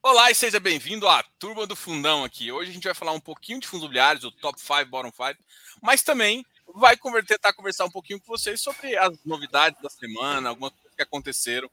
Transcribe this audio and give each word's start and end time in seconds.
Olá 0.00 0.30
e 0.30 0.34
seja 0.34 0.60
bem-vindo 0.60 1.08
à 1.08 1.24
Turma 1.40 1.66
do 1.66 1.74
Fundão 1.74 2.22
aqui. 2.22 2.52
Hoje 2.52 2.70
a 2.70 2.72
gente 2.72 2.84
vai 2.84 2.94
falar 2.94 3.10
um 3.12 3.20
pouquinho 3.20 3.58
de 3.58 3.66
fundos 3.66 3.82
imobiliários, 3.82 4.24
o 4.24 4.30
top 4.30 4.58
5, 4.60 4.86
bottom 4.86 5.10
5, 5.10 5.42
mas 5.82 6.02
também 6.02 6.46
vai 6.72 6.96
tentar 7.26 7.52
conversar 7.52 7.84
um 7.84 7.90
pouquinho 7.90 8.20
com 8.20 8.26
vocês 8.26 8.60
sobre 8.60 8.96
as 8.96 9.18
novidades 9.24 9.82
da 9.82 9.90
semana, 9.90 10.50
algumas 10.50 10.72
coisas 10.72 10.94
que 10.94 11.02
aconteceram, 11.02 11.68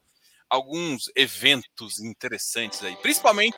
alguns 0.50 1.08
eventos 1.14 2.00
interessantes 2.00 2.82
aí. 2.82 2.96
Principalmente, 2.96 3.56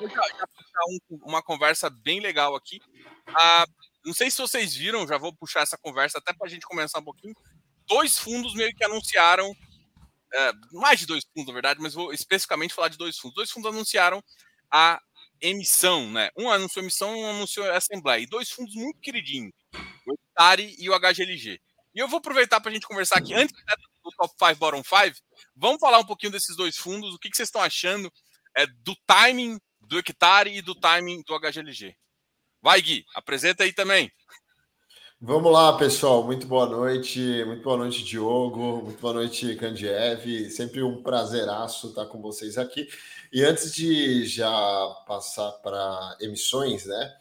eu 0.00 0.08
já, 0.08 0.22
já 0.38 0.46
um, 0.88 0.98
uma 1.22 1.42
conversa 1.42 1.90
bem 1.90 2.18
legal 2.18 2.56
aqui. 2.56 2.80
Ah, 3.28 3.66
não 4.02 4.14
sei 4.14 4.30
se 4.30 4.38
vocês 4.38 4.74
viram, 4.74 5.06
já 5.06 5.18
vou 5.18 5.32
puxar 5.34 5.60
essa 5.60 5.76
conversa 5.76 6.18
até 6.18 6.32
para 6.32 6.46
a 6.46 6.50
gente 6.50 6.66
começar 6.66 7.00
um 7.00 7.04
pouquinho. 7.04 7.34
Dois 7.86 8.18
fundos 8.18 8.54
meio 8.54 8.74
que 8.74 8.82
anunciaram 8.82 9.54
é, 10.36 10.52
mais 10.72 11.00
de 11.00 11.06
dois 11.06 11.24
fundos, 11.24 11.48
na 11.48 11.54
verdade, 11.54 11.80
mas 11.80 11.94
vou 11.94 12.12
especificamente 12.12 12.74
falar 12.74 12.88
de 12.88 12.98
dois 12.98 13.16
fundos. 13.16 13.34
Dois 13.34 13.50
fundos 13.50 13.72
anunciaram 13.72 14.22
a 14.70 15.00
emissão, 15.40 16.10
né? 16.10 16.30
Um 16.36 16.50
anunciou 16.50 16.82
emissão, 16.82 17.16
um 17.16 17.30
anunciou 17.30 17.70
a 17.70 17.76
Assembleia. 17.76 18.22
E 18.22 18.26
dois 18.26 18.50
fundos 18.50 18.74
muito 18.74 19.00
queridinhos, 19.00 19.52
o 20.06 20.14
Etari 20.14 20.76
e 20.78 20.90
o 20.90 20.98
HGLG. 20.98 21.60
E 21.94 21.98
eu 21.98 22.08
vou 22.08 22.18
aproveitar 22.18 22.60
para 22.60 22.70
a 22.70 22.74
gente 22.74 22.86
conversar 22.86 23.18
aqui, 23.18 23.32
antes 23.32 23.54
do 24.04 24.10
Top 24.12 24.34
5, 24.38 24.56
Bottom 24.56 24.82
5, 24.84 25.16
vamos 25.54 25.80
falar 25.80 25.98
um 25.98 26.04
pouquinho 26.04 26.32
desses 26.32 26.54
dois 26.54 26.76
fundos, 26.76 27.14
o 27.14 27.18
que, 27.18 27.30
que 27.30 27.36
vocês 27.36 27.48
estão 27.48 27.62
achando 27.62 28.12
é, 28.54 28.66
do 28.66 28.94
timing 29.06 29.58
do 29.80 29.98
Hectare 29.98 30.54
e 30.54 30.60
do 30.60 30.74
timing 30.74 31.22
do 31.22 31.38
HGLG. 31.38 31.96
Vai, 32.60 32.82
Gui, 32.82 33.04
apresenta 33.14 33.64
aí 33.64 33.72
também. 33.72 34.10
Vamos 35.18 35.50
lá, 35.50 35.72
pessoal. 35.78 36.22
Muito 36.22 36.46
boa 36.46 36.66
noite. 36.66 37.42
Muito 37.46 37.62
boa 37.62 37.78
noite, 37.78 38.04
Diogo. 38.04 38.82
Muito 38.82 39.00
boa 39.00 39.14
noite, 39.14 39.56
Candiev. 39.56 40.50
Sempre 40.50 40.82
um 40.82 41.02
prazeraço 41.02 41.88
estar 41.88 42.04
com 42.04 42.20
vocês 42.20 42.58
aqui. 42.58 42.86
E 43.32 43.42
antes 43.42 43.74
de 43.74 44.26
já 44.26 44.48
passar 45.06 45.52
para 45.62 46.18
emissões, 46.20 46.84
né? 46.84 47.16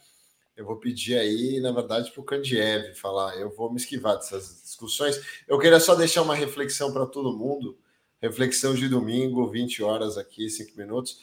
Eu 0.57 0.65
vou 0.65 0.75
pedir 0.75 1.17
aí, 1.17 1.61
na 1.61 1.71
verdade, 1.71 2.11
para 2.11 2.19
o 2.21 2.25
Candiev 2.25 2.93
falar. 2.95 3.37
Eu 3.37 3.49
vou 3.55 3.71
me 3.71 3.77
esquivar 3.77 4.17
dessas 4.17 4.61
discussões. 4.61 5.17
Eu 5.47 5.57
queria 5.57 5.79
só 5.79 5.95
deixar 5.95 6.21
uma 6.21 6.35
reflexão 6.35 6.91
para 6.91 7.05
todo 7.05 7.37
mundo. 7.37 7.77
Reflexão 8.21 8.75
de 8.75 8.89
domingo, 8.89 9.47
20 9.47 9.81
horas 9.83 10.17
aqui, 10.17 10.49
5 10.49 10.77
minutos 10.77 11.21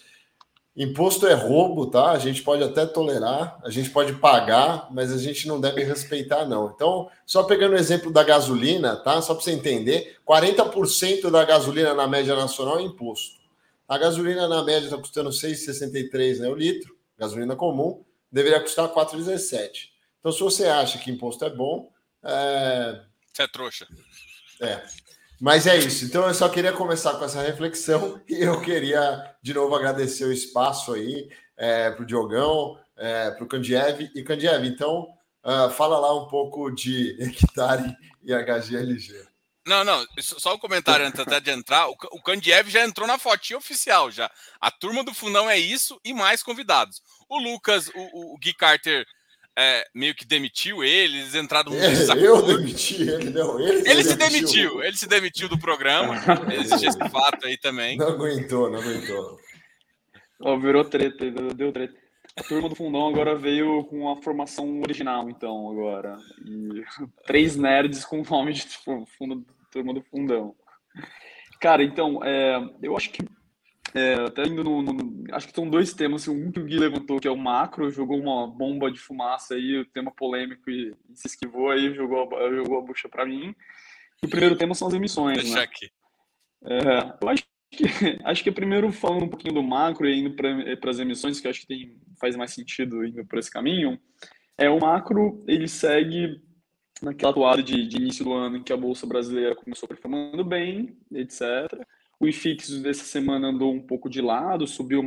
Imposto 0.74 1.26
é 1.26 1.34
roubo, 1.34 1.86
tá? 1.86 2.12
A 2.12 2.18
gente 2.18 2.42
pode 2.42 2.62
até 2.62 2.86
tolerar, 2.86 3.60
a 3.62 3.68
gente 3.68 3.90
pode 3.90 4.14
pagar, 4.14 4.88
mas 4.90 5.12
a 5.12 5.18
gente 5.18 5.46
não 5.46 5.60
deve 5.60 5.84
respeitar, 5.84 6.46
não. 6.46 6.72
Então, 6.74 7.10
só 7.26 7.42
pegando 7.42 7.72
o 7.74 7.78
exemplo 7.78 8.10
da 8.10 8.24
gasolina, 8.24 8.96
tá? 8.96 9.20
Só 9.20 9.34
para 9.34 9.44
você 9.44 9.52
entender, 9.52 10.16
40% 10.26 11.30
da 11.30 11.44
gasolina 11.44 11.92
na 11.92 12.08
média 12.08 12.34
nacional 12.34 12.78
é 12.78 12.82
imposto. 12.82 13.42
A 13.86 13.98
gasolina 13.98 14.48
na 14.48 14.64
média 14.64 14.86
está 14.86 14.96
custando 14.96 15.28
6,63 15.28 16.38
né, 16.38 16.48
o 16.48 16.54
litro, 16.54 16.96
gasolina 17.18 17.54
comum, 17.54 18.02
deveria 18.30 18.60
custar 18.60 18.88
4,17. 18.88 19.90
Então, 20.20 20.32
se 20.32 20.40
você 20.40 20.64
acha 20.64 20.98
que 20.98 21.10
imposto 21.10 21.44
é 21.44 21.50
bom, 21.50 21.90
é... 22.24 22.98
Você 23.30 23.42
é 23.42 23.46
trouxa. 23.48 23.86
É. 24.58 24.80
Mas 25.42 25.66
é 25.66 25.76
isso. 25.76 26.04
Então 26.04 26.24
eu 26.28 26.32
só 26.32 26.48
queria 26.48 26.72
começar 26.72 27.14
com 27.14 27.24
essa 27.24 27.42
reflexão 27.42 28.22
e 28.30 28.44
eu 28.44 28.60
queria 28.60 29.34
de 29.42 29.52
novo 29.52 29.74
agradecer 29.74 30.24
o 30.24 30.32
espaço 30.32 30.94
aí 30.94 31.28
é, 31.56 31.90
para 31.90 32.00
o 32.00 32.06
Diogão, 32.06 32.78
é, 32.96 33.32
para 33.32 33.42
o 33.42 33.48
Candiev. 33.48 34.08
E 34.14 34.22
Candiev, 34.22 34.64
então 34.64 35.08
uh, 35.44 35.68
fala 35.70 35.98
lá 35.98 36.14
um 36.14 36.28
pouco 36.28 36.70
de 36.70 37.16
hectare 37.20 37.92
e 38.22 38.32
HGLG. 38.32 39.26
Não, 39.66 39.82
não, 39.82 40.06
só 40.20 40.54
um 40.54 40.58
comentário 40.58 41.04
antes 41.04 41.18
até 41.18 41.40
de 41.40 41.50
entrar. 41.50 41.88
O 41.88 42.22
Candiev 42.22 42.70
já 42.70 42.84
entrou 42.84 43.08
na 43.08 43.18
fotinha 43.18 43.58
oficial 43.58 44.12
já. 44.12 44.30
A 44.60 44.70
turma 44.70 45.02
do 45.02 45.12
Fundão 45.12 45.50
é 45.50 45.58
isso 45.58 46.00
e 46.04 46.14
mais 46.14 46.40
convidados. 46.40 47.02
O 47.28 47.36
Lucas, 47.38 47.88
o, 47.88 48.34
o 48.34 48.38
Gui 48.38 48.54
Carter 48.54 49.04
é, 49.58 49.84
meio 49.94 50.14
que 50.14 50.26
demitiu 50.26 50.82
ele, 50.82 51.18
eles 51.18 51.34
entraram 51.34 51.70
no. 51.72 51.78
É, 51.78 51.92
eu 52.16 52.42
demiti 52.42 53.02
ele, 53.02 53.30
não. 53.30 53.60
Ele, 53.60 53.88
ele 53.88 54.04
se 54.04 54.16
demitiu. 54.16 54.46
demitiu, 54.46 54.82
ele 54.82 54.96
se 54.96 55.08
demitiu 55.08 55.48
do 55.48 55.58
programa. 55.58 56.16
Existe 56.52 56.86
esse 56.86 57.10
fato 57.10 57.46
aí 57.46 57.56
também. 57.58 57.96
Não 57.96 58.08
aguentou, 58.08 58.70
não 58.70 58.80
aguentou. 58.80 59.38
Oh, 60.40 60.58
virou 60.58 60.84
treta, 60.84 61.30
deu 61.54 61.72
treta. 61.72 61.94
A 62.36 62.42
turma 62.42 62.68
do 62.68 62.74
fundão 62.74 63.08
agora 63.08 63.36
veio 63.36 63.84
com 63.84 64.10
a 64.10 64.16
formação 64.22 64.80
original, 64.80 65.28
então, 65.28 65.70
agora. 65.70 66.16
E 66.46 66.82
três 67.26 67.56
nerds 67.56 68.04
com 68.04 68.22
o 68.22 68.24
nome 68.24 68.54
de 68.54 68.66
fundo, 69.18 69.44
turma 69.70 69.92
do 69.92 70.02
fundão. 70.02 70.54
Cara, 71.60 71.84
então, 71.84 72.24
é, 72.24 72.58
eu 72.82 72.96
acho 72.96 73.10
que 73.10 73.22
é, 73.94 74.14
até 74.14 74.46
indo 74.46 74.64
no, 74.64 74.82
no, 74.82 75.24
Acho 75.32 75.48
que 75.48 75.54
são 75.54 75.68
dois 75.68 75.92
temas. 75.92 76.26
Um 76.26 76.50
que 76.50 76.60
o 76.60 76.64
Gui 76.64 76.78
levantou, 76.78 77.20
que 77.20 77.28
é 77.28 77.30
o 77.30 77.36
macro, 77.36 77.90
jogou 77.90 78.18
uma 78.18 78.46
bomba 78.46 78.90
de 78.90 78.98
fumaça 78.98 79.54
aí, 79.54 79.78
o 79.78 79.84
tema 79.84 80.10
polêmico, 80.10 80.70
e, 80.70 80.94
e 81.10 81.16
se 81.16 81.26
esquivou 81.26 81.70
aí, 81.70 81.94
jogou, 81.94 82.28
jogou 82.54 82.78
a 82.78 82.82
bucha 82.82 83.08
para 83.08 83.26
mim. 83.26 83.54
E 84.22 84.26
o 84.26 84.30
primeiro 84.30 84.56
tema 84.56 84.74
são 84.74 84.88
as 84.88 84.94
emissões. 84.94 85.38
Deixa 85.38 85.56
né? 85.56 85.62
aqui. 85.62 85.90
É, 86.64 87.16
eu 87.20 87.28
acho 87.28 87.44
que, 87.70 87.84
acho 88.24 88.42
que 88.42 88.48
é 88.48 88.52
primeiro 88.52 88.90
falando 88.92 89.24
um 89.24 89.28
pouquinho 89.28 89.54
do 89.54 89.62
macro 89.62 90.08
e 90.08 90.20
indo 90.20 90.34
para 90.34 90.90
as 90.90 90.98
emissões, 90.98 91.38
que 91.38 91.48
acho 91.48 91.60
que 91.60 91.66
tem, 91.66 92.00
faz 92.18 92.34
mais 92.34 92.52
sentido 92.52 93.04
indo 93.04 93.24
por 93.26 93.38
esse 93.38 93.50
caminho. 93.50 94.00
É, 94.56 94.70
o 94.70 94.80
macro, 94.80 95.44
ele 95.46 95.68
segue 95.68 96.40
naquela 97.02 97.32
atuada 97.32 97.62
de, 97.62 97.86
de 97.86 97.96
início 97.98 98.24
do 98.24 98.32
ano 98.32 98.56
em 98.56 98.62
que 98.62 98.72
a 98.72 98.76
Bolsa 98.76 99.06
Brasileira 99.06 99.54
começou 99.54 99.86
performando 99.88 100.44
bem, 100.44 100.96
etc 101.12 101.84
o 102.22 102.28
IFIX 102.28 102.82
dessa 102.82 103.02
semana 103.02 103.48
andou 103.48 103.74
um 103.74 103.80
pouco 103.80 104.08
de 104.08 104.22
lado, 104.22 104.64
subiu 104.64 105.02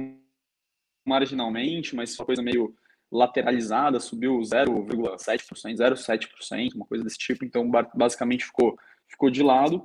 marginalmente, 1.07 1.95
mas 1.95 2.13
uma 2.19 2.25
coisa 2.25 2.43
meio 2.43 2.75
lateralizada, 3.09 4.01
subiu 4.01 4.37
0,7%, 4.39 5.77
0,7%, 5.77 6.75
uma 6.75 6.85
coisa 6.85 7.05
desse 7.05 7.17
tipo, 7.17 7.45
então 7.45 7.71
basicamente 7.93 8.43
ficou, 8.43 8.77
ficou 9.07 9.29
de 9.29 9.41
lado. 9.41 9.81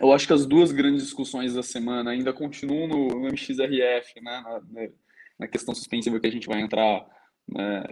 Eu 0.00 0.12
acho 0.12 0.28
que 0.28 0.32
as 0.32 0.46
duas 0.46 0.70
grandes 0.70 1.02
discussões 1.02 1.54
da 1.54 1.62
semana 1.62 2.12
ainda 2.12 2.32
continuam 2.32 2.86
no, 2.86 3.08
no 3.08 3.26
MXRF, 3.26 4.20
né, 4.22 4.40
na, 4.40 4.88
na, 5.40 5.48
questão 5.48 5.74
suspensiva 5.74 6.20
que 6.20 6.26
a 6.28 6.30
gente 6.30 6.46
vai 6.46 6.60
entrar 6.60 7.04
né, 7.48 7.82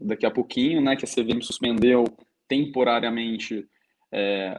daqui 0.00 0.26
a 0.26 0.32
pouquinho, 0.32 0.80
né, 0.80 0.96
que 0.96 1.04
a 1.04 1.08
CVM 1.08 1.40
suspendeu 1.42 2.02
temporariamente 2.48 3.68
é, 4.10 4.58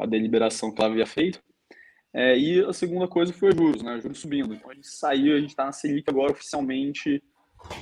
a 0.00 0.06
deliberação 0.06 0.72
que 0.72 0.80
ela 0.80 0.90
havia 0.90 1.06
feito. 1.06 1.42
É, 2.14 2.38
e 2.38 2.64
a 2.64 2.72
segunda 2.72 3.08
coisa 3.08 3.32
foi 3.32 3.50
os 3.50 3.56
juros, 3.56 3.82
né? 3.82 3.96
Os 3.96 4.02
juros 4.02 4.18
subindo. 4.18 4.54
Então 4.54 4.70
a 4.70 4.74
gente 4.74 4.88
saiu, 4.88 5.34
a 5.34 5.40
gente 5.40 5.50
está 5.50 5.64
na 5.64 5.72
Selic 5.72 6.08
agora 6.08 6.32
oficialmente 6.32 7.22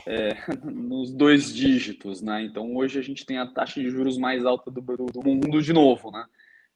é, 0.07 0.37
nos 0.65 1.13
dois 1.13 1.53
dígitos, 1.53 2.23
né? 2.23 2.43
Então 2.45 2.77
hoje 2.77 2.99
a 2.99 3.03
gente 3.03 3.27
tem 3.27 3.39
a 3.39 3.47
taxa 3.47 3.81
de 3.81 3.91
juros 3.91 4.17
mais 4.17 4.45
alta 4.45 4.71
do, 4.71 4.81
do 4.81 5.23
mundo 5.25 5.61
de 5.61 5.73
novo, 5.73 6.11
né? 6.11 6.25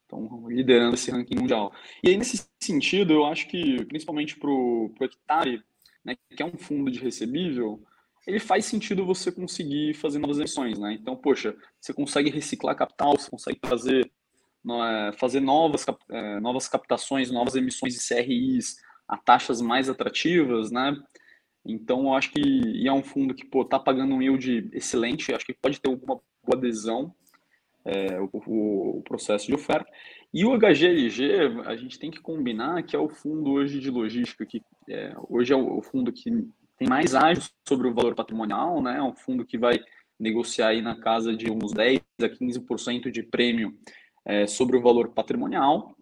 Então, 0.06 0.48
liderando 0.48 0.94
esse 0.94 1.10
ranking 1.10 1.36
mundial. 1.36 1.72
E 2.02 2.10
aí, 2.10 2.16
nesse 2.16 2.46
sentido, 2.60 3.14
eu 3.14 3.24
acho 3.24 3.48
que, 3.48 3.84
principalmente 3.86 4.36
para 4.38 4.50
o 4.50 4.94
Hectare, 5.00 5.62
né, 6.04 6.14
que 6.28 6.42
é 6.42 6.46
um 6.46 6.56
fundo 6.56 6.90
de 6.90 6.98
recebível, 6.98 7.82
ele 8.26 8.38
faz 8.38 8.64
sentido 8.66 9.04
você 9.04 9.32
conseguir 9.32 9.94
fazer 9.94 10.18
novas 10.18 10.38
emissões, 10.38 10.78
né? 10.78 10.96
Então, 11.00 11.16
poxa, 11.16 11.56
você 11.80 11.92
consegue 11.92 12.30
reciclar 12.30 12.76
capital, 12.76 13.16
você 13.16 13.30
consegue 13.30 13.58
fazer 13.64 14.10
fazer 15.18 15.40
novas, 15.40 15.84
é, 16.10 16.40
novas 16.40 16.68
captações, 16.68 17.30
novas 17.30 17.54
emissões 17.54 17.94
de 17.94 18.00
CRIs 18.06 18.76
a 19.06 19.16
taxas 19.16 19.60
mais 19.60 19.88
atrativas, 19.88 20.70
né? 20.70 20.96
Então, 21.64 22.04
eu 22.04 22.14
acho 22.14 22.30
que 22.30 22.86
é 22.86 22.92
um 22.92 23.02
fundo 23.02 23.34
que 23.34 23.46
está 23.58 23.78
pagando 23.78 24.14
um 24.14 24.22
yield 24.22 24.70
excelente, 24.72 25.34
acho 25.34 25.46
que 25.46 25.54
pode 25.54 25.80
ter 25.80 25.88
alguma 25.88 26.20
boa 26.42 26.58
adesão 26.58 27.14
é, 27.84 28.18
o, 28.20 28.30
o, 28.98 29.02
processo 29.02 29.46
de 29.46 29.54
oferta. 29.54 29.90
E 30.32 30.44
o 30.44 30.56
HGLG, 30.56 31.62
a 31.66 31.76
gente 31.76 31.98
tem 31.98 32.10
que 32.10 32.20
combinar 32.20 32.82
que 32.82 32.96
é 32.96 32.98
o 32.98 33.08
fundo 33.08 33.52
hoje 33.52 33.78
de 33.78 33.90
logística, 33.90 34.46
que 34.46 34.62
é, 34.88 35.14
hoje 35.28 35.52
é 35.52 35.56
o, 35.56 35.78
o, 35.78 35.82
fundo 35.82 36.12
que 36.12 36.30
tem 36.78 36.88
mais 36.88 37.14
ágil 37.14 37.44
sobre 37.68 37.86
o 37.86 37.94
valor 37.94 38.14
patrimonial, 38.14 38.82
né? 38.82 38.98
É 38.98 39.02
um 39.02 39.14
fundo 39.14 39.44
que 39.44 39.58
vai 39.58 39.78
negociar 40.18 40.68
aí 40.68 40.80
na 40.80 40.98
casa 40.98 41.36
de 41.36 41.50
uns 41.50 41.72
10 41.72 42.00
a 42.22 42.28
15% 42.28 43.10
de 43.10 43.22
prêmio 43.22 43.76
é, 44.24 44.46
sobre 44.46 44.76
o 44.76 44.82
valor 44.82 45.08
patrimonial. 45.10 45.96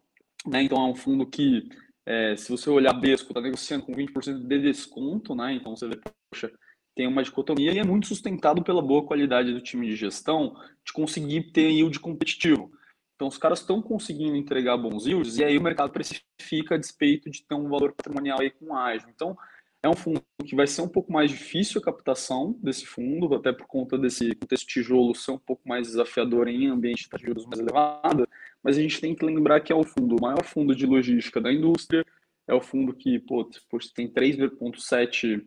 Né? 0.47 0.63
Então, 0.63 0.79
é 0.79 0.91
um 0.91 0.95
fundo 0.95 1.27
que, 1.27 1.69
é, 2.07 2.37
se 2.37 2.51
você 2.51 2.71
olhar 2.71 2.93
Besco, 2.93 3.29
está 3.29 3.41
negociando 3.41 3.85
com 3.85 3.93
20% 3.93 4.47
de 4.47 4.59
desconto, 4.61 5.35
né? 5.35 5.55
então 5.55 5.77
você 5.77 5.89
vê, 5.89 6.01
poxa, 6.31 6.53
tem 6.95 7.07
uma 7.07 7.23
dicotomia 7.23 7.73
e 7.73 7.79
é 7.79 7.85
muito 7.85 8.07
sustentado 8.07 8.63
pela 8.63 8.83
boa 8.83 9.07
qualidade 9.07 9.53
do 9.53 9.61
time 9.61 9.87
de 9.87 9.97
gestão 9.97 10.55
de 10.85 10.93
conseguir 10.93 11.53
ter 11.53 11.71
yield 11.71 11.99
competitivo. 12.01 12.71
Então, 13.15 13.29
os 13.29 13.39
caras 13.39 13.61
estão 13.61 13.81
conseguindo 13.81 14.37
entregar 14.37 14.77
bons 14.77 15.07
yields 15.07 15.39
e 15.39 15.45
aí 15.45 15.57
o 15.57 15.63
mercado 15.63 15.93
precifica 15.93 16.75
a 16.75 16.79
despeito 16.79 17.31
de 17.31 17.45
ter 17.47 17.55
um 17.55 17.69
valor 17.69 17.93
patrimonial 17.93 18.41
aí 18.41 18.51
com 18.51 18.77
ágil. 18.77 19.09
Então, 19.15 19.37
é 19.83 19.89
um 19.89 19.97
fundo 19.97 20.23
que 20.47 20.55
vai 20.55 20.67
ser 20.67 20.83
um 20.83 20.89
pouco 20.89 21.13
mais 21.13 21.31
difícil 21.31 21.81
a 21.81 21.85
captação 21.85 22.57
desse 22.63 22.87
fundo, 22.87 23.35
até 23.35 23.53
por 23.53 23.67
conta 23.67 23.99
desse 23.99 24.35
contexto 24.37 24.67
tijolo 24.67 25.15
ser 25.15 25.33
um 25.33 25.39
pouco 25.39 25.69
mais 25.69 25.89
desafiador 25.89 26.47
em 26.47 26.69
ambiente 26.69 27.09
de 27.09 27.25
juros 27.25 27.45
mais 27.47 27.59
elevada, 27.59 28.29
mas 28.63 28.79
a 28.79 28.81
gente 28.81 29.01
tem 29.01 29.15
que 29.15 29.25
lembrar 29.25 29.61
que 29.61 29.73
é 29.73 29.77
o 29.77 29.83
fundo, 29.83 30.17
o 30.17 30.23
maior 30.23 30.45
fundo 30.45 30.75
de 30.75 30.87
logística 30.87 31.41
da 31.41 31.53
indústria, 31.53 32.07
é 32.47 32.55
o 32.55 32.61
fundo 32.61 32.95
que 32.95 33.19
pô, 33.19 33.49
tem 33.95 34.09
3,7 34.09 35.45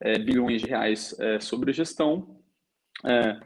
é, 0.00 0.18
bilhões 0.18 0.62
de 0.62 0.68
reais 0.68 1.18
é, 1.18 1.40
sobre 1.40 1.72
gestão. 1.72 2.40
É, 3.04 3.40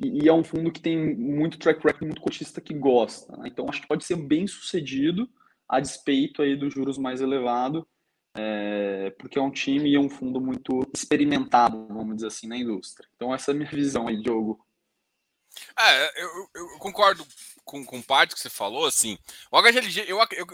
e, 0.00 0.28
é 0.28 0.32
um 0.32 0.44
fundo 0.44 0.72
que 0.72 0.80
tem 0.80 1.14
muito 1.14 1.58
track 1.58 1.82
record, 1.82 2.02
muito 2.02 2.20
cotista 2.20 2.60
que 2.60 2.74
gosta. 2.74 3.36
Né? 3.36 3.48
Então, 3.48 3.66
acho 3.68 3.82
que 3.82 3.88
pode 3.88 4.04
ser 4.04 4.16
bem 4.16 4.46
sucedido 4.46 5.28
a 5.68 5.78
despeito 5.78 6.42
aí 6.42 6.56
dos 6.56 6.74
juros 6.74 6.98
mais 6.98 7.20
elevados, 7.20 7.84
é, 8.34 9.10
porque 9.18 9.38
é 9.38 9.42
um 9.42 9.50
time 9.50 9.90
e 9.90 9.98
um 9.98 10.08
fundo 10.08 10.40
muito 10.40 10.88
experimentado, 10.94 11.86
vamos 11.88 12.16
dizer 12.16 12.28
assim, 12.28 12.46
na 12.46 12.56
indústria. 12.56 13.08
Então, 13.16 13.34
essa 13.34 13.50
é 13.50 13.52
a 13.52 13.56
minha 13.56 13.70
visão 13.70 14.08
aí, 14.08 14.20
Diogo. 14.20 14.64
É, 15.78 16.22
eu, 16.22 16.50
eu 16.54 16.78
concordo 16.78 17.26
com, 17.64 17.84
com 17.84 18.00
parte 18.00 18.34
que 18.34 18.40
você 18.40 18.48
falou, 18.48 18.86
assim, 18.86 19.18
o 19.50 19.60
HGLG, 19.60 20.04
eu, 20.06 20.18
eu, 20.32 20.46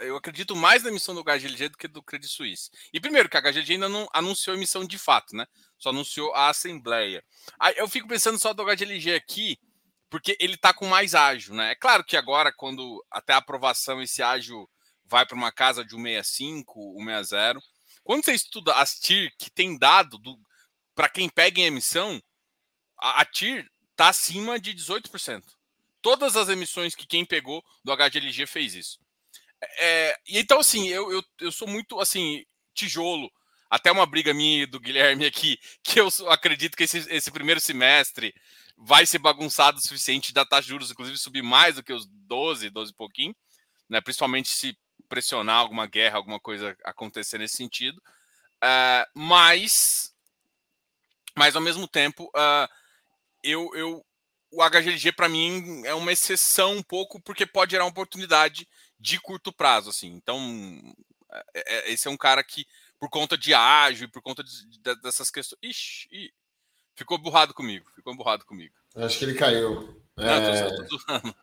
eu 0.00 0.16
acredito 0.16 0.56
mais 0.56 0.82
na 0.82 0.90
emissão 0.90 1.14
do 1.14 1.22
HGLG 1.22 1.68
do 1.68 1.78
que 1.78 1.88
do 1.88 2.02
Credit 2.02 2.30
Suisse. 2.30 2.70
E 2.92 3.00
primeiro, 3.00 3.28
que 3.28 3.36
a 3.36 3.40
HGLG 3.40 3.74
ainda 3.74 3.88
não 3.88 4.08
anunciou 4.12 4.54
a 4.54 4.56
emissão 4.56 4.84
de 4.84 4.98
fato, 4.98 5.36
né? 5.36 5.46
Só 5.78 5.90
anunciou 5.90 6.34
a 6.34 6.48
Assembleia. 6.48 7.24
Aí 7.58 7.74
eu 7.76 7.88
fico 7.88 8.08
pensando 8.08 8.38
só 8.38 8.52
do 8.52 8.64
HGLG 8.64 9.14
aqui, 9.14 9.58
porque 10.08 10.36
ele 10.40 10.56
tá 10.56 10.74
com 10.74 10.86
mais 10.86 11.14
ágio, 11.14 11.54
né? 11.54 11.72
É 11.72 11.74
claro 11.74 12.04
que 12.04 12.16
agora, 12.16 12.52
quando 12.52 13.04
até 13.10 13.32
a 13.32 13.38
aprovação 13.38 14.02
esse 14.02 14.22
ágio 14.22 14.68
vai 15.10 15.26
para 15.26 15.36
uma 15.36 15.50
casa 15.50 15.84
de 15.84 15.90
165, 15.90 16.94
160, 16.98 17.60
quando 18.04 18.24
você 18.24 18.32
estuda 18.32 18.74
as 18.74 18.98
TIR 18.98 19.32
que 19.36 19.50
tem 19.50 19.76
dado 19.76 20.18
para 20.94 21.08
quem 21.08 21.28
pega 21.28 21.60
em 21.60 21.64
emissão, 21.64 22.22
a, 22.98 23.22
a 23.22 23.24
TIR 23.24 23.68
tá 23.96 24.08
acima 24.08 24.58
de 24.58 24.72
18%. 24.72 25.42
Todas 26.00 26.36
as 26.36 26.48
emissões 26.48 26.94
que 26.94 27.06
quem 27.06 27.24
pegou 27.24 27.62
do 27.84 27.94
HGLG 27.94 28.46
fez 28.46 28.74
isso. 28.74 28.98
É, 29.78 30.18
e 30.26 30.38
então, 30.38 30.60
assim, 30.60 30.88
eu, 30.88 31.12
eu, 31.12 31.22
eu 31.40 31.52
sou 31.52 31.68
muito, 31.68 32.00
assim, 32.00 32.44
tijolo. 32.72 33.30
Até 33.68 33.92
uma 33.92 34.06
briga 34.06 34.32
minha 34.32 34.66
do 34.66 34.80
Guilherme 34.80 35.26
aqui, 35.26 35.58
que 35.84 36.00
eu 36.00 36.08
acredito 36.28 36.76
que 36.76 36.84
esse, 36.84 36.98
esse 37.10 37.30
primeiro 37.30 37.60
semestre 37.60 38.34
vai 38.76 39.04
ser 39.04 39.18
bagunçado 39.18 39.78
o 39.78 39.82
suficiente 39.82 40.32
da 40.32 40.44
taxa 40.44 40.62
de 40.62 40.68
juros, 40.68 40.90
inclusive, 40.90 41.18
subir 41.18 41.42
mais 41.42 41.74
do 41.74 41.82
que 41.82 41.92
os 41.92 42.06
12, 42.06 42.70
12 42.70 42.92
e 42.92 42.94
pouquinho, 42.94 43.36
né? 43.88 44.00
principalmente 44.00 44.48
se 44.48 44.76
pressionar 45.10 45.56
alguma 45.56 45.86
guerra, 45.86 46.16
alguma 46.16 46.38
coisa 46.40 46.76
acontecer 46.84 47.36
nesse 47.36 47.56
sentido. 47.56 48.00
Uh, 48.62 49.04
mas, 49.12 50.14
mas, 51.36 51.56
ao 51.56 51.60
mesmo 51.60 51.88
tempo, 51.88 52.30
uh, 52.36 52.68
eu, 53.42 53.70
eu, 53.74 54.06
o 54.52 54.62
HGLG 54.62 55.12
para 55.12 55.28
mim 55.28 55.82
é 55.84 55.92
uma 55.92 56.12
exceção 56.12 56.76
um 56.76 56.82
pouco 56.82 57.20
porque 57.20 57.44
pode 57.44 57.72
gerar 57.72 57.84
uma 57.84 57.90
oportunidade 57.90 58.68
de 58.98 59.20
curto 59.20 59.52
prazo, 59.52 59.90
assim. 59.90 60.08
Então, 60.08 60.38
é, 61.54 61.76
é, 61.76 61.92
esse 61.92 62.06
é 62.06 62.10
um 62.10 62.16
cara 62.16 62.44
que, 62.44 62.64
por 62.98 63.10
conta 63.10 63.36
de 63.36 63.52
ágil 63.52 64.06
e 64.06 64.10
por 64.10 64.22
conta 64.22 64.44
de, 64.44 64.66
de, 64.66 65.00
dessas 65.02 65.30
questões. 65.30 65.58
Ixi, 65.62 66.32
ficou 66.94 67.18
burrado 67.18 67.52
comigo, 67.52 67.90
ficou 67.94 68.14
burrado 68.14 68.44
comigo. 68.44 68.74
Acho 68.94 69.18
que 69.18 69.24
ele 69.24 69.34
caiu. 69.34 70.00
Não, 70.16 70.26
é... 70.26 70.70
tô, 70.70 70.76
tô, 70.84 70.98
zoando. 70.98 71.36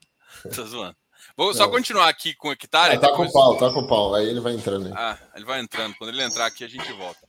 tô 0.56 0.66
zoando. 0.66 0.98
Vou 1.36 1.54
só 1.54 1.68
continuar 1.68 2.10
aqui 2.10 2.34
com 2.34 2.50
o 2.50 2.52
hectare. 2.52 2.96
Ah, 2.96 3.00
tá 3.00 3.12
com 3.14 3.24
o 3.24 3.32
pau, 3.32 3.58
tá 3.58 3.72
com 3.72 3.82
o 3.82 3.88
pau. 3.88 4.16
Aí 4.16 4.28
ele 4.28 4.40
vai 4.40 4.54
entrando. 4.54 4.88
Aí. 4.88 4.94
Ah, 4.96 5.18
ele 5.36 5.46
vai 5.46 5.60
entrando. 5.60 5.96
Quando 5.96 6.10
ele 6.10 6.24
entrar 6.24 6.46
aqui, 6.46 6.64
a 6.64 6.68
gente 6.68 6.92
volta. 6.94 7.20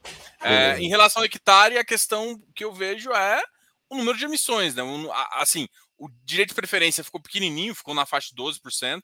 É, 0.41 0.79
em 0.79 0.89
relação 0.89 1.21
ao 1.21 1.25
hectare, 1.25 1.77
a 1.77 1.85
questão 1.85 2.39
que 2.55 2.63
eu 2.63 2.73
vejo 2.73 3.11
é 3.11 3.41
o 3.89 3.97
número 3.97 4.17
de 4.17 4.25
emissões, 4.25 4.75
né? 4.75 4.83
Assim, 5.33 5.67
o 5.97 6.07
direito 6.23 6.49
de 6.49 6.55
preferência 6.55 7.03
ficou 7.03 7.21
pequenininho, 7.21 7.75
ficou 7.75 7.93
na 7.93 8.05
faixa 8.05 8.29
de 8.33 8.41
12%, 8.41 9.01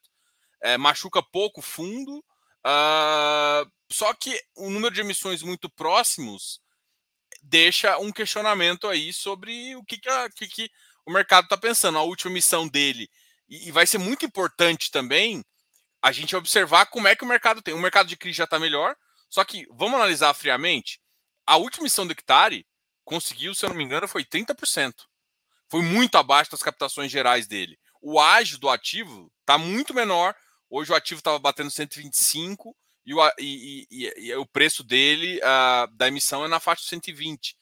é, 0.62 0.78
machuca 0.78 1.22
pouco 1.22 1.60
fundo, 1.60 2.18
uh, 2.18 3.70
só 3.92 4.14
que 4.14 4.40
o 4.56 4.70
número 4.70 4.94
de 4.94 5.00
emissões 5.00 5.42
muito 5.42 5.68
próximos 5.68 6.60
deixa 7.42 7.98
um 7.98 8.10
questionamento 8.10 8.88
aí 8.88 9.12
sobre 9.12 9.76
o 9.76 9.84
que, 9.84 9.98
que, 9.98 10.08
a, 10.08 10.30
que, 10.30 10.48
que 10.48 10.70
o 11.06 11.12
mercado 11.12 11.44
está 11.44 11.56
pensando. 11.56 11.98
A 11.98 12.02
última 12.02 12.32
emissão 12.32 12.66
dele, 12.66 13.08
e, 13.48 13.68
e, 13.68 13.72
vai 13.72 13.86
ser 13.86 13.98
muito 13.98 14.24
importante 14.24 14.90
também 14.90 15.44
a 16.02 16.12
gente 16.12 16.36
observar 16.36 16.86
como 16.86 17.08
é 17.08 17.16
que 17.16 17.24
o 17.24 17.28
mercado 17.28 17.62
tem. 17.62 17.74
O 17.74 17.78
mercado 17.78 18.08
de 18.08 18.16
crise 18.16 18.38
já 18.38 18.44
está 18.44 18.58
melhor, 18.58 18.94
só 19.28 19.44
que 19.44 19.66
vamos 19.70 19.94
analisar 19.94 20.34
friamente. 20.34 21.00
A 21.46 21.56
última 21.56 21.82
emissão 21.82 22.06
do 22.06 22.12
hectare 22.12 22.66
conseguiu, 23.04 23.54
se 23.54 23.64
eu 23.64 23.70
não 23.70 23.76
me 23.76 23.84
engano, 23.84 24.08
foi 24.08 24.24
30%. 24.24 24.92
Foi 25.68 25.82
muito 25.82 26.16
abaixo 26.16 26.50
das 26.50 26.62
captações 26.62 27.10
gerais 27.10 27.46
dele. 27.46 27.78
O 28.00 28.20
ágio 28.20 28.58
do 28.58 28.68
ativo 28.68 29.32
está 29.40 29.58
muito 29.58 29.94
menor. 29.94 30.34
Hoje 30.68 30.92
o 30.92 30.94
ativo 30.94 31.18
estava 31.18 31.38
batendo 31.38 31.70
125 31.70 32.76
e 33.04 33.14
o, 33.14 33.32
e, 33.38 33.86
e, 33.90 34.26
e 34.26 34.34
o 34.34 34.46
preço 34.46 34.82
dele, 34.82 35.38
uh, 35.38 35.86
da 35.96 36.08
emissão, 36.08 36.44
é 36.44 36.48
na 36.48 36.60
faixa 36.60 36.82
de 36.82 36.88
120. 36.88 37.56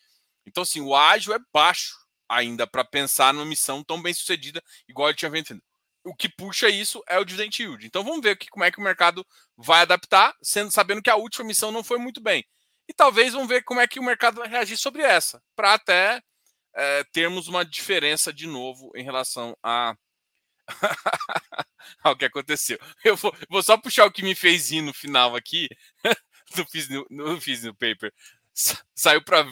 Então, 0.47 0.63
assim, 0.63 0.81
o 0.81 0.95
ágio 0.95 1.35
é 1.35 1.39
baixo 1.53 1.95
ainda 2.29 2.67
para 2.67 2.85
pensar 2.85 3.33
numa 3.33 3.45
emissão 3.45 3.85
tão 3.85 4.01
bem 4.01 4.13
sucedida, 4.13 4.63
igual 4.89 5.09
ele 5.09 5.19
tinha 5.19 5.31
vendido. 5.31 5.63
O 6.05 6.15
que 6.15 6.29
puxa 6.29 6.69
isso 6.69 7.03
é 7.09 7.19
o 7.19 7.25
dividend 7.25 7.63
yield. 7.63 7.87
Então 7.87 8.05
vamos 8.05 8.21
ver 8.21 8.37
que, 8.37 8.49
como 8.49 8.65
é 8.65 8.71
que 8.71 8.79
o 8.79 8.83
mercado 8.83 9.27
vai 9.57 9.83
adaptar, 9.83 10.35
sendo 10.43 10.71
sabendo 10.71 11.03
que 11.03 11.11
a 11.11 11.17
última 11.17 11.45
emissão 11.45 11.73
não 11.73 11.83
foi 11.83 11.99
muito 11.99 12.21
bem. 12.21 12.45
E 12.89 12.93
talvez 12.93 13.33
vamos 13.33 13.49
ver 13.49 13.63
como 13.65 13.81
é 13.81 13.87
que 13.87 13.99
o 13.99 14.05
mercado 14.05 14.37
vai 14.37 14.49
reagir 14.49 14.77
sobre 14.77 15.03
essa, 15.03 15.43
para 15.57 15.75
até 15.75 16.21
é, 16.75 17.05
termos 17.13 17.49
uma 17.49 17.65
diferença 17.65 18.33
de 18.33 18.47
novo 18.47 18.91
em 18.95 19.03
relação 19.03 19.57
a 19.63 19.95
ao 22.03 22.17
que 22.17 22.25
aconteceu. 22.25 22.79
Eu 23.05 23.17
vou, 23.17 23.35
vou, 23.49 23.63
só 23.63 23.77
puxar 23.77 24.07
o 24.07 24.13
que 24.13 24.23
me 24.23 24.35
fez 24.35 24.71
ir 24.71 24.83
no 24.83 24.93
final 24.93 25.37
aqui. 25.37 25.69
não, 26.57 26.67
fiz 26.67 26.89
no, 26.89 27.07
não 27.11 27.35
no 27.35 27.75
paper. 27.75 28.13
Saiu 28.95 29.23
para. 29.25 29.45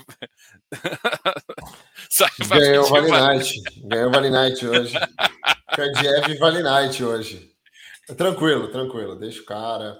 Ganhou 2.49 2.87
o 2.87 2.88
Vale 2.88 3.10
Night. 3.10 3.62
Ganhou 3.84 4.08
o 4.08 4.12
Vale 4.12 4.31
Night 4.31 4.66
hoje. 4.66 4.94
Cardiev 5.75 6.38
Vale 6.38 6.62
Night 6.62 7.02
hoje. 7.02 7.52
Tranquilo, 8.16 8.69
tranquilo. 8.69 9.16
Deixa 9.16 9.43
o 9.43 9.44
cara. 9.44 9.99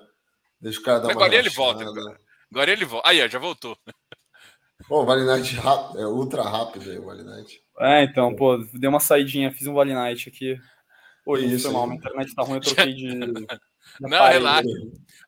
Deixa 0.61 0.81
o 0.81 0.83
cara 0.83 1.01
dar 1.01 1.11
Agora 1.11 1.19
uma. 1.19 1.27
Agora 1.27 1.39
ele 1.41 1.51
volta. 1.51 1.83
Agora. 1.83 2.21
Agora 2.51 2.71
ele 2.71 2.85
volta. 2.85 3.09
Aí, 3.09 3.23
ó, 3.23 3.29
já 3.29 3.39
voltou. 3.39 3.77
Pô, 4.87 5.03
o 5.03 5.07
Vale 5.07 5.25
Night 5.25 5.59
é 5.97 6.07
ultra 6.07 6.43
rápido 6.43 6.91
aí, 6.91 6.99
o 6.99 7.07
Vale 7.07 7.23
Night. 7.23 7.61
É, 7.81 8.05
então, 8.05 8.35
pô, 8.35 8.57
dei 8.59 8.89
uma 8.89 9.01
saidinha, 9.01 9.53
fiz 9.53 9.67
um 9.67 9.75
Vale 9.75 9.95
Night 9.95 10.29
aqui. 10.29 10.57
Pô, 11.25 11.37
isso, 11.37 11.65
foi 11.65 11.73
mal, 11.73 11.87
minha 11.87 11.99
internet 11.99 12.35
tá 12.35 12.43
ruim, 12.43 12.57
eu 12.57 12.61
troquei 12.61 12.95
de. 12.95 13.15
não, 14.01 14.27
relaxa. 14.27 14.69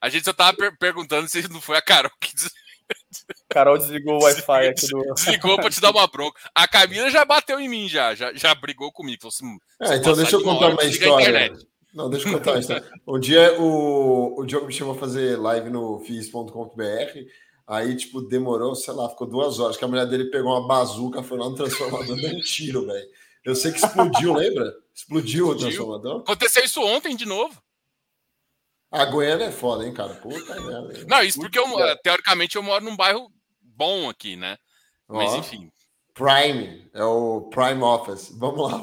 A 0.01 0.09
gente 0.09 0.25
só 0.25 0.33
tava 0.33 0.57
per 0.57 0.77
perguntando 0.77 1.29
se 1.29 1.49
não 1.49 1.61
foi 1.61 1.77
a 1.77 1.83
Carol 1.83 2.11
que. 2.21 2.35
Des... 2.35 2.51
Carol 3.49 3.79
desligou 3.79 4.15
o 4.15 4.25
Wi-Fi 4.25 4.69
aqui 4.69 4.87
do. 4.89 5.15
Desligou 5.15 5.57
pra 5.57 5.71
te 5.71 5.81
dar 5.81 5.91
uma 5.91 6.07
bronca. 6.07 6.41
A 6.55 6.67
Camila 6.67 7.11
já 7.11 7.25
bateu 7.25 7.61
em 7.61 7.69
mim, 7.69 7.89
já, 7.89 8.15
já, 8.15 8.33
já 8.35 8.55
brigou 8.55 8.93
comigo. 8.93 9.23
Falou 9.23 9.33
assim, 9.35 9.59
é, 9.81 9.97
então 9.97 10.15
deixa 10.15 10.37
eu 10.37 10.43
contar 10.43 10.69
uma 10.69 10.85
história. 10.85 11.53
Não, 11.95 12.11
deixa 12.11 12.29
eu 12.29 12.33
contar 12.33 12.53
uma 12.53 12.61
história. 12.61 12.85
Um 13.07 13.21
dia 13.21 13.61
o, 13.61 14.41
o 14.41 14.45
Diogo 14.45 14.67
me 14.67 14.73
chamou 14.73 14.95
a 14.95 14.99
fazer 14.99 15.39
live 15.39 15.71
no 15.71 16.01
fiz.com.br. 16.01 17.19
Aí, 17.67 17.97
tipo, 17.97 18.21
demorou, 18.21 18.75
sei 18.75 18.93
lá, 18.93 19.09
ficou 19.09 19.27
duas 19.27 19.59
horas. 19.59 19.77
Que 19.77 19.85
a 19.85 19.89
mulher 19.89 20.07
dele 20.07 20.31
pegou 20.31 20.51
uma 20.53 20.67
bazuca, 20.67 21.23
foi 21.23 21.39
lá 21.39 21.49
no 21.49 21.55
transformador, 21.55 22.17
deu 22.17 22.31
um 22.31 22.41
tiro, 22.41 22.87
velho. 22.87 23.07
Eu 23.45 23.55
sei 23.55 23.73
que 23.73 23.79
explodiu, 23.79 24.35
lembra? 24.35 24.75
Explodiu, 24.95 25.47
explodiu 25.47 25.49
o 25.49 25.57
transformador. 25.57 26.21
Aconteceu 26.21 26.65
isso 26.65 26.83
ontem 26.83 27.17
de 27.17 27.27
novo. 27.27 27.55
A 28.95 29.05
Goiânia 29.07 29.47
é 29.47 29.53
foda, 29.53 29.85
hein, 29.85 29.93
cara? 29.93 30.15
Puta 30.15 30.55
merda. 30.63 31.05
Não, 31.09 31.23
isso 31.23 31.41
porque 31.41 31.59
eu, 31.59 31.67
teoricamente 32.03 32.57
eu 32.57 32.63
moro 32.63 32.85
num 32.85 32.97
bairro 32.97 33.29
bom 33.61 34.09
aqui, 34.09 34.37
né? 34.37 34.57
Mas 35.09 35.33
Ó, 35.33 35.37
enfim. 35.37 35.71
Prime, 36.15 36.89
é 36.95 37.05
o 37.05 37.51
Prime 37.51 37.83
Office. 37.83 38.33
Vamos 38.39 38.71
lá. 38.71 38.79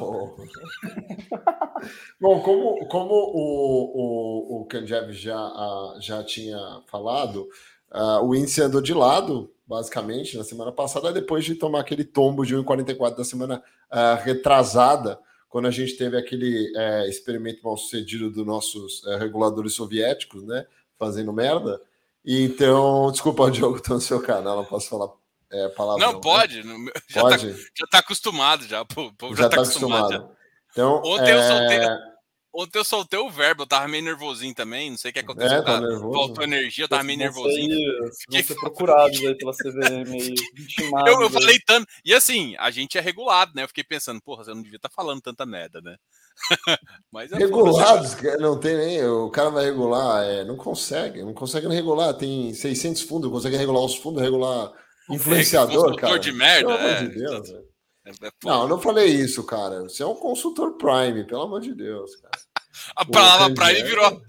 Bom, 2.20 2.41
como, 2.41 2.86
como 2.88 3.13
o, 3.13 4.58
o, 4.58 4.62
o 4.62 4.65
Kanjev 4.65 5.13
já, 5.13 5.39
já 6.01 6.22
tinha 6.25 6.60
falado, 6.88 7.48
uh, 7.94 8.22
o 8.25 8.36
índice 8.36 8.62
andou 8.62 8.82
de 8.82 8.94
lado, 8.94 9.50
basicamente, 9.65 10.38
na 10.38 10.44
semana 10.44 10.74
passada, 10.74 11.13
depois 11.13 11.46
de 11.46 11.56
tomar 11.56 11.80
aquele 11.80 12.03
tombo 12.03 12.46
de 12.46 12.53
1,44 12.53 13.15
da 13.15 13.24
semana 13.24 13.63
uh, 13.89 14.22
retrasada, 14.22 15.18
quando 15.51 15.67
a 15.67 15.72
gente 15.72 15.98
teve 15.98 16.17
aquele 16.17 16.72
uh, 16.72 17.10
experimento 17.10 17.60
mal 17.62 17.75
sucedido 17.75 18.31
dos 18.31 18.46
nossos 18.46 19.03
uh, 19.03 19.17
reguladores 19.17 19.74
soviéticos, 19.74 20.43
né? 20.43 20.65
Fazendo 20.98 21.34
merda. 21.34 21.81
E, 22.24 22.46
então, 22.46 23.12
desculpa, 23.12 23.51
Diogo, 23.51 23.81
tô 23.81 23.96
no 23.96 24.01
seu 24.01 24.22
canal, 24.22 24.55
não 24.55 24.65
posso 24.65 24.89
falar 24.89 25.10
é, 25.51 25.67
palavrão. 25.67 26.08
Não, 26.08 26.13
né? 26.13 26.22
pode. 26.24 26.63
Né? 26.63 26.91
Já, 27.10 27.22
pode. 27.22 27.53
Tá, 27.53 27.60
já 27.75 27.88
tá 27.91 28.00
acostumado, 28.00 28.65
já. 28.65 28.86
Pô, 28.86 29.12
já, 29.31 29.43
já 29.43 29.50
tá, 29.50 29.58
tá 29.58 29.62
acostumado. 29.62 30.05
acostumado. 30.05 30.38
Então, 30.72 31.01
ontem, 31.03 31.31
é... 31.31 31.36
eu 31.36 31.41
soltei, 31.41 32.11
ontem 32.53 32.79
eu 32.79 32.84
soltei 32.84 33.20
o 33.20 33.29
verbo, 33.29 33.63
eu 33.63 33.67
tava 33.67 33.88
meio 33.88 34.03
nervosinho 34.03 34.53
também, 34.53 34.89
não 34.89 34.98
sei 34.98 35.12
o 35.12 35.13
que 35.13 35.20
aconteceu. 35.20 35.58
É, 35.58 35.62
tá 35.62 35.79
Faltou 35.79 36.43
energia, 36.43 36.86
eu 36.86 36.89
tava 36.89 37.03
meio 37.03 37.20
nervosinho. 37.20 37.77
Vão 38.29 38.43
ser 38.43 38.55
procurados 38.60 39.20
aí 39.20 39.36
pela 39.36 39.53
CVM 39.53 40.12
aí, 40.13 40.36
eu, 41.08 41.22
eu 41.22 41.29
falei 41.29 41.60
tanto. 41.65 41.88
E 42.03 42.13
assim, 42.13 42.55
a 42.58 42.70
gente 42.72 42.98
é 42.98 43.01
regulado, 43.01 43.51
né? 43.55 43.63
Eu 43.63 43.67
fiquei 43.67 43.84
pensando, 43.84 44.22
porra, 44.22 44.43
você 44.43 44.53
não 44.53 44.62
devia 44.62 44.77
estar 44.77 44.89
tá 44.89 44.96
falando 44.96 45.22
tanta 45.22 45.46
merda, 45.46 45.81
né? 45.81 45.96
Mas 47.12 47.31
é 47.31 47.38
Regulados, 47.38 48.15
não 48.39 48.60
tem 48.60 48.75
nem. 48.75 49.05
O 49.05 49.29
cara 49.29 49.50
vai 49.50 49.65
regular, 49.65 50.24
é, 50.24 50.43
não 50.43 50.58
consegue, 50.58 51.24
não 51.24 51.34
consegue 51.34 51.67
regular. 51.67 52.13
Tem 52.13 52.53
600 52.53 53.01
fundos, 53.03 53.31
consegue 53.31 53.58
regular 53.58 53.84
os 53.84 53.96
fundos, 53.96 54.22
regular 54.22 54.72
influenciador, 55.10 55.93
é, 55.93 55.96
cara. 55.98 56.20
de 56.20 56.31
merda, 56.31 56.67
pelo 56.67 56.88
é. 56.88 56.98
amor 56.98 57.10
de 57.10 57.20
Deus, 57.20 57.50
é, 57.50 57.71
é 58.22 58.32
não, 58.44 58.63
eu 58.63 58.68
não 58.68 58.80
falei 58.80 59.08
isso, 59.08 59.44
cara. 59.44 59.82
Você 59.84 60.03
é 60.03 60.06
um 60.06 60.15
consultor 60.15 60.77
Prime, 60.77 61.24
pelo 61.25 61.44
amor 61.44 61.62
de 61.62 61.74
Deus, 61.74 62.15
cara. 62.18 62.32
A 62.96 63.06
palavra 63.06 63.53
Prime 63.53 63.84
virou. 63.84 64.22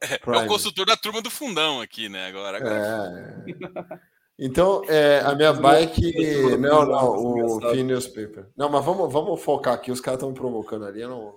É, 0.00 0.18
Prime. 0.18 0.38
é 0.38 0.40
o 0.44 0.48
consultor 0.48 0.86
da 0.86 0.96
turma 0.96 1.20
do 1.20 1.30
fundão 1.30 1.80
aqui, 1.80 2.08
né? 2.08 2.26
Agora. 2.26 2.58
agora... 2.58 3.44
É. 3.48 4.12
Então, 4.38 4.82
é, 4.88 5.20
a 5.20 5.34
minha 5.34 5.52
bike. 5.52 6.56
Não, 6.56 6.84
não, 6.84 7.56
o 7.56 7.70
Phineas 7.70 8.08
Paper. 8.08 8.48
Não, 8.56 8.68
mas 8.68 8.84
vamos, 8.84 9.12
vamos 9.12 9.40
focar 9.40 9.74
aqui. 9.74 9.92
Os 9.92 10.00
caras 10.00 10.18
estão 10.18 10.30
me 10.30 10.34
provocando 10.34 10.84
ali. 10.84 11.00
Eu 11.00 11.08
não, 11.08 11.34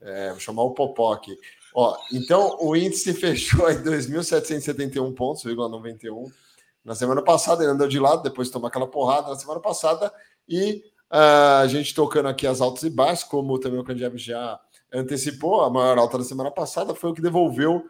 é, 0.00 0.30
vou 0.30 0.40
chamar 0.40 0.62
o 0.62 0.72
Popó 0.72 1.12
aqui. 1.12 1.36
Ó, 1.74 1.96
então, 2.12 2.56
o 2.60 2.74
índice 2.74 3.12
fechou 3.14 3.70
em 3.70 3.82
2.771 3.82 5.14
pontos, 5.14 5.44
91. 5.44 6.30
Na 6.84 6.94
semana 6.94 7.22
passada, 7.22 7.62
ele 7.62 7.72
andou 7.72 7.86
de 7.86 7.98
lado, 7.98 8.22
depois 8.22 8.48
de 8.48 8.52
tomar 8.52 8.68
aquela 8.68 8.86
porrada 8.86 9.28
na 9.28 9.36
semana 9.36 9.60
passada. 9.60 10.12
E 10.48 10.82
uh, 11.10 11.62
a 11.62 11.66
gente 11.66 11.94
tocando 11.94 12.28
aqui 12.28 12.46
as 12.46 12.60
altas 12.60 12.82
e 12.82 12.90
baixas, 12.90 13.24
como 13.24 13.58
também 13.58 13.80
o 13.80 13.84
Candiab 13.84 14.16
já 14.18 14.60
antecipou, 14.92 15.62
a 15.62 15.70
maior 15.70 15.98
alta 15.98 16.18
da 16.18 16.24
semana 16.24 16.50
passada 16.50 16.94
foi 16.94 17.10
o 17.10 17.14
que 17.14 17.22
devolveu 17.22 17.84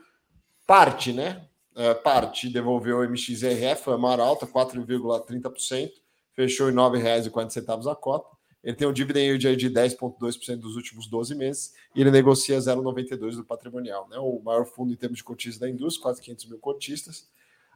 parte, 0.66 1.12
né? 1.12 1.46
Uh, 1.74 2.00
parte 2.02 2.48
devolveu 2.48 2.98
o 2.98 3.04
MXRF, 3.04 3.90
a 3.90 3.98
maior 3.98 4.20
alta, 4.20 4.46
4,30%, 4.46 5.90
fechou 6.32 6.68
em 6.68 6.72
R$ 6.72 6.76
9,40 6.76 7.90
a 7.90 7.96
cota. 7.96 8.40
Ele 8.62 8.76
tem 8.76 8.86
um 8.86 8.92
dividend 8.92 9.26
yield 9.26 9.56
de 9.56 9.70
10,2% 9.70 10.56
dos 10.58 10.76
últimos 10.76 11.06
12 11.06 11.34
meses 11.34 11.72
e 11.94 12.00
ele 12.00 12.10
negocia 12.10 12.58
0,92% 12.58 13.36
do 13.36 13.44
patrimonial. 13.44 14.06
Né? 14.10 14.18
O 14.18 14.40
maior 14.44 14.66
fundo 14.66 14.92
em 14.92 14.96
termos 14.96 15.18
de 15.18 15.24
cotistas 15.24 15.58
da 15.58 15.68
indústria, 15.68 16.02
quase 16.02 16.20
500 16.20 16.44
mil 16.46 16.58
cotistas. 16.58 17.28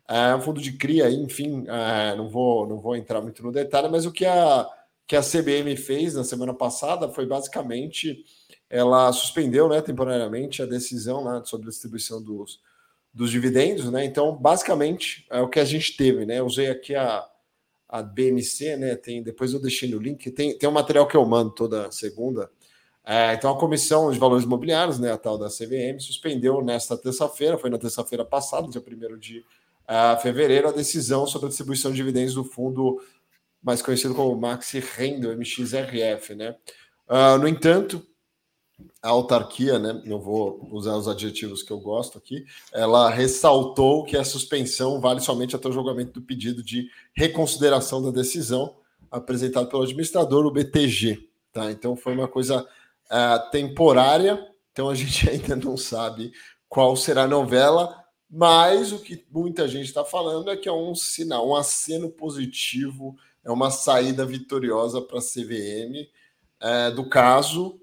É 0.08 0.34
um 0.34 0.40
fundo 0.40 0.60
de 0.60 0.72
CRIA, 0.72 1.10
enfim, 1.10 1.64
é, 1.66 2.14
não, 2.14 2.28
vou, 2.28 2.66
não 2.66 2.78
vou 2.78 2.94
entrar 2.94 3.20
muito 3.22 3.42
no 3.42 3.50
detalhe, 3.50 3.88
mas 3.88 4.04
o 4.04 4.12
que 4.12 4.26
a, 4.26 4.68
que 5.06 5.16
a 5.16 5.22
CBM 5.22 5.76
fez 5.76 6.14
na 6.14 6.24
semana 6.24 6.52
passada 6.52 7.08
foi 7.08 7.26
basicamente 7.26 8.24
ela 8.68 9.12
suspendeu 9.12 9.68
né, 9.68 9.80
temporariamente 9.80 10.60
a 10.60 10.66
decisão 10.66 11.24
né, 11.24 11.42
sobre 11.44 11.68
a 11.68 11.70
distribuição 11.70 12.20
dos, 12.20 12.60
dos 13.12 13.30
dividendos. 13.30 13.90
Né? 13.90 14.04
Então, 14.04 14.34
basicamente, 14.36 15.26
é 15.30 15.40
o 15.40 15.48
que 15.48 15.60
a 15.60 15.64
gente 15.64 15.96
teve. 15.96 16.26
Né? 16.26 16.40
Eu 16.40 16.46
usei 16.46 16.68
aqui 16.68 16.94
a 16.94 17.24
a 17.94 18.02
BMC, 18.02 18.76
né? 18.76 18.96
Tem, 18.96 19.22
depois 19.22 19.52
eu 19.52 19.60
deixei 19.60 19.88
no 19.88 20.00
link, 20.00 20.28
tem, 20.32 20.58
tem 20.58 20.68
um 20.68 20.72
material 20.72 21.06
que 21.06 21.16
eu 21.16 21.24
mando 21.24 21.50
toda 21.50 21.92
segunda. 21.92 22.50
É, 23.06 23.34
então 23.34 23.52
a 23.52 23.58
Comissão 23.58 24.10
de 24.10 24.18
Valores 24.18 24.44
Imobiliários, 24.44 24.98
né, 24.98 25.12
a 25.12 25.16
tal 25.16 25.38
da 25.38 25.48
CVM, 25.48 26.00
suspendeu 26.00 26.60
nesta 26.64 26.96
terça-feira, 26.96 27.56
foi 27.56 27.70
na 27.70 27.78
terça-feira 27.78 28.24
passada, 28.24 28.66
dia 28.66 28.82
1 28.82 29.18
de 29.18 29.44
uh, 29.88 30.20
fevereiro, 30.20 30.68
a 30.68 30.72
decisão 30.72 31.26
sobre 31.26 31.46
a 31.46 31.48
distribuição 31.48 31.90
de 31.90 31.96
dividendos 31.96 32.34
do 32.34 32.44
fundo 32.44 33.00
mais 33.62 33.80
conhecido 33.80 34.14
como 34.14 34.38
Maxi 34.38 34.78
Renda, 34.78 35.32
MXRF, 35.32 36.34
né? 36.34 36.54
Uh, 37.08 37.38
no 37.38 37.48
entanto, 37.48 38.06
a 39.02 39.08
autarquia, 39.10 39.78
né, 39.78 40.02
não 40.04 40.18
vou 40.18 40.68
usar 40.72 40.96
os 40.96 41.06
adjetivos 41.06 41.62
que 41.62 41.70
eu 41.70 41.78
gosto 41.78 42.18
aqui, 42.18 42.44
ela 42.72 43.08
ressaltou 43.08 44.04
que 44.04 44.16
a 44.16 44.24
suspensão 44.24 45.00
vale 45.00 45.20
somente 45.20 45.54
até 45.54 45.68
o 45.68 45.72
julgamento 45.72 46.12
do 46.12 46.22
pedido 46.22 46.62
de 46.62 46.88
reconsideração 47.14 48.02
da 48.02 48.10
decisão 48.10 48.76
apresentado 49.10 49.68
pelo 49.68 49.82
administrador, 49.82 50.44
o 50.44 50.50
BTG. 50.50 51.28
Tá? 51.52 51.70
Então 51.70 51.94
foi 51.94 52.14
uma 52.14 52.26
coisa 52.26 52.62
uh, 52.62 53.50
temporária, 53.50 54.44
então 54.72 54.88
a 54.88 54.94
gente 54.94 55.28
ainda 55.30 55.54
não 55.54 55.76
sabe 55.76 56.32
qual 56.68 56.96
será 56.96 57.22
a 57.22 57.28
novela, 57.28 58.03
mas 58.36 58.92
o 58.92 58.98
que 58.98 59.24
muita 59.30 59.68
gente 59.68 59.86
está 59.86 60.04
falando 60.04 60.50
é 60.50 60.56
que 60.56 60.68
é 60.68 60.72
um 60.72 60.92
sinal, 60.92 61.48
um 61.48 61.54
aceno 61.54 62.10
positivo, 62.10 63.16
é 63.44 63.50
uma 63.50 63.70
saída 63.70 64.26
vitoriosa 64.26 65.00
para 65.00 65.18
a 65.18 65.22
CVM 65.22 66.08
uh, 66.60 66.94
do 66.96 67.08
caso 67.08 67.80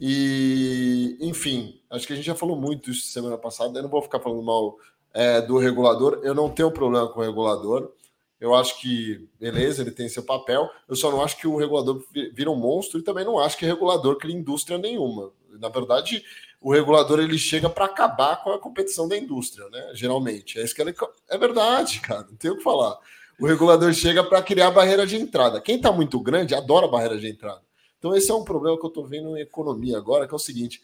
e, 0.00 1.18
enfim, 1.20 1.80
acho 1.90 2.06
que 2.06 2.12
a 2.12 2.16
gente 2.16 2.24
já 2.24 2.34
falou 2.34 2.56
muito 2.56 2.90
isso 2.90 3.06
semana 3.08 3.36
passada. 3.36 3.78
Eu 3.78 3.82
não 3.82 3.90
vou 3.90 4.02
ficar 4.02 4.20
falando 4.20 4.42
mal 4.42 4.78
é, 5.12 5.40
do 5.40 5.58
regulador. 5.58 6.20
Eu 6.22 6.34
não 6.34 6.48
tenho 6.48 6.70
problema 6.70 7.08
com 7.08 7.20
o 7.20 7.22
regulador. 7.22 7.92
Eu 8.40 8.54
acho 8.54 8.80
que, 8.80 9.28
beleza, 9.38 9.82
ele 9.82 9.92
tem 9.92 10.08
seu 10.08 10.24
papel. 10.24 10.68
Eu 10.88 10.96
só 10.96 11.10
não 11.10 11.22
acho 11.22 11.36
que 11.36 11.46
o 11.46 11.56
regulador 11.56 12.02
vira 12.32 12.50
um 12.50 12.56
monstro 12.56 12.98
e 12.98 13.02
também 13.02 13.24
não 13.24 13.38
acho 13.38 13.56
que 13.56 13.64
o 13.64 13.68
regulador 13.68 14.16
cria 14.16 14.34
indústria 14.34 14.78
nenhuma. 14.78 15.30
Na 15.60 15.68
verdade, 15.68 16.24
o 16.62 16.72
regulador 16.72 17.20
ele 17.20 17.36
chega 17.36 17.68
para 17.68 17.86
acabar 17.86 18.42
com 18.42 18.50
a 18.52 18.58
competição 18.58 19.08
da 19.08 19.16
indústria, 19.16 19.68
né? 19.68 19.90
Geralmente. 19.94 20.58
É 20.58 20.64
isso 20.64 20.74
que 20.74 20.80
ele... 20.80 20.94
É 21.28 21.36
verdade, 21.36 22.00
cara. 22.00 22.26
Não 22.28 22.36
tem 22.36 22.50
o 22.50 22.56
que 22.56 22.62
falar. 22.62 22.96
O 23.40 23.46
regulador 23.46 23.92
chega 23.92 24.22
para 24.22 24.42
criar 24.42 24.70
barreira 24.70 25.06
de 25.06 25.16
entrada. 25.16 25.60
Quem 25.60 25.76
está 25.76 25.90
muito 25.90 26.20
grande 26.20 26.54
adora 26.54 26.86
barreira 26.86 27.18
de 27.18 27.28
entrada. 27.28 27.60
Então, 27.98 28.14
esse 28.14 28.30
é 28.30 28.34
um 28.34 28.44
problema 28.44 28.78
que 28.78 28.84
eu 28.84 28.88
estou 28.88 29.06
vendo 29.06 29.36
em 29.36 29.40
economia 29.40 29.96
agora, 29.96 30.26
que 30.26 30.32
é 30.32 30.36
o 30.36 30.38
seguinte: 30.38 30.80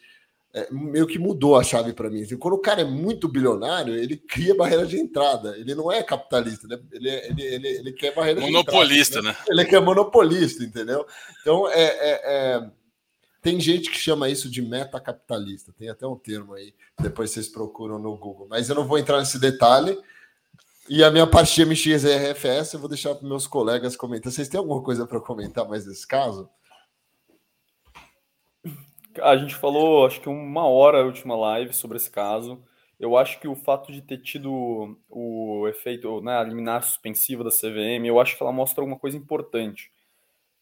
é, 0.53 0.67
meio 0.71 1.05
que 1.05 1.19
mudou 1.19 1.57
a 1.57 1.63
chave 1.63 1.93
para 1.93 2.09
mim. 2.09 2.25
Quando 2.37 2.55
o 2.55 2.59
cara 2.59 2.81
é 2.81 2.85
muito 2.85 3.27
bilionário, 3.27 3.95
ele 3.95 4.17
cria 4.17 4.55
barreira 4.55 4.85
de 4.85 4.97
entrada. 4.97 5.55
Ele 5.57 5.75
não 5.75 5.91
é 5.91 6.01
capitalista, 6.01 6.67
né? 6.67 6.79
ele, 6.91 7.09
é, 7.09 7.27
ele, 7.29 7.43
ele, 7.43 7.67
ele 7.67 7.93
quer 7.93 8.15
barreira 8.15 8.41
monopolista, 8.41 9.21
de 9.21 9.27
entrada. 9.27 9.37
Monopolista, 9.37 9.53
né? 9.53 9.61
Ele 9.61 9.65
quer 9.69 9.81
monopolista, 9.81 10.63
entendeu? 10.63 11.05
Então, 11.41 11.69
é, 11.69 11.83
é, 11.83 12.21
é, 12.23 12.69
tem 13.41 13.59
gente 13.59 13.89
que 13.89 13.97
chama 13.97 14.29
isso 14.29 14.49
de 14.49 14.61
metacapitalista. 14.61 15.73
Tem 15.77 15.89
até 15.89 16.05
um 16.05 16.15
termo 16.15 16.53
aí, 16.53 16.73
depois 16.99 17.31
vocês 17.31 17.47
procuram 17.47 17.97
no 17.97 18.17
Google. 18.17 18.47
Mas 18.49 18.69
eu 18.69 18.75
não 18.75 18.85
vou 18.85 18.97
entrar 18.97 19.19
nesse 19.19 19.39
detalhe. 19.39 19.97
E 20.89 21.03
a 21.03 21.11
minha 21.11 21.27
parte 21.27 21.61
MXRFS 21.61 22.73
eu 22.73 22.79
vou 22.79 22.89
deixar 22.89 23.13
para 23.15 23.27
meus 23.27 23.45
colegas 23.45 23.95
comentar. 23.95 24.31
Vocês 24.31 24.49
têm 24.49 24.57
alguma 24.57 24.81
coisa 24.81 25.05
para 25.05 25.19
comentar 25.21 25.67
mais 25.67 25.85
desse 25.85 26.07
caso? 26.07 26.49
A 29.21 29.37
gente 29.37 29.55
falou, 29.55 30.05
acho 30.05 30.19
que 30.19 30.29
uma 30.29 30.65
hora 30.65 31.01
a 31.01 31.05
última 31.05 31.35
live 31.35 31.73
sobre 31.73 31.97
esse 31.97 32.09
caso. 32.09 32.63
Eu 32.99 33.15
acho 33.15 33.39
que 33.39 33.47
o 33.47 33.55
fato 33.55 33.93
de 33.93 34.01
ter 34.01 34.17
tido 34.17 34.97
o 35.09 35.67
efeito, 35.69 36.19
né, 36.21 36.37
a 36.37 36.43
liminar 36.43 36.83
suspensiva 36.83 37.43
da 37.43 37.49
CVM, 37.49 38.05
eu 38.05 38.19
acho 38.19 38.35
que 38.35 38.43
ela 38.43 38.51
mostra 38.51 38.81
alguma 38.81 38.99
coisa 38.99 39.15
importante. 39.15 39.89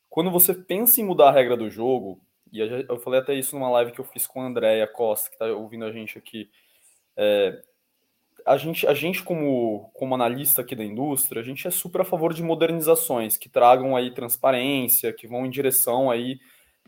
Quando 0.10 0.29
você 0.29 0.53
pensa 0.53 1.01
em 1.01 1.03
mudar 1.03 1.29
a 1.29 1.31
regra 1.31 1.57
do 1.57 1.69
jogo, 1.69 2.22
e 2.51 2.60
eu 2.60 3.00
falei 3.00 3.20
até 3.20 3.34
isso 3.34 3.56
numa 3.56 3.70
live 3.72 3.92
que 3.92 4.00
eu 4.00 4.06
fiz 4.06 4.27
com 4.27 4.42
a 4.42 4.46
Andréia 4.46 4.88
Costa, 4.88 5.30
que 5.30 5.36
está 5.36 5.46
ouvindo 5.48 5.86
a 5.86 5.92
gente 5.92 6.18
aqui, 6.18 6.50
é, 7.16 7.62
a 8.46 8.56
gente, 8.58 8.88
a 8.88 8.94
gente 8.94 9.24
como, 9.24 9.89
como 9.94 10.16
analista 10.16 10.62
aqui 10.62 10.75
da 10.75 10.84
indústria, 10.84 11.42
a 11.42 11.46
gente 11.46 11.68
é 11.68 11.72
super 11.72 12.01
a 12.01 12.06
favor 12.06 12.34
de 12.34 12.42
modernizações 12.42 13.38
que 13.38 13.50
tragam 13.50 13.96
aí 13.96 14.13
transparência, 14.13 15.12
que 15.12 15.27
vão 15.27 15.46
em 15.46 15.50
direção 15.50 16.10
aí 16.10 16.39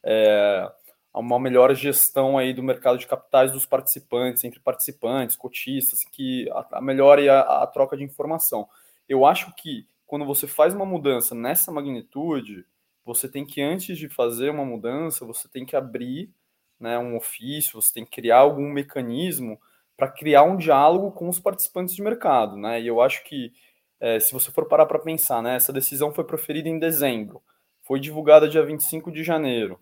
é, 0.03 0.71
uma 1.13 1.39
melhor 1.39 1.73
gestão 1.75 2.37
aí 2.37 2.53
do 2.53 2.63
mercado 2.63 2.97
de 2.97 3.07
capitais 3.07 3.51
dos 3.51 3.65
participantes, 3.65 4.43
entre 4.43 4.59
participantes, 4.59 5.35
cotistas, 5.35 5.99
que 6.11 6.49
a, 6.51 6.77
a 6.77 6.81
melhore 6.81 7.27
a, 7.27 7.41
a 7.41 7.67
troca 7.67 7.97
de 7.97 8.03
informação. 8.03 8.67
Eu 9.07 9.25
acho 9.25 9.53
que 9.55 9.85
quando 10.07 10.25
você 10.25 10.47
faz 10.47 10.73
uma 10.73 10.85
mudança 10.85 11.35
nessa 11.35 11.71
magnitude, 11.71 12.65
você 13.09 13.27
tem 13.27 13.43
que, 13.43 13.59
antes 13.59 13.97
de 13.97 14.07
fazer 14.07 14.51
uma 14.51 14.63
mudança, 14.63 15.25
você 15.25 15.49
tem 15.49 15.65
que 15.65 15.75
abrir 15.75 16.31
né, 16.79 16.99
um 16.99 17.17
ofício, 17.17 17.81
você 17.81 17.91
tem 17.91 18.05
que 18.05 18.11
criar 18.11 18.37
algum 18.37 18.69
mecanismo 18.69 19.59
para 19.97 20.07
criar 20.07 20.43
um 20.43 20.55
diálogo 20.55 21.11
com 21.11 21.27
os 21.27 21.39
participantes 21.39 21.95
de 21.95 22.03
mercado. 22.03 22.55
Né? 22.55 22.79
E 22.79 22.85
eu 22.85 23.01
acho 23.01 23.23
que, 23.23 23.51
é, 23.99 24.19
se 24.19 24.31
você 24.31 24.51
for 24.51 24.67
parar 24.67 24.85
para 24.85 24.99
pensar, 24.99 25.41
né, 25.41 25.55
essa 25.55 25.73
decisão 25.73 26.13
foi 26.13 26.23
proferida 26.23 26.69
em 26.69 26.77
dezembro, 26.77 27.41
foi 27.81 27.99
divulgada 27.99 28.47
dia 28.47 28.63
25 28.63 29.11
de 29.11 29.23
janeiro. 29.23 29.79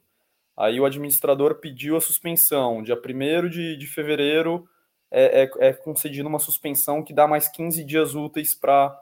Aí 0.56 0.80
o 0.80 0.86
administrador 0.86 1.56
pediu 1.56 1.98
a 1.98 2.02
suspensão. 2.02 2.82
Dia 2.82 2.96
1 2.96 3.50
de, 3.50 3.76
de 3.76 3.88
fevereiro 3.88 4.68
é, 5.12 5.44
é, 5.44 5.68
é 5.68 5.74
concedida 5.74 6.30
uma 6.30 6.40
suspensão 6.40 7.04
que 7.04 7.14
dá 7.14 7.28
mais 7.28 7.50
15 7.50 7.84
dias 7.84 8.16
úteis 8.16 8.56
para 8.56 8.98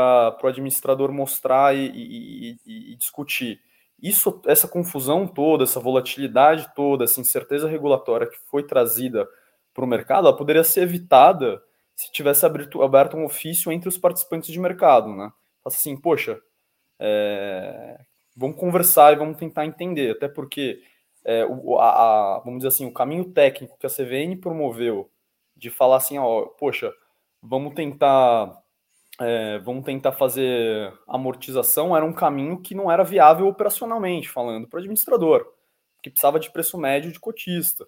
o 0.00 0.46
administrador 0.46 1.12
mostrar 1.12 1.74
e, 1.74 1.86
e, 1.86 2.56
e, 2.66 2.92
e, 2.92 2.96
discutir. 2.96 3.60
Isso, 4.02 4.40
essa 4.46 4.68
confusão 4.68 5.26
toda, 5.26 5.64
essa 5.64 5.80
volatilidade 5.80 6.72
toda, 6.74 7.04
essa 7.04 7.20
incerteza 7.20 7.68
regulatória 7.68 8.26
que 8.26 8.38
foi 8.50 8.62
trazida 8.66 9.26
para 9.72 9.84
o 9.84 9.88
mercado, 9.88 10.28
ela 10.28 10.36
poderia 10.36 10.64
ser 10.64 10.82
evitada 10.82 11.62
se 11.96 12.10
tivesse 12.10 12.44
aberto, 12.44 12.82
aberto 12.82 13.16
um 13.16 13.24
ofício 13.24 13.70
entre 13.70 13.88
os 13.88 13.96
participantes 13.96 14.52
de 14.52 14.58
mercado, 14.58 15.14
né? 15.14 15.32
Assim, 15.64 15.96
poxa, 15.96 16.40
é, 16.98 17.98
vamos 18.36 18.58
conversar 18.58 19.12
e 19.12 19.16
vamos 19.16 19.36
tentar 19.36 19.64
entender, 19.64 20.12
até 20.12 20.28
porque 20.28 20.82
é, 21.24 21.44
o, 21.46 21.78
a, 21.78 22.36
a, 22.36 22.38
vamos 22.40 22.58
dizer 22.58 22.68
assim, 22.68 22.86
o 22.86 22.92
caminho 22.92 23.32
técnico 23.32 23.78
que 23.78 23.86
a 23.86 23.90
CVN 23.90 24.36
promoveu 24.36 25.10
de 25.56 25.70
falar 25.70 25.96
assim, 25.96 26.18
ó, 26.18 26.42
poxa, 26.42 26.92
vamos 27.40 27.74
tentar 27.74 28.62
é, 29.20 29.58
vamos 29.60 29.84
tentar 29.84 30.12
fazer 30.12 30.92
amortização 31.06 31.96
era 31.96 32.04
um 32.04 32.12
caminho 32.12 32.60
que 32.60 32.74
não 32.74 32.90
era 32.90 33.04
viável 33.04 33.46
operacionalmente 33.46 34.28
falando 34.28 34.68
para 34.68 34.78
o 34.78 34.80
administrador, 34.80 35.46
que 36.02 36.10
precisava 36.10 36.40
de 36.40 36.50
preço 36.50 36.76
médio 36.76 37.12
de 37.12 37.20
cotista. 37.20 37.86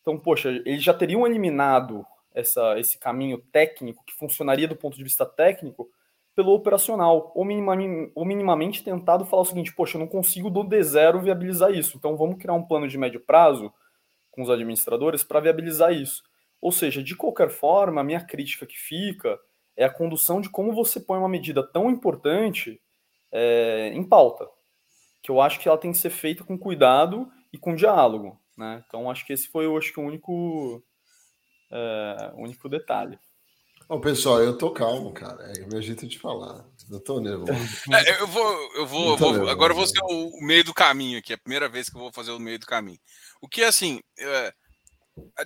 Então, 0.00 0.18
poxa, 0.18 0.48
eles 0.48 0.82
já 0.82 0.94
teriam 0.94 1.26
eliminado 1.26 2.06
essa, 2.32 2.78
esse 2.78 2.98
caminho 2.98 3.38
técnico 3.52 4.04
que 4.04 4.14
funcionaria 4.14 4.68
do 4.68 4.76
ponto 4.76 4.96
de 4.96 5.02
vista 5.02 5.26
técnico 5.26 5.90
pelo 6.34 6.54
operacional, 6.54 7.32
ou, 7.34 7.44
ou 8.14 8.24
minimamente 8.24 8.84
tentado 8.84 9.26
falar 9.26 9.42
o 9.42 9.46
seguinte, 9.46 9.74
poxa, 9.74 9.96
eu 9.96 10.00
não 10.00 10.06
consigo 10.06 10.48
do 10.48 10.64
D0 10.64 11.20
viabilizar 11.20 11.72
isso, 11.72 11.96
então 11.98 12.16
vamos 12.16 12.38
criar 12.38 12.54
um 12.54 12.62
plano 12.62 12.86
de 12.86 12.96
médio 12.96 13.20
prazo 13.20 13.72
com 14.30 14.42
os 14.42 14.48
administradores 14.48 15.24
para 15.24 15.40
viabilizar 15.40 15.92
isso. 15.92 16.22
Ou 16.60 16.70
seja, 16.70 17.02
de 17.02 17.16
qualquer 17.16 17.50
forma, 17.50 18.00
a 18.00 18.04
minha 18.04 18.24
crítica 18.24 18.64
que 18.64 18.78
fica 18.78 19.38
é 19.80 19.84
a 19.86 19.90
condução 19.90 20.42
de 20.42 20.50
como 20.50 20.74
você 20.74 21.00
põe 21.00 21.18
uma 21.18 21.28
medida 21.28 21.66
tão 21.66 21.90
importante 21.90 22.78
é, 23.32 23.90
em 23.94 24.04
pauta, 24.04 24.46
que 25.22 25.30
eu 25.30 25.40
acho 25.40 25.58
que 25.58 25.66
ela 25.66 25.78
tem 25.78 25.90
que 25.90 25.96
ser 25.96 26.10
feita 26.10 26.44
com 26.44 26.58
cuidado 26.58 27.26
e 27.50 27.56
com 27.56 27.74
diálogo. 27.74 28.38
Né? 28.58 28.84
Então, 28.86 29.10
acho 29.10 29.24
que 29.24 29.32
esse 29.32 29.48
foi 29.48 29.64
eu 29.64 29.78
acho 29.78 29.90
que, 29.90 29.98
o 29.98 30.02
único, 30.02 30.84
é, 31.72 32.30
único 32.34 32.68
detalhe. 32.68 33.18
Ô, 33.88 33.98
pessoal, 33.98 34.42
eu 34.42 34.58
tô 34.58 34.70
calmo, 34.70 35.14
cara. 35.14 35.50
É 35.56 35.64
o 35.64 35.68
meu 35.68 35.80
jeito 35.80 36.06
de 36.06 36.18
falar. 36.18 36.62
Eu 36.90 37.00
tô 37.00 37.18
nervoso. 37.18 37.52
É, 37.90 38.20
eu 38.20 38.26
vou, 38.26 38.74
eu 38.74 38.86
vou, 38.86 39.16
vou 39.16 39.48
agora 39.48 39.72
eu 39.72 39.76
vou 39.76 39.86
ser 39.86 40.02
o 40.02 40.46
meio 40.46 40.62
do 40.62 40.74
caminho 40.74 41.18
aqui. 41.18 41.32
É 41.32 41.36
a 41.36 41.40
primeira 41.40 41.70
vez 41.70 41.88
que 41.88 41.96
eu 41.96 42.02
vou 42.02 42.12
fazer 42.12 42.32
o 42.32 42.38
meio 42.38 42.58
do 42.58 42.66
caminho. 42.66 43.00
O 43.40 43.48
que, 43.48 43.64
assim, 43.64 43.98
é, 44.18 44.52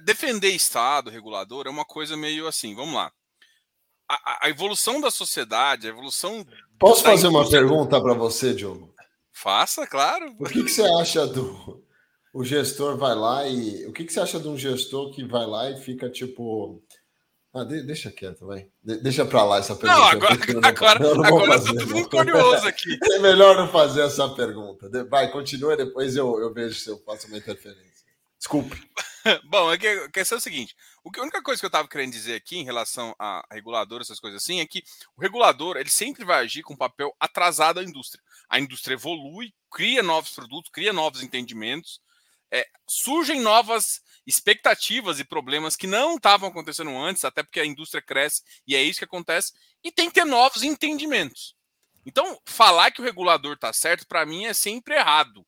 defender 0.03 0.51
Estado, 0.51 1.09
regulador, 1.09 1.69
é 1.69 1.71
uma 1.71 1.85
coisa 1.85 2.17
meio 2.17 2.49
assim, 2.49 2.75
vamos 2.75 2.95
lá. 2.95 3.13
A, 4.25 4.47
a 4.47 4.51
evolução 4.51 5.01
da 5.01 5.11
sociedade, 5.11 5.87
a 5.87 5.91
evolução. 5.91 6.47
Posso 6.79 7.03
fazer 7.03 7.29
uma 7.29 7.49
pergunta 7.49 8.01
para 8.01 8.15
você, 8.15 8.55
Diogo? 8.55 8.93
Faça, 9.33 9.87
claro. 9.87 10.35
O 10.39 10.45
que, 10.45 10.63
que 10.63 10.71
você 10.71 10.83
acha 11.01 11.27
do. 11.27 11.83
O 12.33 12.45
gestor 12.45 12.97
vai 12.97 13.15
lá 13.15 13.49
e. 13.49 13.87
O 13.87 13.93
que, 13.93 14.05
que 14.05 14.13
você 14.13 14.21
acha 14.21 14.39
de 14.39 14.49
um 14.49 14.57
gestor 14.57 15.13
que 15.13 15.25
vai 15.25 15.47
lá 15.47 15.71
e 15.71 15.81
fica 15.81 16.11
tipo 16.11 16.83
ah, 17.55 17.63
de, 17.63 17.85
deixa 17.85 18.11
quieto, 18.11 18.45
vai. 18.45 18.67
De, 18.83 18.97
deixa 18.97 19.25
pra 19.25 19.45
lá 19.45 19.59
essa 19.59 19.77
pergunta. 19.77 19.95
Não, 20.03 20.09
agora, 20.09 20.35
não, 20.53 20.69
agora, 20.69 21.29
agora 21.29 21.53
fazer, 21.53 21.79
todo 21.79 21.87
mundo 21.87 22.09
curioso 22.11 22.67
aqui. 22.67 22.99
É 23.15 23.19
melhor 23.21 23.57
não 23.57 23.69
fazer 23.69 24.03
essa 24.03 24.29
pergunta. 24.31 24.91
Vai, 25.09 25.31
continua, 25.31 25.77
depois 25.77 26.17
eu, 26.17 26.41
eu 26.41 26.53
vejo 26.53 26.75
se 26.75 26.91
eu 26.91 26.99
faço 27.07 27.29
uma 27.29 27.39
interferência. 27.39 28.05
Desculpe. 28.37 28.77
Bom, 29.49 29.71
a 29.71 29.79
questão 29.79 30.37
é 30.37 30.41
o 31.05 31.11
seguinte: 31.11 31.19
a 31.19 31.23
única 31.23 31.43
coisa 31.43 31.61
que 31.61 31.67
eu 31.67 31.69
estava 31.69 31.89
querendo 31.89 32.13
dizer 32.13 32.35
aqui 32.35 32.57
em 32.57 32.65
relação 32.65 33.15
a 33.19 33.45
regulador, 33.53 34.01
essas 34.01 34.19
coisas 34.19 34.43
assim, 34.43 34.61
é 34.61 34.67
que 34.67 34.83
o 35.17 35.21
regulador 35.21 35.77
ele 35.77 35.91
sempre 35.91 36.25
vai 36.25 36.43
agir 36.43 36.63
com 36.63 36.75
um 36.75 36.77
papel 36.77 37.15
atrasado 37.21 37.79
à 37.79 37.85
indústria. 37.85 38.23
A 38.49 38.59
indústria 38.59 38.95
evolui, 38.95 39.53
cria 39.71 40.03
novos 40.03 40.31
produtos, 40.31 40.71
cria 40.71 40.93
novos 40.93 41.23
entendimentos, 41.23 42.01
é, 42.51 42.67
surgem 42.89 43.41
novas 43.41 44.01
expectativas 44.27 45.19
e 45.19 45.25
problemas 45.25 45.77
que 45.77 45.87
não 45.87 46.17
estavam 46.17 46.49
acontecendo 46.49 46.91
antes, 46.97 47.25
até 47.25 47.43
porque 47.43 47.61
a 47.61 47.67
indústria 47.67 48.03
cresce 48.03 48.43
e 48.67 48.75
é 48.75 48.83
isso 48.83 49.01
que 49.01 49.05
acontece, 49.05 49.53
e 49.83 49.93
tem 49.93 50.09
que 50.09 50.15
ter 50.15 50.25
novos 50.25 50.63
entendimentos. 50.63 51.55
Então, 52.07 52.39
falar 52.45 52.91
que 52.91 53.01
o 53.01 53.05
regulador 53.05 53.55
está 53.55 53.73
certo, 53.73 54.07
para 54.07 54.27
mim, 54.27 54.45
é 54.45 54.53
sempre 54.53 54.95
errado. 54.95 55.45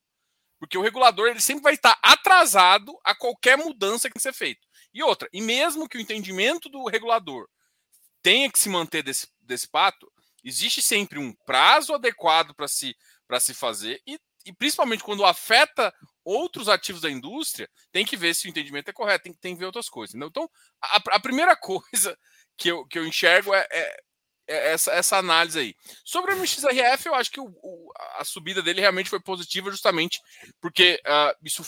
Porque 0.59 0.77
o 0.77 0.83
regulador 0.83 1.29
ele 1.29 1.41
sempre 1.41 1.63
vai 1.63 1.75
estar 1.75 1.99
atrasado 2.03 2.99
a 3.05 3.15
qualquer 3.15 3.59
mudança 3.59 4.09
que 4.09 4.15
tem 4.15 4.19
que 4.19 4.23
ser 4.23 4.33
feita. 4.33 4.66
E 4.97 5.03
outra, 5.03 5.29
e 5.31 5.43
mesmo 5.43 5.87
que 5.87 5.99
o 5.99 6.01
entendimento 6.01 6.71
do 6.71 6.87
regulador 6.87 7.47
tenha 8.23 8.51
que 8.51 8.59
se 8.59 8.71
manter 8.71 9.03
desse, 9.03 9.29
desse 9.43 9.69
pato, 9.69 10.11
existe 10.43 10.81
sempre 10.81 11.19
um 11.19 11.35
prazo 11.45 11.93
adequado 11.93 12.55
para 12.55 12.67
se, 12.67 12.97
se 13.39 13.53
fazer, 13.53 14.01
e, 14.07 14.19
e 14.47 14.55
principalmente 14.55 15.05
quando 15.05 15.23
afeta 15.23 15.93
outros 16.25 16.67
ativos 16.67 17.03
da 17.03 17.11
indústria, 17.11 17.69
tem 17.93 18.07
que 18.07 18.17
ver 18.17 18.35
se 18.35 18.47
o 18.47 18.49
entendimento 18.49 18.89
é 18.89 18.93
correto, 18.95 19.25
tem, 19.25 19.35
tem 19.35 19.53
que 19.53 19.59
ver 19.59 19.67
outras 19.67 19.91
coisas. 19.91 20.15
Entendeu? 20.15 20.29
Então, 20.29 20.51
a, 20.81 20.97
a, 21.11 21.21
primeira 21.21 21.55
coisa 21.61 22.19
que 22.57 22.71
eu, 22.71 22.87
que 22.87 22.99
eu 22.99 23.07
enxergo 23.07 23.53
é, 23.53 23.69
é, 23.71 23.97
é 24.49 24.73
essa, 24.73 24.93
essa 24.93 25.19
análise 25.19 25.59
aí. 25.59 25.75
Sobre 26.07 26.33
o 26.33 26.39
MXRF, 26.39 27.05
eu 27.05 27.15
acho 27.15 27.31
que 27.31 27.41
o, 27.41 27.55
o, 27.63 27.93
a 28.15 28.25
subida 28.25 28.63
dele 28.63 28.81
realmente 28.81 29.11
foi 29.11 29.21
positiva, 29.21 29.71
justamente 29.71 30.23
porque 30.59 31.03
uh, 31.05 31.37
isso 31.45 31.63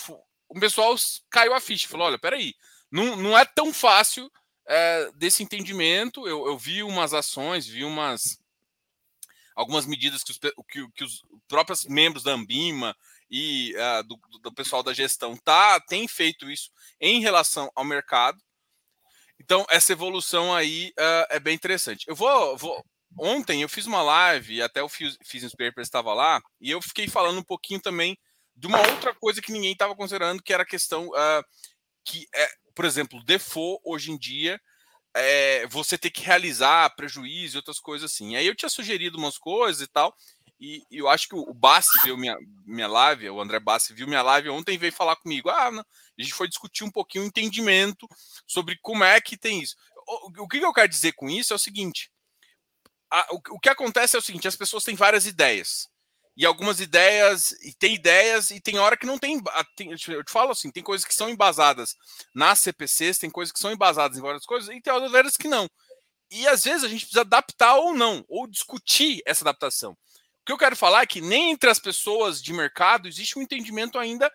o 0.49 0.59
pessoal 0.59 0.95
caiu 1.29 1.53
a 1.53 1.59
ficha, 1.59 1.87
falou: 1.87 2.07
olha, 2.07 2.17
peraí, 2.17 2.55
não, 2.91 3.15
não 3.15 3.37
é 3.37 3.45
tão 3.45 3.73
fácil 3.73 4.31
é, 4.67 5.11
desse 5.15 5.43
entendimento. 5.43 6.27
Eu, 6.27 6.45
eu 6.47 6.57
vi 6.57 6.83
umas 6.83 7.13
ações, 7.13 7.67
vi 7.67 7.83
umas 7.83 8.39
algumas 9.55 9.85
medidas 9.85 10.23
que 10.23 10.31
os, 10.31 10.37
que, 10.37 10.91
que 10.91 11.03
os 11.03 11.21
próprios 11.45 11.85
membros 11.85 12.23
da 12.23 12.31
Ambima 12.31 12.95
e 13.29 13.75
uh, 13.75 14.03
do, 14.03 14.17
do, 14.41 14.53
pessoal 14.53 14.81
da 14.81 14.93
gestão 14.93 15.35
tá 15.35 15.81
tem 15.81 16.07
feito 16.07 16.49
isso 16.49 16.71
em 16.99 17.19
relação 17.19 17.69
ao 17.75 17.83
mercado. 17.83 18.41
Então 19.37 19.65
essa 19.69 19.91
evolução 19.91 20.55
aí 20.55 20.93
uh, 20.97 21.27
é 21.29 21.41
bem 21.41 21.55
interessante. 21.55 22.05
Eu 22.07 22.15
vou, 22.15 22.57
vou, 22.57 22.85
ontem 23.17 23.61
eu 23.61 23.67
fiz 23.67 23.85
uma 23.85 24.01
live 24.01 24.61
até 24.61 24.81
o 24.81 24.87
Physics 24.87 25.51
Paper 25.51 25.79
estava 25.79 26.13
lá 26.13 26.41
e 26.61 26.71
eu 26.71 26.81
fiquei 26.81 27.09
falando 27.09 27.39
um 27.39 27.43
pouquinho 27.43 27.81
também 27.81 28.17
de 28.55 28.65
uma 28.65 28.79
outra 28.79 29.13
coisa 29.13 29.41
que 29.41 29.51
ninguém 29.51 29.73
estava 29.73 29.93
considerando 29.93 30.41
que 30.41 30.53
era 30.53 30.63
a 30.63 30.65
questão 30.67 31.07
uh, 31.09 31.43
que 32.05 32.27
é, 32.33 32.49
por 32.79 32.85
exemplo, 32.85 33.21
default 33.25 33.81
hoje 33.83 34.09
em 34.09 34.17
dia 34.17 34.57
é, 35.13 35.67
você 35.67 35.97
ter 35.97 36.09
que 36.09 36.21
realizar 36.21 36.95
prejuízo 36.95 37.57
e 37.57 37.59
outras 37.59 37.77
coisas 37.77 38.09
assim. 38.09 38.37
Aí 38.37 38.47
eu 38.47 38.55
tinha 38.55 38.69
sugerido 38.69 39.17
umas 39.17 39.37
coisas 39.37 39.81
e 39.81 39.87
tal, 39.87 40.15
e, 40.57 40.81
e, 40.89 40.97
eu 40.99 41.09
acho 41.09 41.27
que 41.27 41.35
o 41.35 41.53
Bassi 41.53 41.91
viu 42.05 42.15
minha, 42.15 42.37
minha 42.65 42.87
live, 42.87 43.29
o 43.31 43.41
André 43.41 43.59
Bassi 43.59 43.93
viu 43.93 44.07
minha 44.07 44.21
live 44.21 44.47
ontem 44.47 44.75
e 44.75 44.77
veio 44.77 44.93
falar 44.93 45.17
comigo. 45.17 45.49
Ah, 45.49 45.69
não, 45.69 45.81
a 45.81 46.21
gente 46.21 46.33
foi 46.33 46.47
discutir 46.47 46.85
um 46.85 46.89
pouquinho 46.89 47.25
o 47.25 47.27
entendimento 47.27 48.07
sobre 48.47 48.79
como 48.81 49.03
é 49.03 49.19
que 49.19 49.35
tem 49.35 49.61
isso. 49.61 49.75
O, 50.07 50.43
o 50.43 50.47
que 50.47 50.59
eu 50.59 50.71
quero 50.71 50.87
dizer 50.87 51.11
com 51.11 51.29
isso 51.29 51.51
é 51.51 51.57
o 51.57 51.59
seguinte: 51.59 52.09
a, 53.11 53.27
o, 53.33 53.41
o 53.55 53.59
que 53.59 53.67
acontece 53.67 54.15
é 54.15 54.19
o 54.19 54.21
seguinte: 54.21 54.47
as 54.47 54.55
pessoas 54.55 54.85
têm 54.85 54.95
várias 54.95 55.25
ideias. 55.25 55.89
E 56.39 56.45
algumas 56.45 56.79
ideias, 56.79 57.51
e 57.61 57.71
tem 57.73 57.93
ideias, 57.93 58.49
e 58.49 58.59
tem 58.59 58.79
hora 58.79 58.97
que 58.97 59.05
não 59.05 59.19
tem, 59.19 59.39
tem. 59.75 59.91
Eu 59.91 60.23
te 60.23 60.31
falo 60.31 60.51
assim: 60.51 60.71
tem 60.71 60.81
coisas 60.81 61.05
que 61.05 61.13
são 61.13 61.29
embasadas 61.29 61.95
nas 62.33 62.59
CPCs, 62.61 63.19
tem 63.19 63.29
coisas 63.29 63.51
que 63.51 63.59
são 63.59 63.71
embasadas 63.71 64.17
em 64.17 64.21
várias 64.21 64.45
coisas, 64.45 64.73
e 64.73 64.81
tem 64.81 64.91
outras 64.91 65.37
que 65.37 65.47
não. 65.47 65.69
E 66.31 66.47
às 66.47 66.63
vezes 66.63 66.83
a 66.83 66.87
gente 66.87 67.01
precisa 67.01 67.21
adaptar 67.21 67.75
ou 67.75 67.93
não, 67.93 68.25
ou 68.27 68.47
discutir 68.47 69.21
essa 69.25 69.43
adaptação 69.43 69.95
que 70.49 70.53
eu 70.53 70.57
quero 70.57 70.75
falar 70.75 71.03
é 71.03 71.05
que 71.05 71.21
nem 71.21 71.51
entre 71.51 71.69
as 71.69 71.77
pessoas 71.77 72.41
de 72.41 72.51
mercado 72.51 73.07
existe 73.07 73.37
um 73.37 73.41
entendimento 73.43 73.99
ainda. 73.99 74.31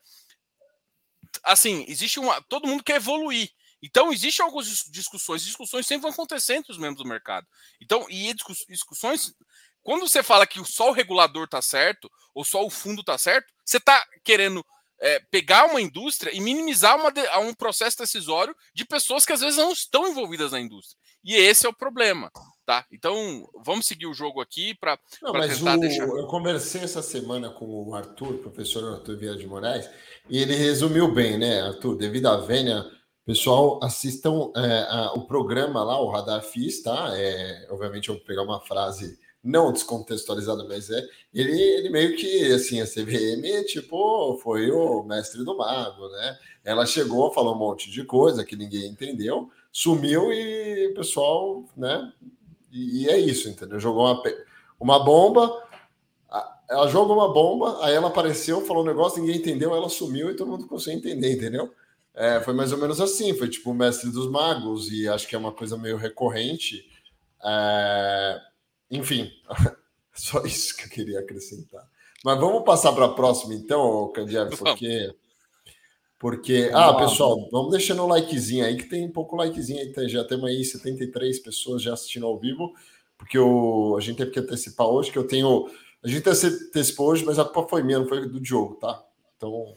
Assim, 1.42 1.84
existe 1.88 2.20
uma. 2.20 2.40
Todo 2.42 2.68
mundo 2.68 2.84
quer 2.84 2.96
evoluir. 2.96 3.50
Então, 3.82 4.12
existem 4.12 4.44
algumas 4.44 4.84
discussões. 4.92 5.42
Discussões 5.42 5.88
sempre 5.88 6.02
vão 6.02 6.12
acontecer 6.12 6.54
entre 6.54 6.70
os 6.70 6.78
membros 6.78 7.02
do 7.02 7.08
mercado. 7.08 7.44
Então, 7.80 8.06
e 8.08 8.32
discussões. 8.68 9.34
Quando 9.84 10.08
você 10.08 10.22
fala 10.22 10.46
que 10.46 10.64
só 10.64 10.88
o 10.88 10.92
regulador 10.92 11.44
está 11.44 11.60
certo, 11.60 12.10
ou 12.34 12.42
só 12.44 12.64
o 12.64 12.70
fundo 12.70 13.00
está 13.00 13.18
certo, 13.18 13.52
você 13.64 13.76
está 13.76 14.04
querendo 14.24 14.64
é, 14.98 15.20
pegar 15.30 15.66
uma 15.66 15.80
indústria 15.80 16.34
e 16.34 16.40
minimizar 16.40 16.96
uma, 16.96 17.12
um 17.40 17.52
processo 17.52 17.98
decisório 17.98 18.56
de 18.74 18.86
pessoas 18.86 19.26
que 19.26 19.32
às 19.32 19.40
vezes 19.40 19.58
não 19.58 19.70
estão 19.70 20.08
envolvidas 20.08 20.52
na 20.52 20.60
indústria. 20.60 20.98
E 21.22 21.34
esse 21.36 21.66
é 21.66 21.68
o 21.68 21.74
problema. 21.74 22.30
Tá? 22.64 22.86
Então, 22.90 23.46
vamos 23.62 23.86
seguir 23.86 24.06
o 24.06 24.14
jogo 24.14 24.40
aqui 24.40 24.74
para 24.74 24.96
tentar 25.20 25.76
o, 25.76 25.80
deixar. 25.80 26.08
Eu 26.08 26.26
conversei 26.26 26.80
essa 26.80 27.02
semana 27.02 27.50
com 27.50 27.66
o 27.66 27.94
Arthur, 27.94 28.38
professor 28.38 28.94
Arthur 28.94 29.18
Vieira 29.18 29.36
de 29.36 29.46
Moraes, 29.46 29.88
e 30.30 30.38
ele 30.38 30.54
resumiu 30.54 31.12
bem, 31.12 31.36
né, 31.36 31.60
Arthur? 31.60 31.94
Devido 31.98 32.26
à 32.26 32.38
vênia, 32.38 32.82
pessoal, 33.26 33.78
assistam 33.82 34.50
é, 34.56 34.86
a, 34.88 35.12
o 35.12 35.26
programa 35.26 35.84
lá, 35.84 36.00
o 36.00 36.10
Radar 36.10 36.42
FIS, 36.42 36.82
tá? 36.82 37.10
É, 37.14 37.66
obviamente, 37.70 38.08
eu 38.08 38.14
vou 38.14 38.24
pegar 38.24 38.42
uma 38.42 38.60
frase 38.60 39.18
não 39.44 39.72
descontextualizada, 39.72 40.64
mas 40.64 40.88
é. 40.90 41.06
Ele, 41.32 41.60
ele 41.60 41.90
meio 41.90 42.16
que, 42.16 42.52
assim, 42.52 42.80
a 42.80 42.86
CVM, 42.86 43.64
tipo, 43.66 44.38
foi 44.42 44.70
o 44.70 45.02
mestre 45.02 45.44
do 45.44 45.56
mago, 45.56 46.08
né? 46.08 46.38
Ela 46.64 46.86
chegou, 46.86 47.32
falou 47.32 47.54
um 47.54 47.58
monte 47.58 47.90
de 47.90 48.02
coisa 48.04 48.44
que 48.44 48.56
ninguém 48.56 48.86
entendeu, 48.86 49.50
sumiu 49.70 50.32
e 50.32 50.88
o 50.88 50.94
pessoal, 50.94 51.62
né, 51.76 52.10
e, 52.72 53.02
e 53.02 53.08
é 53.10 53.18
isso, 53.18 53.48
entendeu? 53.48 53.78
Jogou 53.78 54.04
uma, 54.04 54.22
uma 54.80 55.04
bomba, 55.04 55.62
ela 56.68 56.88
jogou 56.88 57.16
uma 57.16 57.32
bomba, 57.32 57.84
aí 57.84 57.94
ela 57.94 58.08
apareceu, 58.08 58.64
falou 58.64 58.82
um 58.82 58.86
negócio, 58.86 59.20
ninguém 59.20 59.36
entendeu, 59.36 59.74
ela 59.74 59.88
sumiu 59.88 60.30
e 60.30 60.36
todo 60.36 60.50
mundo 60.50 60.66
conseguiu 60.66 60.98
entender, 60.98 61.32
entendeu? 61.32 61.72
É, 62.14 62.40
foi 62.40 62.54
mais 62.54 62.72
ou 62.72 62.78
menos 62.78 63.00
assim, 63.00 63.34
foi 63.34 63.48
tipo 63.48 63.70
o 63.70 63.74
mestre 63.74 64.10
dos 64.10 64.30
magos, 64.30 64.90
e 64.90 65.06
acho 65.08 65.28
que 65.28 65.34
é 65.34 65.38
uma 65.38 65.52
coisa 65.52 65.76
meio 65.76 65.96
recorrente. 65.96 66.88
É, 67.44 68.40
enfim, 68.96 69.30
só 70.14 70.42
isso 70.44 70.76
que 70.76 70.84
eu 70.84 70.88
queria 70.90 71.20
acrescentar. 71.20 71.86
Mas 72.24 72.40
vamos 72.40 72.64
passar 72.64 72.92
para 72.92 73.04
a 73.04 73.12
próxima, 73.12 73.52
então, 73.52 74.10
Candiato, 74.14 74.56
porque. 74.56 75.14
Porque. 76.18 76.70
Ah, 76.72 76.94
pessoal, 76.94 77.48
vamos 77.52 77.70
deixando 77.70 78.02
o 78.02 78.06
likezinho 78.06 78.64
aí, 78.64 78.78
que 78.78 78.88
tem 78.88 79.12
pouco 79.12 79.36
likezinho 79.36 79.80
aí. 79.80 80.08
Já 80.08 80.24
temos 80.24 80.46
aí 80.46 80.64
73 80.64 81.38
pessoas 81.40 81.82
já 81.82 81.92
assistindo 81.92 82.24
ao 82.24 82.38
vivo, 82.38 82.72
porque 83.18 83.38
o, 83.38 83.94
a 83.98 84.00
gente 84.00 84.16
teve 84.16 84.30
que 84.30 84.40
antecipar 84.40 84.86
hoje, 84.86 85.12
que 85.12 85.18
eu 85.18 85.26
tenho. 85.26 85.68
A 86.02 86.08
gente 86.08 86.26
antecipou 86.26 87.08
hoje, 87.08 87.26
mas 87.26 87.38
a 87.38 87.44
culpa 87.44 87.68
foi 87.68 87.82
minha, 87.82 87.98
não 87.98 88.08
foi 88.08 88.26
do 88.26 88.40
Diogo, 88.40 88.76
tá? 88.76 89.04
Então. 89.36 89.76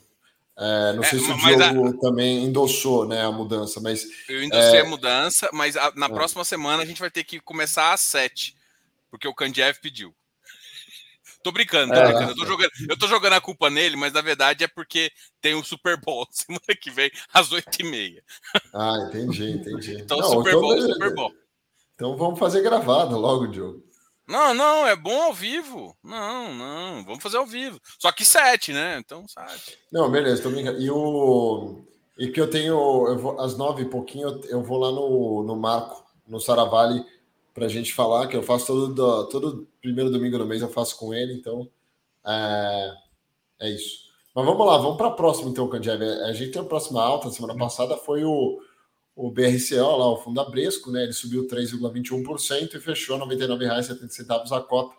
É, 0.60 0.94
não 0.94 1.04
é, 1.04 1.06
sei 1.06 1.20
se 1.20 1.30
o 1.30 1.38
Diogo 1.38 1.90
a... 1.90 2.00
também 2.00 2.46
endossou 2.46 3.06
né, 3.06 3.24
a 3.24 3.32
mudança, 3.32 3.82
mas. 3.82 4.08
Eu 4.30 4.42
endossei 4.42 4.80
é... 4.80 4.82
a 4.82 4.86
mudança, 4.86 5.50
mas 5.52 5.76
a, 5.76 5.92
na 5.98 6.06
é. 6.06 6.10
próxima 6.10 6.46
semana 6.46 6.82
a 6.82 6.86
gente 6.86 7.02
vai 7.02 7.12
ter 7.12 7.26
que 7.26 7.42
começar 7.42 7.92
às 7.94 8.00
7. 8.00 8.57
Porque 9.10 9.28
o 9.28 9.34
Kandiev 9.34 9.80
pediu. 9.82 10.16
Tô 11.44 11.52
brincando, 11.52 11.94
tô 11.94 12.00
é, 12.00 12.08
brincando. 12.08 12.32
Eu 12.32 12.36
tô, 12.36 12.46
jogando, 12.46 12.72
eu 12.90 13.00
tô 13.00 13.08
jogando 13.08 13.34
a 13.34 13.42
culpa 13.42 13.70
nele, 13.70 13.96
mas 13.96 14.12
na 14.12 14.22
verdade 14.22 14.64
é 14.64 14.68
porque 14.68 15.12
tem 15.40 15.54
o 15.54 15.64
Super 15.64 15.98
Bowl 15.98 16.28
semana 16.32 16.76
que 16.80 16.92
vem, 16.92 17.12
às 17.34 17.50
8h30. 17.50 18.22
Ah, 18.74 18.98
entendi, 19.08 19.52
entendi. 19.52 20.02
Então, 20.02 20.18
não, 20.18 20.30
Super 20.30 20.50
então, 20.50 20.62
Bowl, 20.62 20.82
Super 20.82 21.14
Bowl. 21.14 21.34
Então 21.96 22.18
vamos 22.18 22.40
fazer 22.40 22.62
gravado 22.62 23.18
logo, 23.18 23.48
Diogo. 23.48 23.84
Não, 24.28 24.54
não, 24.54 24.86
é 24.86 24.96
bom 24.96 25.24
ao 25.24 25.34
vivo. 25.34 25.96
Não, 26.04 26.54
não, 26.54 27.06
vamos 27.06 27.24
fazer 27.24 27.38
ao 27.38 27.46
vivo. 27.46 27.80
Só 27.98 28.12
que 28.12 28.26
sete, 28.26 28.74
né? 28.74 28.98
Então, 29.00 29.26
sete. 29.28 29.80
Não, 29.90 30.12
beleza, 30.12 30.44
tô 30.44 30.50
brincando. 30.50 30.82
E 30.82 30.92
o. 30.92 31.82
E 32.18 32.28
que 32.28 32.42
eu 32.42 32.50
tenho. 32.50 33.08
Eu 33.08 33.18
vou, 33.18 33.40
às 33.40 33.58
nove 33.58 33.84
e 33.84 33.90
pouquinho, 33.90 34.42
eu 34.50 34.62
vou 34.62 34.80
lá 34.80 34.92
no, 34.92 35.44
no 35.44 35.56
Marco, 35.56 36.06
no 36.28 36.42
Saravale 36.42 37.06
para 37.58 37.66
a 37.66 37.70
gente 37.70 37.92
falar, 37.92 38.28
que 38.28 38.38
eu 38.38 38.44
faço 38.44 38.68
todo, 38.68 39.30
todo 39.30 39.68
primeiro 39.82 40.12
domingo 40.12 40.38
do 40.38 40.46
mês, 40.46 40.62
eu 40.62 40.70
faço 40.70 40.96
com 40.96 41.12
ele, 41.12 41.34
então 41.34 41.68
é, 42.24 42.94
é 43.62 43.70
isso. 43.72 44.06
Mas 44.36 44.46
vamos 44.46 44.64
lá, 44.64 44.78
vamos 44.78 44.96
para 44.96 45.08
a 45.08 45.12
próxima 45.12 45.50
então, 45.50 45.68
Candiev. 45.68 46.04
A 46.04 46.34
gente 46.34 46.52
tem 46.52 46.62
a 46.62 46.66
próxima 46.66 47.02
alta, 47.02 47.32
semana 47.32 47.54
uhum. 47.54 47.60
passada 47.60 47.98
foi 47.98 48.24
o, 48.24 48.62
o 49.16 49.32
BRCO, 49.32 49.76
lá, 49.76 50.08
o 50.08 50.18
Fundo 50.18 50.40
Abresco, 50.40 50.92
né? 50.92 51.02
Ele 51.02 51.14
subiu 51.14 51.48
3,21% 51.48 52.76
e 52.76 52.80
fechou 52.80 53.18
R$ 53.18 53.26
99,70 53.26 54.56
a 54.56 54.62
cota. 54.62 54.96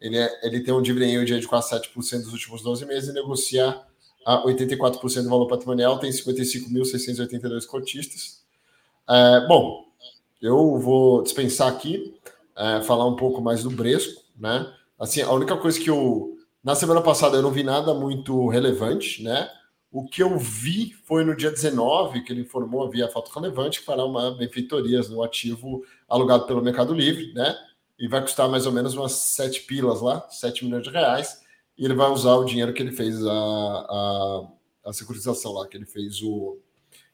Ele, 0.00 0.16
é, 0.16 0.40
ele 0.42 0.60
tem 0.60 0.72
um 0.72 0.80
dividend 0.80 1.12
yield 1.12 1.38
de 1.38 1.46
quase 1.46 1.70
7% 1.74 2.22
dos 2.22 2.32
últimos 2.32 2.62
12 2.62 2.86
meses 2.86 3.10
e 3.10 3.12
negocia 3.12 3.78
a 4.24 4.42
84% 4.44 5.22
do 5.22 5.28
valor 5.28 5.48
patrimonial, 5.48 5.98
tem 5.98 6.10
55.682 6.10 7.66
cotistas. 7.66 8.42
É, 9.06 9.46
bom, 9.46 9.89
eu 10.40 10.78
vou 10.78 11.22
dispensar 11.22 11.68
aqui, 11.68 12.14
é, 12.56 12.80
falar 12.82 13.06
um 13.06 13.16
pouco 13.16 13.40
mais 13.40 13.62
do 13.62 13.70
Bresco, 13.70 14.22
né? 14.36 14.72
Assim, 14.98 15.22
a 15.22 15.32
única 15.32 15.56
coisa 15.56 15.78
que 15.78 15.88
eu. 15.88 16.36
Na 16.62 16.74
semana 16.74 17.00
passada 17.00 17.36
eu 17.36 17.42
não 17.42 17.50
vi 17.50 17.62
nada 17.62 17.94
muito 17.94 18.48
relevante, 18.48 19.22
né? 19.22 19.50
O 19.90 20.04
que 20.04 20.22
eu 20.22 20.38
vi 20.38 20.92
foi 21.04 21.24
no 21.24 21.34
dia 21.34 21.50
19, 21.50 22.22
que 22.22 22.32
ele 22.32 22.42
informou 22.42 22.88
via 22.88 23.08
fato 23.08 23.30
relevante 23.32 23.80
fará 23.80 24.04
uma 24.04 24.30
benfeitorias 24.30 25.08
no 25.08 25.22
ativo 25.22 25.82
alugado 26.08 26.46
pelo 26.46 26.62
Mercado 26.62 26.94
Livre, 26.94 27.32
né? 27.32 27.56
E 27.98 28.06
vai 28.06 28.20
custar 28.20 28.48
mais 28.48 28.66
ou 28.66 28.72
menos 28.72 28.94
umas 28.94 29.12
7 29.12 29.62
pilas 29.62 30.00
lá, 30.00 30.26
7 30.30 30.64
milhões 30.64 30.84
de 30.84 30.90
reais. 30.90 31.40
E 31.76 31.84
ele 31.84 31.94
vai 31.94 32.10
usar 32.10 32.34
o 32.34 32.44
dinheiro 32.44 32.72
que 32.72 32.82
ele 32.82 32.92
fez 32.92 33.24
a, 33.26 33.32
a, 33.32 34.48
a 34.86 34.92
securitização 34.92 35.52
lá, 35.52 35.66
que 35.66 35.76
ele 35.76 35.86
fez 35.86 36.22
o. 36.22 36.58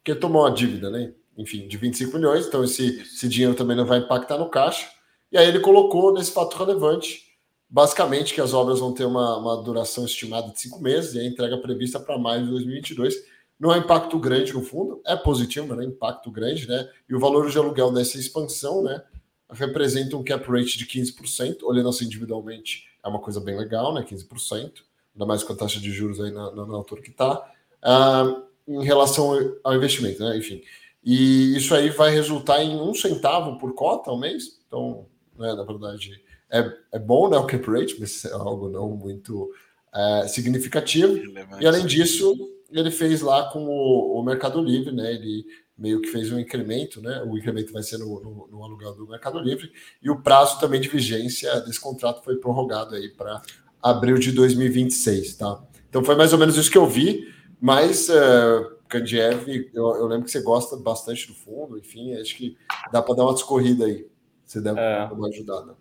que 0.05 0.11
ele 0.11 0.21
tomou 0.21 0.45
a 0.45 0.51
dívida, 0.51 0.91
né? 0.91 1.15
Enfim, 1.37 1.69
de 1.69 1.77
25 1.77 2.17
milhões, 2.17 2.47
então 2.47 2.65
esse, 2.65 3.01
esse 3.01 3.29
dinheiro 3.29 3.55
também 3.55 3.77
não 3.77 3.85
vai 3.85 3.99
impactar 3.99 4.39
no 4.39 4.49
caixa. 4.49 4.89
E 5.31 5.37
aí 5.37 5.47
ele 5.47 5.61
colocou 5.61 6.13
nesse 6.13 6.31
fato 6.31 6.57
relevante, 6.57 7.25
basicamente, 7.69 8.33
que 8.33 8.41
as 8.41 8.55
obras 8.55 8.81
vão 8.81 8.93
ter 8.93 9.05
uma, 9.05 9.37
uma 9.37 9.63
duração 9.63 10.05
estimada 10.05 10.51
de 10.51 10.61
cinco 10.61 10.81
meses 10.81 11.15
e 11.15 11.21
a 11.21 11.25
entrega 11.25 11.59
prevista 11.59 12.01
para 12.01 12.19
maio 12.19 12.45
de 12.45 12.51
2022. 12.51 13.15
Não 13.59 13.75
é 13.75 13.79
impacto 13.79 14.19
grande 14.19 14.53
no 14.53 14.63
fundo, 14.63 15.01
é 15.05 15.17
positivo, 15.17 15.67
mas 15.67 15.77
não 15.77 15.85
é 15.85 15.87
impacto 15.87 16.31
grande, 16.31 16.69
né? 16.69 16.89
E 17.09 17.15
o 17.15 17.21
valor 17.21 17.51
de 17.51 17.59
aluguel 17.59 17.91
dessa 17.91 18.19
expansão, 18.19 18.83
né, 18.83 19.03
representa 19.51 20.17
um 20.17 20.23
cap 20.23 20.47
rate 20.51 20.77
de 20.79 20.87
15%, 20.87 21.63
olhando 21.63 21.89
assim 21.89 22.05
individualmente, 22.05 22.85
é 23.03 23.09
uma 23.09 23.19
coisa 23.19 23.41
bem 23.41 23.57
legal, 23.57 23.95
né? 23.95 24.05
15%, 24.09 24.73
ainda 25.15 25.27
mais 25.27 25.43
com 25.43 25.53
a 25.53 25.57
taxa 25.57 25.81
de 25.81 25.91
juros 25.91 26.21
aí 26.21 26.31
na, 26.31 26.51
na, 26.53 26.67
na 26.67 26.75
altura 26.75 27.01
que 27.01 27.11
está, 27.11 27.51
uh, 27.83 28.43
em 28.69 28.85
relação 28.85 29.59
ao 29.65 29.75
investimento, 29.75 30.23
né? 30.23 30.37
Enfim. 30.37 30.63
E 31.07 31.57
isso 31.57 31.73
aí 31.73 31.89
vai 31.89 32.11
resultar 32.11 32.61
em 32.65 32.81
um 32.81 32.93
centavo 32.93 33.57
por 33.61 33.73
cota 33.75 34.11
ao 34.11 34.19
mês. 34.19 34.59
Então, 34.67 35.07
né, 35.39 35.55
na 35.55 35.63
verdade, 35.63 36.21
é, 36.51 36.69
é 36.95 36.99
bom 36.99 37.31
né, 37.31 37.39
o 37.39 37.47
cap 37.47 37.65
rate, 37.71 37.95
mas 38.01 38.25
é 38.25 38.33
algo 38.33 38.69
não 38.69 38.91
muito 38.91 39.53
é, 39.95 40.27
significativo. 40.27 41.17
E 41.61 41.67
além 41.67 41.87
disso, 41.87 42.35
ele 42.73 42.91
fez 42.91 43.21
lá 43.21 43.49
com 43.51 43.67
o, 43.67 44.19
o, 44.19 44.23
Mercado 44.25 44.61
Livre, 44.61 44.93
né? 44.93 45.15
Ele 45.15 45.47
meio 45.79 46.01
que 46.01 46.09
fez 46.09 46.33
um 46.33 46.41
incremento, 46.41 47.01
né? 47.01 47.23
O 47.25 47.39
incremento 47.39 47.73
vai 47.73 47.85
ser 47.85 47.99
no, 47.99 48.21
no, 48.21 48.49
no 48.51 48.65
aluguel 48.65 48.97
do 48.97 49.07
Mercado 49.07 49.39
Livre, 49.39 49.71
e 50.03 50.11
o 50.11 50.21
prazo 50.21 50.59
também 50.59 50.81
de 50.81 50.89
vigência 50.89 51.61
desse 51.61 51.79
contrato 51.79 52.25
foi 52.25 52.37
prorrogado 52.37 52.97
aí 52.97 53.11
para 53.11 53.41
abril 53.81 54.19
de 54.19 54.33
2026, 54.33 55.37
tá? 55.37 55.63
Então 55.89 56.03
foi 56.03 56.17
mais 56.17 56.33
ou 56.33 56.39
menos 56.39 56.57
isso 56.57 56.71
que 56.71 56.79
eu 56.79 56.87
vi, 56.89 57.33
mas. 57.61 58.09
Uh, 58.09 58.76
Kandiev, 58.89 59.71
eu, 59.75 59.97
eu, 59.97 60.07
lembro 60.07 60.25
que 60.25 60.31
você 60.31 60.43
gosta 60.43 60.77
bastante 60.77 61.27
do 61.29 61.35
fundo, 61.35 61.79
enfim, 61.79 62.15
acho 62.15 62.37
que 62.37 62.57
dá 62.93 63.03
para 63.03 63.15
dar 63.15 63.25
uma 63.25 63.35
descorrida 63.35 63.85
aí. 63.87 64.09
Você 64.45 64.61
deve 64.61 64.79
é. 64.79 65.07
dar 65.07 65.13
uma 65.13 65.29
ajudada. 65.29 65.77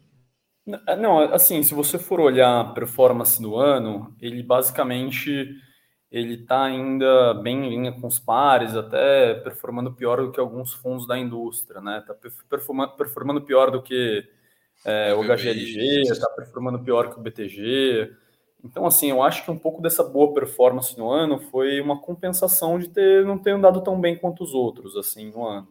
É, 0.88 0.96
não, 0.96 1.20
assim, 1.20 1.62
se 1.62 1.74
você 1.74 2.00
for 2.00 2.20
olhar 2.20 2.62
a 2.62 2.74
performance 2.74 3.40
do 3.40 3.56
ano, 3.56 4.16
ele 4.20 4.42
basicamente 4.42 5.56
ele 6.12 6.36
está 6.36 6.64
ainda 6.64 7.34
bem 7.36 7.66
em 7.66 7.70
linha 7.70 7.92
com 7.92 8.08
os 8.08 8.18
pares, 8.18 8.76
até 8.76 9.34
performando 9.36 9.94
pior 9.94 10.22
do 10.22 10.32
que 10.32 10.40
alguns 10.40 10.74
fundos 10.74 11.06
da 11.06 11.18
indústria, 11.18 11.82
né? 11.82 12.00
Está 12.00 12.16
performando, 12.50 12.96
performando 12.96 13.42
pior 13.42 13.70
do 13.70 13.82
que 13.82 14.24
é, 14.86 15.14
o 15.14 15.22
HGLG, 15.24 16.04
está 16.10 16.30
performando 16.30 16.80
pior 16.80 17.12
que 17.12 17.20
o 17.20 17.22
BTG. 17.22 18.12
Então, 18.66 18.86
assim, 18.88 19.12
eu 19.12 19.22
acho 19.22 19.46
que 19.46 19.52
um 19.52 19.58
pouco 19.58 19.80
dessa 19.80 20.04
boa 20.04 20.34
performance 20.34 20.98
no 20.98 21.10
ano 21.12 21.38
foi 21.38 21.80
uma 21.80 22.00
compensação 22.02 22.80
de 22.80 22.90
ter 22.90 23.24
não 23.24 23.38
ter 23.38 23.52
andado 23.52 23.82
tão 23.82 24.02
bem 24.02 24.18
quanto 24.18 24.44
os 24.44 24.56
outros, 24.56 24.98
assim, 24.98 25.30
no 25.32 25.46
ano. 25.46 25.68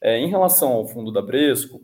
É, 0.00 0.16
em 0.18 0.28
relação 0.28 0.72
ao 0.72 0.86
fundo 0.86 1.10
da 1.10 1.20
Bresco, 1.20 1.82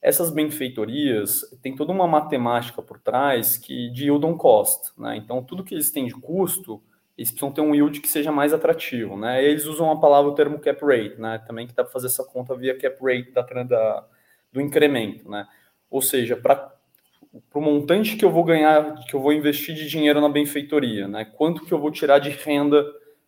essas 0.00 0.30
benfeitorias 0.30 1.40
tem 1.62 1.74
toda 1.74 1.90
uma 1.90 2.06
matemática 2.06 2.82
por 2.82 2.98
trás 3.00 3.56
que 3.56 3.88
de 3.90 4.04
yield 4.04 4.26
on 4.26 4.36
cost, 4.36 4.92
né? 4.98 5.16
Então, 5.16 5.42
tudo 5.42 5.64
que 5.64 5.74
eles 5.74 5.90
têm 5.90 6.06
de 6.06 6.14
custo, 6.14 6.82
eles 7.16 7.30
precisam 7.30 7.52
ter 7.52 7.62
um 7.62 7.74
yield 7.74 7.98
que 8.00 8.08
seja 8.08 8.30
mais 8.30 8.52
atrativo, 8.52 9.16
né? 9.16 9.42
Eles 9.42 9.64
usam 9.64 9.90
a 9.90 9.98
palavra, 9.98 10.30
o 10.30 10.34
termo 10.34 10.58
cap 10.58 10.84
rate, 10.84 11.18
né? 11.18 11.38
Também 11.46 11.66
que 11.66 11.74
dá 11.74 11.82
para 11.82 11.92
fazer 11.92 12.08
essa 12.08 12.24
conta 12.24 12.54
via 12.54 12.78
cap 12.78 12.96
rate 13.02 13.30
da, 13.32 13.42
da 13.62 14.06
do 14.52 14.60
incremento, 14.60 15.30
né? 15.30 15.46
Ou 15.90 16.02
seja, 16.02 16.36
para 16.36 16.71
para 17.50 17.58
o 17.58 17.62
montante 17.62 18.16
que 18.16 18.24
eu 18.24 18.30
vou 18.30 18.44
ganhar, 18.44 18.94
que 19.06 19.14
eu 19.14 19.20
vou 19.20 19.32
investir 19.32 19.74
de 19.74 19.88
dinheiro 19.88 20.20
na 20.20 20.28
benfeitoria, 20.28 21.08
né? 21.08 21.24
Quanto 21.24 21.64
que 21.64 21.72
eu 21.72 21.78
vou 21.78 21.90
tirar 21.90 22.18
de 22.18 22.30
renda 22.30 22.84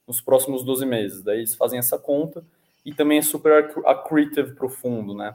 nos 0.06 0.20
próximos 0.20 0.62
12 0.62 0.84
meses? 0.84 1.22
Daí 1.22 1.38
eles 1.38 1.54
fazem 1.54 1.78
essa 1.78 1.98
conta 1.98 2.44
e 2.84 2.92
também 2.92 3.18
é 3.18 3.22
super 3.22 3.70
accretive 3.86 4.54
para 4.54 4.66
o 4.66 4.68
fundo, 4.68 5.14
né? 5.14 5.34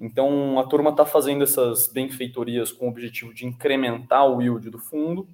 Então 0.00 0.58
a 0.58 0.64
turma 0.64 0.90
está 0.90 1.04
fazendo 1.06 1.44
essas 1.44 1.86
benfeitorias 1.86 2.72
com 2.72 2.86
o 2.86 2.88
objetivo 2.88 3.32
de 3.32 3.46
incrementar 3.46 4.26
o 4.28 4.42
yield 4.42 4.68
do 4.68 4.78
fundo. 4.78 5.28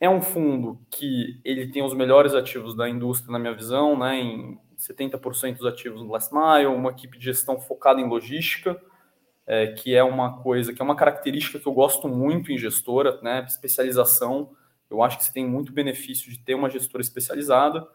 É 0.00 0.10
um 0.10 0.20
fundo 0.20 0.80
que 0.90 1.38
ele 1.44 1.68
tem 1.68 1.84
os 1.84 1.94
melhores 1.94 2.34
ativos 2.34 2.74
da 2.74 2.88
indústria, 2.88 3.30
na 3.30 3.38
minha 3.38 3.54
visão, 3.54 3.96
né? 3.96 4.18
Em 4.18 4.58
70% 4.76 5.58
dos 5.58 5.66
ativos 5.66 6.02
no 6.02 6.10
last 6.10 6.34
mile, 6.34 6.66
uma 6.66 6.90
equipe 6.90 7.18
de 7.18 7.26
gestão 7.26 7.60
focada 7.60 8.00
em 8.00 8.08
logística 8.08 8.80
é, 9.46 9.68
que 9.68 9.94
é 9.94 10.02
uma 10.02 10.42
coisa, 10.42 10.72
que 10.72 10.80
é 10.80 10.84
uma 10.84 10.96
característica 10.96 11.58
que 11.58 11.66
eu 11.66 11.72
gosto 11.72 12.08
muito 12.08 12.52
em 12.52 12.58
gestora, 12.58 13.20
né? 13.22 13.44
Especialização. 13.46 14.50
Eu 14.88 15.02
acho 15.02 15.18
que 15.18 15.24
você 15.24 15.32
tem 15.32 15.46
muito 15.46 15.72
benefício 15.72 16.30
de 16.30 16.38
ter 16.38 16.54
uma 16.54 16.70
gestora 16.70 17.02
especializada. 17.02 17.86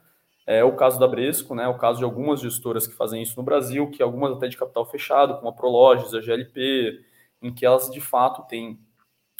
É 0.48 0.64
o 0.64 0.76
caso 0.76 1.00
da 1.00 1.08
Bresco, 1.08 1.56
né? 1.56 1.68
O 1.68 1.78
caso 1.78 2.00
de 2.00 2.04
algumas 2.04 2.40
gestoras 2.40 2.86
que 2.86 2.94
fazem 2.94 3.22
isso 3.22 3.36
no 3.38 3.44
Brasil, 3.44 3.90
que 3.90 4.04
algumas 4.04 4.34
até 4.34 4.48
de 4.48 4.58
capital 4.58 4.86
fechado, 4.86 5.36
como 5.36 5.50
a 5.50 5.54
Prologis, 5.54 6.14
a 6.14 6.22
GLP, 6.22 7.04
em 7.42 7.54
que 7.54 7.66
elas 7.66 7.90
de 7.90 8.02
fato 8.02 8.48
têm 8.48 8.80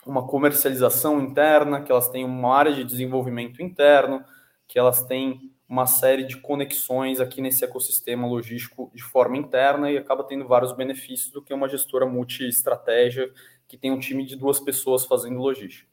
uma 0.06 0.28
comercialização 0.28 1.20
interna, 1.22 1.82
que 1.82 1.92
elas 1.92 2.08
têm 2.10 2.24
uma 2.24 2.56
área 2.56 2.74
de 2.74 2.84
desenvolvimento 2.84 3.62
interno, 3.62 4.24
que 4.68 4.78
elas 4.78 5.04
têm 5.04 5.52
uma 5.68 5.88
série 5.88 6.24
de 6.24 6.38
conexões 6.38 7.20
aqui 7.20 7.42
nesse 7.42 7.66
ecossistema 7.66 8.28
logístico 8.28 8.92
de 8.94 9.04
forma 9.04 9.38
interna 9.38 9.92
e 9.92 9.98
acaba 9.98 10.24
tendo 10.24 10.48
vários 10.48 10.72
benefícios 10.72 11.32
do 11.32 11.42
que 11.42 11.54
uma 11.54 11.68
gestora 11.68 12.06
multi-estratégia 12.06 13.32
que 13.68 13.78
tem 13.78 13.92
um 13.92 14.00
time 14.00 14.24
de 14.26 14.36
duas 14.36 14.60
pessoas 14.60 15.06
fazendo 15.06 15.40
logística. 15.40 15.90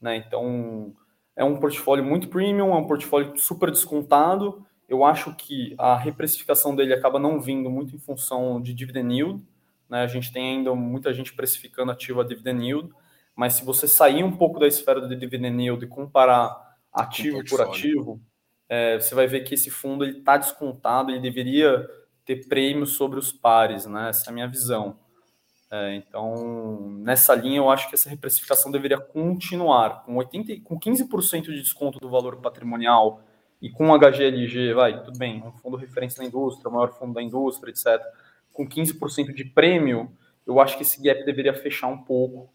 Né? 0.00 0.16
Então, 0.16 0.94
é 1.34 1.44
um 1.44 1.58
portfólio 1.58 2.04
muito 2.04 2.28
premium, 2.28 2.72
é 2.72 2.76
um 2.76 2.86
portfólio 2.86 3.36
super 3.36 3.70
descontado. 3.70 4.64
Eu 4.88 5.04
acho 5.04 5.34
que 5.34 5.74
a 5.76 5.96
reprecificação 5.96 6.74
dele 6.74 6.94
acaba 6.94 7.18
não 7.18 7.40
vindo 7.40 7.68
muito 7.68 7.94
em 7.94 7.98
função 7.98 8.60
de 8.60 8.72
dividend 8.72 9.12
yield. 9.12 9.42
Né? 9.88 10.02
A 10.02 10.06
gente 10.06 10.32
tem 10.32 10.56
ainda 10.56 10.72
muita 10.74 11.12
gente 11.12 11.34
precificando 11.34 11.90
ativo 11.90 12.20
a 12.20 12.24
dividend 12.24 12.64
yield, 12.64 12.90
mas 13.34 13.54
se 13.54 13.64
você 13.64 13.88
sair 13.88 14.22
um 14.22 14.36
pouco 14.36 14.60
da 14.60 14.68
esfera 14.68 15.00
do 15.00 15.16
dividend 15.16 15.62
yield 15.62 15.84
e 15.84 15.88
comparar 15.88 16.76
ativo 16.92 17.44
por 17.44 17.60
ativo, 17.60 18.20
é, 18.70 19.00
você 19.00 19.16
vai 19.16 19.26
ver 19.26 19.40
que 19.40 19.54
esse 19.54 19.68
fundo 19.68 20.04
está 20.04 20.36
descontado, 20.36 21.10
ele 21.10 21.18
deveria 21.18 21.90
ter 22.24 22.46
prêmio 22.46 22.86
sobre 22.86 23.18
os 23.18 23.32
pares, 23.32 23.84
né? 23.84 24.10
Essa 24.10 24.28
é 24.28 24.30
a 24.30 24.32
minha 24.32 24.46
visão. 24.46 24.96
É, 25.72 25.96
então, 25.96 26.88
nessa 27.00 27.34
linha, 27.34 27.58
eu 27.58 27.68
acho 27.68 27.88
que 27.88 27.96
essa 27.96 28.08
reprecificação 28.08 28.70
deveria 28.70 29.00
continuar. 29.00 30.04
Com, 30.04 30.14
80, 30.14 30.60
com 30.62 30.78
15% 30.78 31.46
de 31.46 31.60
desconto 31.60 31.98
do 31.98 32.08
valor 32.08 32.36
patrimonial 32.36 33.20
e 33.60 33.68
com 33.68 33.92
HGLG, 33.92 34.72
vai, 34.72 35.02
tudo 35.02 35.18
bem, 35.18 35.42
um 35.44 35.50
fundo 35.50 35.76
referência 35.76 36.22
da 36.22 36.28
indústria, 36.28 36.70
o 36.70 36.72
maior 36.72 36.92
fundo 36.92 37.12
da 37.12 37.22
indústria, 37.22 37.72
etc., 37.72 38.00
com 38.52 38.68
15% 38.68 39.34
de 39.34 39.44
prêmio, 39.44 40.12
eu 40.46 40.60
acho 40.60 40.76
que 40.76 40.82
esse 40.82 41.02
gap 41.02 41.24
deveria 41.24 41.54
fechar 41.54 41.88
um 41.88 41.98
pouco. 41.98 42.48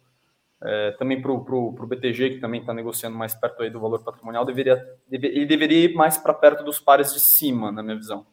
É, 0.66 0.92
também 0.94 1.22
para 1.22 1.32
o 1.32 1.88
BTG, 1.88 2.32
que 2.32 2.40
também 2.40 2.62
está 2.62 2.74
negociando 2.74 3.16
mais 3.16 3.36
perto 3.36 3.62
aí 3.62 3.70
do 3.70 3.80
valor 3.80 4.04
patrimonial, 4.04 4.44
deveria, 4.44 4.76
deve, 5.08 5.28
ele 5.28 5.46
deveria 5.46 5.86
ir 5.86 5.94
mais 5.94 6.18
para 6.18 6.34
perto 6.34 6.64
dos 6.64 6.80
pares 6.80 7.14
de 7.14 7.20
cima, 7.20 7.72
na 7.72 7.84
minha 7.84 7.96
visão. 7.96 8.26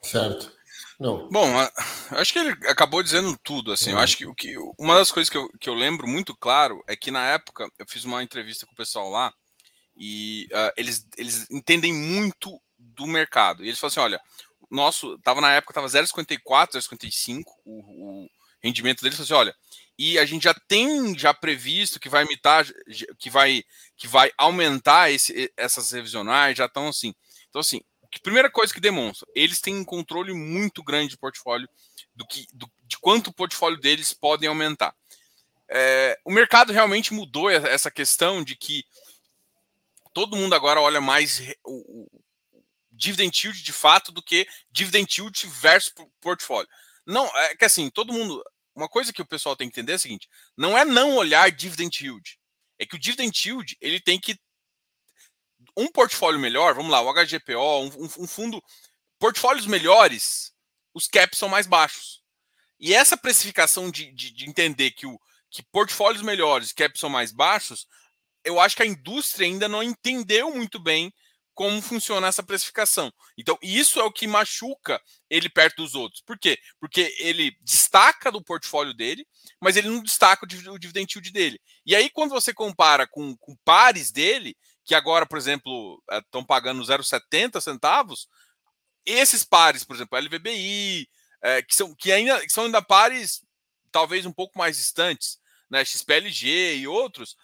Certo. 0.00 0.56
Não. 0.98 1.28
Bom, 1.28 1.46
acho 2.12 2.32
que 2.32 2.38
ele 2.38 2.50
acabou 2.68 3.02
dizendo 3.02 3.36
tudo. 3.42 3.72
Assim, 3.72 3.90
eu 3.90 3.98
acho 3.98 4.16
que, 4.16 4.26
o 4.26 4.34
que 4.34 4.56
uma 4.78 4.94
das 4.94 5.10
coisas 5.10 5.28
que 5.28 5.36
eu, 5.36 5.48
que 5.60 5.68
eu 5.68 5.74
lembro 5.74 6.08
muito 6.08 6.34
claro 6.34 6.82
é 6.86 6.96
que 6.96 7.10
na 7.10 7.26
época 7.26 7.68
eu 7.78 7.86
fiz 7.86 8.04
uma 8.04 8.22
entrevista 8.22 8.66
com 8.66 8.72
o 8.72 8.76
pessoal 8.76 9.10
lá 9.10 9.32
e 9.96 10.48
uh, 10.52 10.72
eles, 10.76 11.06
eles 11.16 11.46
entendem 11.50 11.92
muito 11.92 12.58
do 12.78 13.06
mercado. 13.06 13.64
E 13.64 13.68
eles 13.68 13.78
falam 13.78 13.88
assim: 13.88 14.00
olha, 14.00 14.20
nosso 14.70 15.18
tava 15.18 15.40
na 15.40 15.52
época 15.52 15.74
tava 15.74 15.86
0,54, 15.86 16.78
0,55 16.78 17.42
o, 17.64 18.24
o 18.24 18.30
rendimento 18.62 19.02
deles. 19.02 19.20
Assim, 19.20 19.34
olha, 19.34 19.54
e 19.98 20.18
a 20.18 20.26
gente 20.26 20.44
já 20.44 20.54
tem 20.54 21.16
já 21.18 21.32
previsto 21.32 22.00
que 22.00 22.08
vai 22.08 22.24
imitar, 22.24 22.66
que 23.18 23.30
vai 23.30 23.64
que 23.96 24.06
vai 24.06 24.30
aumentar 24.36 25.10
esse, 25.10 25.52
essas 25.56 25.90
revisionais, 25.90 26.56
já 26.56 26.66
estão 26.66 26.88
assim. 26.88 27.14
Então 27.48 27.60
assim, 27.60 27.80
que 28.10 28.20
primeira 28.20 28.50
coisa 28.50 28.72
que 28.72 28.80
demonstra, 28.80 29.28
eles 29.34 29.60
têm 29.60 29.76
um 29.76 29.84
controle 29.84 30.32
muito 30.32 30.82
grande 30.82 31.10
de 31.10 31.18
portfólio 31.18 31.68
do 32.14 32.26
que 32.26 32.46
do, 32.52 32.70
de 32.86 32.98
quanto 32.98 33.28
o 33.28 33.34
portfólio 33.34 33.78
deles 33.78 34.12
podem 34.12 34.48
aumentar. 34.48 34.94
É, 35.68 36.18
o 36.24 36.30
mercado 36.30 36.72
realmente 36.72 37.12
mudou 37.12 37.50
essa 37.50 37.90
questão 37.90 38.44
de 38.44 38.54
que 38.54 38.84
todo 40.14 40.36
mundo 40.36 40.54
agora 40.54 40.80
olha 40.80 41.00
mais 41.00 41.40
o, 41.64 42.04
o 42.04 42.22
dividend 42.90 43.38
yield 43.42 43.62
de 43.62 43.72
fato 43.72 44.10
do 44.10 44.22
que 44.22 44.46
dividend 44.70 45.20
yield 45.20 45.46
versus 45.46 45.92
portfólio. 46.20 46.68
Não, 47.04 47.26
é 47.36 47.54
que 47.54 47.64
assim, 47.64 47.90
todo 47.90 48.12
mundo. 48.12 48.42
Uma 48.76 48.88
coisa 48.88 49.12
que 49.12 49.22
o 49.22 49.26
pessoal 49.26 49.56
tem 49.56 49.68
que 49.68 49.80
entender 49.80 49.92
é 49.92 49.94
a 49.94 49.98
seguinte: 49.98 50.28
não 50.56 50.76
é 50.76 50.84
não 50.84 51.16
olhar 51.16 51.50
dividend 51.50 52.04
yield. 52.04 52.38
É 52.78 52.84
que 52.84 52.94
o 52.94 52.98
dividend 52.98 53.32
yield 53.48 53.76
ele 53.80 53.98
tem 53.98 54.20
que 54.20 54.38
um 55.74 55.88
portfólio 55.88 56.38
melhor, 56.38 56.74
vamos 56.74 56.92
lá, 56.92 57.00
o 57.00 57.12
HGPO, 57.12 57.80
um, 57.80 58.04
um 58.04 58.26
fundo, 58.26 58.62
portfólios 59.18 59.66
melhores, 59.66 60.52
os 60.94 61.08
caps 61.08 61.38
são 61.38 61.48
mais 61.48 61.66
baixos. 61.66 62.22
E 62.78 62.94
essa 62.94 63.16
precificação 63.16 63.90
de, 63.90 64.12
de, 64.12 64.30
de 64.30 64.48
entender 64.48 64.90
que, 64.90 65.06
o, 65.06 65.18
que 65.50 65.62
portfólios 65.62 66.22
melhores, 66.22 66.72
caps 66.72 67.00
são 67.00 67.08
mais 67.08 67.32
baixos, 67.32 67.86
eu 68.44 68.60
acho 68.60 68.76
que 68.76 68.82
a 68.82 68.86
indústria 68.86 69.46
ainda 69.46 69.68
não 69.68 69.82
entendeu 69.82 70.54
muito 70.54 70.78
bem 70.78 71.12
como 71.56 71.80
funciona 71.80 72.26
essa 72.26 72.42
precificação. 72.42 73.10
Então, 73.36 73.58
isso 73.62 73.98
é 73.98 74.04
o 74.04 74.12
que 74.12 74.26
machuca 74.26 75.00
ele 75.30 75.48
perto 75.48 75.76
dos 75.76 75.94
outros. 75.94 76.20
Por 76.20 76.38
quê? 76.38 76.58
Porque 76.78 77.16
ele 77.18 77.56
destaca 77.62 78.30
do 78.30 78.44
portfólio 78.44 78.92
dele, 78.92 79.26
mas 79.58 79.74
ele 79.74 79.88
não 79.88 80.02
destaca 80.02 80.44
o 80.44 80.78
dividend 80.78 81.10
yield 81.10 81.32
dele. 81.32 81.58
E 81.86 81.96
aí, 81.96 82.10
quando 82.10 82.30
você 82.30 82.52
compara 82.52 83.06
com, 83.06 83.34
com 83.38 83.56
pares 83.64 84.12
dele, 84.12 84.54
que 84.84 84.94
agora, 84.94 85.24
por 85.24 85.38
exemplo, 85.38 86.02
estão 86.12 86.42
eh, 86.42 86.46
pagando 86.46 86.82
0,70 86.82 87.58
centavos, 87.62 88.28
esses 89.06 89.42
pares, 89.42 89.82
por 89.82 89.96
exemplo, 89.96 90.18
LVBI, 90.18 91.08
é, 91.42 91.62
que, 91.62 91.74
são, 91.74 91.94
que 91.94 92.12
ainda 92.12 92.38
que 92.40 92.52
são 92.52 92.64
ainda 92.64 92.82
pares 92.82 93.42
talvez 93.90 94.26
um 94.26 94.32
pouco 94.32 94.58
mais 94.58 94.76
distantes, 94.76 95.38
né, 95.70 95.82
XPLG 95.82 96.76
e 96.76 96.86
outros, 96.86 97.34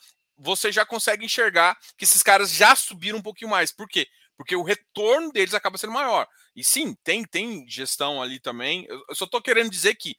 você 0.42 0.72
já 0.72 0.84
consegue 0.84 1.24
enxergar 1.24 1.78
que 1.96 2.04
esses 2.04 2.22
caras 2.22 2.50
já 2.50 2.74
subiram 2.74 3.18
um 3.18 3.22
pouquinho 3.22 3.50
mais. 3.50 3.72
Por 3.72 3.88
quê? 3.88 4.06
Porque 4.36 4.56
o 4.56 4.62
retorno 4.62 5.30
deles 5.30 5.54
acaba 5.54 5.78
sendo 5.78 5.92
maior. 5.92 6.26
E 6.56 6.64
sim, 6.64 6.94
tem, 7.04 7.24
tem 7.24 7.68
gestão 7.68 8.20
ali 8.20 8.40
também. 8.40 8.86
Eu, 8.88 9.14
só 9.14 9.24
estou 9.24 9.40
querendo 9.40 9.70
dizer 9.70 9.94
que 9.94 10.16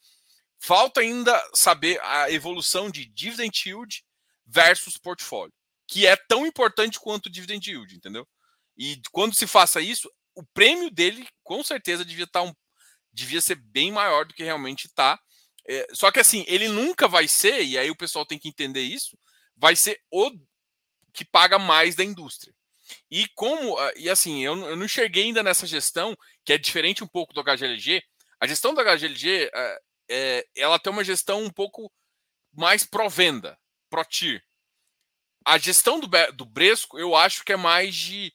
falta 0.60 1.02
ainda 1.02 1.40
saber 1.54 2.00
a 2.02 2.32
evolução 2.32 2.90
de 2.90 3.06
dividend 3.06 3.68
yield 3.68 4.04
versus 4.46 4.98
portfólio 4.98 5.54
que 5.88 6.08
é 6.08 6.16
tão 6.16 6.46
importante 6.46 7.00
quanto 7.00 7.28
o 7.28 7.30
dividend 7.30 7.70
yield, 7.70 7.96
entendeu? 7.96 8.28
E 8.78 9.00
quando 9.12 9.36
se 9.36 9.46
faça 9.46 9.82
isso, 9.82 10.12
o 10.36 10.44
prêmio 10.44 10.90
dele 10.90 11.28
com 11.44 11.64
certeza 11.64 12.04
devia 12.04 12.24
estar 12.24 12.42
tá 12.42 12.46
um, 12.46 12.54
devia 13.12 13.42
ser 13.42 13.56
bem 13.56 13.92
maior 13.92 14.26
do 14.26 14.34
que 14.34 14.44
realmente 14.44 14.88
está. 14.88 15.20
É, 15.68 15.88
só 15.94 16.12
que 16.12 16.20
assim, 16.20 16.44
ele 16.48 16.68
nunca 16.68 17.08
vai 17.08 17.28
ser, 17.28 17.64
e 17.64 17.78
aí 17.78 17.92
o 17.92 17.96
pessoal 17.96 18.26
tem 18.26 18.40
que 18.40 18.50
entender 18.50 18.82
isso, 18.82 19.18
vai 19.63 19.78
ser 19.78 19.97
o 20.12 20.30
que 21.13 21.23
paga 21.23 21.58
mais 21.58 21.95
da 21.95 22.04
indústria. 22.04 22.54
E 23.10 23.28
como, 23.30 23.78
ah, 23.78 23.93
e 23.95 24.10
assim, 24.10 24.43
eu, 24.43 24.58
eu 24.58 24.76
não 24.76 24.86
enxerguei 24.86 25.23
ainda 25.23 25.41
nessa 25.41 25.65
gestão, 25.65 26.17
que 26.43 26.52
é 26.52 26.58
diferente 26.58 27.02
um 27.02 27.08
pouco 27.08 27.34
do 27.34 27.41
HGLG. 27.41 28.04
A 28.41 28.45
gestão 28.45 28.73
do 28.73 28.82
HGLG, 28.84 29.49
é, 29.54 29.80
é, 30.10 30.45
ela 30.58 30.78
tem 30.78 30.91
uma 30.91 31.04
gestão 31.04 31.41
um 31.41 31.49
pouco 31.49 31.89
mais 32.52 32.84
pró-venda, 32.84 33.58
pró-tier 33.89 34.43
a 35.45 35.58
gestão 35.58 35.99
do, 35.99 36.10
do 36.34 36.45
Bresco, 36.45 36.97
eu 36.97 37.15
acho 37.15 37.43
que 37.43 37.54
é 37.54 37.58
mais 37.58 37.95
de, 37.95 38.34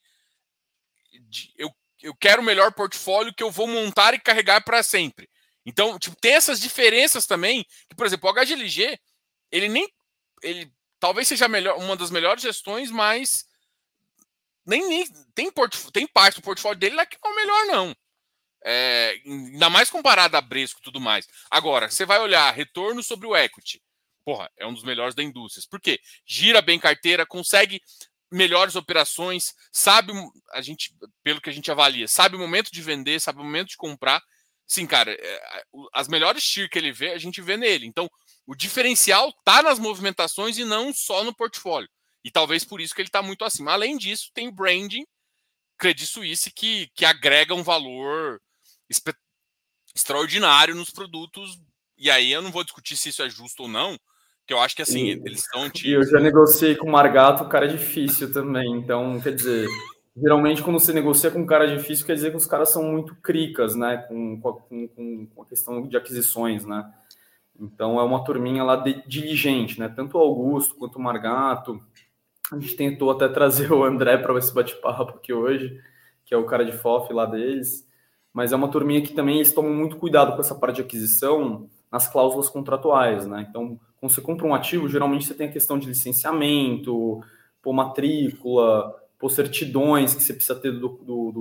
de. 1.27 1.53
eu, 1.57 1.71
eu 2.01 2.15
quero 2.15 2.41
o 2.41 2.45
melhor 2.45 2.71
portfólio 2.73 3.33
que 3.33 3.43
eu 3.43 3.51
vou 3.51 3.67
montar 3.67 4.13
e 4.13 4.19
carregar 4.19 4.63
para 4.63 4.83
sempre. 4.83 5.29
Então, 5.65 5.99
tipo, 5.99 6.15
tem 6.15 6.33
essas 6.33 6.59
diferenças 6.59 7.25
também. 7.25 7.65
Que, 7.89 7.95
por 7.95 8.05
exemplo, 8.05 8.29
o 8.29 8.33
HGLG, 8.33 8.97
ele 9.51 9.67
nem. 9.67 9.87
Ele 10.41 10.71
talvez 10.99 11.27
seja 11.27 11.47
melhor, 11.47 11.77
uma 11.77 11.95
das 11.95 12.11
melhores 12.11 12.43
gestões, 12.43 12.91
mas 12.91 13.45
nem, 14.65 14.87
nem 14.87 15.05
tem, 15.33 15.51
tem 15.91 16.07
parte 16.07 16.35
do 16.35 16.43
portfólio 16.43 16.79
dele 16.79 16.95
lá 16.95 17.05
que 17.05 17.17
não 17.23 17.31
é 17.31 17.33
o 17.33 17.35
melhor, 17.35 17.65
não. 17.65 17.95
É, 18.61 19.21
ainda 19.25 19.69
mais 19.69 19.89
comparado 19.89 20.35
a 20.35 20.41
Bresco 20.41 20.79
e 20.79 20.83
tudo 20.83 20.99
mais. 20.99 21.27
Agora, 21.49 21.89
você 21.89 22.05
vai 22.05 22.19
olhar 22.19 22.53
retorno 22.53 23.01
sobre 23.01 23.25
o 23.25 23.35
equity 23.35 23.81
porra, 24.29 24.47
é 24.57 24.67
um 24.67 24.73
dos 24.73 24.83
melhores 24.83 25.15
da 25.15 25.23
indústria. 25.23 25.65
Por 25.71 25.81
quê? 25.81 25.99
Gira 26.23 26.61
bem 26.61 26.79
carteira, 26.79 27.25
consegue 27.25 27.81
melhores 28.31 28.75
operações, 28.75 29.55
sabe 29.71 30.13
a 30.51 30.61
gente, 30.61 30.93
pelo 31.23 31.41
que 31.41 31.49
a 31.49 31.53
gente 31.53 31.71
avalia, 31.71 32.07
sabe 32.07 32.35
o 32.35 32.39
momento 32.39 32.71
de 32.71 32.79
vender, 32.79 33.19
sabe 33.19 33.39
o 33.39 33.43
momento 33.43 33.69
de 33.69 33.77
comprar. 33.77 34.21
Sim, 34.67 34.85
cara, 34.85 35.11
é, 35.11 35.63
as 35.91 36.07
melhores 36.07 36.43
TIR 36.43 36.69
que 36.69 36.77
ele 36.77 36.91
vê, 36.91 37.09
a 37.09 37.17
gente 37.17 37.41
vê 37.41 37.57
nele. 37.57 37.87
Então, 37.87 38.07
o 38.49 38.55
diferencial 38.55 39.31
tá 39.45 39.61
nas 39.61 39.77
movimentações 39.77 40.57
e 40.57 40.65
não 40.65 40.91
só 40.91 41.23
no 41.23 41.31
portfólio. 41.31 41.87
E 42.23 42.31
talvez 42.31 42.63
por 42.63 42.81
isso 42.81 42.95
que 42.95 43.01
ele 43.01 43.07
está 43.07 43.21
muito 43.21 43.45
acima. 43.45 43.73
Além 43.73 43.95
disso, 43.95 44.31
tem 44.33 44.51
branding, 44.51 45.05
Credit 45.77 46.07
Suisse, 46.07 46.51
que, 46.51 46.89
que 46.95 47.05
agrega 47.05 47.53
um 47.53 47.61
valor 47.61 48.41
extraordinário 49.95 50.73
nos 50.73 50.89
produtos. 50.89 51.59
E 51.95 52.09
aí 52.09 52.31
eu 52.31 52.41
não 52.41 52.51
vou 52.51 52.63
discutir 52.63 52.97
se 52.97 53.09
isso 53.09 53.21
é 53.21 53.29
justo 53.29 53.63
ou 53.63 53.69
não, 53.69 53.95
que 54.47 54.53
eu 54.53 54.59
acho 54.59 54.75
que 54.75 54.81
assim, 54.81 55.05
e, 55.05 55.11
eles 55.11 55.43
são 55.43 55.61
antigos. 55.61 55.87
E 55.87 55.93
eu 55.93 56.03
já 56.03 56.19
negociei 56.19 56.75
com 56.75 56.87
o 56.87 56.91
Margato, 56.91 57.43
o 57.43 57.49
cara 57.49 57.67
é 57.67 57.69
difícil 57.69 58.33
também. 58.33 58.71
Então, 58.77 59.21
quer 59.21 59.35
dizer, 59.35 59.67
geralmente 60.17 60.63
quando 60.63 60.79
você 60.79 60.91
negocia 60.91 61.29
com 61.29 61.41
um 61.41 61.45
cara 61.45 61.67
difícil, 61.67 62.03
quer 62.03 62.15
dizer 62.15 62.31
que 62.31 62.37
os 62.37 62.47
caras 62.47 62.71
são 62.71 62.81
muito 62.81 63.15
cricas, 63.17 63.75
né? 63.75 63.97
Com, 64.07 64.41
com, 64.41 65.27
com 65.27 65.43
a 65.43 65.45
questão 65.45 65.87
de 65.87 65.95
aquisições, 65.95 66.65
né? 66.65 66.91
Então 67.59 67.99
é 67.99 68.03
uma 68.03 68.23
turminha 68.23 68.63
lá 68.63 68.75
de, 68.75 69.03
diligente, 69.07 69.79
né? 69.79 69.89
Tanto 69.89 70.17
o 70.17 70.21
Augusto 70.21 70.75
quanto 70.75 70.97
o 70.97 71.01
Margato. 71.01 71.81
A 72.51 72.59
gente 72.59 72.75
tentou 72.75 73.11
até 73.11 73.27
trazer 73.27 73.71
o 73.73 73.83
André 73.83 74.17
para 74.17 74.37
esse 74.37 74.53
bate-papo 74.53 75.17
aqui 75.17 75.33
hoje, 75.33 75.79
que 76.25 76.33
é 76.33 76.37
o 76.37 76.45
cara 76.45 76.65
de 76.65 76.71
FOF 76.71 77.13
lá 77.13 77.25
deles. 77.25 77.87
Mas 78.33 78.51
é 78.51 78.55
uma 78.55 78.69
turminha 78.69 79.01
que 79.01 79.13
também 79.13 79.37
eles 79.37 79.53
tomam 79.53 79.73
muito 79.73 79.97
cuidado 79.97 80.33
com 80.33 80.39
essa 80.39 80.55
parte 80.55 80.77
de 80.77 80.81
aquisição 80.81 81.69
nas 81.91 82.07
cláusulas 82.07 82.47
contratuais, 82.49 83.25
né? 83.25 83.45
Então, 83.49 83.79
quando 83.99 84.11
você 84.11 84.21
compra 84.21 84.45
um 84.45 84.53
ativo, 84.53 84.87
geralmente 84.87 85.25
você 85.25 85.33
tem 85.33 85.47
a 85.47 85.51
questão 85.51 85.79
de 85.79 85.87
licenciamento, 85.87 87.21
por 87.61 87.73
matrícula, 87.73 88.95
por 89.17 89.29
certidões 89.31 90.15
que 90.15 90.23
você 90.23 90.33
precisa 90.33 90.57
ter 90.57 90.71
do, 90.71 90.87
do, 90.87 91.31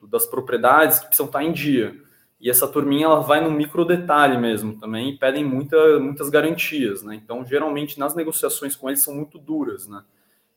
do, 0.00 0.06
das 0.06 0.26
propriedades 0.26 1.00
que 1.00 1.06
precisam 1.06 1.26
estar 1.26 1.42
em 1.42 1.52
dia. 1.52 1.96
E 2.42 2.50
essa 2.50 2.66
turminha 2.66 3.04
ela 3.04 3.20
vai 3.20 3.40
no 3.40 3.52
micro 3.52 3.84
detalhe 3.84 4.36
mesmo 4.36 4.76
também 4.76 5.10
e 5.10 5.16
pedem 5.16 5.44
muita, 5.44 6.00
muitas 6.00 6.28
garantias, 6.28 7.00
né? 7.00 7.14
Então, 7.14 7.46
geralmente, 7.46 8.00
nas 8.00 8.16
negociações 8.16 8.74
com 8.74 8.88
eles 8.88 9.00
são 9.00 9.14
muito 9.14 9.38
duras, 9.38 9.86
né? 9.86 10.02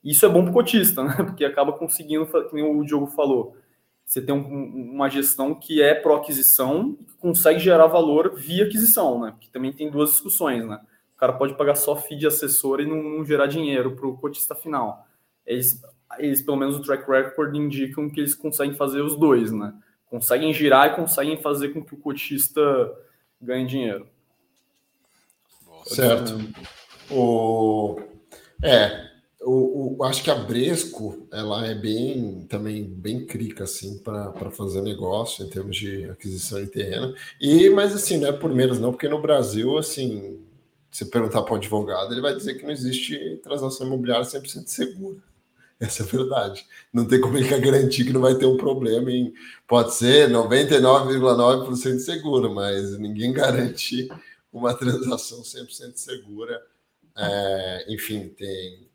Isso 0.04 0.26
é 0.26 0.30
bom 0.30 0.42
para 0.42 0.50
o 0.50 0.54
cotista, 0.54 1.04
né? 1.04 1.14
Porque 1.24 1.46
acaba 1.46 1.72
conseguindo, 1.72 2.26
como 2.26 2.80
o 2.80 2.84
Diogo 2.84 3.06
falou, 3.06 3.56
você 4.04 4.20
tem 4.20 4.34
um, 4.34 4.94
uma 4.94 5.08
gestão 5.10 5.54
que 5.54 5.80
é 5.80 5.94
pró-aquisição 5.94 6.98
e 7.08 7.14
consegue 7.20 7.60
gerar 7.60 7.86
valor 7.86 8.34
via 8.36 8.66
aquisição, 8.66 9.22
né? 9.22 9.36
Que 9.40 9.52
também 9.52 9.72
tem 9.72 9.92
duas 9.92 10.10
discussões, 10.10 10.66
né? 10.66 10.80
O 11.16 11.20
cara 11.20 11.34
pode 11.34 11.54
pagar 11.54 11.76
só 11.76 11.96
fee 11.96 12.18
de 12.18 12.26
assessor 12.26 12.80
e 12.82 12.88
não, 12.88 13.02
não 13.02 13.24
gerar 13.24 13.46
dinheiro 13.46 13.96
para 13.96 14.08
o 14.08 14.18
cotista 14.18 14.56
final. 14.56 15.08
Eles, 15.46 15.80
eles, 16.18 16.42
pelo 16.42 16.58
menos 16.58 16.78
o 16.78 16.82
track 16.82 17.08
record, 17.08 17.56
indicam 17.56 18.10
que 18.10 18.20
eles 18.20 18.34
conseguem 18.34 18.76
fazer 18.76 19.02
os 19.02 19.16
dois, 19.16 19.52
né? 19.52 19.72
Conseguem 20.10 20.54
girar 20.54 20.92
e 20.92 20.96
conseguem 20.96 21.42
fazer 21.42 21.70
com 21.70 21.84
que 21.84 21.94
o 21.94 22.00
cotista 22.00 22.62
ganhe 23.42 23.66
dinheiro. 23.66 24.08
Certo. 25.86 26.40
O... 27.12 28.00
É, 28.64 29.10
o, 29.42 29.96
eu 30.00 30.04
acho 30.04 30.24
que 30.24 30.32
a 30.32 30.36
Bresco 30.36 31.28
ela 31.32 31.66
é 31.68 31.76
bem 31.76 32.46
também 32.50 32.84
bem 32.84 33.26
crica 33.26 33.66
assim 33.66 34.00
para 34.00 34.50
fazer 34.50 34.82
negócio 34.82 35.46
em 35.46 35.50
termos 35.50 35.78
de 35.78 36.06
aquisição 36.10 36.64
de 36.64 36.68
terreno. 36.68 37.14
E 37.40 37.70
mas 37.70 37.94
assim, 37.94 38.18
não 38.18 38.30
é 38.30 38.32
por 38.32 38.54
menos 38.54 38.80
não, 38.80 38.92
porque 38.92 39.08
no 39.08 39.22
Brasil 39.22 39.78
assim, 39.78 40.40
se 40.90 41.06
perguntar 41.06 41.44
para 41.44 41.54
um 41.54 41.58
advogado, 41.58 42.12
ele 42.12 42.22
vai 42.22 42.36
dizer 42.36 42.56
que 42.56 42.64
não 42.64 42.72
existe 42.72 43.40
transação 43.44 43.86
imobiliária 43.86 44.26
100% 44.26 44.68
segura. 44.68 45.18
Essa 45.80 46.04
é 46.04 46.06
a 46.06 46.10
verdade. 46.10 46.66
Não 46.94 47.06
tem 47.08 47.20
como 47.20 47.38
ele 47.38 47.48
garantir 47.60 48.06
que 48.06 48.14
não 48.14 48.22
vai 48.22 48.36
ter 48.36 48.46
um 48.46 48.58
problema 48.58 49.12
em 49.12 49.34
pode 49.68 49.94
ser 49.94 50.30
99,9% 50.30 52.00
seguro, 52.00 52.54
mas 52.54 52.98
ninguém 52.98 53.34
garante 53.34 54.10
uma 54.52 54.74
transação 54.74 55.42
100% 55.42 55.98
segura. 55.98 56.62
É, 57.18 57.86
enfim, 57.94 58.30
tem 58.30 58.86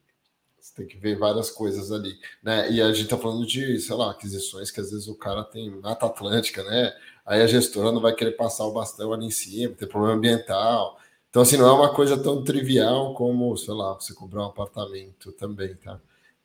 tem 0.76 0.86
que 0.86 0.96
ver 0.96 1.18
várias 1.18 1.50
coisas 1.50 1.90
ali, 1.92 2.18
né? 2.42 2.70
E 2.70 2.80
a 2.80 2.92
gente 2.92 3.08
tá 3.08 3.18
falando 3.18 3.46
de, 3.46 3.78
sei 3.80 3.94
lá, 3.94 4.10
aquisições 4.10 4.70
que 4.70 4.80
às 4.80 4.90
vezes 4.90 5.08
o 5.08 5.14
cara 5.14 5.44
tem 5.44 5.70
Mata 5.70 6.06
Atlântica, 6.06 6.62
né? 6.64 6.94
Aí 7.26 7.42
a 7.42 7.46
gestora 7.46 7.92
não 7.92 8.00
vai 8.00 8.14
querer 8.14 8.32
passar 8.32 8.64
o 8.66 8.72
bastão 8.72 9.12
ali 9.12 9.26
em 9.26 9.30
cima, 9.30 9.74
tem 9.74 9.88
problema 9.88 10.14
ambiental. 10.14 10.98
Então, 11.28 11.42
assim, 11.42 11.56
não 11.56 11.68
é 11.68 11.72
uma 11.72 11.94
coisa 11.94 12.16
tão 12.16 12.42
trivial 12.42 13.14
como, 13.14 13.56
sei 13.56 13.74
lá, 13.74 13.94
você 13.94 14.14
comprar 14.14 14.42
um 14.42 14.46
apartamento 14.46 15.32
também, 15.32 15.74
tá? 15.76 16.00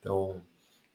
Então, 0.06 0.40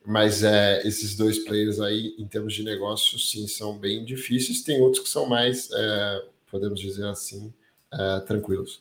mas 0.06 0.44
é, 0.44 0.86
esses 0.86 1.16
dois 1.16 1.40
players 1.40 1.80
aí, 1.80 2.14
em 2.16 2.28
termos 2.28 2.54
de 2.54 2.62
negócio, 2.62 3.18
sim, 3.18 3.48
são 3.48 3.76
bem 3.76 4.04
difíceis. 4.04 4.62
Tem 4.62 4.80
outros 4.80 5.02
que 5.02 5.08
são 5.08 5.26
mais, 5.26 5.68
é, 5.72 6.22
podemos 6.48 6.78
dizer 6.78 7.04
assim, 7.06 7.52
é, 7.92 8.20
tranquilos. 8.20 8.80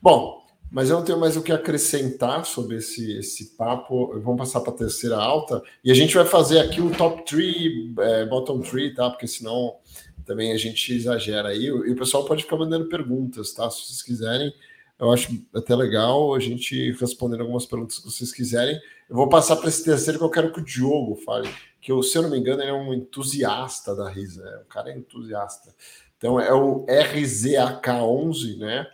Bom, 0.00 0.42
mas 0.70 0.88
eu 0.88 0.96
não 0.96 1.04
tenho 1.04 1.20
mais 1.20 1.36
o 1.36 1.42
que 1.42 1.52
acrescentar 1.52 2.46
sobre 2.46 2.76
esse, 2.76 3.18
esse 3.18 3.54
papo. 3.54 4.18
Vamos 4.18 4.38
passar 4.38 4.62
para 4.62 4.72
a 4.72 4.76
terceira 4.76 5.16
alta 5.18 5.62
e 5.84 5.90
a 5.92 5.94
gente 5.94 6.14
vai 6.14 6.24
fazer 6.24 6.58
aqui 6.60 6.80
o 6.80 6.90
top 6.90 7.26
3, 7.26 7.98
é, 7.98 8.24
bottom 8.24 8.60
3, 8.60 8.94
tá? 8.94 9.10
Porque 9.10 9.28
senão 9.28 9.76
também 10.24 10.52
a 10.52 10.56
gente 10.56 10.90
exagera 10.90 11.50
aí. 11.50 11.66
E 11.66 11.70
o 11.70 11.96
pessoal 11.96 12.24
pode 12.24 12.44
ficar 12.44 12.56
mandando 12.56 12.88
perguntas, 12.88 13.52
tá? 13.52 13.70
Se 13.70 13.82
vocês 13.82 14.02
quiserem, 14.02 14.52
eu 14.98 15.12
acho 15.12 15.38
até 15.54 15.76
legal 15.76 16.34
a 16.34 16.40
gente 16.40 16.92
responder 16.92 17.40
algumas 17.40 17.66
perguntas 17.66 17.98
que 17.98 18.06
vocês 18.06 18.32
quiserem. 18.32 18.80
Eu 19.08 19.16
vou 19.16 19.28
passar 19.28 19.56
para 19.56 19.68
esse 19.68 19.84
terceiro 19.84 20.18
que 20.18 20.24
eu 20.24 20.30
quero 20.30 20.52
que 20.52 20.60
o 20.60 20.64
Diogo 20.64 21.16
fale, 21.16 21.48
que 21.80 21.92
eu, 21.92 22.02
se 22.02 22.18
eu 22.18 22.22
não 22.22 22.30
me 22.30 22.38
engano, 22.38 22.62
ele 22.62 22.70
é 22.70 22.74
um 22.74 22.92
entusiasta 22.92 23.94
da 23.94 24.08
Risa. 24.08 24.42
É, 24.42 24.62
o 24.62 24.64
cara 24.64 24.90
é 24.90 24.96
entusiasta. 24.96 25.74
Então 26.18 26.40
é 26.40 26.52
o 26.52 26.84
RZAK11, 26.86 28.58
né? 28.58 28.86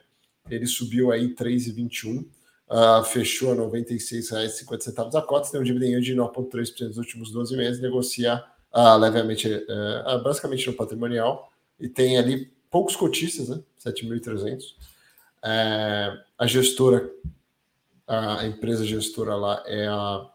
ele 0.50 0.66
subiu 0.66 1.12
aí 1.12 1.34
3,21, 1.34 2.22
uh, 2.22 2.26
ah, 2.68 3.04
fechou 3.04 3.52
a 3.52 3.54
R$ 3.54 3.60
96,50 3.60 5.14
a 5.14 5.22
cota, 5.22 5.50
tem 5.50 5.60
um 5.60 5.64
dividendo 5.64 6.00
de 6.00 6.14
9,3% 6.14 6.88
nos 6.88 6.98
últimos 6.98 7.30
12 7.30 7.56
meses, 7.56 7.80
negocia 7.80 8.42
uh, 8.72 8.96
levemente, 8.98 9.48
uh, 9.48 10.22
basicamente 10.22 10.66
no 10.66 10.74
patrimonial, 10.74 11.52
e 11.78 11.88
tem 11.88 12.18
ali 12.18 12.52
poucos 12.70 12.96
cotistas, 12.96 13.48
né? 13.48 13.60
7.300. 13.84 14.62
É, 15.44 16.16
a 16.38 16.46
gestora, 16.46 17.10
a 18.06 18.46
empresa 18.46 18.84
gestora 18.84 19.34
lá 19.34 19.62
é 19.66 19.86
a 19.86 20.28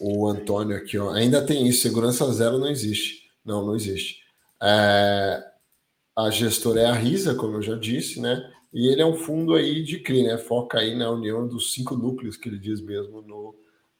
o 0.00 0.28
Antônio 0.28 0.76
aqui, 0.76 0.96
ó. 0.98 1.10
Ainda 1.10 1.44
tem 1.44 1.66
isso, 1.66 1.82
segurança 1.82 2.30
zero 2.32 2.58
não 2.58 2.68
existe. 2.68 3.30
Não, 3.44 3.66
não 3.66 3.74
existe. 3.74 4.22
É, 4.62 5.44
a 6.16 6.30
gestora 6.30 6.80
é 6.80 6.86
a 6.86 6.92
Risa, 6.92 7.34
como 7.34 7.56
eu 7.56 7.62
já 7.62 7.74
disse, 7.74 8.20
né? 8.20 8.52
E 8.72 8.88
ele 8.88 9.00
é 9.00 9.06
um 9.06 9.16
fundo 9.16 9.54
aí 9.54 9.82
de 9.82 9.98
CRI, 9.98 10.24
né? 10.24 10.36
Foca 10.36 10.78
aí 10.78 10.96
na 10.96 11.10
união 11.10 11.46
dos 11.46 11.72
cinco 11.72 11.96
núcleos 11.96 12.36
que 12.36 12.48
ele 12.48 12.58
diz 12.58 12.80
mesmo 12.80 13.22
no 13.22 13.54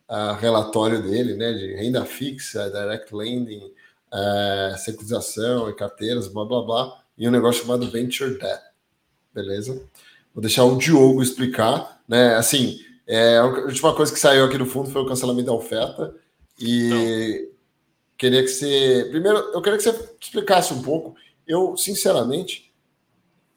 uh, 0.08 0.34
relatório 0.38 1.02
dele, 1.02 1.34
né? 1.34 1.52
De 1.52 1.74
renda 1.74 2.04
fixa, 2.04 2.70
direct 2.70 3.14
lending, 3.14 3.72
uh, 4.12 4.76
securitização 4.76 5.70
e 5.70 5.74
carteiras, 5.74 6.28
blá 6.28 6.44
blá 6.44 6.62
blá, 6.62 7.02
e 7.16 7.26
um 7.26 7.30
negócio 7.30 7.62
chamado 7.62 7.90
Venture 7.90 8.38
Debt. 8.38 8.62
Beleza? 9.32 9.82
Vou 10.34 10.42
deixar 10.42 10.64
o 10.64 10.76
Diogo 10.76 11.22
explicar, 11.22 12.00
né? 12.06 12.36
Assim, 12.36 12.78
é, 13.06 13.38
a 13.38 13.44
última 13.44 13.94
coisa 13.94 14.12
que 14.12 14.20
saiu 14.20 14.44
aqui 14.44 14.58
do 14.58 14.66
fundo 14.66 14.90
foi 14.90 15.02
o 15.02 15.06
cancelamento 15.06 15.46
da 15.46 15.54
oferta. 15.54 16.14
E 16.60 16.88
Não. 16.88 17.54
queria 18.16 18.42
que 18.42 18.48
você. 18.48 19.06
Primeiro, 19.10 19.38
eu 19.38 19.62
queria 19.62 19.78
que 19.78 19.84
você 19.84 20.10
explicasse 20.20 20.72
um 20.74 20.82
pouco. 20.82 21.14
Eu, 21.46 21.76
sinceramente, 21.76 22.72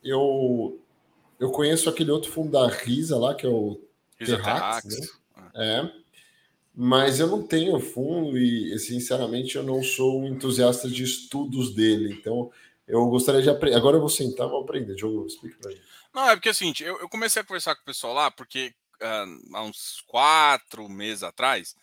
eu 0.03 0.79
eu 1.41 1.49
conheço 1.49 1.89
aquele 1.89 2.11
outro 2.11 2.31
fundo 2.31 2.51
da 2.51 2.67
Risa 2.67 3.17
lá, 3.17 3.33
que 3.33 3.47
é 3.47 3.49
o 3.49 3.81
Terrax, 4.19 4.85
né? 4.85 5.07
É. 5.55 5.91
Mas 6.73 7.19
eu 7.19 7.25
não 7.25 7.41
tenho 7.41 7.79
fundo 7.79 8.37
e, 8.37 8.77
sinceramente, 8.77 9.55
eu 9.55 9.63
não 9.63 9.81
sou 9.81 10.21
um 10.21 10.27
entusiasta 10.27 10.87
de 10.87 11.03
estudos 11.03 11.73
dele. 11.73 12.13
Então, 12.13 12.51
eu 12.87 13.07
gostaria 13.07 13.41
de 13.41 13.49
aprender. 13.49 13.75
Agora 13.75 13.97
eu 13.97 13.99
vou 14.01 14.09
sentar 14.09 14.47
e 14.47 14.49
vou 14.51 14.61
aprender. 14.61 14.93
Diogo, 14.93 15.25
explica 15.25 15.57
para 15.59 15.71
mim. 15.71 15.77
Não, 16.13 16.29
é 16.29 16.35
porque 16.35 16.49
é 16.49 16.51
o 16.51 16.55
seguinte, 16.55 16.83
eu, 16.83 16.99
eu, 16.99 17.09
comecei 17.09 17.41
a 17.41 17.45
conversar 17.45 17.75
com 17.75 17.81
o 17.81 17.85
pessoal 17.85 18.13
lá, 18.13 18.29
porque 18.29 18.73
uh, 19.01 19.55
há 19.55 19.63
uns 19.63 20.01
quatro 20.05 20.89
meses 20.89 21.23
atrás, 21.23 21.73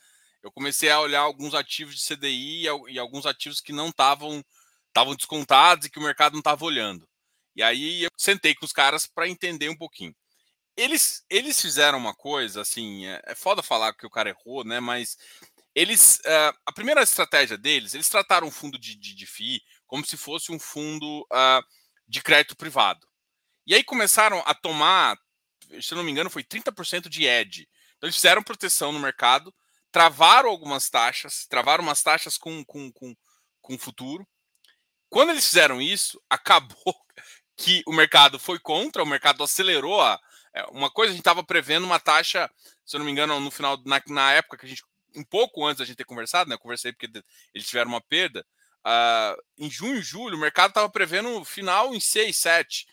eu 0.43 0.53
comecei 0.53 0.91
a 0.91 1.01
olhar 1.01 1.21
alguns 1.21 1.55
ativos 1.55 1.97
de 1.97 2.03
CDI 2.03 2.67
e, 2.67 2.93
e 2.93 2.99
alguns 2.99 3.27
ativos 3.27 3.61
que 3.61 3.73
não 3.73 3.89
estavam 3.89 4.45
estavam 4.89 5.15
descontados 5.15 5.87
e 5.87 5.91
que 5.91 5.99
o 5.99 6.03
mercado 6.03 6.33
não 6.33 6.41
estava 6.41 6.65
olhando. 6.65 7.09
E 7.55 7.63
aí 7.63 8.03
eu 8.03 8.11
sentei 8.17 8.55
com 8.55 8.65
os 8.65 8.73
caras 8.73 9.07
para 9.07 9.29
entender 9.29 9.69
um 9.69 9.77
pouquinho. 9.77 10.15
Eles, 10.77 11.25
eles 11.29 11.61
fizeram 11.61 11.99
uma 11.99 12.15
coisa, 12.15 12.61
assim, 12.63 13.07
é, 13.07 13.21
é 13.27 13.35
foda 13.35 13.63
falar 13.63 13.93
que 13.95 14.07
o 14.07 14.11
cara 14.11 14.31
errou, 14.31 14.65
né? 14.65 14.81
Mas 14.81 15.17
eles, 15.75 16.21
uh, 16.21 16.57
a 16.67 16.73
primeira 16.73 17.03
estratégia 17.03 17.59
deles, 17.59 17.95
eles 17.95 18.09
trataram 18.09 18.49
o 18.49 18.51
fundo 18.51 18.79
de, 18.79 18.97
de, 18.97 19.15
de 19.15 19.27
FII 19.27 19.61
como 19.87 20.05
se 20.05 20.17
fosse 20.17 20.53
um 20.53 20.59
fundo 20.59 21.23
uh, 21.33 21.63
de 22.07 22.23
crédito 22.23 22.57
privado. 22.57 23.07
E 23.69 23.75
aí 23.75 23.85
começaram 23.85 24.43
a 24.47 24.55
tomar, 24.55 25.15
se 25.79 25.95
não 25.95 26.03
me 26.03 26.11
engano, 26.11 26.31
foi 26.31 26.43
30% 26.43 27.07
de 27.07 27.27
ED. 27.27 27.69
Então 27.99 28.07
eles 28.07 28.15
fizeram 28.15 28.43
proteção 28.43 28.93
no 28.93 28.99
mercado, 28.99 29.55
travaram 29.93 30.49
algumas 30.49 30.89
taxas, 30.89 31.47
travaram 31.47 31.85
umas 31.85 32.03
taxas 32.03 32.39
com, 32.39 32.65
com, 32.65 32.91
com, 32.91 33.15
com 33.61 33.79
futuro. 33.79 34.27
Quando 35.11 35.33
eles 35.33 35.47
fizeram 35.47 35.83
isso, 35.83 36.19
acabou 36.31 36.97
que 37.59 37.83
o 37.87 37.93
mercado 37.93 38.39
foi 38.39 38.59
contra, 38.59 39.03
o 39.03 39.07
mercado 39.07 39.45
acelerou 39.45 40.01
a. 40.01 40.19
É, 40.55 40.65
uma 40.71 40.91
coisa, 40.91 41.11
a 41.11 41.15
gente 41.15 41.21
estava 41.21 41.45
prevendo 41.45 41.85
uma 41.85 42.01
taxa, 42.01 42.51
se 42.87 42.97
eu 42.97 43.01
não 43.01 43.05
me 43.05 43.13
engano, 43.13 43.39
no 43.39 43.51
final, 43.51 43.77
na, 43.85 44.01
na 44.07 44.33
época 44.33 44.57
que 44.57 44.65
a 44.65 44.69
gente, 44.69 44.83
um 45.15 45.25
pouco 45.25 45.67
antes 45.67 45.81
da 45.81 45.85
gente 45.85 45.99
ter 45.99 46.05
conversado, 46.05 46.49
né? 46.49 46.55
Eu 46.55 46.59
conversei 46.59 46.91
porque 46.91 47.23
eles 47.53 47.69
tiveram 47.69 47.91
uma 47.91 48.01
perda. 48.01 48.47
Uh, 48.79 49.43
em 49.59 49.71
junho, 49.71 50.01
julho, 50.01 50.39
o 50.39 50.41
mercado 50.41 50.71
estava 50.71 50.89
prevendo 50.89 51.45
final 51.45 51.95
em 51.95 52.01
6, 52.01 52.35
7. 52.35 52.87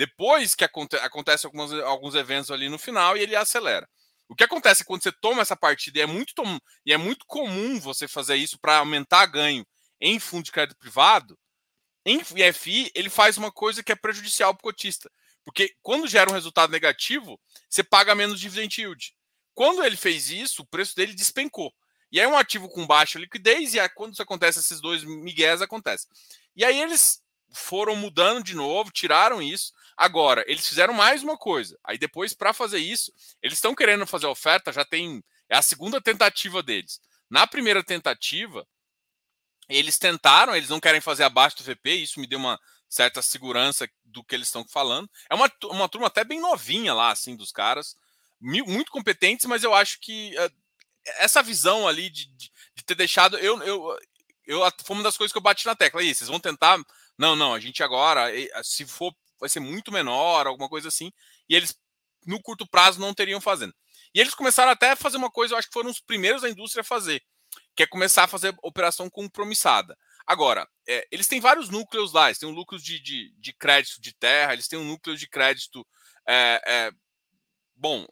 Depois 0.00 0.54
que 0.54 0.64
aconte 0.64 0.96
acontece 0.96 1.44
alguns, 1.44 1.74
alguns 1.74 2.14
eventos 2.14 2.50
ali 2.50 2.70
no 2.70 2.78
final 2.78 3.18
e 3.18 3.20
ele 3.20 3.36
acelera. 3.36 3.86
O 4.26 4.34
que 4.34 4.44
acontece 4.44 4.82
quando 4.82 5.02
você 5.02 5.12
toma 5.12 5.42
essa 5.42 5.54
partida, 5.54 5.98
e 5.98 6.00
é 6.00 6.06
muito, 6.06 6.42
e 6.86 6.92
é 6.94 6.96
muito 6.96 7.26
comum 7.26 7.78
você 7.78 8.08
fazer 8.08 8.36
isso 8.36 8.58
para 8.58 8.78
aumentar 8.78 9.26
ganho 9.26 9.62
em 10.00 10.18
fundo 10.18 10.44
de 10.44 10.52
crédito 10.52 10.78
privado, 10.78 11.38
em 12.06 12.18
FI, 12.24 12.90
ele 12.94 13.10
faz 13.10 13.36
uma 13.36 13.52
coisa 13.52 13.82
que 13.82 13.92
é 13.92 13.94
prejudicial 13.94 14.54
para 14.54 14.60
o 14.60 14.72
cotista. 14.72 15.10
Porque 15.44 15.74
quando 15.82 16.08
gera 16.08 16.30
um 16.30 16.34
resultado 16.34 16.70
negativo, 16.70 17.38
você 17.68 17.84
paga 17.84 18.14
menos 18.14 18.40
dividend 18.40 18.80
yield. 18.80 19.14
Quando 19.52 19.84
ele 19.84 19.98
fez 19.98 20.30
isso, 20.30 20.62
o 20.62 20.66
preço 20.66 20.96
dele 20.96 21.12
despencou. 21.12 21.70
E 22.10 22.18
aí 22.18 22.26
um 22.26 22.38
ativo 22.38 22.70
com 22.70 22.86
baixa 22.86 23.18
liquidez, 23.18 23.74
e 23.74 23.80
aí, 23.80 23.88
quando 23.90 24.14
isso 24.14 24.22
acontece, 24.22 24.60
esses 24.60 24.80
dois 24.80 25.04
migués 25.04 25.60
acontecem. 25.60 26.08
E 26.56 26.64
aí 26.64 26.80
eles 26.80 27.20
foram 27.52 27.96
mudando 27.96 28.42
de 28.42 28.54
novo, 28.54 28.90
tiraram 28.90 29.42
isso. 29.42 29.74
Agora, 30.00 30.42
eles 30.46 30.66
fizeram 30.66 30.94
mais 30.94 31.22
uma 31.22 31.36
coisa. 31.36 31.78
Aí 31.84 31.98
depois, 31.98 32.32
para 32.32 32.54
fazer 32.54 32.78
isso, 32.78 33.12
eles 33.42 33.58
estão 33.58 33.74
querendo 33.74 34.06
fazer 34.06 34.26
oferta, 34.26 34.72
já 34.72 34.82
tem. 34.82 35.22
É 35.46 35.58
a 35.58 35.60
segunda 35.60 36.00
tentativa 36.00 36.62
deles. 36.62 36.98
Na 37.28 37.46
primeira 37.46 37.84
tentativa, 37.84 38.66
eles 39.68 39.98
tentaram, 39.98 40.56
eles 40.56 40.70
não 40.70 40.80
querem 40.80 41.02
fazer 41.02 41.24
abaixo 41.24 41.58
do 41.58 41.64
VP, 41.64 41.96
isso 41.96 42.18
me 42.18 42.26
deu 42.26 42.38
uma 42.38 42.58
certa 42.88 43.20
segurança 43.20 43.86
do 44.02 44.24
que 44.24 44.34
eles 44.34 44.48
estão 44.48 44.66
falando. 44.66 45.06
É 45.28 45.34
uma, 45.34 45.52
uma 45.64 45.86
turma 45.86 46.06
até 46.06 46.24
bem 46.24 46.40
novinha 46.40 46.94
lá, 46.94 47.10
assim, 47.10 47.36
dos 47.36 47.52
caras, 47.52 47.94
muito 48.40 48.90
competentes, 48.90 49.44
mas 49.44 49.62
eu 49.62 49.74
acho 49.74 50.00
que 50.00 50.34
uh, 50.38 50.50
essa 51.18 51.42
visão 51.42 51.86
ali 51.86 52.08
de, 52.08 52.24
de, 52.24 52.50
de, 52.74 52.84
ter 52.86 52.94
deixado. 52.94 53.36
Eu, 53.36 53.62
eu, 53.62 53.98
eu, 54.46 54.60
foi 54.82 54.96
uma 54.96 55.04
das 55.04 55.18
coisas 55.18 55.30
que 55.30 55.36
eu 55.36 55.42
bati 55.42 55.66
na 55.66 55.76
tecla. 55.76 56.00
Aí, 56.00 56.14
vocês 56.14 56.30
vão 56.30 56.40
tentar. 56.40 56.78
Não, 57.18 57.36
não, 57.36 57.52
a 57.52 57.60
gente 57.60 57.82
agora, 57.82 58.30
se 58.64 58.86
for, 58.86 59.14
vai 59.40 59.48
ser 59.48 59.60
muito 59.60 59.90
menor, 59.90 60.46
alguma 60.46 60.68
coisa 60.68 60.88
assim. 60.88 61.10
E 61.48 61.56
eles, 61.56 61.74
no 62.26 62.40
curto 62.40 62.68
prazo, 62.68 63.00
não 63.00 63.14
teriam 63.14 63.40
fazendo. 63.40 63.74
E 64.14 64.20
eles 64.20 64.34
começaram 64.34 64.70
até 64.70 64.90
a 64.90 64.96
fazer 64.96 65.16
uma 65.16 65.30
coisa, 65.30 65.54
eu 65.54 65.58
acho 65.58 65.68
que 65.68 65.74
foram 65.74 65.90
os 65.90 66.00
primeiros 66.00 66.42
da 66.42 66.50
indústria 66.50 66.82
a 66.82 66.84
fazer 66.84 67.22
que 67.74 67.82
é 67.82 67.86
começar 67.86 68.24
a 68.24 68.28
fazer 68.28 68.54
operação 68.62 69.08
compromissada. 69.08 69.96
Agora, 70.26 70.68
é, 70.88 71.06
eles 71.10 71.26
têm 71.26 71.40
vários 71.40 71.68
núcleos 71.68 72.12
lá, 72.12 72.28
eles 72.28 72.38
têm 72.38 72.48
um 72.48 72.54
núcleo 72.54 72.80
de, 72.80 73.00
de, 73.00 73.34
de 73.38 73.52
crédito 73.54 74.00
de 74.00 74.14
terra, 74.14 74.52
eles 74.52 74.68
têm 74.68 74.78
um 74.78 74.84
núcleo 74.84 75.16
de 75.16 75.28
crédito, 75.28 75.86
é, 76.28 76.62
é, 76.66 76.92
bom, 77.74 78.06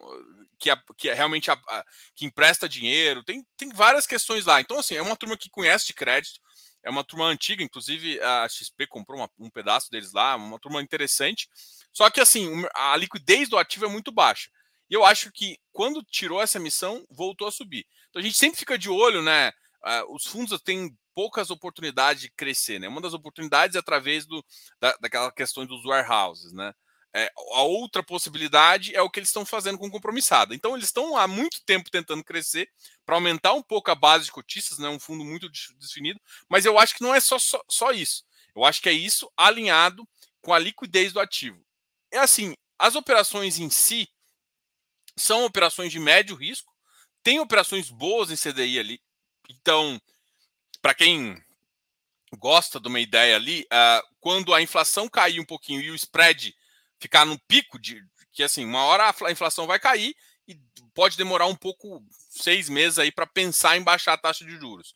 que, 0.57 0.69
que 0.97 1.09
é 1.09 1.13
realmente 1.13 1.49
a, 1.51 1.53
a, 1.53 1.85
que 2.15 2.25
empresta 2.25 2.67
dinheiro, 2.67 3.23
tem, 3.23 3.45
tem 3.55 3.69
várias 3.69 4.05
questões 4.05 4.45
lá. 4.45 4.59
Então, 4.59 4.79
assim, 4.79 4.95
é 4.95 5.01
uma 5.01 5.15
turma 5.15 5.37
que 5.37 5.49
conhece 5.49 5.85
de 5.85 5.93
crédito, 5.93 6.39
é 6.83 6.89
uma 6.89 7.03
turma 7.03 7.25
antiga, 7.25 7.63
inclusive 7.63 8.19
a 8.21 8.47
XP 8.47 8.87
comprou 8.87 9.19
uma, 9.19 9.29
um 9.37 9.49
pedaço 9.49 9.89
deles 9.91 10.13
lá, 10.13 10.35
uma 10.35 10.59
turma 10.59 10.81
interessante. 10.81 11.49
Só 11.91 12.09
que, 12.09 12.21
assim, 12.21 12.49
a 12.75 12.95
liquidez 12.95 13.49
do 13.49 13.57
ativo 13.57 13.85
é 13.85 13.89
muito 13.89 14.11
baixa. 14.11 14.49
E 14.89 14.93
eu 14.93 15.05
acho 15.05 15.31
que 15.31 15.57
quando 15.71 16.03
tirou 16.03 16.41
essa 16.41 16.59
missão, 16.59 17.05
voltou 17.09 17.47
a 17.47 17.51
subir. 17.51 17.85
Então 18.09 18.21
a 18.21 18.25
gente 18.25 18.37
sempre 18.37 18.59
fica 18.59 18.77
de 18.77 18.89
olho, 18.89 19.21
né? 19.21 19.51
Os 20.09 20.25
fundos 20.25 20.59
têm 20.61 20.95
poucas 21.13 21.49
oportunidades 21.51 22.21
de 22.23 22.31
crescer, 22.31 22.79
né? 22.79 22.87
Uma 22.87 23.01
das 23.01 23.13
oportunidades 23.13 23.75
é 23.75 23.79
através 23.79 24.25
do, 24.25 24.43
da, 24.79 24.95
daquela 24.99 25.31
questão 25.31 25.65
dos 25.65 25.85
warehouses, 25.85 26.51
né? 26.53 26.73
É, 27.13 27.31
a 27.55 27.63
outra 27.63 28.03
possibilidade 28.03 28.95
é 28.95 29.01
o 29.01 29.09
que 29.09 29.19
eles 29.19 29.29
estão 29.29 29.43
fazendo 29.43 29.79
com 29.79 29.87
o 29.87 29.91
compromissado. 29.91 30.53
Então, 30.53 30.75
eles 30.75 30.85
estão 30.85 31.17
há 31.17 31.27
muito 31.27 31.63
tempo 31.65 31.89
tentando 31.89 32.23
crescer 32.23 32.69
para 33.05 33.15
aumentar 33.15 33.53
um 33.53 33.63
pouco 33.63 33.89
a 33.89 33.95
base 33.95 34.25
de 34.25 34.31
cotistas, 34.31 34.77
né? 34.77 34.87
um 34.89 34.99
fundo 34.99 35.25
muito 35.25 35.49
definido, 35.79 36.19
mas 36.47 36.65
eu 36.65 36.77
acho 36.77 36.95
que 36.95 37.01
não 37.01 37.13
é 37.13 37.19
só, 37.19 37.39
só, 37.39 37.63
só 37.67 37.91
isso. 37.91 38.23
Eu 38.55 38.63
acho 38.63 38.81
que 38.81 38.89
é 38.89 38.93
isso 38.93 39.31
alinhado 39.35 40.07
com 40.41 40.53
a 40.53 40.59
liquidez 40.59 41.11
do 41.11 41.19
ativo. 41.19 41.59
É 42.11 42.19
assim, 42.19 42.53
as 42.77 42.95
operações 42.95 43.57
em 43.59 43.69
si 43.69 44.07
são 45.17 45.45
operações 45.45 45.91
de 45.91 45.99
médio 45.99 46.35
risco, 46.35 46.73
tem 47.23 47.39
operações 47.39 47.89
boas 47.89 48.31
em 48.31 48.35
CDI 48.35 48.79
ali. 48.79 49.01
Então, 49.49 49.99
para 50.81 50.93
quem 50.93 51.41
gosta 52.37 52.79
de 52.79 52.87
uma 52.87 52.99
ideia 52.99 53.35
ali, 53.35 53.61
uh, 53.63 54.07
quando 54.19 54.53
a 54.53 54.61
inflação 54.61 55.09
cair 55.09 55.39
um 55.39 55.45
pouquinho 55.45 55.81
e 55.81 55.91
o 55.91 55.95
spread 55.95 56.55
ficar 56.99 57.25
no 57.25 57.39
pico 57.47 57.79
de 57.79 58.03
que 58.31 58.43
assim, 58.43 58.65
uma 58.65 58.83
hora 58.83 59.13
a 59.25 59.31
inflação 59.31 59.67
vai 59.67 59.79
cair 59.79 60.15
e 60.47 60.59
pode 60.93 61.17
demorar 61.17 61.45
um 61.45 61.55
pouco, 61.55 62.03
seis 62.29 62.69
meses 62.69 62.97
aí 62.97 63.11
para 63.11 63.27
pensar 63.27 63.77
em 63.77 63.83
baixar 63.83 64.13
a 64.13 64.17
taxa 64.17 64.45
de 64.45 64.57
juros. 64.57 64.95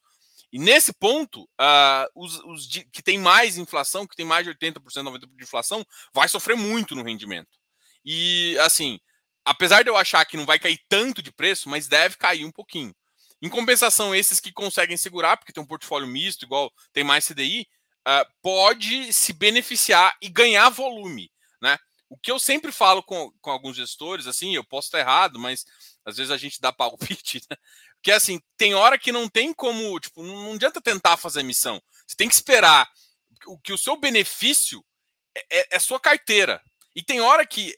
E 0.52 0.60
nesse 0.60 0.94
ponto, 0.94 1.44
uh, 1.44 2.08
os, 2.16 2.40
os 2.46 2.68
de, 2.68 2.86
que 2.86 3.02
tem 3.02 3.18
mais 3.18 3.58
inflação, 3.58 4.06
que 4.06 4.16
tem 4.16 4.26
mais 4.26 4.46
de 4.46 4.54
80%, 4.54 4.80
90% 4.80 5.36
de 5.36 5.44
inflação, 5.44 5.86
vai 6.14 6.30
sofrer 6.30 6.56
muito 6.56 6.96
no 6.96 7.04
rendimento. 7.04 7.50
E 8.06 8.58
assim, 8.60 9.00
apesar 9.44 9.84
de 9.84 9.90
eu 9.90 9.98
achar 9.98 10.24
que 10.26 10.38
não 10.38 10.46
vai 10.46 10.60
cair 10.60 10.80
tanto 10.88 11.22
de 11.22 11.32
preço, 11.32 11.70
mas 11.70 11.88
deve 11.88 12.18
cair 12.18 12.46
um 12.46 12.52
pouquinho. 12.52 12.94
Em 13.42 13.50
compensação, 13.50 14.16
esses 14.16 14.40
que 14.40 14.52
conseguem 14.52 14.96
segurar, 14.96 15.38
porque 15.38 15.52
tem 15.52 15.62
um 15.62 15.68
portfólio 15.68 16.08
misto, 16.08 16.46
igual 16.46 16.72
tem 16.94 17.04
mais 17.04 17.28
CDI, 17.28 17.62
uh, 17.62 17.66
ah, 18.06 18.28
pode 18.42 19.12
se 19.12 19.34
beneficiar 19.34 20.16
e 20.22 20.30
ganhar 20.30 20.70
volume, 20.70 21.32
né? 21.62 21.78
O 22.14 22.18
que 22.18 22.32
eu 22.32 22.38
sempre 22.38 22.72
falo 22.72 23.02
com, 23.02 23.32
com 23.42 23.50
alguns 23.50 23.76
gestores, 23.76 24.28
assim, 24.28 24.56
eu 24.56 24.64
posso 24.64 24.88
estar 24.88 25.00
errado, 25.00 25.40
mas 25.40 25.66
às 26.06 26.16
vezes 26.16 26.30
a 26.30 26.38
gente 26.38 26.62
dá 26.62 26.72
palpite, 26.72 27.42
né? 27.50 27.58
Que 28.04 28.12
é 28.12 28.16
assim, 28.16 28.40
tem 28.56 28.76
hora 28.76 29.00
que 29.00 29.12
não 29.12 29.28
tem 29.28 29.52
como, 29.52 30.00
tipo, 30.00 30.22
não 30.22 30.54
adianta 30.54 30.80
tentar 30.80 31.18
fazer 31.18 31.42
missão. 31.42 31.82
Você 32.06 32.16
tem 32.16 32.30
que 32.30 32.36
esperar 32.36 32.88
o 33.48 33.58
que 33.58 33.74
o 33.74 33.78
seu 33.80 33.98
benefício 33.98 34.86
é, 35.36 35.60
é, 35.60 35.68
é 35.72 35.80
sua 35.80 36.00
carteira. 36.00 36.62
E 36.96 37.02
tem 37.02 37.20
hora 37.20 37.48
que 37.48 37.76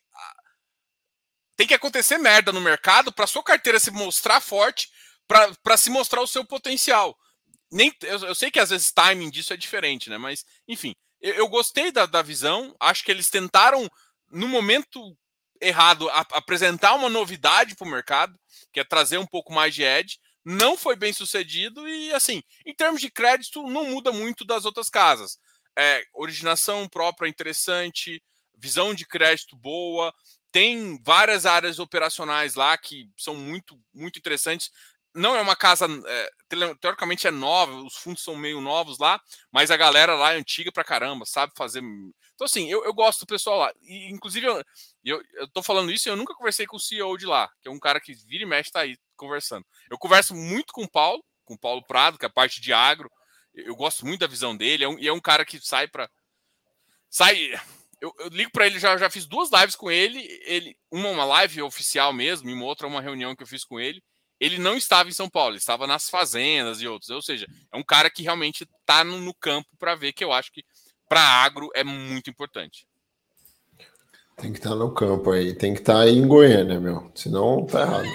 tem 1.55 1.65
que 1.65 1.73
acontecer 1.73 2.17
merda 2.17 2.51
no 2.51 2.59
mercado 2.59 3.13
para 3.13 3.27
sua 3.27 3.41
carteira 3.41 3.79
se 3.79 3.89
mostrar 3.89 4.41
forte, 4.41 4.89
para 5.27 5.77
se 5.77 5.89
mostrar 5.89 6.21
o 6.21 6.27
seu 6.27 6.43
potencial. 6.43 7.17
Nem, 7.71 7.95
eu, 8.01 8.19
eu, 8.19 8.35
sei 8.35 8.51
que 8.51 8.59
às 8.59 8.71
vezes 8.71 8.91
timing 8.91 9.29
disso 9.29 9.53
é 9.53 9.57
diferente, 9.57 10.09
né? 10.09 10.17
Mas, 10.17 10.45
enfim, 10.67 10.93
eu, 11.21 11.35
eu 11.35 11.47
gostei 11.47 11.89
da, 11.89 12.05
da 12.05 12.21
visão. 12.21 12.75
Acho 12.81 13.01
que 13.05 13.11
eles 13.11 13.29
tentaram 13.29 13.89
no 14.35 14.49
momento 14.49 15.17
errado, 15.61 16.09
a, 16.09 16.19
apresentar 16.33 16.93
uma 16.93 17.09
novidade 17.09 17.73
para 17.75 17.87
o 17.87 17.89
mercado, 17.89 18.37
que 18.73 18.81
é 18.81 18.83
trazer 18.83 19.17
um 19.17 19.25
pouco 19.25 19.53
mais 19.53 19.73
de 19.73 19.83
edge. 19.83 20.19
Não 20.43 20.77
foi 20.77 20.95
bem 20.95 21.13
sucedido 21.13 21.87
e, 21.87 22.13
assim, 22.13 22.43
em 22.65 22.75
termos 22.75 22.99
de 22.99 23.09
crédito, 23.09 23.63
não 23.63 23.85
muda 23.85 24.11
muito 24.11 24.43
das 24.43 24.65
outras 24.65 24.89
casas. 24.89 25.39
É, 25.77 26.03
originação 26.13 26.87
própria 26.87 27.29
interessante, 27.29 28.21
visão 28.57 28.93
de 28.93 29.05
crédito 29.07 29.55
boa, 29.55 30.13
tem 30.51 31.01
várias 31.01 31.45
áreas 31.45 31.79
operacionais 31.79 32.55
lá 32.55 32.77
que 32.77 33.09
são 33.17 33.35
muito, 33.35 33.79
muito 33.93 34.19
interessantes 34.19 34.69
não 35.15 35.35
é 35.35 35.41
uma 35.41 35.55
casa, 35.55 35.87
é, 36.07 36.29
teoricamente 36.79 37.25
é 37.25 37.31
nova, 37.31 37.73
os 37.77 37.95
fundos 37.95 38.21
são 38.21 38.35
meio 38.35 38.59
novos 38.59 38.99
lá, 38.99 39.19
mas 39.51 39.71
a 39.71 39.77
galera 39.77 40.13
lá 40.13 40.33
é 40.33 40.37
antiga 40.37 40.71
pra 40.71 40.83
caramba, 40.83 41.25
sabe 41.25 41.53
fazer. 41.55 41.81
Então, 42.35 42.45
assim, 42.45 42.69
eu, 42.69 42.83
eu 42.83 42.93
gosto 42.93 43.21
do 43.21 43.27
pessoal 43.27 43.57
lá. 43.59 43.73
E, 43.81 44.11
inclusive, 44.11 44.45
eu, 44.45 44.63
eu, 45.03 45.23
eu 45.33 45.47
tô 45.47 45.63
falando 45.63 45.91
isso 45.91 46.07
eu 46.07 46.15
nunca 46.15 46.35
conversei 46.35 46.65
com 46.67 46.77
o 46.77 46.79
CEO 46.79 47.17
de 47.17 47.25
lá, 47.25 47.49
que 47.61 47.67
é 47.67 47.71
um 47.71 47.79
cara 47.79 47.99
que 47.99 48.13
vira 48.13 48.43
e 48.43 48.45
mexe, 48.45 48.71
tá 48.71 48.81
aí 48.81 48.97
conversando. 49.15 49.65
Eu 49.89 49.97
converso 49.97 50.35
muito 50.35 50.73
com 50.73 50.83
o 50.83 50.89
Paulo, 50.89 51.23
com 51.45 51.53
o 51.53 51.59
Paulo 51.59 51.83
Prado, 51.85 52.17
que 52.17 52.25
é 52.25 52.27
a 52.27 52.31
parte 52.31 52.61
de 52.61 52.73
agro. 52.73 53.09
Eu 53.53 53.75
gosto 53.75 54.05
muito 54.05 54.19
da 54.19 54.27
visão 54.27 54.55
dele, 54.55 54.83
é 54.83 54.87
um, 54.87 54.99
e 54.99 55.07
é 55.07 55.13
um 55.13 55.21
cara 55.21 55.45
que 55.45 55.59
sai 55.59 55.87
para 55.87 56.09
Sai. 57.09 57.51
Eu, 58.01 58.13
eu 58.19 58.27
ligo 58.27 58.51
para 58.51 58.67
ele, 58.67 58.77
já, 58.77 58.97
já 58.97 59.09
fiz 59.09 59.25
duas 59.25 59.49
lives 59.49 59.75
com 59.75 59.89
ele, 59.89 60.19
ele. 60.45 60.77
Uma 60.91 61.09
uma 61.09 61.25
live 61.25 61.61
oficial 61.61 62.11
mesmo, 62.11 62.49
e 62.49 62.53
uma 62.53 62.65
outra 62.65 62.87
uma 62.87 63.01
reunião 63.01 63.35
que 63.35 63.43
eu 63.43 63.47
fiz 63.47 63.63
com 63.63 63.79
ele 63.79 64.03
ele 64.39 64.57
não 64.57 64.75
estava 64.75 65.09
em 65.09 65.13
São 65.13 65.29
Paulo, 65.29 65.51
ele 65.51 65.59
estava 65.59 65.87
nas 65.87 66.09
fazendas 66.09 66.81
e 66.81 66.87
outros. 66.87 67.09
Ou 67.09 67.21
seja, 67.21 67.47
é 67.71 67.77
um 67.77 67.83
cara 67.83 68.09
que 68.09 68.23
realmente 68.23 68.63
está 68.63 69.03
no, 69.03 69.19
no, 69.19 69.33
campo 69.33 69.69
para 69.77 69.95
ver, 69.95 70.13
que 70.13 70.23
eu 70.23 70.33
acho 70.33 70.51
que 70.51 70.63
para 71.07 71.21
agro 71.21 71.69
é 71.75 71.83
muito 71.83 72.29
importante. 72.29 72.87
Tem 74.37 74.51
que 74.51 74.59
estar 74.59 74.71
tá 74.71 74.75
no 74.75 74.93
campo 74.93 75.31
aí, 75.31 75.53
tem 75.53 75.73
que 75.73 75.79
estar 75.79 75.93
tá 75.93 75.99
aí 76.01 76.17
em 76.17 76.27
Goiânia, 76.27 76.79
meu. 76.79 77.09
Senão 77.15 77.65
tá 77.65 77.81
errado. 77.81 78.09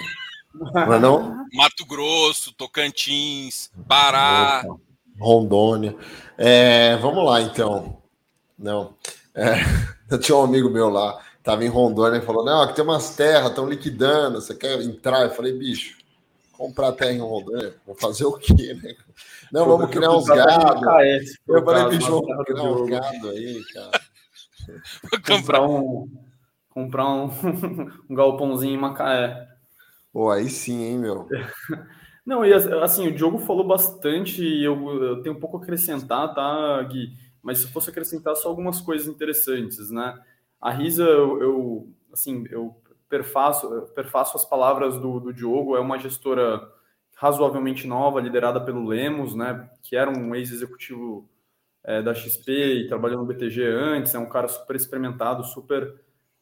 Não 0.53 0.93
é 0.93 0.99
não? 0.99 1.45
Mato 1.53 1.85
Grosso, 1.85 2.53
Tocantins, 2.53 3.71
Pará. 3.87 4.63
Opa, 4.65 4.79
Rondônia. 5.19 5.95
É, 6.37 6.95
vamos 6.97 7.25
lá, 7.25 7.41
então. 7.41 8.01
Não. 8.57 8.95
É, 9.33 9.55
eu 10.09 10.19
tinha 10.19 10.37
um 10.37 10.43
amigo 10.43 10.69
meu 10.69 10.89
lá, 10.89 11.19
tava 11.43 11.65
em 11.65 11.69
Rondônia 11.69 12.19
e 12.19 12.25
falou: 12.25 12.45
Não, 12.45 12.61
aqui 12.61 12.75
tem 12.75 12.83
umas 12.83 13.15
terras, 13.15 13.49
estão 13.49 13.67
liquidando, 13.67 14.41
você 14.41 14.53
quer 14.53 14.79
entrar? 14.81 15.23
Eu 15.23 15.31
falei, 15.31 15.53
bicho, 15.53 15.97
comprar 16.61 16.91
terra 16.91 17.11
em 17.11 17.19
Rondônia, 17.19 17.73
vou 17.87 17.95
fazer 17.95 18.23
o 18.23 18.33
quê, 18.33 18.75
né? 18.75 18.95
Não, 19.51 19.65
vamos 19.65 19.89
criar 19.89 20.11
uns 20.11 20.27
gado. 20.27 20.85
Eu 21.47 21.65
falei, 21.65 21.97
bicho, 21.97 22.21
vamos 22.21 22.45
criar 22.45 22.63
uns 22.63 22.89
gado 22.89 23.29
aí, 23.29 23.63
cara. 23.73 24.01
comprar 25.25 25.67
um, 25.67 26.07
comprar 26.69 27.07
um, 27.07 27.31
um 28.07 28.13
galpãozinho 28.13 28.75
em 28.75 28.77
Macaé. 28.77 29.47
Pô, 30.13 30.29
aí 30.29 30.47
sim, 30.49 30.83
hein, 30.83 30.99
meu. 30.99 31.27
Não, 32.23 32.45
e 32.45 32.53
assim, 32.53 33.07
o 33.07 33.15
Diogo 33.15 33.39
falou 33.39 33.65
bastante, 33.65 34.43
e 34.43 34.63
eu, 34.63 35.03
eu 35.03 35.23
tenho 35.23 35.35
um 35.35 35.39
pouco 35.39 35.57
a 35.57 35.61
acrescentar, 35.61 36.31
tá, 36.35 36.83
Gui? 36.83 37.11
Mas 37.41 37.57
se 37.57 37.67
fosse 37.67 37.89
acrescentar 37.89 38.35
só 38.35 38.49
algumas 38.49 38.79
coisas 38.79 39.07
interessantes, 39.07 39.89
né? 39.89 40.15
A 40.61 40.71
Risa, 40.71 41.03
eu, 41.03 41.41
eu 41.41 41.89
assim, 42.13 42.45
eu 42.51 42.75
perfaço, 43.11 43.69
perfaço 43.93 44.37
as 44.37 44.45
palavras 44.45 44.97
do, 44.97 45.19
do 45.19 45.33
Diogo, 45.33 45.75
é 45.75 45.79
uma 45.79 45.99
gestora 45.99 46.67
razoavelmente 47.15 47.85
nova, 47.85 48.21
liderada 48.21 48.59
pelo 48.59 48.87
Lemos, 48.87 49.35
né, 49.35 49.69
que 49.83 49.95
era 49.95 50.09
um 50.09 50.33
ex-executivo 50.33 51.29
é, 51.83 52.01
da 52.01 52.15
XP 52.15 52.51
e 52.51 52.87
trabalhou 52.87 53.19
no 53.19 53.27
BTG 53.27 53.63
antes, 53.63 54.15
é 54.15 54.19
um 54.19 54.29
cara 54.29 54.47
super 54.47 54.75
experimentado, 54.75 55.43
super 55.43 55.93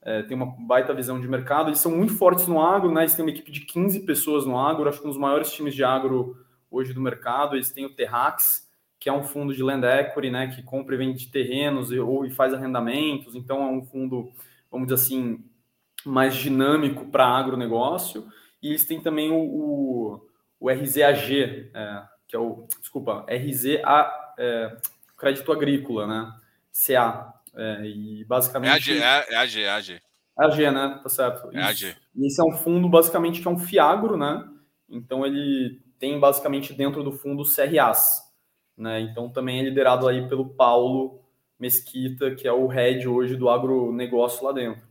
é, 0.02 0.24
tem 0.24 0.38
uma 0.38 0.56
baita 0.66 0.94
visão 0.94 1.20
de 1.20 1.28
mercado. 1.28 1.70
Eles 1.70 1.80
são 1.80 1.92
muito 1.92 2.16
fortes 2.16 2.48
no 2.48 2.62
agro, 2.62 2.92
né? 2.92 3.02
Eles 3.02 3.16
têm 3.16 3.26
uma 3.26 3.32
equipe 3.32 3.52
de 3.52 3.62
15 3.62 4.06
pessoas 4.06 4.46
no 4.46 4.58
agro, 4.58 4.88
acho 4.88 5.02
que 5.02 5.06
um 5.06 5.10
dos 5.10 5.20
maiores 5.20 5.52
times 5.52 5.76
de 5.76 5.84
agro 5.84 6.38
hoje 6.72 6.94
do 6.94 7.02
mercado. 7.02 7.56
Eles 7.56 7.72
têm 7.72 7.86
o 7.86 7.94
Terrax, 7.94 8.66
que 8.98 9.10
é 9.10 9.14
um 9.14 9.24
fundo 9.24 9.54
de 9.54 9.62
land 9.62 9.86
equity, 9.86 10.30
né? 10.30 10.48
Que 10.48 10.64
compra 10.64 10.96
e 10.96 10.98
vende 10.98 11.30
terrenos 11.30 11.92
e, 11.92 12.00
ou 12.00 12.26
e 12.26 12.30
faz 12.30 12.54
arrendamentos. 12.54 13.36
Então 13.36 13.62
é 13.62 13.72
um 13.72 13.84
fundo, 13.84 14.32
vamos 14.72 14.88
dizer 14.88 15.02
assim, 15.02 15.44
mais 16.06 16.36
dinâmico 16.36 17.06
para 17.08 17.26
agronegócio. 17.26 18.28
E 18.62 18.70
eles 18.70 18.86
têm 18.86 19.02
também 19.02 19.32
o, 19.32 19.40
o, 19.40 20.28
o 20.60 20.70
RZAG, 20.70 21.72
é, 21.74 22.04
que 22.28 22.36
é 22.36 22.40
o, 22.40 22.68
desculpa, 22.80 23.26
RZA, 23.30 24.12
é, 24.38 24.78
Crédito 25.18 25.52
Agrícola, 25.52 26.08
né? 26.08 26.34
CA. 26.74 27.34
É, 27.56 27.86
e 27.86 28.24
basicamente. 28.26 28.98
É 28.98 29.04
AG, 29.04 29.32
é 29.32 29.36
AG, 29.36 29.62
é 29.64 29.70
AG. 29.70 30.02
É 30.40 30.46
AG, 30.46 30.72
né? 30.72 31.00
Tá 31.04 31.10
certo. 31.10 31.50
É 31.54 31.62
AG. 31.62 31.96
E 32.16 32.28
esse 32.28 32.40
é 32.40 32.44
um 32.44 32.52
fundo 32.52 32.88
basicamente 32.88 33.42
que 33.42 33.48
é 33.48 33.52
um 33.52 33.60
fiagro, 33.60 34.18
né? 34.18 34.48
Então 34.90 35.26
ele 35.26 35.82
tem 36.00 36.20
basicamente 36.20 36.74
dentro 36.74 37.04
do 37.04 37.12
fundo 37.12 37.44
CRAs, 37.44 38.22
né? 38.78 39.02
Então 39.02 39.30
também 39.30 39.60
é 39.60 39.64
liderado 39.64 40.08
aí 40.08 40.28
pelo 40.28 40.50
Paulo 40.50 41.22
Mesquita, 41.60 42.34
que 42.34 42.48
é 42.48 42.54
o 42.54 42.68
head 42.68 43.08
hoje 43.08 43.36
do 43.36 43.50
agronegócio 43.50 44.46
lá 44.46 44.54
dentro. 44.54 44.89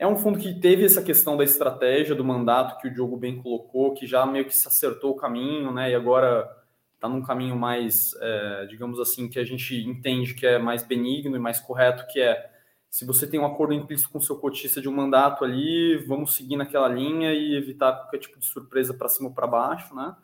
É 0.00 0.06
um 0.06 0.16
fundo 0.16 0.38
que 0.38 0.54
teve 0.54 0.82
essa 0.82 1.02
questão 1.02 1.36
da 1.36 1.44
estratégia, 1.44 2.14
do 2.14 2.24
mandato 2.24 2.80
que 2.80 2.88
o 2.88 2.90
Diogo 2.90 3.18
bem 3.18 3.36
colocou, 3.36 3.92
que 3.92 4.06
já 4.06 4.24
meio 4.24 4.46
que 4.46 4.56
se 4.56 4.66
acertou 4.66 5.10
o 5.10 5.14
caminho, 5.14 5.70
né? 5.74 5.90
E 5.90 5.94
agora 5.94 6.50
está 6.94 7.06
num 7.06 7.20
caminho 7.20 7.54
mais, 7.54 8.14
é, 8.18 8.64
digamos 8.64 8.98
assim, 8.98 9.28
que 9.28 9.38
a 9.38 9.44
gente 9.44 9.76
entende 9.76 10.32
que 10.32 10.46
é 10.46 10.58
mais 10.58 10.82
benigno 10.82 11.36
e 11.36 11.38
mais 11.38 11.60
correto, 11.60 12.06
que 12.10 12.18
é 12.18 12.50
se 12.88 13.04
você 13.04 13.26
tem 13.26 13.38
um 13.38 13.44
acordo 13.44 13.74
implícito 13.74 14.08
com 14.08 14.16
o 14.16 14.22
seu 14.22 14.36
cotista 14.36 14.80
de 14.80 14.88
um 14.88 14.92
mandato 14.92 15.44
ali, 15.44 15.98
vamos 16.08 16.34
seguir 16.34 16.56
naquela 16.56 16.88
linha 16.88 17.34
e 17.34 17.54
evitar 17.54 17.92
qualquer 17.92 18.20
tipo 18.20 18.38
de 18.38 18.46
surpresa 18.46 18.94
para 18.94 19.06
cima 19.06 19.28
ou 19.28 19.34
para 19.34 19.46
baixo, 19.46 19.94
né? 19.94 20.16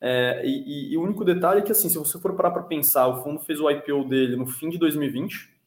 É, 0.00 0.46
e, 0.46 0.92
e, 0.92 0.96
o 0.96 1.02
único 1.02 1.24
detalhe 1.24 1.58
é 1.58 1.62
que, 1.64 1.72
assim, 1.72 1.88
se 1.88 1.98
você 1.98 2.20
for 2.20 2.36
parar 2.36 2.52
para 2.52 2.62
pensar, 2.62 3.08
o 3.08 3.20
fundo 3.24 3.40
fez 3.40 3.58
o 3.58 3.68
IPO 3.68 4.04
dele 4.04 4.36
no 4.36 4.46
fim 4.46 4.68
de 4.68 4.78
2020. 4.78 5.57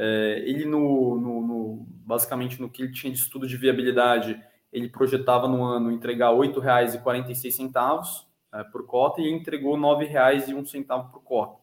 É, 0.00 0.42
ele, 0.46 0.64
no, 0.64 1.20
no, 1.20 1.46
no, 1.46 1.86
basicamente, 2.06 2.60
no 2.60 2.70
que 2.70 2.82
ele 2.82 2.92
tinha 2.92 3.12
de 3.12 3.18
estudo 3.18 3.48
de 3.48 3.56
viabilidade, 3.56 4.40
ele 4.72 4.88
projetava 4.88 5.48
no 5.48 5.64
ano 5.64 5.90
entregar 5.90 6.30
R$ 6.30 6.38
8,46 6.48 8.24
é, 8.54 8.62
por 8.64 8.86
cota 8.86 9.20
e 9.20 9.28
entregou 9.28 9.74
R$ 9.74 10.06
9,01 10.06 11.10
por 11.10 11.22
cota. 11.22 11.58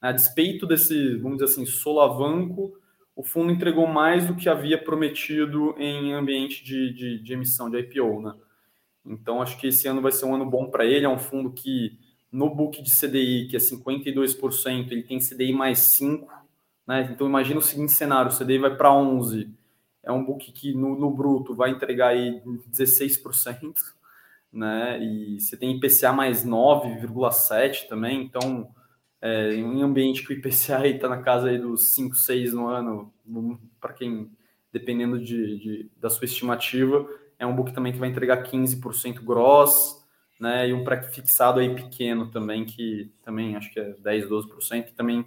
A 0.00 0.12
despeito 0.12 0.66
desse, 0.66 1.16
vamos 1.16 1.38
dizer 1.38 1.52
assim, 1.52 1.66
solavanco, 1.66 2.72
o 3.16 3.24
fundo 3.24 3.52
entregou 3.52 3.86
mais 3.86 4.26
do 4.26 4.36
que 4.36 4.48
havia 4.48 4.82
prometido 4.82 5.74
em 5.76 6.14
ambiente 6.14 6.64
de, 6.64 6.92
de, 6.92 7.18
de 7.18 7.32
emissão 7.32 7.68
de 7.68 7.78
IPO, 7.78 8.22
né? 8.22 8.34
Então, 9.04 9.42
acho 9.42 9.58
que 9.58 9.66
esse 9.66 9.88
ano 9.88 10.00
vai 10.00 10.12
ser 10.12 10.26
um 10.26 10.34
ano 10.34 10.48
bom 10.48 10.70
para 10.70 10.84
ele. 10.84 11.06
É 11.06 11.08
um 11.08 11.18
fundo 11.18 11.50
que, 11.50 11.98
no 12.30 12.54
book 12.54 12.80
de 12.82 12.90
CDI, 12.90 13.48
que 13.48 13.56
é 13.56 13.58
52%, 13.58 14.92
ele 14.92 15.02
tem 15.02 15.18
CDI 15.18 15.52
mais 15.52 15.80
5%. 15.98 16.39
Né? 16.86 17.08
Então, 17.12 17.26
imagina 17.26 17.58
o 17.58 17.62
seguinte 17.62 17.92
cenário: 17.92 18.30
o 18.30 18.36
CDI 18.36 18.58
vai 18.58 18.76
para 18.76 18.90
11%. 18.90 19.50
É 20.02 20.10
um 20.10 20.24
book 20.24 20.50
que, 20.52 20.74
no, 20.74 20.98
no 20.98 21.10
bruto, 21.10 21.54
vai 21.54 21.70
entregar 21.70 22.08
aí 22.08 22.42
16%. 22.70 23.74
Né? 24.52 24.98
E 25.00 25.38
você 25.38 25.56
tem 25.56 25.76
IPCA 25.76 26.12
mais 26.12 26.44
9,7% 26.44 27.86
também. 27.86 28.20
Então, 28.20 28.68
é, 29.22 29.54
em 29.54 29.64
um 29.64 29.80
ambiente 29.84 30.26
que 30.26 30.32
o 30.32 30.36
IPCA 30.36 30.88
está 30.88 31.08
na 31.08 31.22
casa 31.22 31.50
aí 31.50 31.56
dos 31.58 31.94
5, 31.94 32.16
6 32.16 32.54
no 32.54 32.66
ano, 32.66 33.12
para 33.80 33.92
quem, 33.92 34.28
dependendo 34.72 35.20
de, 35.20 35.56
de, 35.58 35.90
da 36.00 36.10
sua 36.10 36.24
estimativa, 36.24 37.06
é 37.38 37.46
um 37.46 37.54
book 37.54 37.72
também 37.72 37.92
que 37.92 37.98
vai 37.98 38.08
entregar 38.08 38.42
15% 38.42 39.22
gross, 39.22 40.04
né? 40.40 40.68
E 40.68 40.72
um 40.72 40.82
pré-fixado 40.82 41.60
aí 41.60 41.74
pequeno 41.74 42.30
também, 42.30 42.64
que 42.64 43.12
também 43.22 43.56
acho 43.56 43.72
que 43.72 43.78
é 43.78 43.94
10, 43.98 44.26
12% 44.26 44.94
também. 44.94 45.24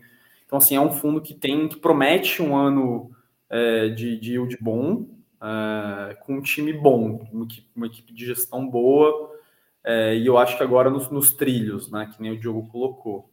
Então, 0.54 0.60
assim, 0.60 0.76
é 0.76 0.80
um 0.80 0.92
fundo 0.92 1.20
que 1.20 1.34
tem, 1.34 1.68
que 1.68 1.78
promete 1.78 2.40
um 2.40 2.56
ano 2.56 3.10
é, 3.50 3.90
de, 3.90 4.20
de 4.20 4.34
yield 4.34 4.56
bom, 4.62 5.08
é, 5.42 6.14
com 6.14 6.36
um 6.36 6.42
time 6.44 6.72
bom, 6.72 7.28
uma 7.34 7.46
equipe, 7.46 7.68
uma 7.76 7.88
equipe 7.88 8.14
de 8.14 8.24
gestão 8.24 8.70
boa, 8.70 9.36
é, 9.84 10.16
e 10.16 10.28
eu 10.28 10.38
acho 10.38 10.56
que 10.56 10.62
agora 10.62 10.92
nos, 10.92 11.10
nos, 11.10 11.32
trilhos, 11.34 11.90
né? 11.90 12.08
Que 12.14 12.22
nem 12.22 12.34
o 12.34 12.40
Diogo 12.40 12.68
colocou. 12.68 13.28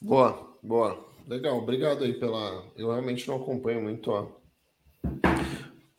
Boa, 0.00 0.56
boa. 0.62 1.04
Legal, 1.26 1.58
obrigado 1.58 2.04
aí 2.04 2.12
pela. 2.12 2.64
Eu 2.76 2.92
realmente 2.92 3.26
não 3.26 3.34
acompanho 3.34 3.82
muito 3.82 4.12
a, 4.14 4.28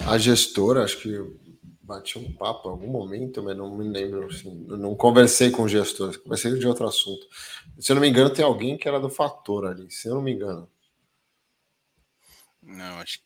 a 0.06 0.18
gestora, 0.18 0.86
acho 0.86 1.02
que 1.02 1.22
bati 1.88 2.20
um 2.20 2.34
papo 2.34 2.68
em 2.68 2.72
algum 2.72 2.88
momento, 2.88 3.42
mas 3.42 3.56
não 3.56 3.76
me 3.76 3.88
lembro, 3.88 4.28
assim, 4.28 4.54
não 4.68 4.94
conversei 4.94 5.50
com 5.50 5.64
o 5.64 5.70
gestor, 5.70 6.20
conversei 6.20 6.54
de 6.60 6.68
outro 6.68 6.86
assunto. 6.86 7.26
Se 7.80 7.92
eu 7.92 7.96
não 7.96 8.02
me 8.02 8.10
engano, 8.10 8.30
tem 8.30 8.44
alguém 8.44 8.78
que 8.78 8.88
era 8.88 9.00
do 9.00 9.10
Fator 9.10 9.66
ali, 9.66 9.90
se 9.90 10.10
eu 10.10 10.16
não 10.16 10.22
me 10.22 10.34
engano. 10.34 10.70
Não, 12.62 13.00
acho 13.00 13.20
que. 13.20 13.26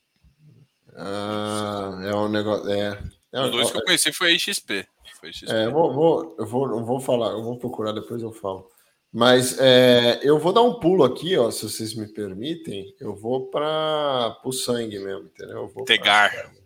Ah, 0.96 2.00
é 2.04 2.14
um 2.14 2.30
negócio. 2.30 2.70
É, 2.70 3.02
é, 3.34 3.42
Os 3.42 3.52
dois 3.52 3.72
que 3.72 3.78
eu 3.78 3.84
conheci 3.84 4.14
foi 4.14 4.36
a 4.36 4.38
XP. 4.38 4.88
Foi 5.20 5.34
XP. 5.34 5.52
É, 5.52 5.66
eu 5.66 5.72
vou, 5.72 5.94
vou, 5.94 6.36
eu 6.38 6.46
vou, 6.46 6.70
eu 6.70 6.86
vou 6.86 7.00
falar, 7.00 7.32
eu 7.32 7.42
vou 7.42 7.58
procurar, 7.58 7.94
depois 7.94 8.22
eu 8.22 8.32
falo. 8.32 8.70
Mas 9.12 9.60
é, 9.60 10.20
eu 10.22 10.38
vou 10.38 10.54
dar 10.54 10.62
um 10.62 10.80
pulo 10.80 11.04
aqui, 11.04 11.36
ó, 11.36 11.50
se 11.50 11.68
vocês 11.68 11.96
me 11.96 12.08
permitem. 12.08 12.96
Eu 13.00 13.16
vou 13.16 13.48
para 13.48 14.40
o 14.46 14.52
sangue 14.52 15.00
mesmo, 15.00 15.26
entendeu? 15.26 15.58
Eu 15.58 15.68
vou 15.68 15.84
Tegar. 15.84 16.32
Pra... 16.32 16.62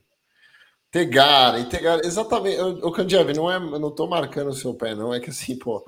Tegar, 0.95 1.59
e 1.59 1.65
Tegar, 1.65 1.99
exatamente. 2.05 2.57
O 2.61 2.89
Candiev, 2.89 3.33
não 3.33 3.51
é, 3.51 3.57
eu 3.57 3.79
não 3.79 3.91
tô 3.91 4.07
marcando 4.07 4.51
o 4.51 4.53
seu 4.53 4.73
pé, 4.73 4.95
não. 4.95 5.13
É 5.13 5.19
que 5.19 5.29
assim, 5.29 5.57
pô, 5.57 5.85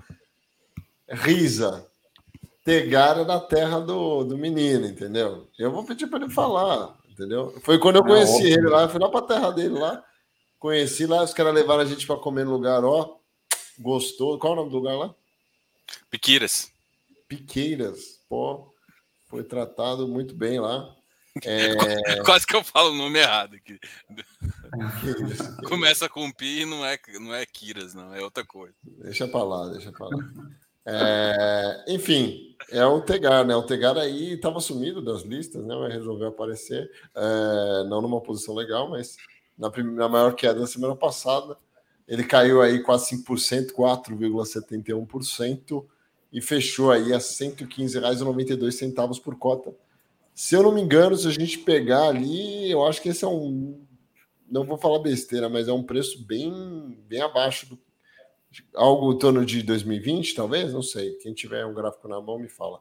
Risa, 1.09 1.87
Tegar 2.61 3.17
é 3.17 3.23
da 3.23 3.39
terra 3.39 3.79
do, 3.79 4.25
do 4.25 4.37
menino, 4.37 4.85
entendeu? 4.85 5.47
Eu 5.57 5.71
vou 5.71 5.85
pedir 5.85 6.07
para 6.07 6.25
ele 6.25 6.33
falar, 6.33 6.93
entendeu? 7.09 7.55
Foi 7.61 7.79
quando 7.79 7.95
eu 7.95 8.01
é 8.01 8.05
conheci 8.05 8.47
é 8.47 8.55
ele 8.55 8.67
lá, 8.67 8.81
eu 8.81 8.89
fui 8.89 8.99
lá 8.99 9.07
para 9.07 9.21
a 9.21 9.27
terra 9.27 9.51
dele 9.51 9.79
lá, 9.79 10.03
conheci 10.59 11.05
lá, 11.05 11.23
os 11.23 11.33
caras 11.33 11.53
levaram 11.53 11.83
a 11.83 11.85
gente 11.85 12.05
para 12.05 12.17
comer 12.17 12.43
no 12.43 12.51
lugar, 12.51 12.83
ó, 12.83 13.17
gostou. 13.79 14.37
Qual 14.37 14.51
é 14.51 14.55
o 14.55 14.59
nome 14.59 14.71
do 14.71 14.75
lugar 14.75 14.97
lá? 14.97 15.15
Piqueiras. 16.11 16.69
Piqueiras, 17.29 18.19
pô, 18.27 18.73
foi 19.27 19.41
tratado 19.41 20.05
muito 20.05 20.35
bem 20.35 20.59
lá. 20.59 20.96
É... 21.45 22.21
Quase 22.23 22.45
que 22.45 22.55
eu 22.55 22.63
falo 22.63 22.91
o 22.91 22.97
nome 22.97 23.19
errado 23.19 23.55
aqui. 23.55 23.79
Começa 25.67 26.07
com 26.09 26.31
pi 26.31 26.61
e 26.61 26.65
não 26.65 26.85
é, 26.85 26.97
não 27.19 27.33
é 27.33 27.45
Kiras, 27.45 27.93
não, 27.93 28.13
é 28.13 28.21
outra 28.21 28.45
coisa. 28.45 28.73
Deixa 28.83 29.27
pra 29.27 29.43
lá, 29.43 29.69
deixa 29.69 29.91
pra 29.91 30.07
lá. 30.07 30.17
É... 30.85 31.85
Enfim, 31.89 32.55
é 32.69 32.85
o 32.85 33.01
Tegar, 33.01 33.45
né? 33.45 33.55
O 33.55 33.63
Tegar 33.63 33.97
aí 33.97 34.33
estava 34.33 34.59
sumido 34.59 35.01
das 35.01 35.23
listas, 35.23 35.65
né? 35.65 35.75
Mas 35.75 35.93
resolveu 35.93 36.29
aparecer, 36.29 36.89
é... 37.15 37.83
não 37.87 38.01
numa 38.01 38.21
posição 38.21 38.55
legal, 38.55 38.89
mas 38.89 39.17
na, 39.57 39.69
primeira, 39.69 39.99
na 39.99 40.09
maior 40.09 40.35
queda 40.35 40.59
da 40.59 40.67
semana 40.67 40.95
passada. 40.95 41.57
Ele 42.07 42.23
caiu 42.23 42.61
aí 42.61 42.81
quase 42.81 43.17
5%, 43.17 43.73
4,71% 43.73 45.85
e 46.31 46.41
fechou 46.41 46.89
aí 46.89 47.13
a 47.13 47.17
R$ 47.17 47.23
115,92 47.23 49.21
por 49.21 49.37
cota 49.37 49.75
se 50.37 50.55
eu 50.55 50.61
não 50.61 50.71
me 50.71 50.79
engano, 50.79 51.17
se 51.17 51.27
a 51.27 51.31
gente 51.31 51.57
pegar 51.57 52.09
ali, 52.09 52.69
eu 52.69 52.85
acho 52.85 53.01
que 53.01 53.09
esse 53.09 53.25
é 53.25 53.27
um. 53.27 53.83
Não 54.47 54.63
vou 54.63 54.77
falar 54.77 54.99
besteira, 54.99 55.49
mas 55.49 55.67
é 55.67 55.73
um 55.73 55.81
preço 55.81 56.23
bem, 56.27 56.95
bem 57.09 57.21
abaixo 57.21 57.67
do. 57.67 57.79
Algo 58.75 59.13
em 59.13 59.17
torno 59.17 59.43
de 59.43 59.63
2020, 59.63 60.35
talvez? 60.35 60.71
Não 60.71 60.83
sei. 60.83 61.13
Quem 61.15 61.33
tiver 61.33 61.65
um 61.65 61.73
gráfico 61.73 62.07
na 62.07 62.21
mão, 62.21 62.37
me 62.37 62.47
fala. 62.47 62.79